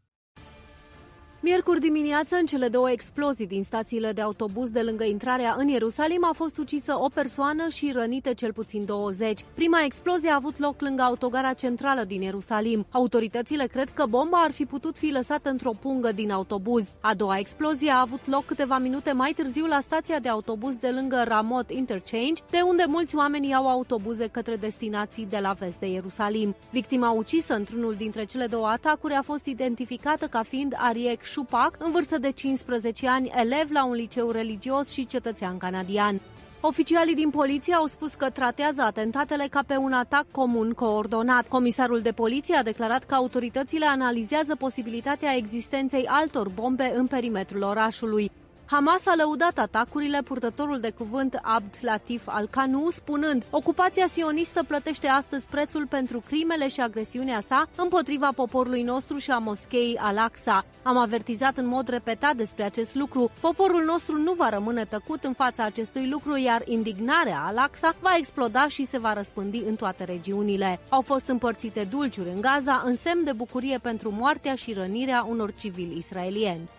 Miercuri 1.40 1.80
dimineață, 1.80 2.36
în 2.36 2.46
cele 2.46 2.68
două 2.68 2.92
explozii 2.92 3.48
din 3.48 3.64
stațiile 3.64 4.12
de 4.12 4.22
autobuz 4.22 4.70
de 4.70 4.82
lângă 4.82 5.04
intrarea 5.04 5.56
în 5.58 5.68
Ierusalim, 5.68 6.26
a 6.26 6.34
fost 6.34 6.58
ucisă 6.58 6.98
o 7.00 7.10
persoană 7.14 7.68
și 7.70 7.92
rănite 7.94 8.34
cel 8.34 8.54
puțin 8.54 8.86
20. 8.86 9.46
Prima 9.54 9.84
explozie 9.84 10.30
a 10.30 10.36
avut 10.36 10.60
loc 10.60 10.82
lângă 10.82 11.02
autogara 11.02 11.54
centrală 11.54 12.04
din 12.04 12.22
Ierusalim. 12.22 12.86
Autoritățile 12.92 13.66
cred 13.66 13.90
că 13.90 14.06
bomba 14.06 14.38
ar 14.38 14.52
fi 14.52 14.66
putut 14.66 14.98
fi 14.98 15.12
lăsată 15.12 15.50
într-o 15.50 15.72
pungă 15.80 16.12
din 16.12 16.32
autobuz. 16.32 16.88
A 17.02 17.14
doua 17.14 17.38
explozie 17.38 17.92
a 17.92 18.00
avut 18.00 18.28
loc 18.28 18.46
câteva 18.46 18.78
minute 18.78 19.12
mai 19.12 19.34
târziu 19.36 19.66
la 19.66 19.80
stația 19.80 20.20
de 20.20 20.30
autobuz 20.30 20.76
de 20.76 20.90
lângă 20.90 21.24
Ramot 21.28 21.72
Interchange, 21.72 22.42
de 22.50 22.60
unde 22.68 22.84
mulți 22.88 23.16
oameni 23.16 23.50
iau 23.50 23.70
autobuze 23.70 24.28
către 24.28 24.56
destinații 24.56 25.28
de 25.30 25.38
la 25.42 25.52
vest 25.52 25.80
de 25.80 25.88
Ierusalim. 25.88 26.56
Victima 26.70 27.12
ucisă 27.12 27.54
într-unul 27.54 27.94
dintre 27.94 28.24
cele 28.26 28.46
două 28.46 28.68
atacuri 28.68 29.14
a 29.14 29.22
fost 29.22 29.46
identificată 29.46 30.26
ca 30.28 30.44
fiind 30.44 30.74
Ariek 30.78 31.26
Shupak, 31.28 31.76
în 31.80 31.92
vârstă 31.92 32.18
de 32.18 32.32
15 32.32 33.08
ani, 33.08 33.32
elev 33.36 33.72
la 33.72 33.86
un 33.86 33.94
liceu 33.94 34.32
religios 34.32 34.90
și 34.90 35.08
cetățean 35.08 35.58
canadian. 35.58 36.22
Oficialii 36.62 37.16
din 37.16 37.30
poliție 37.30 37.74
au 37.74 37.86
spus 37.86 38.14
că 38.14 38.30
tratează 38.30 38.82
atentatele 38.82 39.48
ca 39.50 39.64
pe 39.68 39.76
un 39.76 39.92
atac 39.94 40.26
comun 40.32 40.74
coordonat. 40.74 41.48
Comisarul 41.48 42.00
de 42.00 42.12
poliție 42.12 42.56
a 42.56 42.64
declarat 42.64 43.04
că 43.04 43.16
autoritățile 43.16 43.86
analizează 43.86 44.56
posibilitatea 44.56 45.36
existenței 45.36 46.06
altor 46.06 46.50
bombe 46.50 46.94
în 46.96 47.08
perimetrul 47.08 47.62
orașului. 47.62 48.32
Hamas 48.70 49.06
a 49.06 49.14
lăudat 49.16 49.58
atacurile 49.58 50.22
purtătorul 50.22 50.80
de 50.80 50.90
cuvânt 50.90 51.40
Abd 51.42 51.76
Latif 51.82 52.22
al-Kanu, 52.26 52.90
spunând 52.90 53.46
Ocupația 53.50 54.08
sionistă 54.08 54.64
plătește 54.64 55.08
astăzi 55.08 55.48
prețul 55.48 55.86
pentru 55.88 56.24
crimele 56.28 56.68
și 56.68 56.80
agresiunea 56.80 57.40
sa 57.40 57.70
împotriva 57.76 58.30
poporului 58.36 58.84
nostru 58.84 59.18
și 59.18 59.32
a 59.32 59.38
moscheii 59.38 59.98
Al-Aqsa. 59.98 60.66
Am 60.84 60.98
avertizat 60.98 61.58
în 61.58 61.68
mod 61.68 61.88
repetat 61.88 62.36
despre 62.36 62.64
acest 62.64 62.96
lucru. 62.96 63.32
Poporul 63.40 63.84
nostru 63.84 64.18
nu 64.18 64.34
va 64.34 64.50
rămâne 64.50 64.86
tăcut 64.86 65.24
în 65.24 65.34
fața 65.34 65.64
acestui 65.64 66.10
lucru, 66.10 66.38
iar 66.38 66.62
indignarea 66.66 67.44
Al-Aqsa 67.46 67.96
va 68.00 68.16
exploda 68.18 68.68
și 68.68 68.86
se 68.86 68.98
va 68.98 69.14
răspândi 69.14 69.62
în 69.68 69.76
toate 69.76 70.04
regiunile. 70.04 70.80
Au 70.90 71.02
fost 71.02 71.28
împărțite 71.28 71.88
dulciuri 71.90 72.30
în 72.30 72.42
Gaza 72.42 72.82
în 72.86 72.96
semn 72.96 73.24
de 73.24 73.32
bucurie 73.32 73.78
pentru 73.78 74.14
moartea 74.18 74.56
și 74.56 74.74
rănirea 74.74 75.26
unor 75.30 75.54
civili 75.54 75.98
israelieni. 75.98 76.70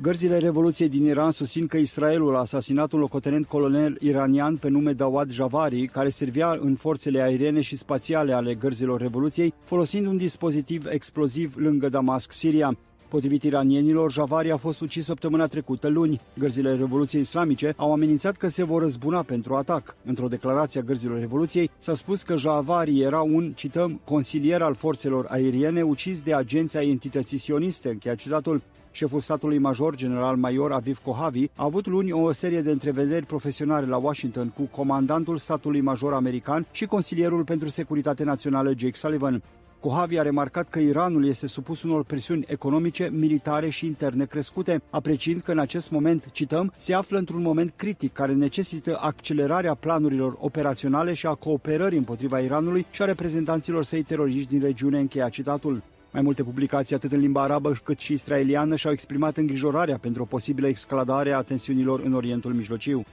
Gărzile 0.00 0.38
Revoluției 0.38 0.88
din 0.88 1.04
Iran 1.04 1.30
susțin 1.30 1.66
că 1.66 1.76
Israelul 1.76 2.36
a 2.36 2.38
asasinat 2.38 2.92
un 2.92 2.98
locotenent 2.98 3.46
colonel 3.46 3.96
iranian 4.00 4.56
pe 4.56 4.68
nume 4.68 4.92
Dawad 4.92 5.30
Javari, 5.30 5.86
care 5.86 6.08
servea 6.08 6.58
în 6.60 6.74
forțele 6.74 7.22
aeriene 7.22 7.60
și 7.60 7.76
spațiale 7.76 8.32
ale 8.32 8.54
Gărzilor 8.54 9.00
Revoluției, 9.00 9.54
folosind 9.64 10.06
un 10.06 10.16
dispozitiv 10.16 10.86
exploziv 10.86 11.54
lângă 11.56 11.88
Damasc, 11.88 12.32
Siria. 12.32 12.78
Potrivit 13.08 13.42
iranienilor, 13.42 14.12
Javari 14.12 14.50
a 14.50 14.56
fost 14.56 14.80
ucis 14.80 15.04
săptămâna 15.04 15.46
trecută 15.46 15.88
luni. 15.88 16.20
Gărzile 16.38 16.74
Revoluției 16.74 17.22
Islamice 17.22 17.74
au 17.76 17.92
amenințat 17.92 18.36
că 18.36 18.48
se 18.48 18.64
vor 18.64 18.82
răzbuna 18.82 19.22
pentru 19.22 19.54
atac. 19.54 19.96
Într-o 20.04 20.28
declarație 20.28 20.80
a 20.80 20.82
Gărzilor 20.82 21.18
Revoluției 21.18 21.70
s-a 21.78 21.94
spus 21.94 22.22
că 22.22 22.36
Javari 22.36 23.00
era 23.00 23.20
un, 23.20 23.52
cităm, 23.54 24.00
consilier 24.04 24.62
al 24.62 24.74
forțelor 24.74 25.26
aeriene 25.28 25.82
ucis 25.82 26.20
de 26.20 26.34
agenția 26.34 26.82
entității 26.82 27.38
sioniste, 27.38 27.88
încheia 27.88 28.14
citatul. 28.14 28.62
Șeful 28.98 29.20
statului 29.20 29.58
major, 29.58 29.94
general 29.94 30.36
major 30.36 30.72
Aviv 30.72 30.98
Kohavi, 30.98 31.44
a 31.44 31.64
avut 31.64 31.86
luni 31.86 32.12
o 32.12 32.32
serie 32.32 32.60
de 32.60 32.70
întrevederi 32.70 33.26
profesionale 33.26 33.86
la 33.86 33.96
Washington 33.96 34.48
cu 34.48 34.62
comandantul 34.62 35.36
statului 35.36 35.80
major 35.80 36.12
american 36.12 36.66
și 36.70 36.86
consilierul 36.86 37.44
pentru 37.44 37.68
securitate 37.68 38.24
națională 38.24 38.72
Jake 38.76 38.96
Sullivan. 38.96 39.42
Kohavi 39.80 40.18
a 40.18 40.22
remarcat 40.22 40.68
că 40.68 40.78
Iranul 40.78 41.26
este 41.26 41.46
supus 41.46 41.82
unor 41.82 42.04
presiuni 42.04 42.44
economice, 42.46 43.10
militare 43.12 43.68
și 43.68 43.86
interne 43.86 44.24
crescute, 44.24 44.82
apreciind 44.90 45.40
că 45.40 45.50
în 45.50 45.58
acest 45.58 45.90
moment, 45.90 46.28
cităm, 46.32 46.72
se 46.76 46.94
află 46.94 47.18
într-un 47.18 47.42
moment 47.42 47.72
critic 47.76 48.12
care 48.12 48.32
necesită 48.32 48.98
accelerarea 49.00 49.74
planurilor 49.74 50.34
operaționale 50.38 51.12
și 51.12 51.26
a 51.26 51.34
cooperării 51.34 51.98
împotriva 51.98 52.38
Iranului 52.38 52.86
și 52.90 53.02
a 53.02 53.04
reprezentanților 53.04 53.84
săi 53.84 54.02
teroriști 54.02 54.48
din 54.48 54.60
regiune, 54.60 54.98
încheia 54.98 55.28
citatul. 55.28 55.82
Mai 56.12 56.22
multe 56.22 56.42
publicații, 56.42 56.94
atât 56.94 57.12
în 57.12 57.18
limba 57.20 57.42
arabă 57.42 57.72
cât 57.84 57.98
și 57.98 58.12
israeliană, 58.12 58.76
și-au 58.76 58.92
exprimat 58.92 59.36
îngrijorarea 59.36 59.98
pentru 59.98 60.22
o 60.22 60.26
posibilă 60.26 60.68
escaladare 60.68 61.32
a 61.32 61.42
tensiunilor 61.42 62.00
în 62.04 62.14
Orientul 62.14 62.52
Mijlociu. 62.52 63.04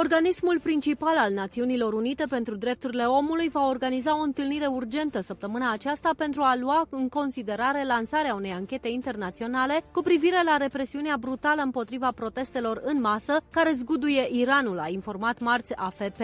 Organismul 0.00 0.60
principal 0.62 1.16
al 1.16 1.32
Națiunilor 1.32 1.92
Unite 1.92 2.24
pentru 2.28 2.56
Drepturile 2.56 3.04
Omului 3.04 3.48
va 3.48 3.66
organiza 3.68 4.18
o 4.18 4.22
întâlnire 4.22 4.66
urgentă 4.66 5.20
săptămâna 5.20 5.72
aceasta 5.72 6.10
pentru 6.16 6.42
a 6.42 6.56
lua 6.56 6.86
în 6.90 7.08
considerare 7.08 7.84
lansarea 7.84 8.34
unei 8.34 8.50
anchete 8.50 8.88
internaționale 8.88 9.80
cu 9.92 10.02
privire 10.02 10.42
la 10.44 10.56
represiunea 10.56 11.16
brutală 11.20 11.62
împotriva 11.62 12.10
protestelor 12.14 12.80
în 12.84 13.00
masă 13.00 13.40
care 13.50 13.72
zguduie 13.72 14.28
Iranul, 14.30 14.78
a 14.78 14.88
informat 14.88 15.40
marți 15.40 15.76
AFP. 15.76 16.20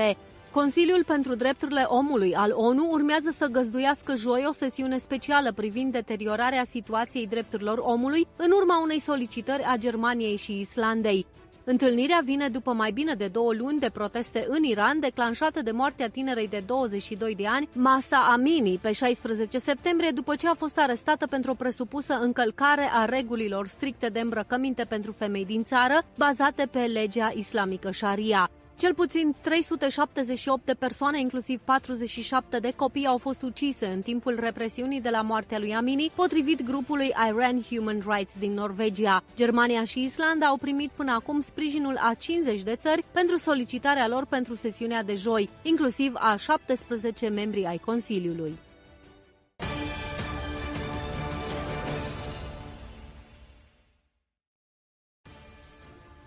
Consiliul 0.50 1.04
pentru 1.04 1.34
Drepturile 1.34 1.84
Omului 1.88 2.34
al 2.34 2.52
ONU 2.54 2.88
urmează 2.90 3.30
să 3.30 3.46
găzduiască 3.46 4.14
joi 4.14 4.44
o 4.48 4.52
sesiune 4.52 4.98
specială 4.98 5.52
privind 5.52 5.92
deteriorarea 5.92 6.64
situației 6.64 7.26
drepturilor 7.26 7.78
omului 7.78 8.26
în 8.36 8.50
urma 8.50 8.82
unei 8.82 9.00
solicitări 9.00 9.62
a 9.62 9.76
Germaniei 9.76 10.36
și 10.36 10.60
Islandei. 10.60 11.26
Întâlnirea 11.66 12.20
vine 12.24 12.48
după 12.48 12.72
mai 12.72 12.90
bine 12.90 13.14
de 13.14 13.26
două 13.26 13.52
luni 13.54 13.78
de 13.78 13.90
proteste 13.92 14.46
în 14.48 14.62
Iran, 14.62 15.00
declanșate 15.00 15.60
de 15.60 15.70
moartea 15.70 16.08
tinerei 16.08 16.48
de 16.48 16.62
22 16.66 17.34
de 17.34 17.46
ani, 17.46 17.68
Masa 17.72 18.28
Amini, 18.32 18.78
pe 18.82 18.92
16 18.92 19.58
septembrie, 19.58 20.10
după 20.10 20.34
ce 20.34 20.48
a 20.48 20.54
fost 20.54 20.78
arestată 20.78 21.26
pentru 21.26 21.50
o 21.50 21.54
presupusă 21.54 22.18
încălcare 22.20 22.90
a 22.92 23.04
regulilor 23.04 23.66
stricte 23.66 24.06
de 24.08 24.20
îmbrăcăminte 24.20 24.84
pentru 24.84 25.12
femei 25.12 25.44
din 25.44 25.62
țară, 25.64 26.04
bazate 26.18 26.68
pe 26.70 26.78
legea 26.78 27.32
islamică 27.34 27.92
Sharia. 27.92 28.50
Cel 28.76 28.94
puțin 28.94 29.34
378 29.40 30.64
de 30.64 30.74
persoane, 30.74 31.20
inclusiv 31.20 31.60
47 31.64 32.58
de 32.58 32.72
copii, 32.76 33.06
au 33.06 33.18
fost 33.18 33.42
ucise 33.42 33.86
în 33.86 34.02
timpul 34.02 34.36
represiunii 34.40 35.00
de 35.00 35.10
la 35.10 35.20
moartea 35.20 35.58
lui 35.58 35.74
Amini, 35.74 36.10
potrivit 36.14 36.62
grupului 36.62 37.12
Iran 37.28 37.62
Human 37.68 38.02
Rights 38.06 38.34
din 38.38 38.52
Norvegia. 38.52 39.22
Germania 39.36 39.84
și 39.84 40.04
Islanda 40.04 40.46
au 40.46 40.56
primit 40.56 40.90
până 40.90 41.12
acum 41.12 41.40
sprijinul 41.40 41.96
a 41.96 42.14
50 42.14 42.62
de 42.62 42.76
țări 42.76 43.04
pentru 43.12 43.36
solicitarea 43.36 44.08
lor 44.08 44.24
pentru 44.26 44.54
sesiunea 44.54 45.02
de 45.02 45.14
joi, 45.14 45.48
inclusiv 45.62 46.12
a 46.14 46.36
17 46.36 47.28
membri 47.28 47.64
ai 47.64 47.78
Consiliului. 47.78 48.58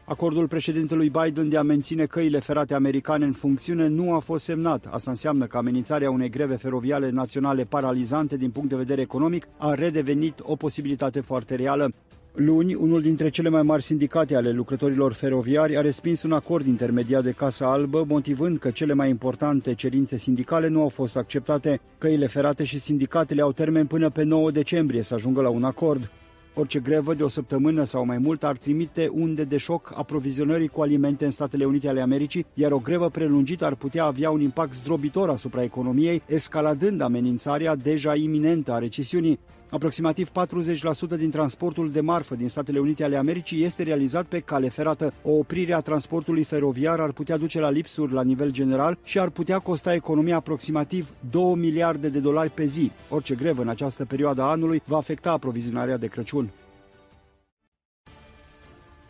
Acordul 0.09 0.47
președintelui 0.47 1.09
Biden 1.09 1.49
de 1.49 1.57
a 1.57 1.61
menține 1.61 2.05
căile 2.05 2.39
ferate 2.39 2.73
americane 2.73 3.25
în 3.25 3.31
funcțiune 3.31 3.87
nu 3.87 4.13
a 4.13 4.19
fost 4.19 4.43
semnat. 4.43 4.85
Asta 4.89 5.09
înseamnă 5.09 5.45
că 5.45 5.57
amenințarea 5.57 6.11
unei 6.11 6.29
greve 6.29 6.55
feroviare 6.55 7.09
naționale 7.09 7.63
paralizante 7.63 8.37
din 8.37 8.49
punct 8.49 8.69
de 8.69 8.75
vedere 8.75 9.01
economic 9.01 9.47
a 9.57 9.73
redevenit 9.73 10.39
o 10.41 10.55
posibilitate 10.55 11.19
foarte 11.19 11.55
reală. 11.55 11.93
Luni, 12.33 12.73
unul 12.73 13.01
dintre 13.01 13.29
cele 13.29 13.49
mai 13.49 13.61
mari 13.61 13.83
sindicate 13.83 14.35
ale 14.35 14.51
lucrătorilor 14.51 15.13
feroviari 15.13 15.77
a 15.77 15.81
respins 15.81 16.23
un 16.23 16.31
acord 16.31 16.67
intermediat 16.67 17.23
de 17.23 17.31
Casa 17.31 17.71
Albă, 17.71 18.05
motivând 18.07 18.59
că 18.59 18.69
cele 18.69 18.93
mai 18.93 19.09
importante 19.09 19.73
cerințe 19.73 20.17
sindicale 20.17 20.67
nu 20.67 20.81
au 20.81 20.89
fost 20.89 21.17
acceptate. 21.17 21.79
Căile 21.97 22.27
ferate 22.27 22.63
și 22.63 22.79
sindicatele 22.79 23.41
au 23.41 23.51
termen 23.51 23.85
până 23.85 24.09
pe 24.09 24.23
9 24.23 24.51
decembrie 24.51 25.01
să 25.01 25.13
ajungă 25.13 25.41
la 25.41 25.49
un 25.49 25.63
acord. 25.63 26.11
Orice 26.59 26.79
grevă 26.79 27.13
de 27.13 27.23
o 27.23 27.27
săptămână 27.27 27.83
sau 27.83 28.05
mai 28.05 28.17
mult 28.17 28.43
ar 28.43 28.57
trimite 28.57 29.09
unde 29.13 29.43
de 29.43 29.57
șoc 29.57 29.93
aprovizionării 29.95 30.67
cu 30.67 30.81
alimente 30.81 31.25
în 31.25 31.31
Statele 31.31 31.65
Unite 31.65 31.87
ale 31.87 32.01
Americii, 32.01 32.45
iar 32.53 32.71
o 32.71 32.79
grevă 32.79 33.09
prelungită 33.09 33.65
ar 33.65 33.75
putea 33.75 34.05
avea 34.05 34.29
un 34.29 34.41
impact 34.41 34.73
zdrobitor 34.73 35.29
asupra 35.29 35.63
economiei, 35.63 36.21
escaladând 36.25 37.01
amenințarea 37.01 37.75
deja 37.75 38.15
iminentă 38.15 38.71
a 38.71 38.77
recesiunii. 38.77 39.39
Aproximativ 39.69 40.29
40% 40.29 41.17
din 41.17 41.29
transportul 41.29 41.91
de 41.91 42.01
marfă 42.01 42.35
din 42.35 42.49
Statele 42.49 42.79
Unite 42.79 43.03
ale 43.03 43.15
Americii 43.15 43.63
este 43.63 43.83
realizat 43.83 44.25
pe 44.25 44.39
cale 44.39 44.69
ferată. 44.69 45.13
O 45.23 45.31
oprire 45.31 45.73
a 45.73 45.79
transportului 45.79 46.43
feroviar 46.43 46.99
ar 46.99 47.11
putea 47.11 47.37
duce 47.37 47.59
la 47.59 47.69
lipsuri 47.69 48.13
la 48.13 48.23
nivel 48.23 48.51
general 48.51 48.97
și 49.03 49.19
ar 49.19 49.29
putea 49.29 49.59
costa 49.59 49.93
economia 49.93 50.35
aproximativ 50.35 51.09
2 51.29 51.53
miliarde 51.55 52.09
de 52.09 52.19
dolari 52.19 52.49
pe 52.49 52.65
zi. 52.65 52.91
Orice 53.09 53.35
grevă 53.35 53.61
în 53.61 53.69
această 53.69 54.05
perioadă 54.05 54.41
a 54.41 54.49
anului 54.49 54.81
va 54.85 54.97
afecta 54.97 55.31
aprovizionarea 55.31 55.97
de 55.97 56.07
Crăciun. 56.07 56.49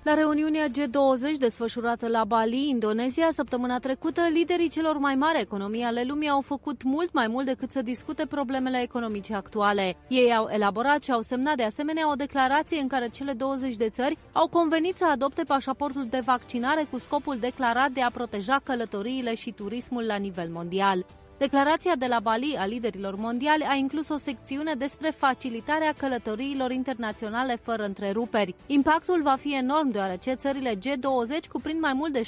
La 0.08 0.14
reuniunea 0.14 0.68
G20 0.68 1.38
desfășurată 1.40 2.08
la 2.08 2.24
Bali, 2.24 2.70
Indonezia, 2.70 3.28
săptămâna 3.32 3.80
trecută, 3.80 4.22
liderii 4.34 4.70
celor 4.70 4.98
mai 4.98 5.16
mari 5.16 5.40
economii 5.40 5.84
ale 5.84 6.04
lumii 6.04 6.30
au 6.30 6.42
făcut 6.42 6.84
mult 6.84 7.14
mai 7.14 7.28
mult 7.28 7.46
decât 7.46 7.72
să 7.72 7.82
discute 7.82 8.26
problemele 8.26 8.82
economice 8.82 9.36
actuale. 9.36 9.96
Ei 10.08 10.36
au 10.36 10.48
elaborat 10.52 11.04
și 11.04 11.12
au 11.12 11.22
semnat 11.22 11.56
de 11.56 11.64
asemenea 11.64 12.12
o 12.12 12.16
declarație 12.16 12.80
în 12.80 12.88
care 12.88 13.08
cele 13.08 13.34
20 13.34 13.76
de 13.76 13.90
țări 13.90 14.18
au 14.32 14.48
convenit 14.48 14.98
să 14.98 15.06
adopte 15.06 15.44
pașaportul 15.44 16.06
de 16.10 16.22
vaccinare 16.26 16.88
cu 16.92 16.98
scopul 16.98 17.38
declarat 17.40 17.92
de 17.92 18.02
a 18.02 18.12
proteja 18.12 18.60
călătoriile 18.64 19.36
și 19.36 19.52
turismul 19.52 20.04
la 20.04 20.16
nivel 20.16 20.50
mondial. 20.50 21.06
Declarația 21.38 21.96
de 21.96 22.06
la 22.06 22.20
Bali 22.20 22.56
a 22.60 22.66
liderilor 22.66 23.16
mondiali 23.16 23.64
a 23.70 23.76
inclus 23.76 24.10
o 24.10 24.18
secțiune 24.18 24.74
despre 24.74 25.10
facilitarea 25.10 25.94
călătoriilor 25.98 26.72
internaționale 26.72 27.56
fără 27.62 27.84
întreruperi. 27.84 28.56
Impactul 28.68 29.22
va 29.22 29.36
fi 29.36 29.56
enorm 29.56 29.92
deoarece 29.92 30.34
țările 30.34 30.76
G20 30.76 31.48
cuprind 31.52 31.80
mai 31.80 31.94
mult 31.94 32.14
de 32.14 32.22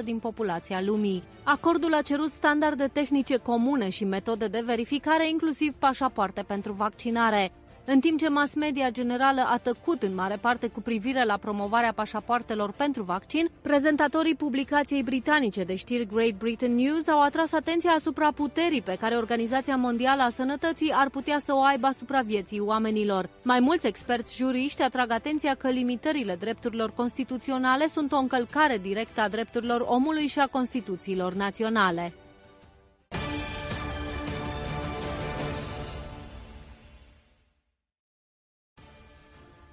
66% 0.00 0.04
din 0.04 0.18
populația 0.18 0.80
lumii. 0.80 1.22
Acordul 1.42 1.94
a 1.94 2.02
cerut 2.02 2.30
standarde 2.30 2.86
tehnice 2.92 3.36
comune 3.36 3.88
și 3.88 4.04
metode 4.04 4.46
de 4.46 4.62
verificare, 4.64 5.28
inclusiv 5.28 5.74
pașapoarte 5.74 6.42
pentru 6.46 6.72
vaccinare. 6.72 7.52
În 7.84 8.00
timp 8.00 8.18
ce 8.18 8.28
mass 8.28 8.54
media 8.54 8.90
generală 8.90 9.40
a 9.46 9.56
tăcut 9.58 10.02
în 10.02 10.14
mare 10.14 10.36
parte 10.40 10.68
cu 10.68 10.80
privire 10.80 11.24
la 11.24 11.36
promovarea 11.36 11.92
pașapoartelor 11.92 12.72
pentru 12.72 13.02
vaccin, 13.02 13.50
prezentatorii 13.62 14.34
publicației 14.34 15.02
britanice 15.02 15.62
de 15.62 15.74
știri 15.74 16.06
Great 16.06 16.34
Britain 16.38 16.74
News 16.74 17.08
au 17.08 17.20
atras 17.20 17.52
atenția 17.52 17.90
asupra 17.90 18.32
puterii 18.32 18.82
pe 18.82 18.96
care 19.00 19.14
Organizația 19.16 19.76
Mondială 19.76 20.22
a 20.22 20.30
Sănătății 20.30 20.92
ar 20.94 21.08
putea 21.08 21.38
să 21.44 21.54
o 21.54 21.62
aibă 21.62 21.86
asupra 21.86 22.20
vieții 22.20 22.60
oamenilor. 22.60 23.28
Mai 23.42 23.60
mulți 23.60 23.86
experți 23.86 24.36
juriști 24.36 24.82
atrag 24.82 25.10
atenția 25.10 25.54
că 25.54 25.68
limitările 25.68 26.36
drepturilor 26.40 26.92
constituționale 26.92 27.86
sunt 27.86 28.12
o 28.12 28.16
încălcare 28.16 28.78
directă 28.78 29.20
a 29.20 29.28
drepturilor 29.28 29.80
omului 29.80 30.26
și 30.26 30.38
a 30.38 30.46
Constituțiilor 30.46 31.32
naționale. 31.32 32.12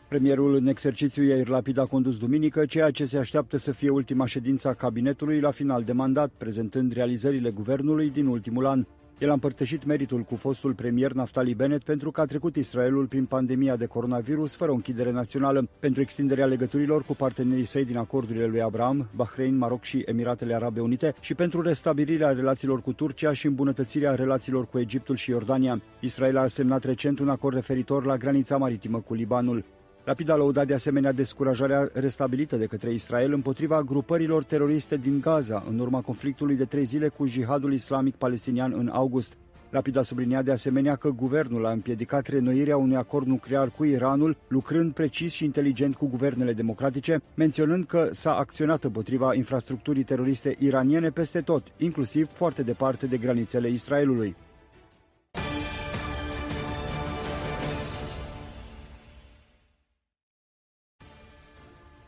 Premierul 0.08 0.56
în 0.56 0.68
exercițiu 0.68 1.24
Iair 1.24 1.48
Lapid 1.48 1.78
a 1.78 1.86
condus 1.86 2.18
duminică 2.18 2.66
ceea 2.66 2.92
ce 2.92 3.06
se 3.06 3.18
așteaptă 3.18 3.58
să 3.58 3.72
fie 3.72 3.90
ultima 3.90 4.26
ședință 4.26 4.68
a 4.68 4.74
cabinetului 4.74 5.40
la 5.40 5.52
final 5.52 5.84
de 5.84 5.92
mandat, 5.92 6.32
prezentând 6.38 6.94
realizările 6.94 7.50
guvernului 7.50 8.10
din 8.10 8.26
ultimul 8.26 8.66
an. 8.66 8.86
El 9.20 9.30
a 9.30 9.34
împărtășit 9.34 9.86
meritul 9.86 10.22
cu 10.22 10.36
fostul 10.36 10.74
premier 10.74 11.12
Naftali 11.12 11.54
Bennett 11.54 11.84
pentru 11.84 12.12
că 12.12 12.22
a 12.22 12.26
trecut 12.26 12.56
Israelul 12.56 13.06
prin 13.06 13.26
pandemia 13.26 13.76
de 13.76 13.86
coronavirus 13.86 14.56
fără 14.56 14.72
o 14.72 14.74
închidere 14.74 15.12
națională, 15.12 15.70
pentru 15.80 16.02
extinderea 16.02 16.46
legăturilor 16.46 17.04
cu 17.04 17.16
partenerii 17.16 17.66
săi 17.66 17.86
din 17.86 17.98
acordurile 17.98 18.46
lui 18.46 18.62
Abraham, 18.62 19.10
Bahrain, 19.16 19.58
Maroc 19.58 19.84
și 19.84 20.04
Emiratele 20.06 20.56
Arabe 20.56 20.80
Unite 20.80 21.16
și 21.20 21.34
pentru 21.34 21.62
restabilirea 21.62 22.30
relațiilor 22.30 22.82
cu 22.82 22.94
Turcia 22.94 23.34
și 23.34 23.46
îmbunătățirea 23.46 24.16
relațiilor 24.16 24.68
cu 24.68 24.80
Egiptul 24.80 25.16
și 25.16 25.30
Iordania. 25.30 25.82
Israel 26.00 26.38
a 26.38 26.48
semnat 26.48 26.84
recent 26.84 27.20
un 27.20 27.30
acord 27.30 27.56
referitor 27.56 28.06
la 28.06 28.18
granița 28.18 28.58
maritimă 28.58 29.00
cu 29.00 29.14
Libanul. 29.14 29.64
Rapid 30.08 30.30
a 30.30 30.36
lăudat 30.36 30.68
de 30.68 30.74
asemenea 30.74 31.12
descurajarea 31.12 31.90
restabilită 31.94 32.56
de 32.56 32.66
către 32.66 32.94
Israel 32.94 33.34
împotriva 33.34 33.82
grupărilor 33.82 34.44
teroriste 34.44 34.98
din 34.98 35.20
Gaza 35.22 35.64
în 35.70 35.80
urma 35.80 36.02
conflictului 36.02 36.56
de 36.56 36.66
trei 36.66 36.86
zile 36.86 37.08
cu 37.08 37.26
jihadul 37.26 37.74
islamic 37.74 38.16
palestinian 38.16 38.74
în 38.78 38.90
august. 38.94 39.38
Rapid 39.70 39.96
a 39.96 40.02
subliniat 40.02 40.44
de 40.44 40.52
asemenea 40.52 40.96
că 40.96 41.10
guvernul 41.10 41.66
a 41.66 41.72
împiedicat 41.72 42.28
renoirea 42.28 42.78
unui 42.78 42.96
acord 42.96 43.28
nuclear 43.28 43.70
cu 43.78 43.84
Iranul, 43.84 44.38
lucrând 44.48 44.94
precis 44.94 45.34
și 45.34 45.46
inteligent 45.46 45.96
cu 45.96 46.08
guvernele 46.08 46.54
democratice, 46.54 47.22
menționând 47.36 47.86
că 47.86 48.10
s-a 48.12 48.38
acționat 48.38 48.84
împotriva 48.84 49.34
infrastructurii 49.34 50.04
teroriste 50.04 50.56
iraniene 50.60 51.10
peste 51.10 51.42
tot, 51.42 51.64
inclusiv 51.78 52.28
foarte 52.32 52.64
departe 52.64 53.06
de 53.06 53.18
granițele 53.18 53.70
Israelului. 53.70 54.36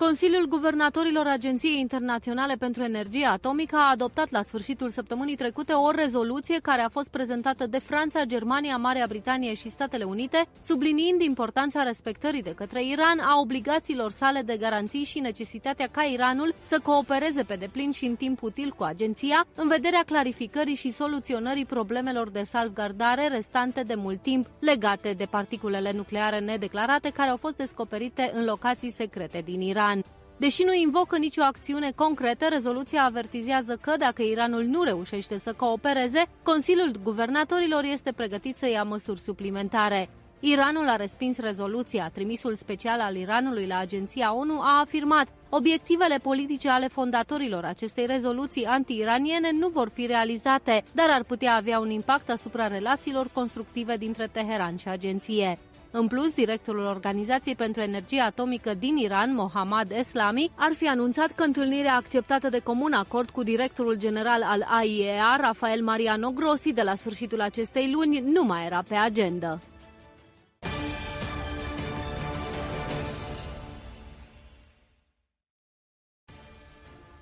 Consiliul 0.05 0.47
Guvernatorilor 0.47 1.27
Agenției 1.27 1.79
Internaționale 1.79 2.55
pentru 2.55 2.83
Energie 2.83 3.25
Atomică 3.25 3.75
a 3.75 3.89
adoptat 3.91 4.31
la 4.31 4.41
sfârșitul 4.41 4.89
săptămânii 4.89 5.35
trecute 5.35 5.73
o 5.73 5.91
rezoluție 5.91 6.59
care 6.61 6.81
a 6.81 6.89
fost 6.89 7.09
prezentată 7.09 7.67
de 7.67 7.79
Franța, 7.79 8.23
Germania, 8.23 8.77
Marea 8.77 9.05
Britanie 9.07 9.53
și 9.53 9.69
Statele 9.69 10.03
Unite, 10.03 10.45
subliniind 10.63 11.21
importanța 11.21 11.83
respectării 11.83 12.41
de 12.41 12.53
către 12.55 12.85
Iran 12.85 13.19
a 13.19 13.39
obligațiilor 13.39 14.11
sale 14.11 14.41
de 14.41 14.57
garanții 14.57 15.03
și 15.03 15.19
necesitatea 15.19 15.87
ca 15.91 16.03
Iranul 16.03 16.55
să 16.61 16.79
coopereze 16.83 17.43
pe 17.43 17.55
deplin 17.55 17.91
și 17.91 18.05
în 18.05 18.15
timp 18.15 18.41
util 18.41 18.73
cu 18.77 18.83
agenția, 18.83 19.45
în 19.55 19.67
vederea 19.67 20.03
clarificării 20.05 20.75
și 20.75 20.91
soluționării 20.91 21.65
problemelor 21.65 22.29
de 22.29 22.43
salvgardare 22.43 23.27
restante 23.27 23.81
de 23.81 23.95
mult 23.95 24.21
timp 24.21 24.47
legate 24.59 25.13
de 25.17 25.25
particulele 25.25 25.91
nucleare 25.91 26.39
nedeclarate 26.39 27.09
care 27.09 27.29
au 27.29 27.37
fost 27.37 27.55
descoperite 27.55 28.31
în 28.33 28.45
locații 28.45 28.91
secrete 28.91 29.41
din 29.45 29.61
Iran. 29.61 29.87
Iran. 29.89 30.03
Deși 30.37 30.63
nu 30.63 30.73
invocă 30.73 31.17
nicio 31.17 31.41
acțiune 31.41 31.91
concretă, 31.95 32.45
rezoluția 32.49 33.03
avertizează 33.03 33.77
că 33.81 33.93
dacă 33.97 34.21
Iranul 34.21 34.63
nu 34.63 34.83
reușește 34.83 35.37
să 35.37 35.53
coopereze, 35.53 36.25
Consiliul 36.43 36.91
Guvernatorilor 37.03 37.83
este 37.83 38.11
pregătit 38.11 38.57
să 38.57 38.69
ia 38.69 38.83
măsuri 38.83 39.19
suplimentare. 39.19 40.09
Iranul 40.39 40.87
a 40.87 40.95
respins 40.95 41.37
rezoluția. 41.37 42.09
Trimisul 42.13 42.55
special 42.55 42.99
al 42.99 43.15
Iranului 43.15 43.67
la 43.67 43.77
agenția 43.77 44.35
ONU 44.35 44.59
a 44.61 44.79
afirmat 44.79 45.27
Obiectivele 45.51 46.17
politice 46.17 46.69
ale 46.69 46.87
fondatorilor 46.87 47.65
acestei 47.65 48.05
rezoluții 48.05 48.65
anti-iraniene 48.65 49.49
nu 49.51 49.67
vor 49.67 49.89
fi 49.89 50.05
realizate, 50.05 50.83
dar 50.91 51.09
ar 51.09 51.23
putea 51.23 51.55
avea 51.55 51.79
un 51.79 51.89
impact 51.89 52.29
asupra 52.29 52.67
relațiilor 52.67 53.29
constructive 53.33 53.97
dintre 53.97 54.29
Teheran 54.31 54.75
și 54.75 54.87
agenție. 54.87 55.59
În 55.91 56.07
plus, 56.07 56.33
directorul 56.33 56.85
Organizației 56.85 57.55
pentru 57.55 57.81
Energie 57.81 58.21
Atomică 58.21 58.73
din 58.73 58.97
Iran, 58.97 59.35
Mohammad 59.35 59.91
Eslami, 59.91 60.51
ar 60.55 60.73
fi 60.73 60.87
anunțat 60.87 61.31
că 61.31 61.43
întâlnirea 61.43 61.95
acceptată 61.95 62.49
de 62.49 62.59
comun 62.59 62.93
acord 62.93 63.29
cu 63.29 63.43
directorul 63.43 63.97
general 63.97 64.43
al 64.43 64.65
AIEA, 64.69 65.37
Rafael 65.41 65.83
Mariano 65.83 66.29
Grossi, 66.29 66.73
de 66.73 66.81
la 66.81 66.95
sfârșitul 66.95 67.41
acestei 67.41 67.91
luni, 67.91 68.19
nu 68.19 68.43
mai 68.43 68.65
era 68.65 68.83
pe 68.87 68.95
agenda. 68.95 69.59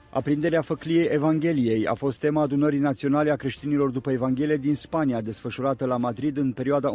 Aprinderea 0.10 0.62
făcliei 0.62 1.08
Evangheliei 1.12 1.88
a 1.88 1.94
fost 1.94 2.20
tema 2.20 2.42
adunării 2.42 2.80
naționale 2.80 3.32
a 3.32 3.36
creștinilor 3.36 3.90
după 3.90 4.12
Evanghelie 4.12 4.58
din 4.58 4.76
Spania, 4.76 5.22
desfășurată 5.22 5.86
la 5.86 5.98
Madrid 5.98 6.38
în 6.38 6.52
perioada 6.52 6.92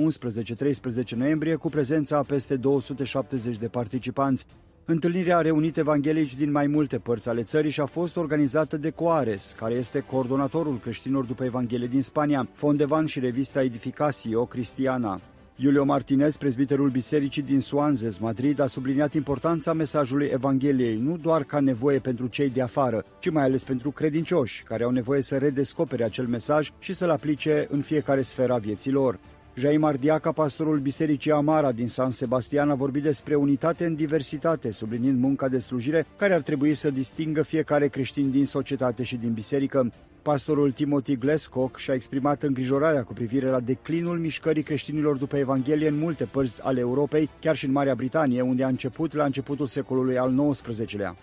11-13 1.06 1.08
noiembrie, 1.16 1.54
cu 1.54 1.68
prezența 1.68 2.16
a 2.16 2.22
peste 2.22 2.56
270 2.56 3.56
de 3.56 3.66
participanți. 3.66 4.46
Întâlnirea 4.84 5.36
a 5.36 5.40
reunit 5.40 5.76
evanghelici 5.76 6.36
din 6.36 6.50
mai 6.50 6.66
multe 6.66 6.98
părți 6.98 7.28
ale 7.28 7.42
țării 7.42 7.70
și 7.70 7.80
a 7.80 7.86
fost 7.86 8.16
organizată 8.16 8.76
de 8.76 8.90
Coares, 8.90 9.54
care 9.56 9.74
este 9.74 10.04
coordonatorul 10.10 10.78
creștinilor 10.82 11.24
după 11.24 11.44
Evanghelie 11.44 11.86
din 11.86 12.02
Spania, 12.02 12.48
Fondevan 12.52 13.06
și 13.06 13.20
revista 13.20 13.62
Edificacio 13.62 14.44
Cristiana. 14.44 15.20
Iulio 15.56 15.84
Martinez, 15.84 16.36
prezbiterul 16.36 16.88
bisericii 16.88 17.42
din 17.42 17.60
Suanzes, 17.60 18.18
Madrid, 18.18 18.58
a 18.58 18.66
subliniat 18.66 19.14
importanța 19.14 19.72
mesajului 19.72 20.26
Evangheliei, 20.26 20.96
nu 20.96 21.16
doar 21.16 21.44
ca 21.44 21.60
nevoie 21.60 21.98
pentru 21.98 22.26
cei 22.26 22.50
de 22.50 22.62
afară, 22.62 23.04
ci 23.18 23.30
mai 23.30 23.42
ales 23.42 23.64
pentru 23.64 23.90
credincioși, 23.90 24.62
care 24.62 24.84
au 24.84 24.90
nevoie 24.90 25.22
să 25.22 25.36
redescopere 25.36 26.04
acel 26.04 26.26
mesaj 26.26 26.72
și 26.78 26.92
să-l 26.92 27.10
aplice 27.10 27.66
în 27.70 27.80
fiecare 27.80 28.22
sfera 28.22 28.56
vieții 28.56 28.90
lor. 28.90 29.18
Jaim 29.54 29.84
Ardiaca, 29.84 30.32
pastorul 30.32 30.78
Bisericii 30.78 31.30
Amara 31.30 31.72
din 31.72 31.88
San 31.88 32.10
Sebastian, 32.10 32.70
a 32.70 32.74
vorbit 32.74 33.02
despre 33.02 33.34
unitate 33.34 33.84
în 33.84 33.94
diversitate, 33.94 34.70
subliniind 34.70 35.20
munca 35.20 35.48
de 35.48 35.58
slujire 35.58 36.06
care 36.16 36.34
ar 36.34 36.40
trebui 36.40 36.74
să 36.74 36.90
distingă 36.90 37.42
fiecare 37.42 37.88
creștin 37.88 38.30
din 38.30 38.46
societate 38.46 39.02
și 39.02 39.16
din 39.16 39.32
biserică. 39.32 39.92
Pastorul 40.22 40.72
Timothy 40.72 41.16
Glascock 41.16 41.76
și-a 41.76 41.94
exprimat 41.94 42.42
îngrijorarea 42.42 43.02
cu 43.02 43.12
privire 43.12 43.48
la 43.48 43.60
declinul 43.60 44.18
mișcării 44.18 44.62
creștinilor 44.62 45.16
după 45.16 45.36
Evanghelie 45.36 45.88
în 45.88 45.98
multe 45.98 46.24
părți 46.24 46.62
ale 46.62 46.80
Europei, 46.80 47.30
chiar 47.40 47.56
și 47.56 47.66
în 47.66 47.72
Marea 47.72 47.94
Britanie, 47.94 48.40
unde 48.40 48.64
a 48.64 48.68
început 48.68 49.14
la 49.14 49.24
începutul 49.24 49.66
secolului 49.66 50.18
al 50.18 50.50
XIX-lea. 50.50 51.16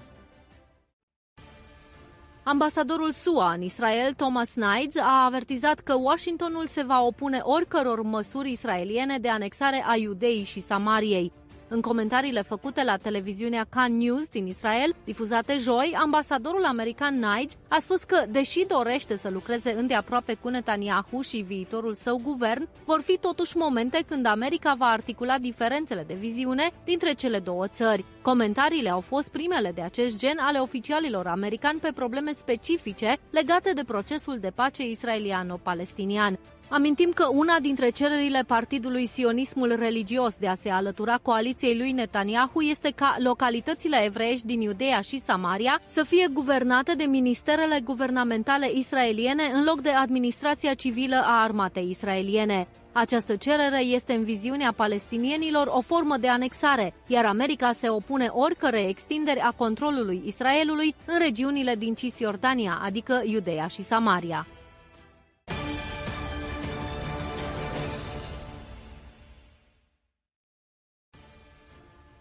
Ambasadorul 2.50 3.12
SUA 3.12 3.54
în 3.54 3.62
Israel, 3.62 4.14
Thomas 4.14 4.52
Knights, 4.54 4.96
a 4.98 5.26
avertizat 5.26 5.80
că 5.80 5.94
Washingtonul 5.94 6.68
se 6.68 6.84
va 6.84 7.02
opune 7.02 7.40
oricăror 7.44 8.02
măsuri 8.02 8.52
israeliene 8.52 9.18
de 9.18 9.30
anexare 9.30 9.84
a 9.88 9.96
Iudeii 9.96 10.44
și 10.44 10.60
Samariei. 10.60 11.32
În 11.72 11.82
comentariile 11.82 12.42
făcute 12.42 12.84
la 12.84 12.98
televiziunea 12.98 13.66
Khan 13.70 13.98
News 13.98 14.30
din 14.30 14.48
Israel, 14.48 14.96
difuzate 15.06 15.58
joi, 15.58 15.98
ambasadorul 16.02 16.66
american 16.66 17.22
Knights 17.22 17.56
a 17.68 17.78
spus 17.80 18.04
că, 18.04 18.24
deși 18.30 18.66
dorește 18.68 19.18
să 19.18 19.30
lucreze 19.30 19.72
îndeaproape 19.72 20.34
cu 20.34 20.50
Netanyahu 20.50 21.22
și 21.22 21.38
viitorul 21.38 21.96
său 21.96 22.20
guvern, 22.24 22.68
vor 22.86 23.02
fi 23.02 23.18
totuși 23.18 23.58
momente 23.58 24.04
când 24.08 24.26
America 24.26 24.76
va 24.78 24.86
articula 24.86 25.38
diferențele 25.38 26.04
de 26.08 26.14
viziune 26.14 26.72
dintre 26.86 27.14
cele 27.14 27.40
două 27.40 27.68
țări. 27.68 28.06
Comentariile 28.22 28.90
au 28.90 29.00
fost 29.00 29.32
primele 29.32 29.72
de 29.72 29.82
acest 29.82 30.18
gen 30.18 30.38
ale 30.38 30.60
oficialilor 30.60 31.28
americani 31.28 31.80
pe 31.80 31.92
probleme 31.96 32.32
specifice 32.34 33.18
legate 33.30 33.72
de 33.74 33.84
procesul 33.84 34.38
de 34.38 34.52
pace 34.56 34.84
israeliano-palestinian. 34.84 36.40
Amintim 36.72 37.12
că 37.12 37.28
una 37.32 37.60
dintre 37.62 37.90
cererile 37.90 38.44
partidului 38.48 39.06
sionismul 39.06 39.76
religios 39.80 40.36
de 40.40 40.48
a 40.48 40.56
se 40.56 40.70
alătura 40.70 41.20
coaliției 41.22 41.78
lui 41.78 41.92
Netanyahu 41.92 42.62
este 42.62 42.92
ca 42.96 43.16
localitățile 43.20 44.04
evreiești 44.04 44.46
din 44.46 44.62
Iudeea 44.62 45.02
și 45.02 45.20
Samaria 45.20 45.82
să 45.88 46.04
fie 46.04 46.28
guvernate 46.34 46.94
de 46.94 47.04
ministerele 47.04 47.80
guvernamentale 47.84 48.72
israeliene 48.74 49.44
în 49.54 49.64
loc 49.64 49.82
de 49.82 49.90
administrația 49.90 50.74
civilă 50.74 51.16
a 51.16 51.44
armatei 51.44 51.90
israeliene. 51.90 52.68
Această 52.92 53.36
cerere 53.36 53.84
este 53.84 54.14
în 54.14 54.24
viziunea 54.24 54.74
palestinienilor 54.76 55.68
o 55.68 55.82
formă 55.82 56.18
de 56.18 56.28
anexare, 56.28 56.94
iar 57.08 57.26
America 57.26 57.74
se 57.74 57.90
opune 57.90 58.28
oricărei 58.32 58.90
extinderi 58.90 59.40
a 59.40 59.52
controlului 59.52 60.22
Israelului 60.26 60.96
în 61.06 61.20
regiunile 61.20 61.76
din 61.76 61.94
Cisjordania, 61.94 62.80
adică 62.84 63.22
Iudeea 63.26 63.68
și 63.68 63.82
Samaria. 63.82 64.48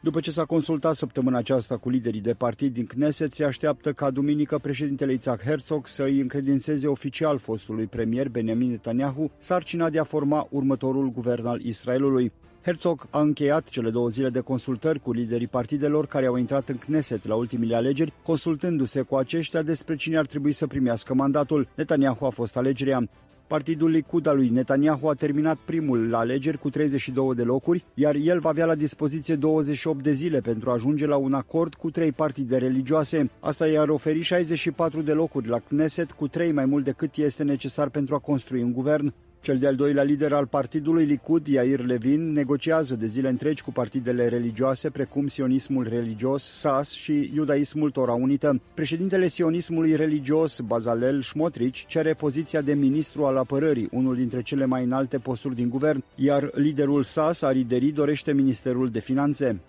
După 0.01 0.21
ce 0.21 0.31
s-a 0.31 0.45
consultat 0.45 0.95
săptămâna 0.95 1.39
aceasta 1.39 1.77
cu 1.77 1.89
liderii 1.89 2.21
de 2.21 2.33
partid 2.33 2.73
din 2.73 2.87
Knesset, 2.87 3.33
se 3.33 3.45
așteaptă 3.45 3.93
ca 3.93 4.11
duminică 4.11 4.59
președintele 4.59 5.13
Isaac 5.13 5.43
Herzog 5.43 5.87
să 5.87 6.03
îi 6.03 6.21
încredințeze 6.21 6.87
oficial 6.87 7.39
fostului 7.39 7.87
premier 7.87 8.29
Benjamin 8.29 8.71
Netanyahu 8.71 9.31
sarcina 9.39 9.91
de 9.91 9.99
a 9.99 10.05
forma 10.05 10.47
următorul 10.51 11.11
guvern 11.11 11.47
al 11.47 11.61
Israelului. 11.61 12.33
Herzog 12.63 13.07
a 13.11 13.21
încheiat 13.21 13.69
cele 13.69 13.91
două 13.91 14.09
zile 14.09 14.29
de 14.29 14.41
consultări 14.41 15.01
cu 15.01 15.13
liderii 15.13 15.47
partidelor 15.47 16.07
care 16.07 16.27
au 16.27 16.37
intrat 16.37 16.69
în 16.69 16.77
Knesset 16.77 17.27
la 17.27 17.35
ultimile 17.35 17.77
alegeri, 17.77 18.13
consultându-se 18.23 19.01
cu 19.01 19.17
aceștia 19.17 19.63
despre 19.63 19.97
cine 19.97 20.19
ar 20.19 20.27
trebui 20.27 20.53
să 20.53 20.67
primească 20.67 21.15
mandatul. 21.15 21.69
Netanyahu 21.75 22.25
a 22.25 22.31
fost 22.31 22.57
alegerea. 22.57 23.09
Partidul 23.49 23.91
Likud 23.91 24.27
al 24.27 24.37
lui 24.37 24.49
Netanyahu 24.49 25.09
a 25.09 25.15
terminat 25.15 25.57
primul 25.65 26.09
la 26.09 26.19
alegeri 26.19 26.59
cu 26.59 26.71
32 26.71 27.35
de 27.35 27.43
locuri, 27.43 27.85
iar 27.95 28.15
el 28.15 28.39
va 28.39 28.49
avea 28.49 28.65
la 28.65 28.75
dispoziție 28.75 29.35
28 29.35 30.03
de 30.03 30.13
zile 30.13 30.41
pentru 30.41 30.71
a 30.71 30.73
ajunge 30.73 31.07
la 31.07 31.17
un 31.17 31.35
acord 31.35 31.75
cu 31.75 31.91
trei 31.91 32.13
partide 32.13 32.57
religioase. 32.57 33.31
Asta 33.41 33.67
i-ar 33.67 33.89
oferi 33.89 34.21
64 34.21 35.01
de 35.01 35.13
locuri 35.13 35.49
la 35.49 35.59
Knesset, 35.59 36.13
cu 36.13 36.29
trei 36.29 36.53
mai 36.53 36.65
mult 36.65 36.85
decât 36.85 37.17
este 37.17 37.43
necesar 37.43 37.89
pentru 37.89 38.15
a 38.15 38.19
construi 38.19 38.63
un 38.63 38.73
guvern. 38.73 39.13
Cel 39.41 39.59
de-al 39.59 39.75
doilea 39.75 40.03
lider 40.03 40.33
al 40.33 40.47
partidului 40.47 41.05
Likud, 41.05 41.47
Yair 41.47 41.85
Levin, 41.85 42.33
negociază 42.33 42.95
de 42.95 43.07
zile 43.07 43.29
întregi 43.29 43.63
cu 43.63 43.73
partidele 43.73 44.29
religioase 44.29 44.91
precum 44.91 45.27
sionismul 45.27 45.87
religios, 45.89 46.51
SAS 46.53 46.91
și 46.91 47.31
iudaismul 47.35 47.91
Tora 47.91 48.13
Unită. 48.13 48.61
Președintele 48.75 49.29
sionismului 49.29 49.97
religios, 49.97 50.61
Bazalel 50.61 51.23
Smotrich, 51.23 51.87
cere 51.87 52.15
poziția 52.15 52.61
de 52.61 52.75
ministru 52.75 53.25
al 53.25 53.37
apărării, 53.37 53.89
unul 53.93 54.15
dintre 54.15 54.43
cele 54.43 54.65
mai 54.65 54.85
înalte 54.85 55.19
posturi 55.19 55.55
din 55.55 55.69
guvern, 55.69 56.05
iar 56.15 56.51
liderul 56.55 57.03
SAS, 57.03 57.43
Arideri, 57.43 57.91
dorește 57.91 58.33
ministerul 58.33 58.89
de 58.89 59.01
finanțe. 59.01 59.61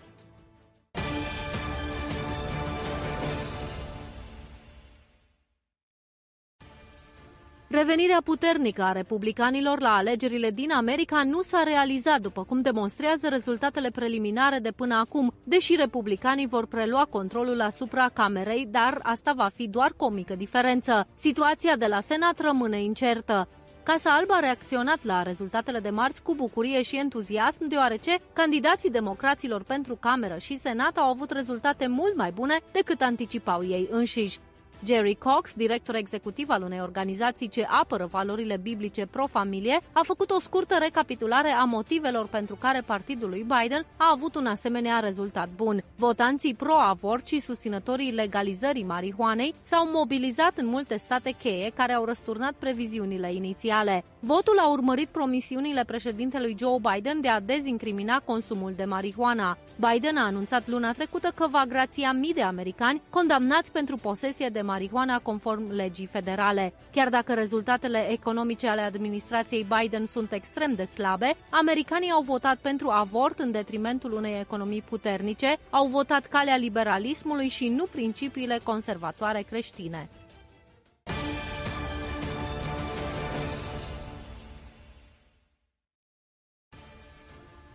Revenirea 7.72 8.20
puternică 8.24 8.82
a 8.82 8.92
republicanilor 8.92 9.80
la 9.80 9.94
alegerile 9.94 10.50
din 10.50 10.72
America 10.72 11.22
nu 11.24 11.40
s-a 11.40 11.62
realizat, 11.62 12.20
după 12.20 12.44
cum 12.44 12.60
demonstrează 12.60 13.28
rezultatele 13.28 13.90
preliminare 13.90 14.58
de 14.58 14.70
până 14.70 14.94
acum, 14.94 15.34
deși 15.44 15.76
republicanii 15.76 16.46
vor 16.46 16.66
prelua 16.66 17.04
controlul 17.04 17.60
asupra 17.60 18.08
Camerei, 18.12 18.68
dar 18.70 19.00
asta 19.02 19.32
va 19.36 19.50
fi 19.54 19.68
doar 19.68 19.92
cu 19.96 20.04
o 20.04 20.08
mică 20.08 20.34
diferență. 20.34 21.06
Situația 21.14 21.76
de 21.76 21.86
la 21.86 22.00
Senat 22.00 22.40
rămâne 22.40 22.82
incertă. 22.82 23.48
Casa 23.82 24.10
Albă 24.10 24.32
a 24.32 24.40
reacționat 24.40 24.98
la 25.04 25.22
rezultatele 25.22 25.78
de 25.78 25.90
marți 25.90 26.22
cu 26.22 26.34
bucurie 26.34 26.82
și 26.82 26.96
entuziasm, 26.96 27.68
deoarece 27.68 28.18
candidații 28.32 28.90
democraților 28.90 29.62
pentru 29.62 29.96
Cameră 30.00 30.36
și 30.38 30.58
Senat 30.58 30.96
au 30.96 31.10
avut 31.10 31.30
rezultate 31.30 31.86
mult 31.86 32.16
mai 32.16 32.30
bune 32.30 32.60
decât 32.72 33.00
anticipau 33.00 33.64
ei 33.64 33.88
înșiși. 33.90 34.38
Jerry 34.84 35.14
Cox, 35.14 35.54
director 35.54 35.94
executiv 35.94 36.50
al 36.50 36.62
unei 36.62 36.80
organizații 36.80 37.48
ce 37.48 37.66
apără 37.68 38.08
valorile 38.10 38.56
biblice 38.56 39.06
pro-familie, 39.06 39.80
a 39.92 40.00
făcut 40.02 40.30
o 40.30 40.40
scurtă 40.40 40.76
recapitulare 40.80 41.50
a 41.50 41.64
motivelor 41.64 42.26
pentru 42.26 42.54
care 42.54 42.82
partidul 42.86 43.28
lui 43.28 43.46
Biden 43.48 43.86
a 43.96 44.10
avut 44.12 44.34
un 44.34 44.46
asemenea 44.46 44.98
rezultat 44.98 45.48
bun. 45.56 45.82
Votanții 45.96 46.54
pro-avort 46.54 47.26
și 47.26 47.40
susținătorii 47.40 48.12
legalizării 48.12 48.84
marihuanei 48.84 49.54
s-au 49.62 49.88
mobilizat 49.92 50.58
în 50.58 50.66
multe 50.66 50.96
state 50.96 51.30
cheie 51.30 51.70
care 51.74 51.92
au 51.92 52.04
răsturnat 52.04 52.52
previziunile 52.52 53.32
inițiale. 53.34 54.04
Votul 54.20 54.58
a 54.58 54.68
urmărit 54.68 55.08
promisiunile 55.08 55.84
președintelui 55.84 56.56
Joe 56.58 56.78
Biden 56.92 57.20
de 57.20 57.28
a 57.28 57.40
dezincrimina 57.40 58.18
consumul 58.24 58.72
de 58.76 58.84
marihuana. 58.84 59.58
Biden 59.76 60.16
a 60.16 60.24
anunțat 60.24 60.68
luna 60.68 60.92
trecută 60.92 61.32
că 61.34 61.46
va 61.50 61.64
grația 61.68 62.12
mii 62.12 62.34
de 62.34 62.42
americani 62.42 63.02
condamnați 63.10 63.72
pentru 63.72 63.96
posesie 63.96 64.48
de 64.48 64.60
marihuana 64.70 65.18
conform 65.18 65.70
legii 65.70 66.06
federale. 66.06 66.72
Chiar 66.92 67.08
dacă 67.08 67.34
rezultatele 67.34 68.10
economice 68.10 68.66
ale 68.68 68.80
administrației 68.80 69.66
Biden 69.76 70.06
sunt 70.06 70.32
extrem 70.32 70.74
de 70.74 70.84
slabe, 70.84 71.36
americanii 71.50 72.10
au 72.10 72.22
votat 72.22 72.56
pentru 72.56 72.88
avort 72.88 73.38
în 73.38 73.50
detrimentul 73.50 74.12
unei 74.12 74.40
economii 74.40 74.82
puternice, 74.82 75.56
au 75.70 75.86
votat 75.86 76.26
calea 76.26 76.56
liberalismului 76.56 77.48
și 77.48 77.68
nu 77.68 77.84
principiile 77.84 78.60
conservatoare 78.62 79.42
creștine. 79.42 80.08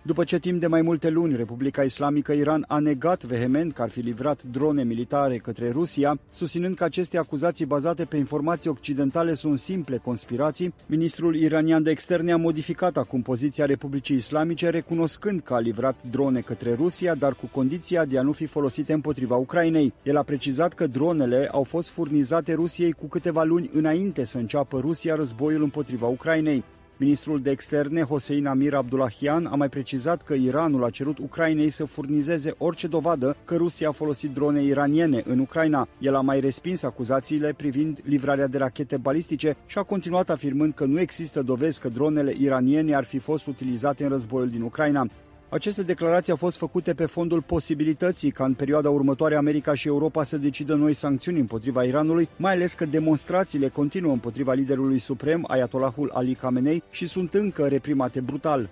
După 0.07 0.23
ce 0.23 0.39
timp 0.39 0.59
de 0.59 0.67
mai 0.67 0.81
multe 0.81 1.09
luni 1.09 1.35
Republica 1.35 1.83
Islamică 1.83 2.31
Iran 2.31 2.65
a 2.67 2.79
negat 2.79 3.23
vehement 3.23 3.73
că 3.73 3.81
ar 3.81 3.89
fi 3.89 3.99
livrat 3.99 4.43
drone 4.43 4.83
militare 4.83 5.37
către 5.37 5.71
Rusia, 5.71 6.19
susținând 6.29 6.75
că 6.75 6.83
aceste 6.83 7.17
acuzații 7.17 7.65
bazate 7.65 8.05
pe 8.05 8.17
informații 8.17 8.69
occidentale 8.69 9.33
sunt 9.33 9.59
simple 9.59 9.97
conspirații, 9.97 10.73
ministrul 10.85 11.35
iranian 11.35 11.83
de 11.83 11.89
externe 11.89 12.31
a 12.31 12.37
modificat 12.37 12.97
acum 12.97 13.21
poziția 13.21 13.65
Republicii 13.65 14.15
Islamice, 14.15 14.69
recunoscând 14.69 15.41
că 15.41 15.53
a 15.53 15.59
livrat 15.59 15.95
drone 16.11 16.39
către 16.39 16.73
Rusia, 16.73 17.15
dar 17.15 17.33
cu 17.33 17.45
condiția 17.51 18.05
de 18.05 18.17
a 18.17 18.21
nu 18.21 18.31
fi 18.31 18.45
folosite 18.45 18.93
împotriva 18.93 19.35
Ucrainei. 19.35 19.93
El 20.03 20.17
a 20.17 20.23
precizat 20.23 20.73
că 20.73 20.87
dronele 20.87 21.49
au 21.51 21.63
fost 21.63 21.89
furnizate 21.89 22.53
Rusiei 22.53 22.91
cu 22.91 23.05
câteva 23.05 23.43
luni 23.43 23.69
înainte 23.73 24.23
să 24.23 24.37
înceapă 24.37 24.79
Rusia 24.79 25.15
războiul 25.15 25.61
împotriva 25.61 26.07
Ucrainei. 26.07 26.63
Ministrul 26.97 27.41
de 27.41 27.49
externe, 27.49 28.01
Hossein 28.01 28.47
Amir 28.47 28.73
Abdullahian, 28.73 29.45
a 29.45 29.55
mai 29.55 29.69
precizat 29.69 30.21
că 30.21 30.33
Iranul 30.33 30.83
a 30.83 30.89
cerut 30.89 31.17
Ucrainei 31.17 31.69
să 31.69 31.85
furnizeze 31.85 32.53
orice 32.57 32.87
dovadă 32.87 33.35
că 33.45 33.55
Rusia 33.55 33.87
a 33.87 33.91
folosit 33.91 34.33
drone 34.33 34.63
iraniene 34.63 35.23
în 35.25 35.39
Ucraina. 35.39 35.87
El 35.99 36.15
a 36.15 36.21
mai 36.21 36.39
respins 36.39 36.83
acuzațiile 36.83 37.53
privind 37.57 37.99
livrarea 38.03 38.47
de 38.47 38.57
rachete 38.57 38.97
balistice 38.97 39.55
și 39.65 39.77
a 39.77 39.83
continuat 39.83 40.29
afirmând 40.29 40.73
că 40.73 40.85
nu 40.85 40.99
există 40.99 41.41
dovezi 41.41 41.79
că 41.79 41.89
dronele 41.89 42.35
iraniene 42.39 42.95
ar 42.95 43.03
fi 43.03 43.17
fost 43.17 43.47
utilizate 43.47 44.03
în 44.03 44.09
războiul 44.09 44.49
din 44.49 44.61
Ucraina. 44.61 45.07
Aceste 45.49 45.83
declarații 45.83 46.31
au 46.31 46.37
fost 46.37 46.57
făcute 46.57 46.93
pe 46.93 47.05
fondul 47.05 47.41
posibilității 47.41 48.31
ca 48.31 48.45
în 48.45 48.53
perioada 48.53 48.89
următoare 48.89 49.35
America 49.35 49.73
și 49.73 49.87
Europa 49.87 50.23
să 50.23 50.37
decidă 50.37 50.75
noi 50.75 50.93
sancțiuni 50.93 51.39
împotriva 51.39 51.83
Iranului, 51.83 52.29
mai 52.35 52.53
ales 52.53 52.73
că 52.73 52.85
demonstrațiile 52.85 53.67
continuă 53.67 54.11
împotriva 54.11 54.53
liderului 54.53 54.99
suprem, 54.99 55.45
Ayatollahul 55.47 56.11
Ali 56.13 56.35
Khamenei, 56.35 56.83
și 56.89 57.07
sunt 57.07 57.33
încă 57.33 57.67
reprimate 57.67 58.19
brutal. 58.19 58.69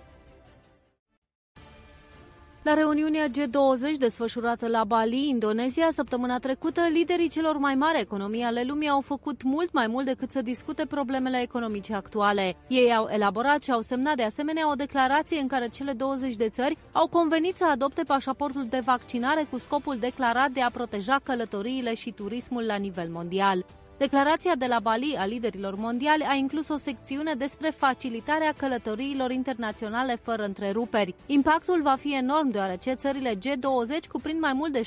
La 2.64 2.74
reuniunea 2.74 3.28
G20 3.28 3.98
desfășurată 3.98 4.68
la 4.68 4.84
Bali, 4.84 5.28
Indonezia, 5.28 5.88
săptămâna 5.92 6.38
trecută, 6.38 6.80
liderii 6.92 7.28
celor 7.28 7.56
mai 7.56 7.74
mari 7.74 8.00
economii 8.00 8.42
ale 8.42 8.62
lumii 8.66 8.88
au 8.88 9.00
făcut 9.00 9.42
mult 9.42 9.72
mai 9.72 9.86
mult 9.86 10.06
decât 10.06 10.30
să 10.30 10.42
discute 10.42 10.86
problemele 10.86 11.40
economice 11.42 11.94
actuale. 11.94 12.56
Ei 12.68 12.94
au 12.94 13.08
elaborat 13.10 13.62
și 13.62 13.70
au 13.70 13.80
semnat 13.80 14.16
de 14.16 14.22
asemenea 14.22 14.70
o 14.70 14.74
declarație 14.74 15.40
în 15.40 15.46
care 15.46 15.68
cele 15.68 15.92
20 15.92 16.36
de 16.36 16.48
țări 16.48 16.76
au 16.92 17.06
convenit 17.06 17.56
să 17.56 17.66
adopte 17.70 18.02
pașaportul 18.02 18.66
de 18.70 18.82
vaccinare 18.84 19.46
cu 19.50 19.58
scopul 19.58 19.96
declarat 20.00 20.50
de 20.50 20.60
a 20.60 20.70
proteja 20.70 21.20
călătoriile 21.22 21.94
și 21.94 22.10
turismul 22.10 22.62
la 22.66 22.76
nivel 22.76 23.08
mondial. 23.10 23.64
Declarația 23.98 24.54
de 24.54 24.66
la 24.66 24.78
Bali 24.78 25.16
a 25.18 25.24
liderilor 25.24 25.74
mondiali 25.74 26.24
a 26.28 26.34
inclus 26.34 26.68
o 26.68 26.76
secțiune 26.76 27.34
despre 27.34 27.70
facilitarea 27.70 28.54
călătoriilor 28.56 29.30
internaționale 29.30 30.16
fără 30.22 30.44
întreruperi. 30.44 31.14
Impactul 31.26 31.82
va 31.82 31.94
fi 31.98 32.14
enorm 32.14 32.50
deoarece 32.50 32.92
țările 32.92 33.34
G20 33.34 34.08
cuprind 34.12 34.40
mai 34.40 34.52
mult 34.52 34.72
de 34.72 34.80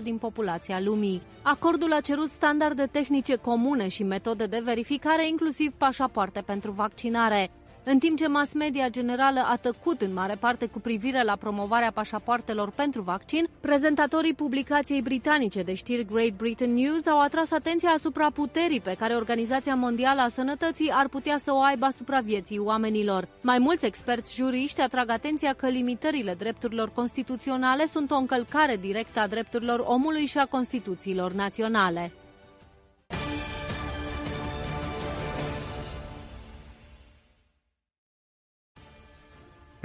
66% 0.00 0.02
din 0.02 0.18
populația 0.18 0.80
lumii. 0.80 1.22
Acordul 1.42 1.92
a 1.92 2.00
cerut 2.00 2.30
standarde 2.30 2.86
tehnice 2.86 3.36
comune 3.36 3.88
și 3.88 4.02
metode 4.02 4.46
de 4.46 4.60
verificare, 4.64 5.28
inclusiv 5.28 5.74
pașapoarte 5.74 6.40
pentru 6.40 6.70
vaccinare. 6.70 7.50
În 7.88 7.98
timp 7.98 8.18
ce 8.18 8.28
mass 8.28 8.52
media 8.52 8.88
generală 8.88 9.40
a 9.40 9.56
tăcut 9.56 10.00
în 10.00 10.12
mare 10.12 10.34
parte 10.34 10.66
cu 10.66 10.80
privire 10.80 11.22
la 11.22 11.36
promovarea 11.36 11.90
pașapoartelor 11.90 12.70
pentru 12.70 13.02
vaccin, 13.02 13.48
prezentatorii 13.60 14.34
publicației 14.34 15.02
britanice 15.02 15.62
de 15.62 15.74
știri 15.74 16.04
Great 16.04 16.32
Britain 16.36 16.74
News 16.74 17.06
au 17.06 17.20
atras 17.20 17.50
atenția 17.50 17.90
asupra 17.90 18.30
puterii 18.30 18.80
pe 18.80 18.94
care 18.98 19.14
Organizația 19.14 19.74
Mondială 19.74 20.20
a 20.20 20.28
Sănătății 20.28 20.90
ar 20.94 21.08
putea 21.08 21.38
să 21.44 21.52
o 21.52 21.60
aibă 21.60 21.84
asupra 21.84 22.20
vieții 22.20 22.58
oamenilor. 22.58 23.28
Mai 23.40 23.58
mulți 23.58 23.86
experți 23.86 24.34
juriști 24.34 24.80
atrag 24.80 25.10
atenția 25.10 25.52
că 25.52 25.66
limitările 25.66 26.34
drepturilor 26.38 26.90
constituționale 26.94 27.86
sunt 27.86 28.10
o 28.10 28.16
încălcare 28.16 28.76
directă 28.76 29.20
a 29.20 29.26
drepturilor 29.26 29.84
omului 29.86 30.26
și 30.26 30.38
a 30.38 30.46
Constituțiilor 30.46 31.32
naționale. 31.32 32.12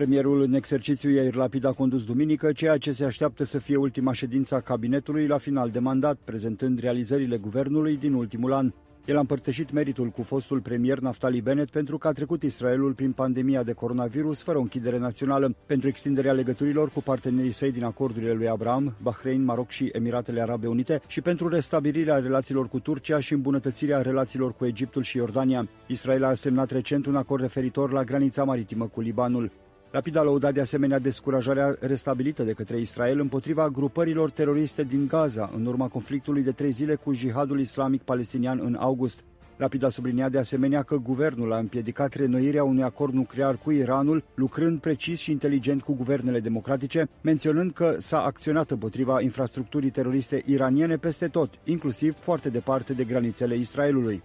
Premierul 0.01 0.41
în 0.41 0.53
exercițiu 0.53 1.09
Iair 1.09 1.35
Lapid 1.35 1.63
a 1.63 1.71
condus 1.71 2.05
duminică 2.05 2.51
ceea 2.51 2.77
ce 2.77 2.91
se 2.91 3.05
așteaptă 3.05 3.43
să 3.43 3.59
fie 3.59 3.75
ultima 3.75 4.13
ședință 4.13 4.55
a 4.55 4.59
cabinetului 4.59 5.27
la 5.27 5.37
final 5.37 5.69
de 5.69 5.79
mandat, 5.79 6.17
prezentând 6.23 6.79
realizările 6.79 7.37
guvernului 7.37 7.97
din 7.97 8.13
ultimul 8.13 8.53
an. 8.53 8.71
El 9.05 9.15
a 9.15 9.19
împărtășit 9.19 9.71
meritul 9.71 10.07
cu 10.07 10.21
fostul 10.21 10.59
premier 10.59 10.99
Naftali 10.99 11.41
Bennett 11.41 11.71
pentru 11.71 11.97
că 11.97 12.07
a 12.07 12.11
trecut 12.11 12.43
Israelul 12.43 12.93
prin 12.93 13.11
pandemia 13.11 13.63
de 13.63 13.71
coronavirus 13.71 14.41
fără 14.41 14.57
o 14.57 14.61
închidere 14.61 14.97
națională, 14.97 15.55
pentru 15.65 15.87
extinderea 15.87 16.33
legăturilor 16.33 16.89
cu 16.89 17.01
partenerii 17.01 17.51
săi 17.51 17.71
din 17.71 17.83
acordurile 17.83 18.33
lui 18.33 18.49
Abraham, 18.49 18.93
Bahrain, 19.01 19.43
Maroc 19.43 19.69
și 19.69 19.89
Emiratele 19.93 20.41
Arabe 20.41 20.67
Unite 20.67 21.01
și 21.07 21.21
pentru 21.21 21.47
restabilirea 21.47 22.17
relațiilor 22.17 22.67
cu 22.67 22.79
Turcia 22.79 23.19
și 23.19 23.33
îmbunătățirea 23.33 24.01
relațiilor 24.01 24.53
cu 24.53 24.65
Egiptul 24.65 25.03
și 25.03 25.17
Iordania. 25.17 25.67
Israel 25.87 26.23
a 26.23 26.33
semnat 26.33 26.71
recent 26.71 27.05
un 27.05 27.15
acord 27.15 27.41
referitor 27.41 27.91
la 27.91 28.03
granița 28.03 28.43
maritimă 28.43 28.85
cu 28.85 29.01
Libanul. 29.01 29.51
Rapid 29.91 30.15
a 30.15 30.23
lăudat 30.23 30.53
de 30.53 30.61
asemenea 30.61 30.99
descurajarea 30.99 31.75
restabilită 31.79 32.43
de 32.43 32.51
către 32.51 32.79
Israel 32.79 33.19
împotriva 33.19 33.69
grupărilor 33.69 34.29
teroriste 34.29 34.83
din 34.83 35.07
Gaza 35.07 35.51
în 35.55 35.65
urma 35.65 35.87
conflictului 35.87 36.43
de 36.43 36.51
trei 36.51 36.71
zile 36.71 36.95
cu 36.95 37.13
jihadul 37.13 37.59
islamic 37.59 38.01
palestinian 38.01 38.59
în 38.63 38.75
august. 38.79 39.23
Rapid 39.57 39.83
a 39.83 39.89
subliniat 39.89 40.31
de 40.31 40.37
asemenea 40.37 40.83
că 40.83 40.95
guvernul 40.95 41.53
a 41.53 41.57
împiedicat 41.57 42.13
renoirea 42.13 42.63
unui 42.63 42.83
acord 42.83 43.13
nuclear 43.13 43.55
cu 43.63 43.71
Iranul, 43.71 44.23
lucrând 44.33 44.79
precis 44.79 45.19
și 45.19 45.31
inteligent 45.31 45.81
cu 45.81 45.93
guvernele 45.93 46.39
democratice, 46.39 47.09
menționând 47.21 47.71
că 47.73 47.95
s-a 47.97 48.21
acționat 48.23 48.71
împotriva 48.71 49.21
infrastructurii 49.21 49.89
teroriste 49.89 50.43
iraniene 50.45 50.95
peste 50.95 51.27
tot, 51.27 51.53
inclusiv 51.63 52.15
foarte 52.19 52.49
departe 52.49 52.93
de 52.93 53.03
granițele 53.03 53.55
Israelului. 53.55 54.21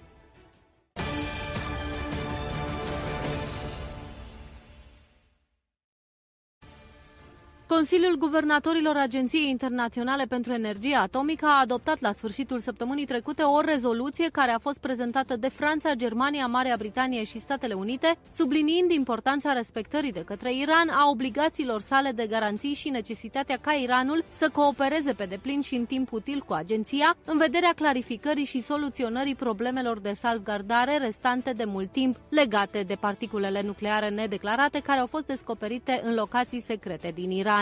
Consiliul 7.68 8.16
Guvernatorilor 8.18 8.96
Agenției 8.96 9.48
Internaționale 9.48 10.24
pentru 10.24 10.52
Energie 10.52 10.94
Atomică 10.94 11.46
a 11.46 11.60
adoptat 11.60 12.00
la 12.00 12.12
sfârșitul 12.12 12.60
săptămânii 12.60 13.04
trecute 13.04 13.42
o 13.42 13.60
rezoluție 13.60 14.28
care 14.32 14.50
a 14.50 14.58
fost 14.58 14.80
prezentată 14.80 15.36
de 15.36 15.48
Franța, 15.48 15.94
Germania, 15.94 16.46
Marea 16.46 16.76
Britanie 16.78 17.24
și 17.24 17.38
Statele 17.38 17.74
Unite, 17.74 18.18
subliniind 18.32 18.90
importanța 18.90 19.52
respectării 19.52 20.12
de 20.12 20.24
către 20.26 20.54
Iran 20.54 20.88
a 20.88 21.08
obligațiilor 21.08 21.80
sale 21.80 22.10
de 22.10 22.26
garanții 22.26 22.74
și 22.74 22.88
necesitatea 22.88 23.58
ca 23.60 23.72
Iranul 23.72 24.24
să 24.32 24.48
coopereze 24.52 25.12
pe 25.12 25.24
deplin 25.24 25.60
și 25.60 25.74
în 25.74 25.84
timp 25.84 26.12
util 26.12 26.44
cu 26.46 26.52
agenția, 26.52 27.16
în 27.24 27.38
vederea 27.38 27.72
clarificării 27.76 28.44
și 28.44 28.60
soluționării 28.60 29.34
problemelor 29.34 29.98
de 29.98 30.12
salvgardare 30.12 30.98
restante 30.98 31.52
de 31.52 31.64
mult 31.64 31.92
timp 31.92 32.16
legate 32.28 32.82
de 32.82 32.94
particulele 32.94 33.62
nucleare 33.62 34.08
nedeclarate 34.08 34.80
care 34.80 35.00
au 35.00 35.06
fost 35.06 35.26
descoperite 35.26 36.00
în 36.04 36.14
locații 36.14 36.60
secrete 36.60 37.12
din 37.14 37.30
Iran. 37.30 37.54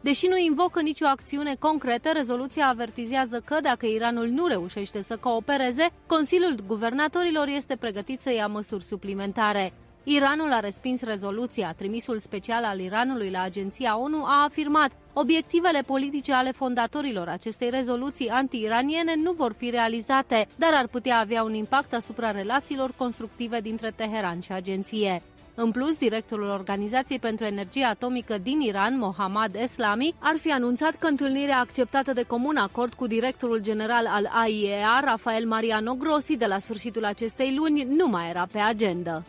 Deși 0.00 0.26
nu 0.26 0.36
invocă 0.36 0.80
nicio 0.80 1.06
acțiune 1.06 1.54
concretă, 1.58 2.10
rezoluția 2.12 2.68
avertizează 2.68 3.42
că 3.44 3.56
dacă 3.62 3.86
Iranul 3.86 4.26
nu 4.26 4.46
reușește 4.46 5.02
să 5.02 5.16
coopereze, 5.16 5.90
Consiliul 6.06 6.54
Guvernatorilor 6.66 7.46
este 7.48 7.76
pregătit 7.76 8.20
să 8.20 8.32
ia 8.32 8.46
măsuri 8.46 8.82
suplimentare. 8.84 9.72
Iranul 10.04 10.52
a 10.52 10.60
respins 10.60 11.02
rezoluția. 11.02 11.72
Trimisul 11.76 12.18
special 12.18 12.64
al 12.64 12.78
Iranului 12.78 13.30
la 13.30 13.42
agenția 13.42 13.98
ONU 13.98 14.24
a 14.24 14.42
afirmat 14.44 14.90
obiectivele 15.12 15.82
politice 15.82 16.32
ale 16.32 16.50
fondatorilor 16.50 17.28
acestei 17.28 17.70
rezoluții 17.70 18.28
anti-iraniene 18.28 19.14
nu 19.16 19.32
vor 19.32 19.52
fi 19.52 19.70
realizate, 19.70 20.46
dar 20.56 20.70
ar 20.74 20.86
putea 20.86 21.18
avea 21.18 21.42
un 21.42 21.54
impact 21.54 21.94
asupra 21.94 22.30
relațiilor 22.30 22.92
constructive 22.96 23.60
dintre 23.60 23.92
Teheran 23.96 24.40
și 24.40 24.52
agenție. 24.52 25.22
În 25.62 25.70
plus, 25.70 25.96
directorul 25.96 26.48
Organizației 26.48 27.18
pentru 27.18 27.44
Energie 27.44 27.84
Atomică 27.84 28.38
din 28.38 28.60
Iran, 28.60 28.98
Mohammad 28.98 29.54
Eslami, 29.54 30.14
ar 30.18 30.36
fi 30.36 30.52
anunțat 30.52 30.94
că 30.94 31.06
întâlnirea 31.06 31.58
acceptată 31.58 32.12
de 32.12 32.22
comun 32.22 32.56
acord 32.56 32.94
cu 32.94 33.06
directorul 33.06 33.60
general 33.60 34.06
al 34.06 34.30
AIEA, 34.32 35.00
Rafael 35.04 35.46
Mariano 35.46 35.94
Grossi, 35.94 36.36
de 36.36 36.46
la 36.46 36.58
sfârșitul 36.58 37.04
acestei 37.04 37.54
luni, 37.56 37.82
nu 37.82 38.06
mai 38.06 38.28
era 38.28 38.46
pe 38.52 38.58
agenda. 38.58 39.22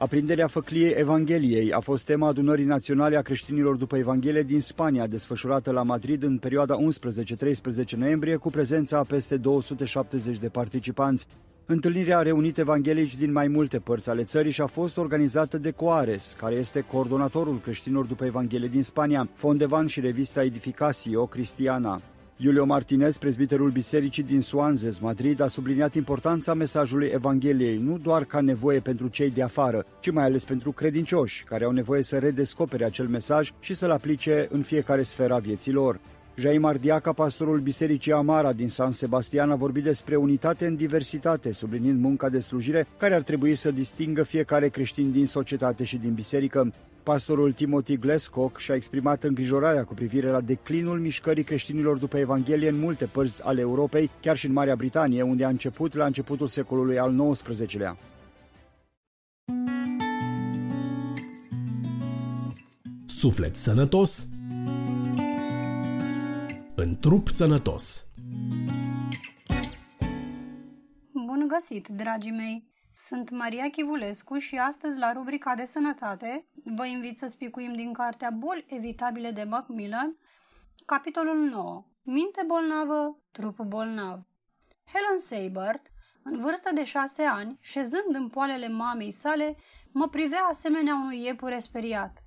Aprinderea 0.00 0.46
făcliei 0.46 0.94
Evangheliei 0.96 1.72
a 1.72 1.80
fost 1.80 2.04
tema 2.04 2.28
adunării 2.28 2.64
naționale 2.64 3.16
a 3.16 3.22
creștinilor 3.22 3.76
după 3.76 3.96
Evanghelie 3.96 4.42
din 4.42 4.60
Spania, 4.60 5.06
desfășurată 5.06 5.70
la 5.70 5.82
Madrid 5.82 6.22
în 6.22 6.38
perioada 6.38 6.76
11-13 6.76 7.90
noiembrie, 7.96 8.36
cu 8.36 8.50
prezența 8.50 8.98
a 8.98 9.02
peste 9.02 9.36
270 9.36 10.38
de 10.38 10.48
participanți. 10.48 11.26
Întâlnirea 11.66 12.18
a 12.18 12.22
reunit 12.22 12.58
evanghelici 12.58 13.16
din 13.16 13.32
mai 13.32 13.48
multe 13.48 13.78
părți 13.78 14.10
ale 14.10 14.22
țării 14.22 14.50
și 14.50 14.60
a 14.60 14.66
fost 14.66 14.96
organizată 14.96 15.58
de 15.58 15.70
Coares, 15.70 16.36
care 16.38 16.54
este 16.54 16.80
coordonatorul 16.80 17.60
creștinilor 17.60 18.04
după 18.04 18.24
Evanghelie 18.24 18.68
din 18.68 18.82
Spania, 18.82 19.28
Fondevan 19.34 19.86
și 19.86 20.00
revista 20.00 20.42
Edificacio 20.42 21.26
Cristiana. 21.26 22.00
Iulio 22.42 22.64
Martinez, 22.64 23.18
prezbiterul 23.18 23.70
bisericii 23.70 24.22
din 24.22 24.40
Suanzes, 24.40 24.98
Madrid, 24.98 25.40
a 25.40 25.46
subliniat 25.46 25.94
importanța 25.94 26.54
mesajului 26.54 27.06
Evangheliei 27.06 27.78
nu 27.78 27.98
doar 27.98 28.24
ca 28.24 28.40
nevoie 28.40 28.78
pentru 28.78 29.08
cei 29.08 29.30
de 29.30 29.42
afară, 29.42 29.86
ci 30.00 30.10
mai 30.10 30.24
ales 30.24 30.44
pentru 30.44 30.72
credincioși, 30.72 31.44
care 31.44 31.64
au 31.64 31.70
nevoie 31.70 32.02
să 32.02 32.18
redescopere 32.18 32.84
acel 32.84 33.08
mesaj 33.08 33.52
și 33.60 33.74
să-l 33.74 33.90
aplice 33.90 34.48
în 34.50 34.62
fiecare 34.62 35.02
sferă 35.02 35.34
a 35.34 35.38
vieții 35.38 35.72
lor. 35.72 36.00
Jaim 36.36 36.64
Ardiaca, 36.64 37.12
pastorul 37.12 37.58
Bisericii 37.58 38.12
Amara 38.12 38.52
din 38.52 38.68
San 38.68 38.90
Sebastian, 38.90 39.50
a 39.50 39.56
vorbit 39.56 39.82
despre 39.82 40.16
unitate 40.16 40.66
în 40.66 40.76
diversitate, 40.76 41.52
subliniind 41.52 42.00
munca 42.00 42.28
de 42.28 42.38
slujire 42.38 42.86
care 42.98 43.14
ar 43.14 43.22
trebui 43.22 43.54
să 43.54 43.70
distingă 43.70 44.22
fiecare 44.22 44.68
creștin 44.68 45.10
din 45.12 45.26
societate 45.26 45.84
și 45.84 45.96
din 45.96 46.12
biserică. 46.12 46.72
Pastorul 47.02 47.52
Timothy 47.52 47.96
Glascock 47.96 48.58
și-a 48.58 48.74
exprimat 48.74 49.22
îngrijorarea 49.22 49.84
cu 49.84 49.94
privire 49.94 50.30
la 50.30 50.40
declinul 50.40 51.00
mișcării 51.00 51.44
creștinilor 51.44 51.98
după 51.98 52.18
Evanghelie 52.18 52.68
în 52.68 52.78
multe 52.78 53.04
părți 53.04 53.44
ale 53.44 53.60
Europei, 53.60 54.10
chiar 54.20 54.36
și 54.36 54.46
în 54.46 54.52
Marea 54.52 54.76
Britanie, 54.76 55.22
unde 55.22 55.44
a 55.44 55.48
început 55.48 55.94
la 55.94 56.04
începutul 56.04 56.46
secolului 56.46 56.98
al 56.98 57.32
XIX-lea. 57.32 57.96
Suflet 63.06 63.56
sănătos 63.56 64.26
în 66.74 66.96
trup 67.00 67.28
sănătos. 67.28 68.06
Bun 71.12 71.48
găsit, 71.48 71.88
dragii 71.88 72.30
mei! 72.30 72.69
Sunt 72.92 73.30
Maria 73.30 73.70
Chivulescu 73.70 74.38
și 74.38 74.58
astăzi 74.58 74.98
la 74.98 75.12
rubrica 75.12 75.54
de 75.54 75.64
sănătate 75.64 76.46
vă 76.64 76.86
invit 76.86 77.18
să 77.18 77.26
spicuim 77.26 77.74
din 77.74 77.92
cartea 77.92 78.30
Boli 78.30 78.66
evitabile 78.68 79.30
de 79.30 79.42
Macmillan, 79.42 80.16
capitolul 80.86 81.36
9. 81.36 81.84
Minte 82.02 82.42
bolnavă, 82.46 83.18
trup 83.30 83.62
bolnav. 83.62 84.20
Helen 84.92 85.18
Seibert, 85.18 85.86
în 86.22 86.40
vârstă 86.40 86.70
de 86.74 86.84
șase 86.84 87.22
ani, 87.22 87.58
șezând 87.60 88.14
în 88.14 88.28
poalele 88.28 88.68
mamei 88.68 89.12
sale, 89.12 89.56
mă 89.92 90.08
privea 90.08 90.42
asemenea 90.42 90.94
unui 90.94 91.22
iepure 91.22 91.58
speriat. 91.58 92.24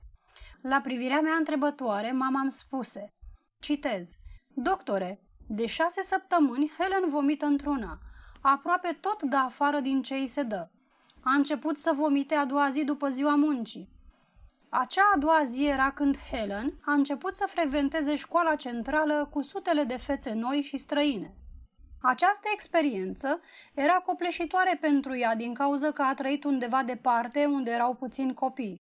La 0.62 0.82
privirea 0.82 1.22
mea 1.22 1.36
întrebătoare, 1.36 2.12
mama 2.12 2.40
îmi 2.40 2.52
spuse, 2.52 3.14
citez, 3.60 4.16
Doctore, 4.48 5.22
de 5.48 5.66
șase 5.66 6.02
săptămâni 6.02 6.72
Helen 6.78 7.10
vomită 7.10 7.46
într-una, 7.46 8.00
aproape 8.46 8.98
tot 9.02 9.22
de 9.22 9.36
afară 9.36 9.80
din 9.80 10.02
ce 10.02 10.16
îi 10.16 10.28
se 10.28 10.44
dă. 10.44 10.68
A 11.24 11.32
început 11.34 11.78
să 11.78 11.92
vomite 11.96 12.36
a 12.36 12.46
doua 12.46 12.70
zi 12.70 12.84
după 12.84 13.10
ziua 13.10 13.36
muncii. 13.36 13.90
Acea 14.70 15.12
a 15.16 15.18
doua 15.18 15.44
zi 15.44 15.66
era 15.66 15.92
când 15.92 16.18
Helen 16.32 16.74
a 16.86 16.94
început 16.94 17.36
să 17.36 17.46
frecventeze 17.48 18.16
școala 18.16 18.56
centrală 18.56 19.28
cu 19.32 19.42
sutele 19.42 19.84
de 19.84 19.98
fețe 19.98 20.34
noi 20.34 20.62
și 20.62 20.78
străine. 20.78 21.34
Această 22.02 22.50
experiență 22.54 23.42
era 23.74 23.94
copleșitoare 23.94 24.78
pentru 24.82 25.16
ea 25.16 25.36
din 25.36 25.54
cauza 25.54 25.92
că 25.92 26.02
a 26.02 26.14
trăit 26.14 26.44
undeva 26.44 26.84
departe 26.84 27.46
unde 27.46 27.72
erau 27.72 27.94
puțini 27.94 28.34
copii. 28.34 28.82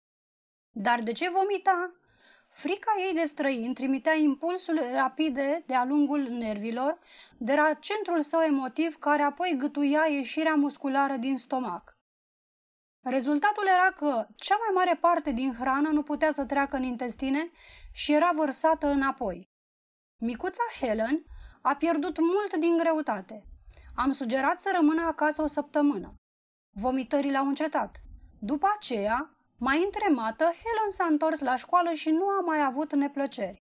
Dar 0.70 1.02
de 1.02 1.12
ce 1.12 1.30
vomita? 1.30 1.99
Frica 2.50 2.94
ei 3.08 3.14
de 3.14 3.24
străini 3.24 3.74
trimitea 3.74 4.14
impulsul 4.14 4.80
rapide 4.94 5.62
de-a 5.66 5.84
lungul 5.84 6.20
nervilor 6.20 6.98
de 7.38 7.54
la 7.54 7.74
centrul 7.74 8.22
său 8.22 8.40
emotiv 8.40 8.98
care 8.98 9.22
apoi 9.22 9.54
gâtuia 9.58 10.06
ieșirea 10.06 10.54
musculară 10.54 11.16
din 11.16 11.36
stomac. 11.36 11.98
Rezultatul 13.02 13.66
era 13.66 13.90
că 13.96 14.26
cea 14.36 14.56
mai 14.56 14.70
mare 14.74 14.98
parte 15.00 15.30
din 15.30 15.54
hrană 15.54 15.88
nu 15.88 16.02
putea 16.02 16.32
să 16.32 16.44
treacă 16.44 16.76
în 16.76 16.82
intestine 16.82 17.50
și 17.92 18.12
era 18.12 18.32
vărsată 18.34 18.86
înapoi. 18.86 19.48
Micuța 20.20 20.62
Helen 20.80 21.24
a 21.62 21.74
pierdut 21.74 22.18
mult 22.18 22.56
din 22.56 22.76
greutate. 22.76 23.44
Am 23.94 24.10
sugerat 24.10 24.60
să 24.60 24.72
rămână 24.74 25.02
acasă 25.02 25.42
o 25.42 25.46
săptămână. 25.46 26.14
Vomitările 26.76 27.36
au 27.36 27.46
încetat. 27.46 28.00
După 28.40 28.66
aceea, 28.76 29.34
mai 29.60 29.82
întremată, 29.84 30.44
Helen 30.44 30.90
s-a 30.90 31.04
întors 31.04 31.40
la 31.40 31.56
școală 31.56 31.92
și 31.92 32.10
nu 32.10 32.28
a 32.28 32.40
mai 32.40 32.64
avut 32.64 32.94
neplăceri. 32.94 33.62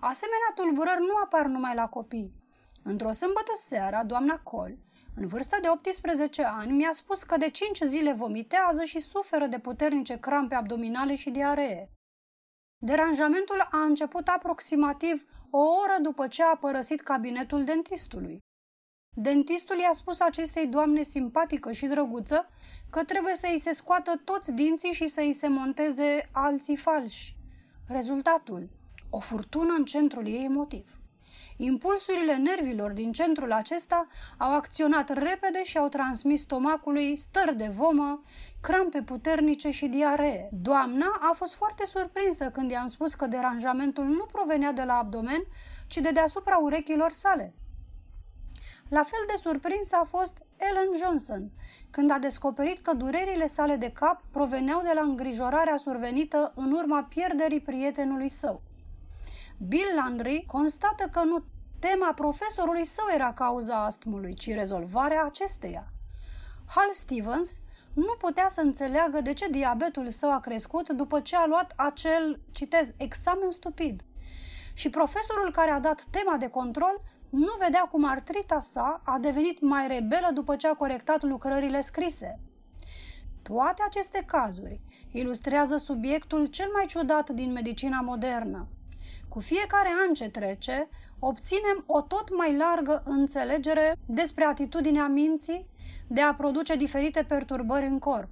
Asemenea 0.00 0.52
tulburări 0.54 1.00
nu 1.00 1.16
apar 1.24 1.46
numai 1.46 1.74
la 1.74 1.88
copii. 1.88 2.42
Într-o 2.82 3.10
sâmbătă 3.10 3.52
seara, 3.54 4.04
doamna 4.04 4.38
Cole, 4.38 4.78
în 5.16 5.26
vârstă 5.26 5.58
de 5.60 5.68
18 5.68 6.42
ani, 6.42 6.72
mi-a 6.72 6.92
spus 6.92 7.22
că 7.22 7.36
de 7.36 7.50
5 7.50 7.80
zile 7.80 8.12
vomitează 8.12 8.84
și 8.84 8.98
suferă 8.98 9.46
de 9.46 9.58
puternice 9.58 10.18
crampe 10.18 10.54
abdominale 10.54 11.14
și 11.14 11.30
diaree. 11.30 11.90
Deranjamentul 12.78 13.68
a 13.70 13.82
început 13.82 14.28
aproximativ 14.28 15.24
o 15.50 15.58
oră 15.58 15.96
după 16.00 16.28
ce 16.28 16.42
a 16.42 16.56
părăsit 16.56 17.00
cabinetul 17.00 17.64
dentistului. 17.64 18.38
Dentistul 19.16 19.78
i-a 19.78 19.92
spus 19.92 20.20
acestei 20.20 20.66
doamne 20.66 21.02
simpatică 21.02 21.72
și 21.72 21.86
drăguță 21.86 22.48
că 22.94 23.04
trebuie 23.04 23.34
să 23.34 23.48
îi 23.52 23.58
se 23.58 23.72
scoată 23.72 24.20
toți 24.24 24.52
dinții 24.52 24.92
și 24.92 25.06
să 25.06 25.20
îi 25.20 25.32
se 25.32 25.48
monteze 25.48 26.28
alții 26.32 26.76
falși. 26.76 27.36
Rezultatul? 27.88 28.68
O 29.10 29.18
furtună 29.18 29.74
în 29.78 29.84
centrul 29.84 30.26
ei 30.26 30.44
emotiv. 30.44 30.98
Impulsurile 31.56 32.36
nervilor 32.36 32.90
din 32.90 33.12
centrul 33.12 33.52
acesta 33.52 34.06
au 34.38 34.54
acționat 34.54 35.08
repede 35.08 35.62
și 35.62 35.78
au 35.78 35.88
transmis 35.88 36.40
stomacului 36.40 37.16
stări 37.16 37.56
de 37.56 37.68
vomă, 37.68 38.22
crampe 38.60 39.02
puternice 39.02 39.70
și 39.70 39.86
diaree. 39.86 40.48
Doamna 40.52 41.18
a 41.30 41.32
fost 41.32 41.54
foarte 41.54 41.86
surprinsă 41.86 42.50
când 42.50 42.70
i-am 42.70 42.86
spus 42.86 43.14
că 43.14 43.26
deranjamentul 43.26 44.04
nu 44.04 44.24
provenea 44.32 44.72
de 44.72 44.82
la 44.82 44.94
abdomen, 44.94 45.42
ci 45.86 45.96
de 45.96 46.10
deasupra 46.10 46.56
urechilor 46.56 47.12
sale. 47.12 47.54
La 48.88 49.02
fel 49.02 49.24
de 49.26 49.40
surprins 49.40 49.92
a 49.92 50.04
fost 50.04 50.38
Ellen 50.56 50.98
Johnson, 51.02 51.50
când 51.94 52.10
a 52.10 52.18
descoperit 52.18 52.78
că 52.78 52.94
durerile 52.94 53.46
sale 53.46 53.76
de 53.76 53.92
cap 53.92 54.22
proveneau 54.30 54.82
de 54.82 54.90
la 54.94 55.00
îngrijorarea 55.00 55.76
survenită 55.76 56.52
în 56.54 56.72
urma 56.72 57.02
pierderii 57.02 57.60
prietenului 57.60 58.28
său. 58.28 58.62
Bill 59.68 59.94
Landry 59.94 60.44
constată 60.46 61.08
că 61.12 61.24
nu 61.24 61.44
tema 61.78 62.12
profesorului 62.12 62.84
său 62.84 63.04
era 63.14 63.32
cauza 63.32 63.84
astmului, 63.84 64.34
ci 64.34 64.54
rezolvarea 64.54 65.24
acesteia. 65.24 65.92
Hal 66.66 66.88
Stevens 66.92 67.60
nu 67.92 68.14
putea 68.20 68.48
să 68.48 68.60
înțeleagă 68.60 69.20
de 69.20 69.32
ce 69.32 69.50
diabetul 69.50 70.10
său 70.10 70.32
a 70.32 70.40
crescut 70.40 70.90
după 70.90 71.20
ce 71.20 71.36
a 71.36 71.46
luat 71.46 71.72
acel, 71.76 72.40
citez, 72.50 72.92
examen 72.96 73.50
stupid. 73.50 74.02
Și 74.72 74.90
profesorul 74.90 75.52
care 75.52 75.70
a 75.70 75.80
dat 75.80 76.04
tema 76.10 76.36
de 76.36 76.48
control 76.48 77.00
nu 77.34 77.52
vedea 77.58 77.88
cum 77.90 78.04
artrita 78.04 78.60
sa 78.60 79.02
a 79.04 79.18
devenit 79.18 79.60
mai 79.60 79.86
rebelă 79.86 80.30
după 80.34 80.56
ce 80.56 80.68
a 80.68 80.74
corectat 80.74 81.22
lucrările 81.22 81.80
scrise. 81.80 82.40
Toate 83.42 83.82
aceste 83.86 84.24
cazuri 84.26 84.80
ilustrează 85.10 85.76
subiectul 85.76 86.46
cel 86.46 86.70
mai 86.72 86.86
ciudat 86.86 87.30
din 87.30 87.52
medicina 87.52 88.00
modernă. 88.00 88.68
Cu 89.28 89.40
fiecare 89.40 89.88
an 90.08 90.14
ce 90.14 90.30
trece, 90.30 90.88
obținem 91.18 91.84
o 91.86 92.00
tot 92.00 92.36
mai 92.36 92.56
largă 92.56 93.02
înțelegere 93.04 93.96
despre 94.06 94.44
atitudinea 94.44 95.06
minții, 95.06 95.66
de 96.06 96.20
a 96.20 96.34
produce 96.34 96.76
diferite 96.76 97.24
perturbări 97.28 97.86
în 97.86 97.98
corp. 97.98 98.30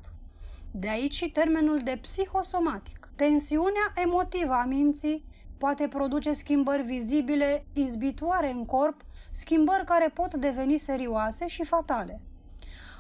De 0.71 0.89
aici 0.89 1.15
și 1.15 1.31
termenul 1.31 1.79
de 1.79 1.99
psihosomatic. 2.01 3.11
Tensiunea 3.17 3.93
emotivă 3.95 4.53
a 4.53 4.65
minții 4.65 5.25
poate 5.63 5.89
produce 5.89 6.33
schimbări 6.33 6.83
vizibile, 6.83 7.65
izbitoare 7.73 8.51
în 8.51 8.65
corp, 8.65 9.01
schimbări 9.31 9.85
care 9.85 10.09
pot 10.15 10.35
deveni 10.35 10.79
serioase 10.79 11.47
și 11.47 11.65
fatale. 11.65 12.21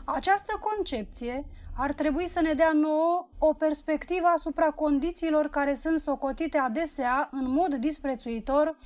Această 0.04 0.60
concepție 0.60 1.44
ar 1.76 1.92
trebui 1.92 2.28
să 2.28 2.40
ne 2.40 2.52
dea 2.52 2.72
nouă 2.72 3.28
o 3.38 3.52
perspectivă 3.52 4.26
asupra 4.26 4.70
condițiilor 4.70 5.48
care 5.48 5.74
sunt 5.74 5.98
socotite 5.98 6.58
adesea 6.58 7.28
în 7.32 7.50
mod 7.50 7.74
disprețuitor 7.74 8.76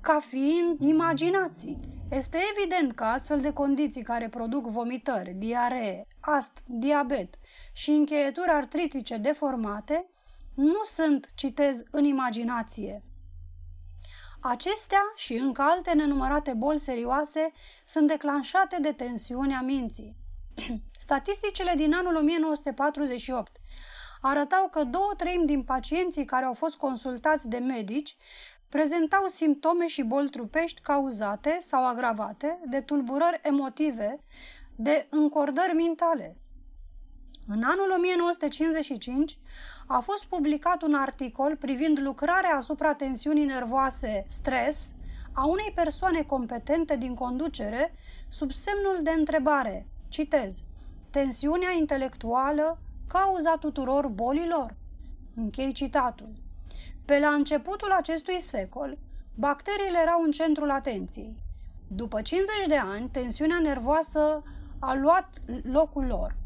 ca 0.00 0.18
fiind 0.20 0.80
imaginații. 0.80 1.78
Este 2.10 2.38
evident 2.56 2.94
că 2.94 3.04
astfel 3.04 3.40
de 3.40 3.52
condiții 3.52 4.02
care 4.02 4.28
produc 4.28 4.66
vomitări, 4.66 5.34
diaree, 5.36 6.06
astm, 6.20 6.62
diabet 6.66 7.34
și 7.72 7.90
încheieturi 7.90 8.50
artritice 8.50 9.16
deformate 9.16 10.06
nu 10.54 10.80
sunt, 10.84 11.28
citez, 11.34 11.82
în 11.90 12.04
imaginație. 12.04 13.02
Acestea 14.44 15.12
și 15.16 15.34
încă 15.34 15.62
alte 15.62 15.92
nenumărate 15.92 16.52
boli 16.52 16.78
serioase 16.78 17.52
sunt 17.84 18.06
declanșate 18.06 18.78
de 18.80 18.92
tensiunea 18.92 19.60
minții. 19.60 20.16
Statisticile 20.98 21.72
din 21.76 21.94
anul 21.94 22.16
1948 22.16 23.56
arătau 24.20 24.68
că 24.68 24.84
două 24.84 25.12
treimi 25.16 25.46
din 25.46 25.62
pacienții 25.62 26.24
care 26.24 26.44
au 26.44 26.54
fost 26.54 26.76
consultați 26.76 27.48
de 27.48 27.58
medici 27.58 28.16
prezentau 28.68 29.26
simptome 29.26 29.86
și 29.86 30.02
boli 30.02 30.30
trupești 30.30 30.80
cauzate 30.80 31.56
sau 31.60 31.86
agravate 31.86 32.60
de 32.66 32.80
tulburări 32.80 33.40
emotive, 33.42 34.20
de 34.76 35.06
încordări 35.10 35.74
mentale. 35.74 36.36
În 37.46 37.62
anul 37.62 37.94
1955 37.96 39.38
a 39.94 40.00
fost 40.00 40.24
publicat 40.24 40.82
un 40.82 40.94
articol 40.94 41.56
privind 41.56 41.98
lucrarea 41.98 42.56
asupra 42.56 42.94
tensiunii 42.94 43.44
nervoase 43.44 44.24
stres 44.28 44.94
a 45.32 45.46
unei 45.46 45.72
persoane 45.74 46.22
competente 46.22 46.96
din 46.96 47.14
conducere 47.14 47.94
sub 48.28 48.50
semnul 48.50 48.98
de 49.02 49.10
întrebare. 49.10 49.86
Citez. 50.08 50.62
Tensiunea 51.10 51.70
intelectuală 51.78 52.78
cauza 53.08 53.56
tuturor 53.56 54.06
bolilor. 54.06 54.74
Închei 55.34 55.72
citatul. 55.72 56.32
Pe 57.04 57.18
la 57.18 57.28
începutul 57.28 57.90
acestui 57.90 58.40
secol, 58.40 58.98
bacteriile 59.34 59.98
erau 60.02 60.22
în 60.22 60.30
centrul 60.30 60.70
atenției. 60.70 61.36
După 61.88 62.22
50 62.22 62.66
de 62.66 62.76
ani, 62.76 63.08
tensiunea 63.08 63.58
nervoasă 63.58 64.42
a 64.78 64.94
luat 64.94 65.28
locul 65.62 66.06
lor. 66.06 66.36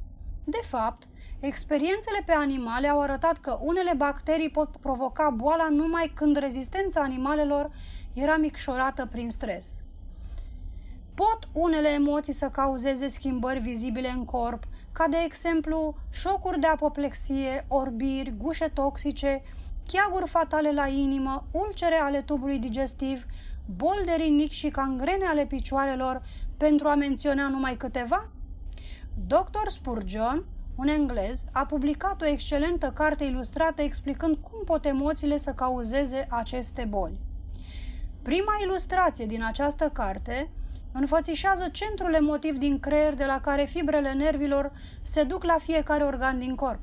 De 0.44 0.60
fapt, 0.62 1.08
experiențele 1.46 2.22
pe 2.26 2.32
animale 2.32 2.88
au 2.88 3.00
arătat 3.00 3.38
că 3.38 3.58
unele 3.60 3.92
bacterii 3.96 4.50
pot 4.50 4.76
provoca 4.76 5.30
boala 5.30 5.68
numai 5.68 6.12
când 6.14 6.36
rezistența 6.36 7.00
animalelor 7.00 7.70
era 8.12 8.36
micșorată 8.36 9.06
prin 9.06 9.30
stres. 9.30 9.80
Pot 11.14 11.48
unele 11.52 11.88
emoții 11.88 12.32
să 12.32 12.48
cauzeze 12.48 13.06
schimbări 13.06 13.58
vizibile 13.58 14.08
în 14.08 14.24
corp, 14.24 14.64
ca 14.92 15.06
de 15.08 15.16
exemplu 15.24 15.96
șocuri 16.10 16.60
de 16.60 16.66
apoplexie, 16.66 17.64
orbiri, 17.68 18.34
gușe 18.38 18.68
toxice, 18.74 19.42
cheaguri 19.86 20.28
fatale 20.28 20.72
la 20.72 20.86
inimă, 20.86 21.46
ulcere 21.50 21.94
ale 21.94 22.20
tubului 22.20 22.58
digestiv, 22.58 23.24
bol 23.76 24.02
de 24.04 24.12
rinic 24.12 24.50
și 24.50 24.68
cangrene 24.68 25.24
ale 25.24 25.46
picioarelor, 25.46 26.22
pentru 26.56 26.88
a 26.88 26.94
menționa 26.94 27.48
numai 27.48 27.76
câteva? 27.76 28.30
Dr. 29.26 29.68
Spurgeon, 29.68 30.44
un 30.76 30.88
englez, 30.88 31.44
a 31.52 31.66
publicat 31.66 32.22
o 32.22 32.26
excelentă 32.26 32.92
carte 32.94 33.24
ilustrată 33.24 33.82
explicând 33.82 34.36
cum 34.36 34.64
pot 34.64 34.84
emoțiile 34.84 35.36
să 35.36 35.50
cauzeze 35.50 36.26
aceste 36.30 36.86
boli. 36.88 37.20
Prima 38.22 38.52
ilustrație 38.62 39.26
din 39.26 39.44
această 39.44 39.90
carte 39.92 40.50
înfățișează 40.92 41.68
centrul 41.72 42.14
emotiv 42.14 42.56
din 42.56 42.80
creier 42.80 43.14
de 43.14 43.24
la 43.24 43.40
care 43.40 43.64
fibrele 43.64 44.12
nervilor 44.12 44.72
se 45.02 45.22
duc 45.22 45.44
la 45.44 45.56
fiecare 45.58 46.04
organ 46.04 46.38
din 46.38 46.54
corp. 46.54 46.80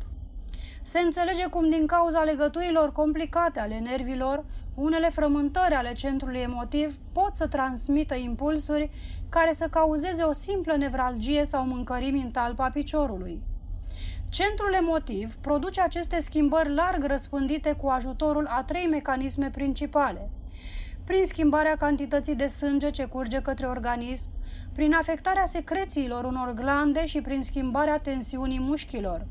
Se 0.83 0.99
înțelege 0.99 1.47
cum 1.47 1.69
din 1.69 1.85
cauza 1.85 2.23
legăturilor 2.23 2.91
complicate 2.91 3.59
ale 3.59 3.79
nervilor, 3.79 4.45
unele 4.75 5.09
frământări 5.09 5.73
ale 5.73 5.93
centrului 5.93 6.39
emotiv 6.39 6.97
pot 7.11 7.31
să 7.35 7.47
transmită 7.47 8.15
impulsuri 8.15 8.89
care 9.29 9.53
să 9.53 9.67
cauzeze 9.67 10.23
o 10.23 10.31
simplă 10.31 10.75
nevralgie 10.75 11.43
sau 11.45 11.65
mâncărimi 11.65 12.21
în 12.21 12.31
talpa 12.31 12.69
piciorului. 12.69 13.41
Centrul 14.33 14.73
emotiv 14.73 15.35
produce 15.35 15.81
aceste 15.81 16.19
schimbări 16.19 16.73
larg 16.73 17.03
răspândite 17.03 17.73
cu 17.73 17.87
ajutorul 17.87 18.45
a 18.49 18.63
trei 18.63 18.87
mecanisme 18.87 19.49
principale. 19.49 20.29
Prin 21.05 21.25
schimbarea 21.25 21.75
cantității 21.75 22.35
de 22.35 22.47
sânge 22.47 22.89
ce 22.89 23.05
curge 23.05 23.41
către 23.41 23.67
organism, 23.67 24.29
prin 24.73 24.93
afectarea 24.93 25.45
secrețiilor 25.45 26.23
unor 26.23 26.53
glande 26.53 27.05
și 27.05 27.21
prin 27.21 27.41
schimbarea 27.41 27.99
tensiunii 27.99 28.59
mușchilor. 28.59 29.25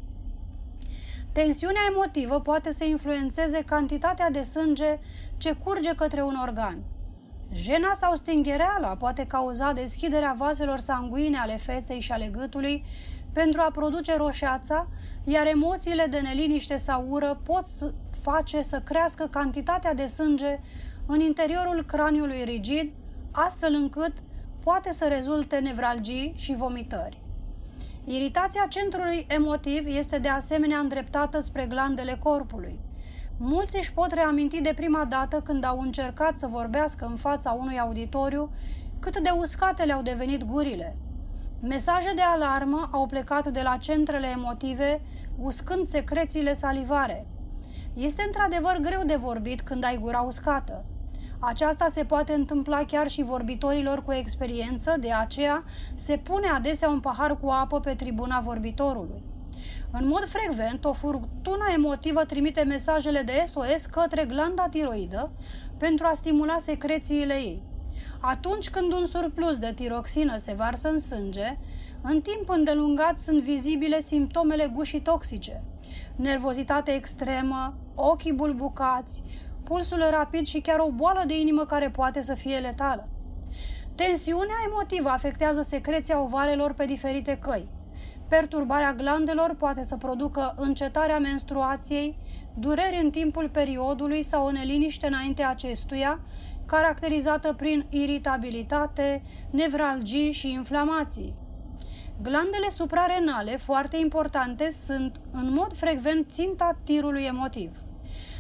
Tensiunea 1.33 1.83
emotivă 1.91 2.41
poate 2.41 2.73
să 2.73 2.85
influențeze 2.85 3.63
cantitatea 3.67 4.31
de 4.31 4.43
sânge 4.43 4.99
ce 5.37 5.53
curge 5.53 5.95
către 5.95 6.23
un 6.23 6.37
organ. 6.43 6.79
Jena 7.53 7.95
sau 7.95 8.15
stinghereala 8.15 8.97
poate 8.97 9.27
cauza 9.27 9.73
deschiderea 9.73 10.35
vaselor 10.39 10.79
sanguine 10.79 11.39
ale 11.39 11.57
feței 11.57 12.01
și 12.01 12.13
ale 12.13 12.27
gâtului 12.27 12.85
pentru 13.33 13.61
a 13.61 13.71
produce 13.71 14.17
roșeața, 14.17 14.89
iar 15.25 15.47
emoțiile 15.47 16.07
de 16.11 16.19
neliniște 16.19 16.77
sau 16.77 17.07
ură 17.09 17.41
pot 17.43 17.67
face 18.23 18.63
să 18.63 18.81
crească 18.81 19.27
cantitatea 19.31 19.95
de 19.95 20.07
sânge 20.07 20.61
în 21.07 21.21
interiorul 21.21 21.85
craniului 21.85 22.45
rigid, 22.45 22.93
astfel 23.31 23.75
încât 23.75 24.13
poate 24.63 24.93
să 24.93 25.07
rezulte 25.09 25.59
nevralgii 25.59 26.33
și 26.37 26.55
vomitări. 26.55 27.21
Iritația 28.05 28.67
centrului 28.69 29.27
emotiv 29.29 29.87
este 29.87 30.19
de 30.19 30.29
asemenea 30.29 30.79
îndreptată 30.79 31.41
spre 31.41 31.67
glandele 31.67 32.19
corpului. 32.23 32.79
Mulți 33.39 33.77
își 33.77 33.93
pot 33.93 34.13
reaminti 34.13 34.61
de 34.61 34.73
prima 34.77 35.05
dată 35.05 35.41
când 35.41 35.65
au 35.65 35.81
încercat 35.81 36.39
să 36.39 36.47
vorbească 36.47 37.05
în 37.05 37.17
fața 37.17 37.51
unui 37.51 37.79
auditoriu 37.79 38.51
cât 38.99 39.19
de 39.19 39.31
uscate 39.31 39.83
le-au 39.85 40.03
devenit 40.03 40.45
gurile. 40.45 40.97
Mesaje 41.65 42.13
de 42.15 42.21
alarmă 42.21 42.89
au 42.93 43.07
plecat 43.07 43.49
de 43.49 43.63
la 43.63 43.77
centrele 43.77 44.27
emotive, 44.27 45.01
uscând 45.39 45.87
secrețiile 45.87 46.53
salivare. 46.53 47.27
Este 47.95 48.23
într-adevăr 48.27 48.79
greu 48.81 49.01
de 49.07 49.17
vorbit 49.17 49.61
când 49.61 49.85
ai 49.85 49.99
gura 49.99 50.21
uscată. 50.21 50.85
Aceasta 51.39 51.87
se 51.93 52.05
poate 52.05 52.33
întâmpla 52.33 52.85
chiar 52.85 53.09
și 53.09 53.23
vorbitorilor 53.23 54.03
cu 54.05 54.13
experiență, 54.13 54.97
de 55.01 55.13
aceea 55.13 55.65
se 55.95 56.17
pune 56.17 56.47
adesea 56.47 56.89
un 56.89 57.01
pahar 57.01 57.39
cu 57.39 57.49
apă 57.49 57.81
pe 57.81 57.95
tribuna 57.95 58.41
vorbitorului. 58.41 59.23
În 59.91 60.07
mod 60.07 60.25
frecvent, 60.25 60.85
o 60.85 60.93
furtună 60.93 61.65
emotivă 61.75 62.25
trimite 62.25 62.63
mesajele 62.63 63.23
de 63.23 63.43
SOS 63.47 63.87
către 63.87 64.25
glanda 64.25 64.69
tiroidă 64.69 65.31
pentru 65.79 66.07
a 66.07 66.15
stimula 66.15 66.59
secrețiile 66.59 67.35
ei. 67.35 67.63
Atunci 68.25 68.71
când 68.71 68.93
un 68.93 69.07
surplus 69.07 69.59
de 69.59 69.73
tiroxină 69.75 70.37
se 70.37 70.53
varsă 70.53 70.89
în 70.89 70.99
sânge, 70.99 71.59
în 72.03 72.21
timp 72.21 72.49
îndelungat 72.49 73.19
sunt 73.19 73.43
vizibile 73.43 74.01
simptomele 74.01 74.71
gușii 74.75 75.01
toxice, 75.01 75.63
nervozitate 76.17 76.91
extremă, 76.91 77.75
ochii 77.95 78.33
bulbucați, 78.33 79.23
pulsul 79.65 80.07
rapid 80.11 80.47
și 80.47 80.61
chiar 80.61 80.79
o 80.79 80.91
boală 80.91 81.23
de 81.27 81.41
inimă 81.41 81.65
care 81.65 81.91
poate 81.91 82.21
să 82.21 82.35
fie 82.35 82.59
letală. 82.59 83.09
Tensiunea 83.95 84.57
emotivă 84.67 85.09
afectează 85.09 85.63
secreția 85.63 86.21
ovarelor 86.21 86.73
pe 86.73 86.85
diferite 86.85 87.39
căi. 87.41 87.69
Perturbarea 88.29 88.93
glandelor 88.93 89.55
poate 89.59 89.83
să 89.83 89.97
producă 89.97 90.55
încetarea 90.57 91.19
menstruației, 91.19 92.17
dureri 92.55 93.01
în 93.03 93.11
timpul 93.11 93.49
periodului 93.49 94.23
sau 94.23 94.47
o 94.47 94.51
neliniște 94.51 95.07
înainte 95.07 95.43
acestuia, 95.43 96.21
caracterizată 96.73 97.53
prin 97.53 97.87
iritabilitate, 97.89 99.23
nevralgii 99.51 100.33
și 100.33 100.51
inflamații. 100.51 101.35
Glandele 102.23 102.69
suprarenale, 102.69 103.57
foarte 103.57 103.97
importante, 103.97 104.71
sunt 104.71 105.21
în 105.33 105.53
mod 105.53 105.77
frecvent 105.77 106.31
ținta 106.31 106.79
tirului 106.85 107.23
emotiv. 107.25 107.71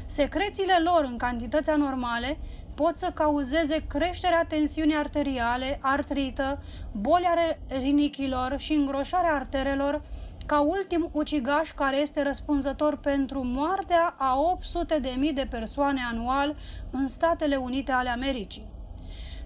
Secrețiile 0.06 0.72
lor 0.84 1.04
în 1.10 1.16
cantități 1.16 1.70
anormale 1.70 2.38
pot 2.74 2.98
să 2.98 3.10
cauzeze 3.14 3.84
creșterea 3.88 4.44
tensiunii 4.48 4.96
arteriale, 4.96 5.78
artrită, 5.82 6.62
boli 6.92 7.24
ale 7.24 7.60
rinichilor 7.68 8.54
și 8.58 8.72
îngroșarea 8.72 9.34
arterelor, 9.34 10.02
ca 10.46 10.60
ultim 10.60 11.08
ucigaș 11.12 11.72
care 11.72 11.96
este 11.96 12.22
răspunzător 12.22 12.96
pentru 12.96 13.42
moartea 13.44 14.14
a 14.18 14.38
800 14.38 14.98
de 14.98 15.14
mii 15.18 15.32
de 15.32 15.46
persoane 15.50 16.00
anual 16.10 16.56
în 16.90 17.06
Statele 17.06 17.56
Unite 17.56 17.92
ale 17.92 18.08
Americii. 18.08 18.70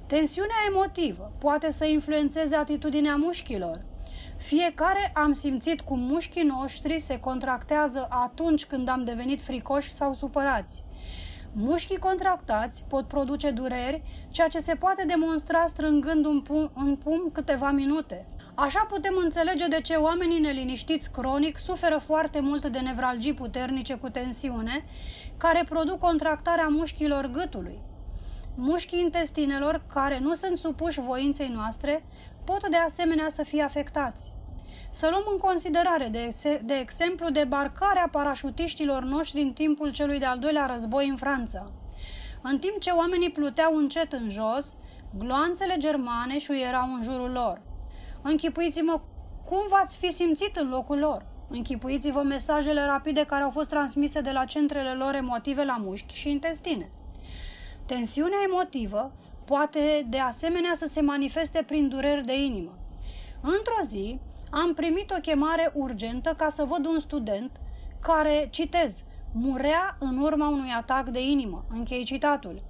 Tensiunea 0.07 0.57
emotivă 0.69 1.33
poate 1.39 1.71
să 1.71 1.85
influențeze 1.85 2.57
atitudinea 2.57 3.17
mușchilor. 3.17 3.85
Fiecare 4.37 5.13
am 5.15 5.33
simțit 5.33 5.81
cum 5.81 5.99
mușchii 5.99 6.43
noștri 6.43 7.01
se 7.01 7.21
contractează 7.21 8.07
atunci 8.11 8.65
când 8.65 8.89
am 8.89 9.05
devenit 9.05 9.41
fricoși 9.41 9.93
sau 9.93 10.15
supărați. 10.15 10.85
Mușchii 11.53 11.99
contractați 11.99 12.85
pot 12.89 13.09
produce 13.09 13.51
dureri, 13.51 14.03
ceea 14.31 14.49
ce 14.49 14.59
se 14.59 14.75
poate 14.75 15.05
demonstra 15.07 15.67
strângând 15.67 16.25
un 16.25 16.41
pum, 16.41 16.71
un 16.77 16.97
pum 16.97 17.31
câteva 17.33 17.71
minute. 17.71 18.27
Așa 18.59 18.87
putem 18.89 19.15
înțelege 19.23 19.67
de 19.67 19.81
ce 19.81 19.95
oamenii 19.95 20.41
neliniștiți 20.41 21.13
cronic 21.13 21.59
suferă 21.59 21.99
foarte 21.99 22.41
mult 22.41 22.67
de 22.67 22.79
nevralgii 22.79 23.35
puternice 23.35 23.95
cu 23.95 24.09
tensiune, 24.09 24.85
care 25.37 25.65
produc 25.69 25.99
contractarea 25.99 26.67
mușchilor 26.69 27.27
gâtului. 27.27 27.79
Mușchii 28.55 29.01
intestinelor, 29.01 29.83
care 29.93 30.19
nu 30.19 30.35
sunt 30.35 30.57
supuși 30.57 31.01
voinței 31.01 31.49
noastre, 31.49 32.05
pot 32.45 32.69
de 32.69 32.77
asemenea 32.77 33.29
să 33.29 33.43
fie 33.43 33.63
afectați. 33.63 34.33
Să 34.91 35.09
luăm 35.11 35.25
în 35.31 35.39
considerare, 35.39 36.09
de, 36.09 36.23
ex- 36.23 36.63
de 36.65 36.75
exemplu, 36.81 37.31
debarcarea 37.31 38.09
parașutiștilor 38.13 39.03
noștri 39.03 39.41
în 39.41 39.53
timpul 39.53 39.93
celui 39.93 40.19
de-al 40.19 40.39
doilea 40.39 40.67
război 40.67 41.09
în 41.09 41.17
Franța. 41.17 41.73
În 42.43 42.59
timp 42.59 42.81
ce 42.81 42.91
oamenii 42.91 43.31
pluteau 43.31 43.77
încet 43.77 44.13
în 44.13 44.29
jos, 44.29 44.77
gloanțele 45.19 45.75
germane 45.79 46.39
șuierau 46.39 46.95
în 46.95 47.03
jurul 47.03 47.31
lor. 47.31 47.61
Închipuiți-mă 48.29 49.01
cum 49.45 49.67
v-ați 49.69 49.97
fi 49.97 50.11
simțit 50.11 50.57
în 50.57 50.69
locul 50.69 50.99
lor. 50.99 51.27
Închipuiți-vă 51.49 52.23
mesajele 52.23 52.85
rapide 52.85 53.25
care 53.25 53.43
au 53.43 53.51
fost 53.51 53.69
transmise 53.69 54.21
de 54.21 54.31
la 54.31 54.45
centrele 54.45 54.93
lor 54.93 55.15
emotive 55.15 55.65
la 55.65 55.77
mușchi 55.77 56.15
și 56.15 56.31
intestine. 56.31 56.91
Tensiunea 57.87 58.39
emotivă 58.47 59.13
poate 59.45 60.07
de 60.09 60.19
asemenea 60.19 60.71
să 60.75 60.87
se 60.87 61.01
manifeste 61.01 61.63
prin 61.67 61.89
dureri 61.89 62.25
de 62.25 62.43
inimă. 62.45 62.79
Într-o 63.41 63.87
zi 63.87 64.19
am 64.51 64.75
primit 64.75 65.11
o 65.11 65.21
chemare 65.21 65.73
urgentă 65.75 66.35
ca 66.37 66.49
să 66.49 66.65
văd 66.65 66.87
un 66.87 66.99
student 66.99 67.51
care, 68.01 68.49
citez, 68.51 69.05
murea 69.33 69.97
în 70.01 70.19
urma 70.19 70.49
unui 70.49 70.71
atac 70.77 71.09
de 71.09 71.23
inimă. 71.23 71.65
Închei 71.71 72.05
citatul. 72.05 72.63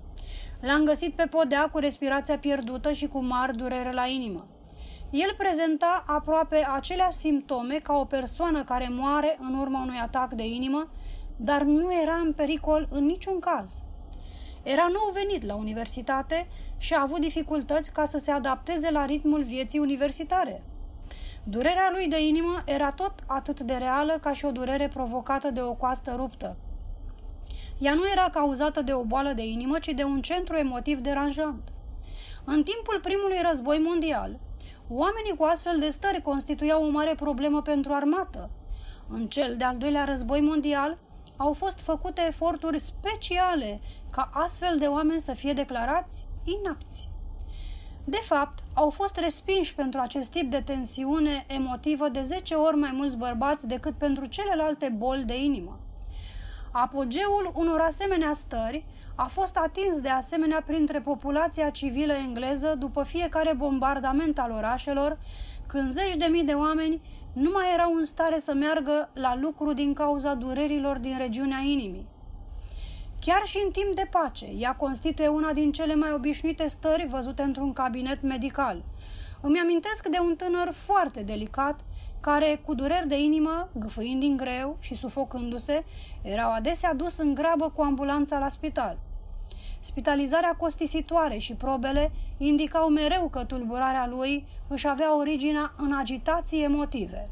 L-am 0.61 0.85
găsit 0.85 1.15
pe 1.15 1.27
podea 1.27 1.69
cu 1.73 1.78
respirația 1.78 2.39
pierdută 2.39 2.93
și 2.93 3.07
cu 3.07 3.19
mari 3.19 3.57
durere 3.57 3.93
la 3.93 4.07
inimă. 4.07 4.47
El 5.11 5.35
prezenta 5.37 6.05
aproape 6.07 6.66
aceleași 6.74 7.16
simptome 7.16 7.74
ca 7.74 7.95
o 7.95 8.05
persoană 8.05 8.65
care 8.65 8.89
moare 8.91 9.39
în 9.41 9.59
urma 9.59 9.83
unui 9.83 9.99
atac 10.03 10.33
de 10.33 10.47
inimă, 10.47 10.91
dar 11.37 11.62
nu 11.62 11.95
era 12.03 12.15
în 12.15 12.33
pericol 12.33 12.89
în 12.91 13.05
niciun 13.05 13.39
caz. 13.39 13.83
Era 14.62 14.87
nou 14.93 15.11
venit 15.12 15.45
la 15.45 15.55
universitate 15.55 16.49
și 16.78 16.95
a 16.95 17.03
avut 17.03 17.20
dificultăți 17.20 17.93
ca 17.93 18.05
să 18.05 18.19
se 18.19 18.31
adapteze 18.31 18.91
la 18.91 19.05
ritmul 19.05 19.43
vieții 19.43 19.78
universitare. 19.78 20.62
Durerea 21.45 21.91
lui 21.93 22.09
de 22.09 22.27
inimă 22.27 22.62
era 22.65 22.91
tot 22.91 23.12
atât 23.27 23.61
de 23.61 23.74
reală 23.74 24.19
ca 24.20 24.33
și 24.33 24.45
o 24.45 24.51
durere 24.51 24.89
provocată 24.89 25.51
de 25.51 25.61
o 25.61 25.74
coastă 25.74 26.15
ruptă. 26.16 26.57
Ea 27.78 27.95
nu 27.95 28.09
era 28.12 28.28
cauzată 28.33 28.83
de 28.83 28.93
o 28.93 29.05
boală 29.05 29.33
de 29.33 29.45
inimă, 29.45 29.78
ci 29.78 29.89
de 29.89 30.03
un 30.03 30.23
centru 30.23 30.57
emotiv 30.57 30.99
deranjant. 30.99 31.73
În 32.45 32.62
timpul 32.62 33.01
primului 33.03 33.39
război 33.49 33.78
mondial, 33.78 34.39
oamenii 34.89 35.37
cu 35.37 35.45
astfel 35.45 35.79
de 35.79 35.89
stări 35.89 36.23
constituiau 36.23 36.85
o 36.85 36.91
mare 36.91 37.15
problemă 37.15 37.63
pentru 37.63 37.93
armată. 37.93 38.51
În 39.09 39.27
cel 39.27 39.57
de-al 39.57 39.77
doilea 39.77 40.05
război 40.05 40.41
mondial, 40.41 40.99
au 41.37 41.53
fost 41.53 41.81
făcute 41.81 42.25
eforturi 42.27 42.79
speciale 42.79 43.81
ca 44.11 44.31
astfel 44.33 44.79
de 44.79 44.87
oameni 44.87 45.21
să 45.21 45.33
fie 45.33 45.53
declarați 45.53 46.27
inapți. 46.45 47.09
De 48.05 48.21
fapt, 48.23 48.59
au 48.75 48.91
fost 48.91 49.17
respinși 49.17 49.75
pentru 49.75 50.01
acest 50.01 50.31
tip 50.31 50.51
de 50.51 50.61
tensiune 50.61 51.45
emotivă 51.49 52.09
de 52.09 52.23
10 52.23 52.55
ori 52.55 52.77
mai 52.77 52.91
mulți 52.93 53.17
bărbați 53.17 53.67
decât 53.67 53.95
pentru 53.99 54.27
celelalte 54.27 54.95
boli 54.97 55.25
de 55.25 55.43
inimă. 55.43 55.81
Apogeul 56.73 57.53
unor 57.55 57.81
asemenea 57.81 58.33
stări 58.33 58.85
a 59.16 59.26
fost 59.26 59.56
atins 59.56 60.01
de 60.01 60.09
asemenea 60.09 60.62
printre 60.66 61.01
populația 61.01 61.70
civilă 61.70 62.12
engleză 62.12 62.74
după 62.78 63.02
fiecare 63.02 63.55
bombardament 63.55 64.38
al 64.38 64.51
orașelor, 64.51 65.18
când 65.66 65.90
zeci 65.90 66.16
de 66.16 66.26
mii 66.30 66.44
de 66.44 66.52
oameni 66.52 67.01
nu 67.32 67.51
mai 67.51 67.72
erau 67.74 67.94
în 67.94 68.05
stare 68.05 68.38
să 68.38 68.55
meargă 68.55 69.09
la 69.12 69.36
lucru 69.36 69.72
din 69.72 69.93
cauza 69.94 70.34
durerilor 70.34 70.98
din 70.98 71.18
regiunea 71.18 71.59
inimii. 71.59 72.06
Chiar 73.20 73.43
și 73.44 73.60
în 73.64 73.70
timp 73.70 73.94
de 73.94 74.09
pace, 74.10 74.47
ea 74.47 74.74
constituie 74.74 75.28
una 75.28 75.52
din 75.52 75.72
cele 75.72 75.94
mai 75.94 76.12
obișnuite 76.12 76.66
stări 76.66 77.06
văzute 77.06 77.43
într-un 77.43 77.72
cabinet 77.72 78.22
medical. 78.22 78.84
Îmi 79.40 79.59
amintesc 79.59 80.09
de 80.09 80.18
un 80.20 80.36
tânăr 80.36 80.72
foarte 80.72 81.20
delicat, 81.20 81.80
care, 82.20 82.61
cu 82.64 82.74
dureri 82.74 83.09
de 83.09 83.19
inimă, 83.19 83.69
gâfâind 83.74 84.20
din 84.20 84.36
greu 84.36 84.77
și 84.80 84.95
sufocându-se, 84.95 85.85
erau 86.22 86.53
adesea 86.53 86.95
dus 86.95 87.19
în 87.19 87.35
grabă 87.35 87.70
cu 87.70 87.82
ambulanța 87.82 88.38
la 88.38 88.48
spital. 88.48 88.98
Spitalizarea 89.80 90.56
costisitoare 90.59 91.38
și 91.38 91.55
probele 91.55 92.13
indicau 92.37 92.88
mereu 92.88 93.29
că 93.29 93.45
tulburarea 93.45 94.06
lui 94.06 94.46
își 94.69 94.88
avea 94.88 95.16
originea 95.16 95.72
în 95.77 95.93
agitații 95.93 96.63
emotive. 96.63 97.30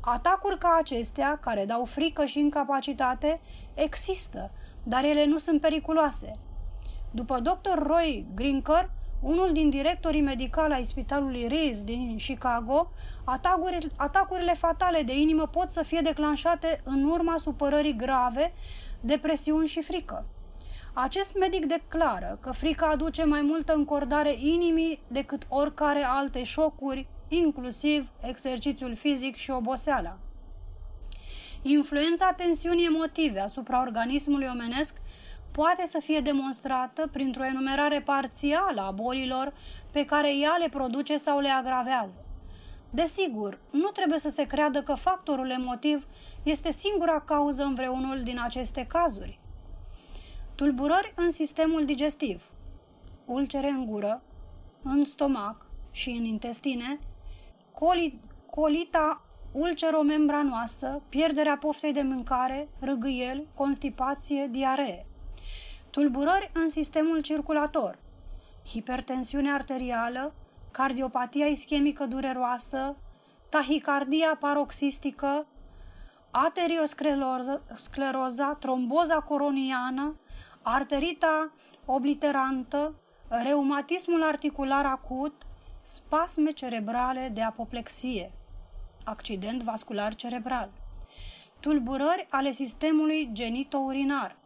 Atacuri 0.00 0.58
ca 0.58 0.76
acestea, 0.80 1.38
care 1.42 1.64
dau 1.64 1.84
frică 1.84 2.24
și 2.24 2.38
incapacitate, 2.38 3.40
există, 3.74 4.50
dar 4.82 5.04
ele 5.04 5.24
nu 5.24 5.38
sunt 5.38 5.60
periculoase. 5.60 6.38
După 7.10 7.40
dr. 7.40 7.78
Roy 7.86 8.26
Grinker, 8.34 8.90
unul 9.20 9.52
din 9.52 9.70
directorii 9.70 10.20
medicali 10.20 10.74
ai 10.74 10.84
spitalului 10.84 11.46
Rees 11.48 11.82
din 11.82 12.16
Chicago, 12.16 12.90
atacurile, 13.24 13.88
atacurile 13.96 14.54
fatale 14.54 15.02
de 15.02 15.20
inimă 15.20 15.46
pot 15.46 15.70
să 15.70 15.82
fie 15.82 16.00
declanșate 16.00 16.80
în 16.84 17.04
urma 17.04 17.34
supărării 17.36 17.96
grave, 17.96 18.52
depresiuni 19.00 19.66
și 19.66 19.82
frică. 19.82 20.26
Acest 20.94 21.38
medic 21.38 21.66
declară 21.66 22.38
că 22.40 22.50
frica 22.50 22.86
aduce 22.86 23.24
mai 23.24 23.42
multă 23.42 23.74
încordare 23.74 24.32
inimii 24.38 25.00
decât 25.08 25.42
oricare 25.48 26.02
alte 26.02 26.44
șocuri, 26.44 27.06
inclusiv 27.28 28.08
exercițiul 28.20 28.94
fizic 28.94 29.36
și 29.36 29.50
oboseala. 29.50 30.18
Influența 31.62 32.32
tensiunii 32.32 32.86
emotive 32.86 33.40
asupra 33.40 33.80
organismului 33.80 34.48
omenesc 34.52 34.96
poate 35.52 35.86
să 35.86 35.98
fie 35.98 36.20
demonstrată 36.20 37.08
printr-o 37.12 37.44
enumerare 37.44 38.00
parțială 38.00 38.80
a 38.80 38.90
bolilor 38.90 39.52
pe 39.90 40.04
care 40.04 40.36
ea 40.36 40.56
le 40.58 40.68
produce 40.68 41.16
sau 41.16 41.38
le 41.38 41.48
agravează. 41.48 42.24
Desigur, 42.90 43.58
nu 43.70 43.88
trebuie 43.88 44.18
să 44.18 44.28
se 44.28 44.46
creadă 44.46 44.82
că 44.82 44.94
factorul 44.94 45.50
emotiv 45.50 46.06
este 46.42 46.70
singura 46.70 47.20
cauză 47.20 47.62
în 47.62 47.74
vreunul 47.74 48.22
din 48.22 48.40
aceste 48.40 48.86
cazuri. 48.88 49.40
Tulburări 50.62 51.12
în 51.16 51.30
sistemul 51.30 51.84
digestiv, 51.84 52.50
ulcere 53.24 53.68
în 53.68 53.86
gură, 53.86 54.22
în 54.82 55.04
stomac 55.04 55.66
și 55.90 56.10
în 56.10 56.24
intestine, 56.24 56.98
colita 58.50 59.24
ulceromembranoasă, 59.52 61.02
pierderea 61.08 61.56
poftei 61.56 61.92
de 61.92 62.02
mâncare, 62.02 62.68
râgâiel, 62.78 63.46
constipație, 63.54 64.48
diaree. 64.50 65.06
Tulburări 65.90 66.50
în 66.54 66.68
sistemul 66.68 67.20
circulator, 67.20 67.98
hipertensiune 68.66 69.52
arterială, 69.52 70.34
cardiopatia 70.70 71.46
ischemică 71.46 72.06
dureroasă, 72.06 72.96
tahicardia 73.48 74.36
paroxistică, 74.40 75.46
aterioscleroza, 76.30 78.56
tromboza 78.58 79.20
coroniană, 79.20 80.16
arterita 80.62 81.52
obliterantă, 81.84 82.94
reumatismul 83.28 84.22
articular 84.22 84.86
acut, 84.86 85.42
spasme 85.82 86.50
cerebrale 86.50 87.30
de 87.34 87.42
apoplexie 87.42 88.32
accident 89.04 89.62
vascular 89.62 90.14
cerebral, 90.14 90.70
tulburări 91.60 92.26
ale 92.30 92.52
sistemului 92.52 93.28
genitourinar, 93.32 94.36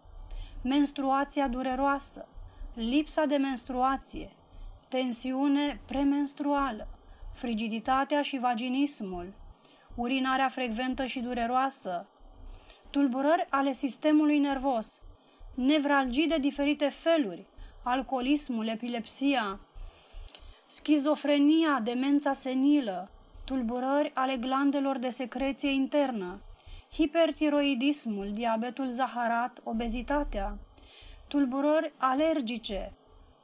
menstruația 0.63 1.49
dureroasă, 1.49 2.29
lipsa 2.75 3.25
de 3.25 3.37
menstruație, 3.37 4.33
tensiune 4.89 5.81
premenstruală, 5.87 6.89
frigiditatea 7.33 8.23
și 8.23 8.39
vaginismul, 8.39 9.33
urinarea 9.95 10.49
frecventă 10.49 11.05
și 11.05 11.21
dureroasă, 11.21 12.07
tulburări 12.91 13.47
ale 13.51 13.73
sistemului 13.73 14.39
nervos, 14.39 15.03
nevralgii 15.57 16.27
de 16.27 16.39
diferite 16.39 16.89
feluri, 16.89 17.47
alcoolismul, 17.83 18.67
epilepsia, 18.67 19.61
schizofrenia, 20.67 21.81
demența 21.83 22.33
senilă, 22.33 23.11
tulburări 23.45 24.11
ale 24.15 24.37
glandelor 24.37 24.99
de 24.99 25.09
secreție 25.09 25.71
internă, 25.71 26.41
hipertiroidismul, 26.93 28.31
diabetul 28.33 28.89
zaharat, 28.91 29.61
obezitatea, 29.65 30.59
tulburări 31.29 31.93
alergice, 31.97 32.93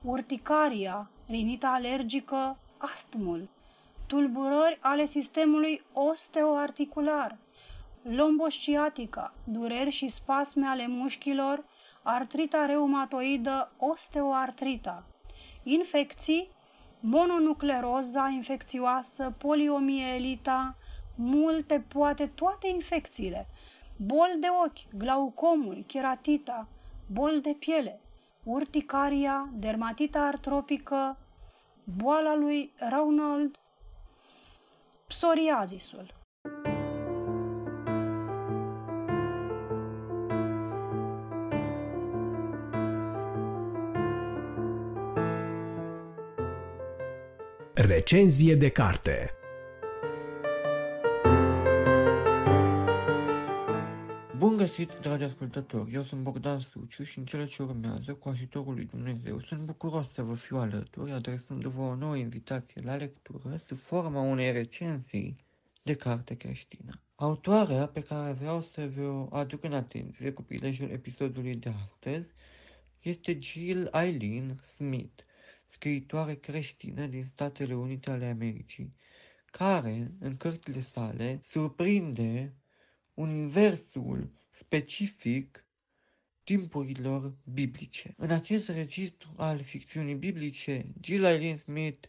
urticaria, 0.02 1.10
rinita 1.26 1.68
alergică, 1.68 2.58
astmul, 2.78 3.48
tulburări 4.06 4.78
ale 4.80 5.06
sistemului 5.06 5.82
osteoarticular, 5.92 7.36
lombosciatica, 8.02 9.34
dureri 9.44 9.90
și 9.90 10.08
spasme 10.08 10.66
ale 10.66 10.86
mușchilor, 10.86 11.64
artrita 12.02 12.66
reumatoidă, 12.66 13.72
osteoartrita, 13.78 15.04
infecții, 15.62 16.48
mononucleroza 17.00 18.28
infecțioasă, 18.28 19.34
poliomielita, 19.38 20.76
multe, 21.14 21.84
poate 21.88 22.26
toate 22.26 22.68
infecțiile, 22.68 23.46
boli 23.96 24.36
de 24.40 24.46
ochi, 24.64 24.96
glaucomul, 24.96 25.84
cheratita, 25.86 26.68
boli 27.06 27.40
de 27.40 27.56
piele, 27.58 28.00
urticaria, 28.44 29.48
dermatita 29.52 30.20
artropică, 30.20 31.16
boala 31.84 32.34
lui 32.34 32.72
Raynaud, 32.76 33.58
psoriazisul. 35.06 36.21
Recenzie 47.84 48.54
de 48.54 48.68
carte 48.68 49.30
Bun 54.36 54.56
găsit, 54.56 54.90
dragi 55.00 55.22
ascultători! 55.22 55.92
Eu 55.92 56.02
sunt 56.02 56.22
Bogdan 56.22 56.60
Suciu 56.60 57.02
și 57.02 57.18
în 57.18 57.24
cele 57.24 57.46
ce 57.46 57.62
urmează, 57.62 58.12
cu 58.12 58.28
ajutorul 58.28 58.74
lui 58.74 58.84
Dumnezeu, 58.84 59.40
sunt 59.40 59.60
bucuros 59.60 60.12
să 60.12 60.22
vă 60.22 60.34
fiu 60.34 60.56
alături, 60.56 61.10
adresându-vă 61.10 61.80
o 61.80 61.94
nouă 61.94 62.16
invitație 62.16 62.82
la 62.84 62.96
lectură 62.96 63.56
sub 63.66 63.78
forma 63.78 64.20
unei 64.20 64.52
recenzii 64.52 65.36
de 65.82 65.94
carte 65.94 66.34
creștină. 66.34 67.00
Autoarea 67.14 67.86
pe 67.86 68.00
care 68.00 68.32
vreau 68.32 68.62
să 68.62 68.90
vă 68.96 69.26
aduc 69.30 69.64
în 69.64 69.72
atenție 69.72 70.32
cu 70.32 70.42
prilejul 70.42 70.90
episodului 70.90 71.54
de 71.54 71.72
astăzi 71.84 72.28
este 73.00 73.38
Jill 73.40 73.90
Eileen 73.92 74.60
Smith, 74.76 75.22
scriitoare 75.72 76.34
creștină 76.34 77.06
din 77.06 77.24
Statele 77.24 77.74
Unite 77.74 78.10
ale 78.10 78.26
Americii, 78.26 78.94
care, 79.44 80.12
în 80.20 80.36
cărțile 80.36 80.80
sale, 80.80 81.40
surprinde 81.42 82.54
universul 83.14 84.30
specific 84.50 85.64
timpurilor 86.44 87.34
biblice. 87.44 88.14
În 88.16 88.30
acest 88.30 88.68
registru 88.68 89.34
al 89.36 89.62
ficțiunii 89.62 90.14
biblice, 90.14 90.86
Jill 91.00 91.24
Eileen 91.24 91.56
Smith 91.56 92.08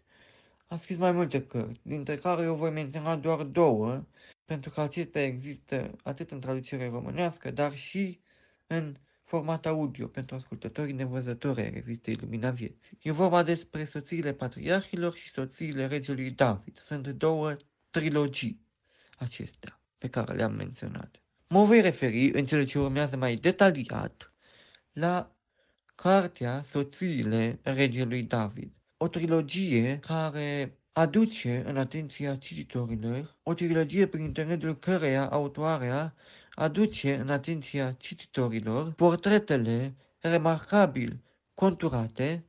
a 0.68 0.78
scris 0.78 0.98
mai 0.98 1.12
multe 1.12 1.46
cărți, 1.46 1.88
dintre 1.88 2.16
care 2.16 2.44
eu 2.44 2.56
voi 2.56 2.72
menționa 2.72 3.16
doar 3.16 3.44
două, 3.44 4.06
pentru 4.46 4.70
că 4.70 4.82
acestea 4.82 5.24
există 5.24 5.96
atât 6.04 6.32
în 6.32 6.40
traducere 6.40 6.90
românească, 6.90 7.52
dar 7.52 7.76
și 7.76 8.20
în 8.68 8.96
format 9.24 9.66
audio 9.66 10.08
pentru 10.08 10.36
ascultătorii 10.36 10.94
nevăzători 10.94 11.62
ai 11.62 11.70
revistei 11.70 12.18
Lumina 12.22 12.50
Vieții. 12.50 12.98
E 13.02 13.12
vorba 13.12 13.44
despre 13.44 13.84
soțiile 13.84 14.34
patriarhilor 14.34 15.16
și 15.16 15.32
soțiile 15.32 15.88
regelui 15.88 16.32
David. 16.32 16.78
Sunt 16.78 17.08
două 17.08 17.56
trilogii 17.90 18.62
acestea 19.18 19.82
pe 19.98 20.10
care 20.10 20.34
le-am 20.34 20.54
menționat. 20.54 21.22
Mă 21.48 21.64
voi 21.64 21.82
referi 21.82 22.32
în 22.32 22.46
cele 22.46 22.64
ce 22.64 22.80
urmează 22.80 23.16
mai 23.18 23.36
detaliat 23.36 24.34
la 24.92 25.36
cartea 25.96 26.62
Soțiile 26.64 27.60
regelui 27.64 28.24
David. 28.24 28.72
O 28.98 29.08
trilogie 29.08 30.00
care 30.00 30.78
aduce 30.92 31.64
în 31.66 31.78
atenția 31.78 32.36
cititorilor, 32.36 33.38
o 33.44 33.54
trilogie 33.54 34.08
prin 34.08 34.24
intermediul 34.24 34.80
căreia 34.80 35.30
autoarea 35.30 36.16
aduce 36.54 37.16
în 37.16 37.30
atenția 37.30 37.92
cititorilor 37.92 38.92
portretele 38.92 39.96
remarcabil 40.20 41.24
conturate 41.54 42.46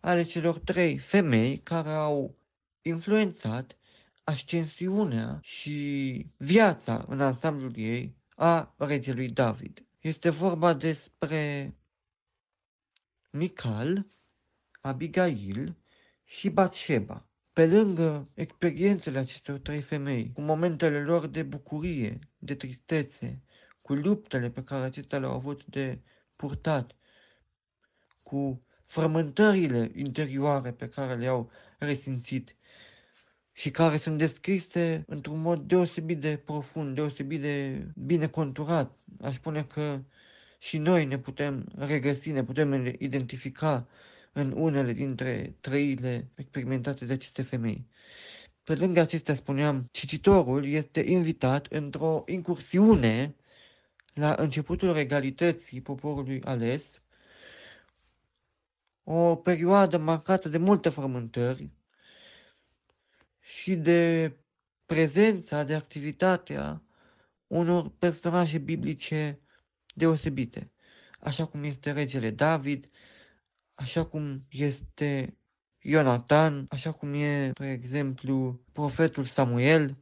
ale 0.00 0.22
celor 0.22 0.58
trei 0.58 0.98
femei 0.98 1.58
care 1.58 1.90
au 1.90 2.34
influențat 2.82 3.76
ascensiunea 4.24 5.38
și 5.42 6.26
viața 6.36 7.04
în 7.08 7.20
ansamblul 7.20 7.72
ei 7.76 8.16
a 8.36 8.74
regelui 8.76 9.28
David. 9.28 9.86
Este 10.00 10.30
vorba 10.30 10.74
despre 10.74 11.74
Mical, 13.30 14.06
Abigail 14.80 15.76
și 16.24 16.48
Batsheba. 16.48 17.26
Pe 17.52 17.66
lângă 17.66 18.28
experiențele 18.34 19.18
acestor 19.18 19.58
trei 19.58 19.80
femei, 19.80 20.32
cu 20.32 20.40
momentele 20.40 21.02
lor 21.02 21.26
de 21.26 21.42
bucurie, 21.42 22.18
de 22.44 22.54
tristețe, 22.54 23.42
cu 23.82 23.94
luptele 23.94 24.50
pe 24.50 24.64
care 24.64 24.84
acestea 24.84 25.18
le-au 25.18 25.32
avut 25.32 25.64
de 25.64 25.98
purtat, 26.36 26.96
cu 28.22 28.62
frământările 28.86 29.90
interioare 29.94 30.72
pe 30.72 30.88
care 30.88 31.16
le-au 31.16 31.50
resimțit 31.78 32.56
și 33.52 33.70
care 33.70 33.96
sunt 33.96 34.18
descrise 34.18 35.04
într-un 35.06 35.40
mod 35.40 35.60
deosebit 35.60 36.20
de 36.20 36.36
profund, 36.36 36.94
deosebit 36.94 37.40
de 37.40 37.86
bine 37.96 38.28
conturat. 38.28 38.98
Aș 39.20 39.34
spune 39.34 39.64
că 39.64 40.02
și 40.58 40.78
noi 40.78 41.04
ne 41.04 41.18
putem 41.18 41.72
regăsi, 41.76 42.30
ne 42.30 42.44
putem 42.44 42.94
identifica 42.98 43.88
în 44.32 44.52
unele 44.56 44.92
dintre 44.92 45.56
trăile 45.60 46.30
experimentate 46.34 47.04
de 47.04 47.12
aceste 47.12 47.42
femei. 47.42 47.86
Pe 48.64 48.74
lângă 48.74 49.00
acestea, 49.00 49.34
spuneam, 49.34 49.88
cititorul 49.92 50.66
este 50.66 51.00
invitat 51.00 51.66
într-o 51.66 52.22
incursiune 52.26 53.34
la 54.14 54.34
începutul 54.38 54.92
regalității 54.92 55.80
poporului 55.80 56.42
ales, 56.42 57.02
o 59.02 59.36
perioadă 59.36 59.96
marcată 59.98 60.48
de 60.48 60.58
multe 60.58 60.88
frământări 60.88 61.70
și 63.40 63.74
de 63.76 64.32
prezența, 64.86 65.64
de 65.64 65.74
activitatea 65.74 66.82
unor 67.46 67.90
personaje 67.98 68.58
biblice 68.58 69.40
deosebite, 69.94 70.70
așa 71.20 71.46
cum 71.46 71.64
este 71.64 71.92
regele 71.92 72.30
David, 72.30 72.90
așa 73.74 74.06
cum 74.06 74.46
este 74.48 75.36
Ionatan, 75.86 76.66
așa 76.68 76.92
cum 76.92 77.14
e, 77.14 77.50
spre 77.50 77.70
exemplu, 77.82 78.60
profetul 78.72 79.24
Samuel, 79.24 79.96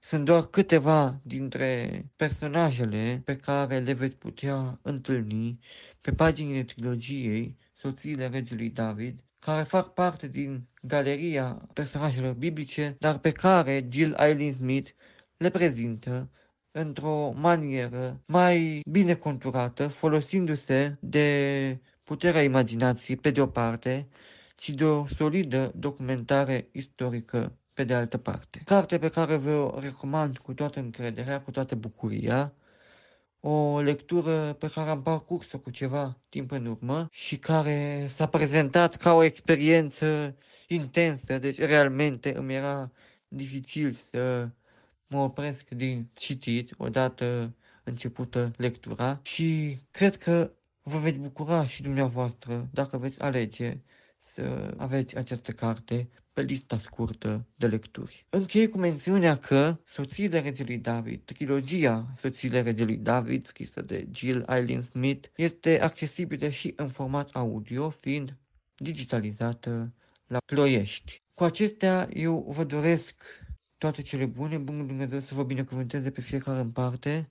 sunt 0.00 0.24
doar 0.24 0.46
câteva 0.46 1.20
dintre 1.22 2.04
personajele 2.16 3.22
pe 3.24 3.36
care 3.36 3.78
le 3.78 3.92
veți 3.92 4.16
putea 4.16 4.78
întâlni 4.82 5.58
pe 6.00 6.12
paginile 6.12 6.62
trilogiei 6.62 7.56
Soțiile 7.72 8.28
regelui 8.28 8.70
David, 8.70 9.20
care 9.38 9.62
fac 9.62 9.92
parte 9.94 10.28
din 10.28 10.68
galeria 10.82 11.68
personajelor 11.72 12.32
biblice, 12.32 12.96
dar 12.98 13.18
pe 13.18 13.32
care 13.32 13.88
Jill 13.90 14.16
Eileen 14.18 14.52
Smith 14.52 14.90
le 15.36 15.50
prezintă 15.50 16.30
într-o 16.70 17.30
manieră 17.30 18.22
mai 18.26 18.80
bine 18.90 19.14
conturată, 19.14 19.88
folosindu-se 19.88 20.96
de 21.00 21.78
puterea 22.04 22.42
imaginației 22.42 23.16
pe 23.16 23.30
de 23.30 23.40
o 23.40 23.46
parte 23.46 24.08
și 24.60 24.72
de 24.72 24.84
o 24.84 25.06
solidă 25.06 25.72
documentare 25.76 26.68
istorică 26.72 27.52
pe 27.74 27.84
de 27.84 27.94
altă 27.94 28.18
parte. 28.18 28.60
Carte 28.64 28.98
pe 28.98 29.08
care 29.08 29.36
vă 29.36 29.78
recomand 29.80 30.38
cu 30.38 30.54
toată 30.54 30.78
încrederea, 30.78 31.40
cu 31.40 31.50
toată 31.50 31.74
bucuria, 31.74 32.52
o 33.40 33.80
lectură 33.80 34.52
pe 34.52 34.70
care 34.70 34.90
am 34.90 35.02
parcurs-o 35.02 35.58
cu 35.58 35.70
ceva 35.70 36.18
timp 36.28 36.50
în 36.50 36.66
urmă 36.66 37.08
și 37.10 37.38
care 37.38 38.04
s-a 38.08 38.26
prezentat 38.26 38.96
ca 38.96 39.12
o 39.12 39.22
experiență 39.22 40.36
intensă, 40.68 41.38
deci 41.38 41.58
realmente 41.58 42.36
îmi 42.36 42.54
era 42.54 42.90
dificil 43.28 43.92
să 43.92 44.48
mă 45.06 45.18
opresc 45.18 45.68
din 45.68 46.08
citit 46.14 46.74
odată 46.76 47.54
începută 47.84 48.50
lectura 48.56 49.20
și 49.22 49.78
cred 49.90 50.16
că 50.16 50.50
vă 50.82 50.98
veți 50.98 51.18
bucura 51.18 51.66
și 51.66 51.82
dumneavoastră 51.82 52.68
dacă 52.72 52.96
veți 52.96 53.20
alege 53.20 53.78
să 54.40 54.74
aveți 54.76 55.16
această 55.16 55.52
carte 55.52 56.08
pe 56.32 56.42
lista 56.42 56.78
scurtă 56.78 57.46
de 57.54 57.66
lecturi. 57.66 58.26
Închei 58.28 58.68
cu 58.68 58.78
mențiunea 58.78 59.36
că 59.36 59.76
Soțiile 59.86 60.40
regelui 60.40 60.78
David, 60.78 61.22
trilogia 61.24 62.12
Soțiile 62.16 62.62
regelui 62.62 62.96
David, 62.96 63.46
scrisă 63.46 63.82
de 63.82 64.08
Jill 64.12 64.44
Eileen 64.48 64.82
Smith, 64.82 65.28
este 65.36 65.80
accesibilă 65.80 66.48
și 66.48 66.72
în 66.76 66.88
format 66.88 67.30
audio, 67.32 67.90
fiind 67.90 68.36
digitalizată 68.76 69.92
la 70.26 70.38
Ploiești. 70.46 71.22
Cu 71.34 71.44
acestea, 71.44 72.08
eu 72.12 72.52
vă 72.56 72.64
doresc 72.64 73.22
toate 73.78 74.02
cele 74.02 74.24
bune, 74.24 74.56
bunul 74.56 74.86
Dumnezeu 74.86 75.20
să 75.20 75.34
vă 75.34 75.42
binecuvânteze 75.42 76.10
pe 76.10 76.20
fiecare 76.20 76.60
în 76.60 76.70
parte, 76.70 77.30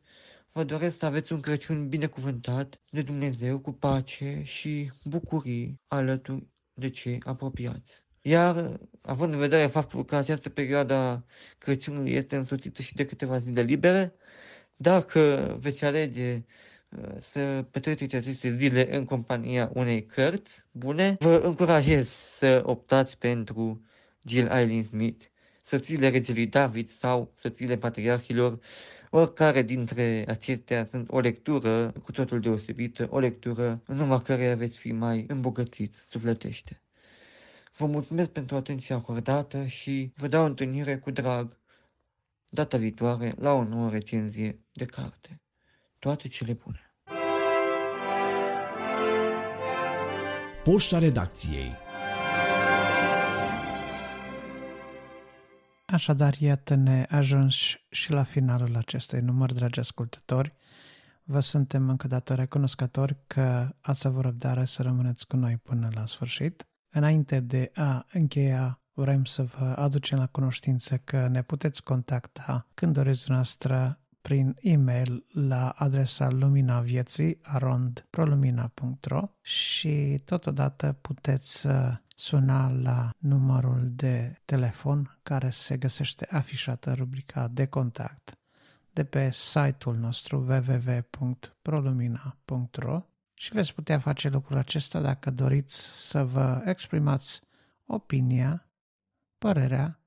Vă 0.51 0.63
doresc 0.63 0.97
să 0.97 1.05
aveți 1.05 1.33
un 1.33 1.39
Crăciun 1.39 1.89
binecuvântat 1.89 2.81
de 2.89 3.01
Dumnezeu 3.01 3.59
cu 3.59 3.71
pace 3.71 4.41
și 4.43 4.91
bucurii 5.03 5.81
alături 5.87 6.47
de 6.79 6.89
cei 6.89 7.21
apropiați. 7.25 8.03
Iar, 8.21 8.79
având 9.01 9.33
în 9.33 9.39
vedere 9.39 9.67
faptul 9.67 10.05
că 10.05 10.15
această 10.15 10.49
perioadă 10.49 10.93
a 10.93 11.23
Crăciunului 11.57 12.11
este 12.11 12.35
însoțită 12.35 12.81
și 12.81 12.93
de 12.93 13.05
câteva 13.05 13.37
zile 13.37 13.61
libere, 13.61 14.13
dacă 14.75 15.57
veți 15.59 15.85
alege 15.85 16.43
uh, 16.89 17.09
să 17.17 17.65
petreceți 17.71 18.15
aceste 18.15 18.55
zile 18.55 18.95
în 18.95 19.05
compania 19.05 19.71
unei 19.73 20.05
cărți 20.05 20.63
bune, 20.71 21.15
vă 21.19 21.41
încurajez 21.43 22.09
să 22.09 22.61
optați 22.65 23.17
pentru 23.17 23.81
Jill 24.27 24.47
Eileen 24.51 24.83
Smith, 24.83 25.25
soțiile 25.65 26.09
regelui 26.09 26.47
David 26.47 26.89
sau 26.89 27.33
soțiile 27.39 27.77
patriarhilor, 27.77 28.59
oricare 29.09 29.61
dintre 29.61 30.25
acestea 30.27 30.87
sunt 30.89 31.11
o 31.11 31.19
lectură 31.19 31.93
cu 32.03 32.11
totul 32.11 32.39
deosebită, 32.39 33.07
o 33.11 33.19
lectură 33.19 33.81
în 33.85 33.99
urma 33.99 34.21
căreia 34.21 34.55
veți 34.55 34.77
fi 34.77 34.91
mai 34.91 35.25
îmbogățiți 35.27 35.97
sufletește. 36.09 36.81
Vă 37.77 37.85
mulțumesc 37.85 38.29
pentru 38.29 38.55
atenția 38.55 38.95
acordată 38.95 39.65
și 39.65 40.11
vă 40.15 40.27
dau 40.27 40.45
întâlnire 40.45 40.97
cu 40.97 41.11
drag 41.11 41.57
data 42.49 42.77
viitoare 42.77 43.35
la 43.39 43.51
o 43.53 43.63
nouă 43.63 43.89
recenzie 43.89 44.59
de 44.71 44.85
carte. 44.85 45.41
Toate 45.99 46.27
cele 46.27 46.53
bune! 46.53 46.83
Poșta 50.63 50.99
redacției 50.99 51.71
Așadar, 55.91 56.35
iată-ne 56.39 57.05
ajuns 57.09 57.55
și 57.89 58.11
la 58.11 58.23
finalul 58.23 58.75
acestui 58.75 59.19
număr, 59.19 59.53
dragi 59.53 59.79
ascultători. 59.79 60.53
Vă 61.23 61.39
suntem 61.39 61.89
încă 61.89 62.07
dată 62.07 62.33
recunoscători 62.33 63.17
că 63.27 63.75
ați 63.81 64.07
avut 64.07 64.21
răbdare 64.21 64.65
să 64.65 64.81
rămâneți 64.81 65.27
cu 65.27 65.35
noi 65.35 65.57
până 65.57 65.89
la 65.93 66.05
sfârșit. 66.05 66.67
Înainte 66.89 67.39
de 67.39 67.71
a 67.75 68.05
încheia, 68.11 68.81
vrem 68.93 69.23
să 69.23 69.43
vă 69.43 69.65
aducem 69.65 70.17
la 70.17 70.27
cunoștință 70.27 70.97
că 70.97 71.27
ne 71.27 71.41
puteți 71.41 71.83
contacta 71.83 72.67
când 72.73 72.93
doriți 72.93 73.31
noastră 73.31 73.99
prin 74.21 74.55
e-mail 74.59 75.25
la 75.31 75.69
adresa 75.69 76.29
lumina 76.29 76.79
vieții 76.79 77.39
arondprolumina.ro 77.43 79.29
și 79.41 80.21
totodată 80.25 80.97
puteți 81.01 81.67
suna 82.19 82.71
la 82.71 83.09
numărul 83.17 83.89
de 83.91 84.41
telefon 84.45 85.19
care 85.23 85.49
se 85.49 85.77
găsește 85.77 86.27
afișat 86.31 86.85
în 86.85 86.93
rubrica 86.93 87.47
de 87.47 87.65
contact 87.65 88.37
de 88.93 89.03
pe 89.03 89.31
site-ul 89.31 89.95
nostru 89.95 90.37
www.prolumina.ro 90.37 93.05
și 93.33 93.53
veți 93.53 93.73
putea 93.73 93.99
face 93.99 94.29
lucrul 94.29 94.57
acesta 94.57 95.01
dacă 95.01 95.31
doriți 95.31 96.07
să 96.09 96.23
vă 96.23 96.61
exprimați 96.65 97.41
opinia, 97.85 98.69
părerea, 99.37 99.99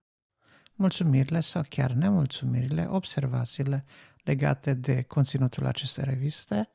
mulțumirile 0.74 1.40
sau 1.40 1.62
chiar 1.68 1.90
nemulțumirile, 1.90 2.86
observațiile 2.86 3.84
legate 4.24 4.74
de 4.74 5.02
conținutul 5.02 5.66
acestei 5.66 6.04
reviste 6.04 6.70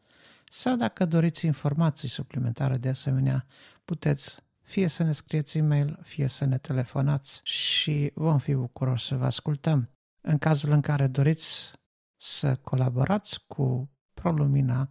sau 0.50 0.76
dacă 0.76 1.06
doriți 1.06 1.46
informații 1.46 2.08
suplimentare 2.08 2.78
de 2.78 2.90
asemenea, 2.90 3.46
puteți 3.86 4.46
fie 4.68 4.88
să 4.88 5.04
ne 5.04 5.12
scrieți 5.12 5.58
e-mail, 5.58 6.00
fie 6.04 6.28
să 6.28 6.46
ne 6.46 6.58
telefonați 6.58 7.40
și 7.44 8.12
vom 8.16 8.38
fi 8.38 8.54
bucuroși 8.54 9.06
să 9.06 9.16
vă 9.16 9.26
ascultăm. 9.26 9.90
În 10.22 10.38
cazul 10.38 10.72
în 10.72 10.82
care 10.82 11.08
doriți 11.08 11.72
să 12.16 12.56
colaborați 12.56 13.44
cu 13.48 13.90
ProLumina 14.14 14.90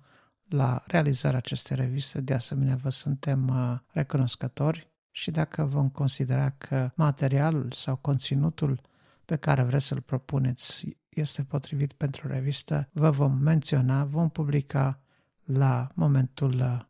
la 0.49 0.83
realizarea 0.87 1.39
acestei 1.39 1.77
reviste, 1.77 2.21
de 2.21 2.35
asemenea 2.35 2.77
vă 2.77 2.91
suntem 2.91 3.49
uh, 3.49 3.79
recunoscători 3.87 4.91
și 5.11 5.31
dacă 5.31 5.65
vom 5.65 5.89
considera 5.89 6.51
că 6.51 6.91
materialul 6.95 7.73
sau 7.73 7.97
conținutul 7.97 8.81
pe 9.25 9.37
care 9.37 9.63
vreți 9.63 9.87
să-l 9.87 10.01
propuneți 10.01 10.97
este 11.09 11.43
potrivit 11.43 11.93
pentru 11.93 12.29
revistă, 12.29 12.89
vă 12.93 13.11
vom 13.11 13.33
menționa, 13.33 14.05
vom 14.05 14.29
publica 14.29 15.01
la 15.45 15.89
momentul 15.95 16.61
uh, 16.61 16.81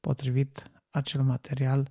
potrivit 0.00 0.70
acel 0.90 1.22
material 1.22 1.90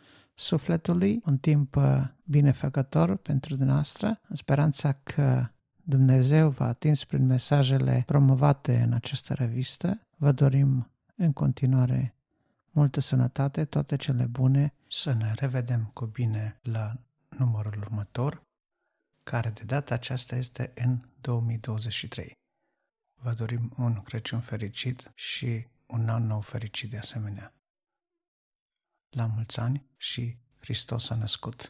sufletului, 0.41 1.21
un 1.25 1.37
timp 1.37 1.75
uh, 1.75 2.03
binefăcător 2.23 3.15
pentru 3.15 3.55
dumneavoastră, 3.55 4.19
în 4.27 4.35
speranța 4.35 4.91
că 4.91 5.47
Dumnezeu 5.83 6.49
v-a 6.49 6.67
atins 6.67 7.03
prin 7.03 7.25
mesajele 7.25 8.03
promovate 8.05 8.81
în 8.81 8.93
această 8.93 9.33
revistă. 9.33 10.01
Vă 10.15 10.31
dorim 10.31 10.91
în 11.15 11.33
continuare 11.33 12.15
multă 12.71 12.99
sănătate, 12.99 13.65
toate 13.65 13.95
cele 13.95 14.25
bune, 14.25 14.73
să 14.89 15.13
ne 15.13 15.33
revedem 15.35 15.89
cu 15.93 16.05
bine 16.05 16.59
la 16.61 16.95
numărul 17.37 17.77
următor, 17.79 18.43
care 19.23 19.49
de 19.49 19.63
data 19.65 19.93
aceasta 19.93 20.35
este 20.35 20.71
în 20.75 20.99
2023. 21.21 22.37
Vă 23.13 23.33
dorim 23.33 23.73
un 23.77 24.01
Crăciun 24.03 24.39
fericit 24.39 25.11
și 25.15 25.67
un 25.85 26.09
an 26.09 26.27
nou 26.27 26.41
fericit 26.41 26.89
de 26.89 26.97
asemenea 26.97 27.53
la 29.11 29.25
mulți 29.25 29.59
ani 29.59 29.85
și 29.97 30.37
Hristos 30.59 31.09
a 31.09 31.15
născut. 31.15 31.69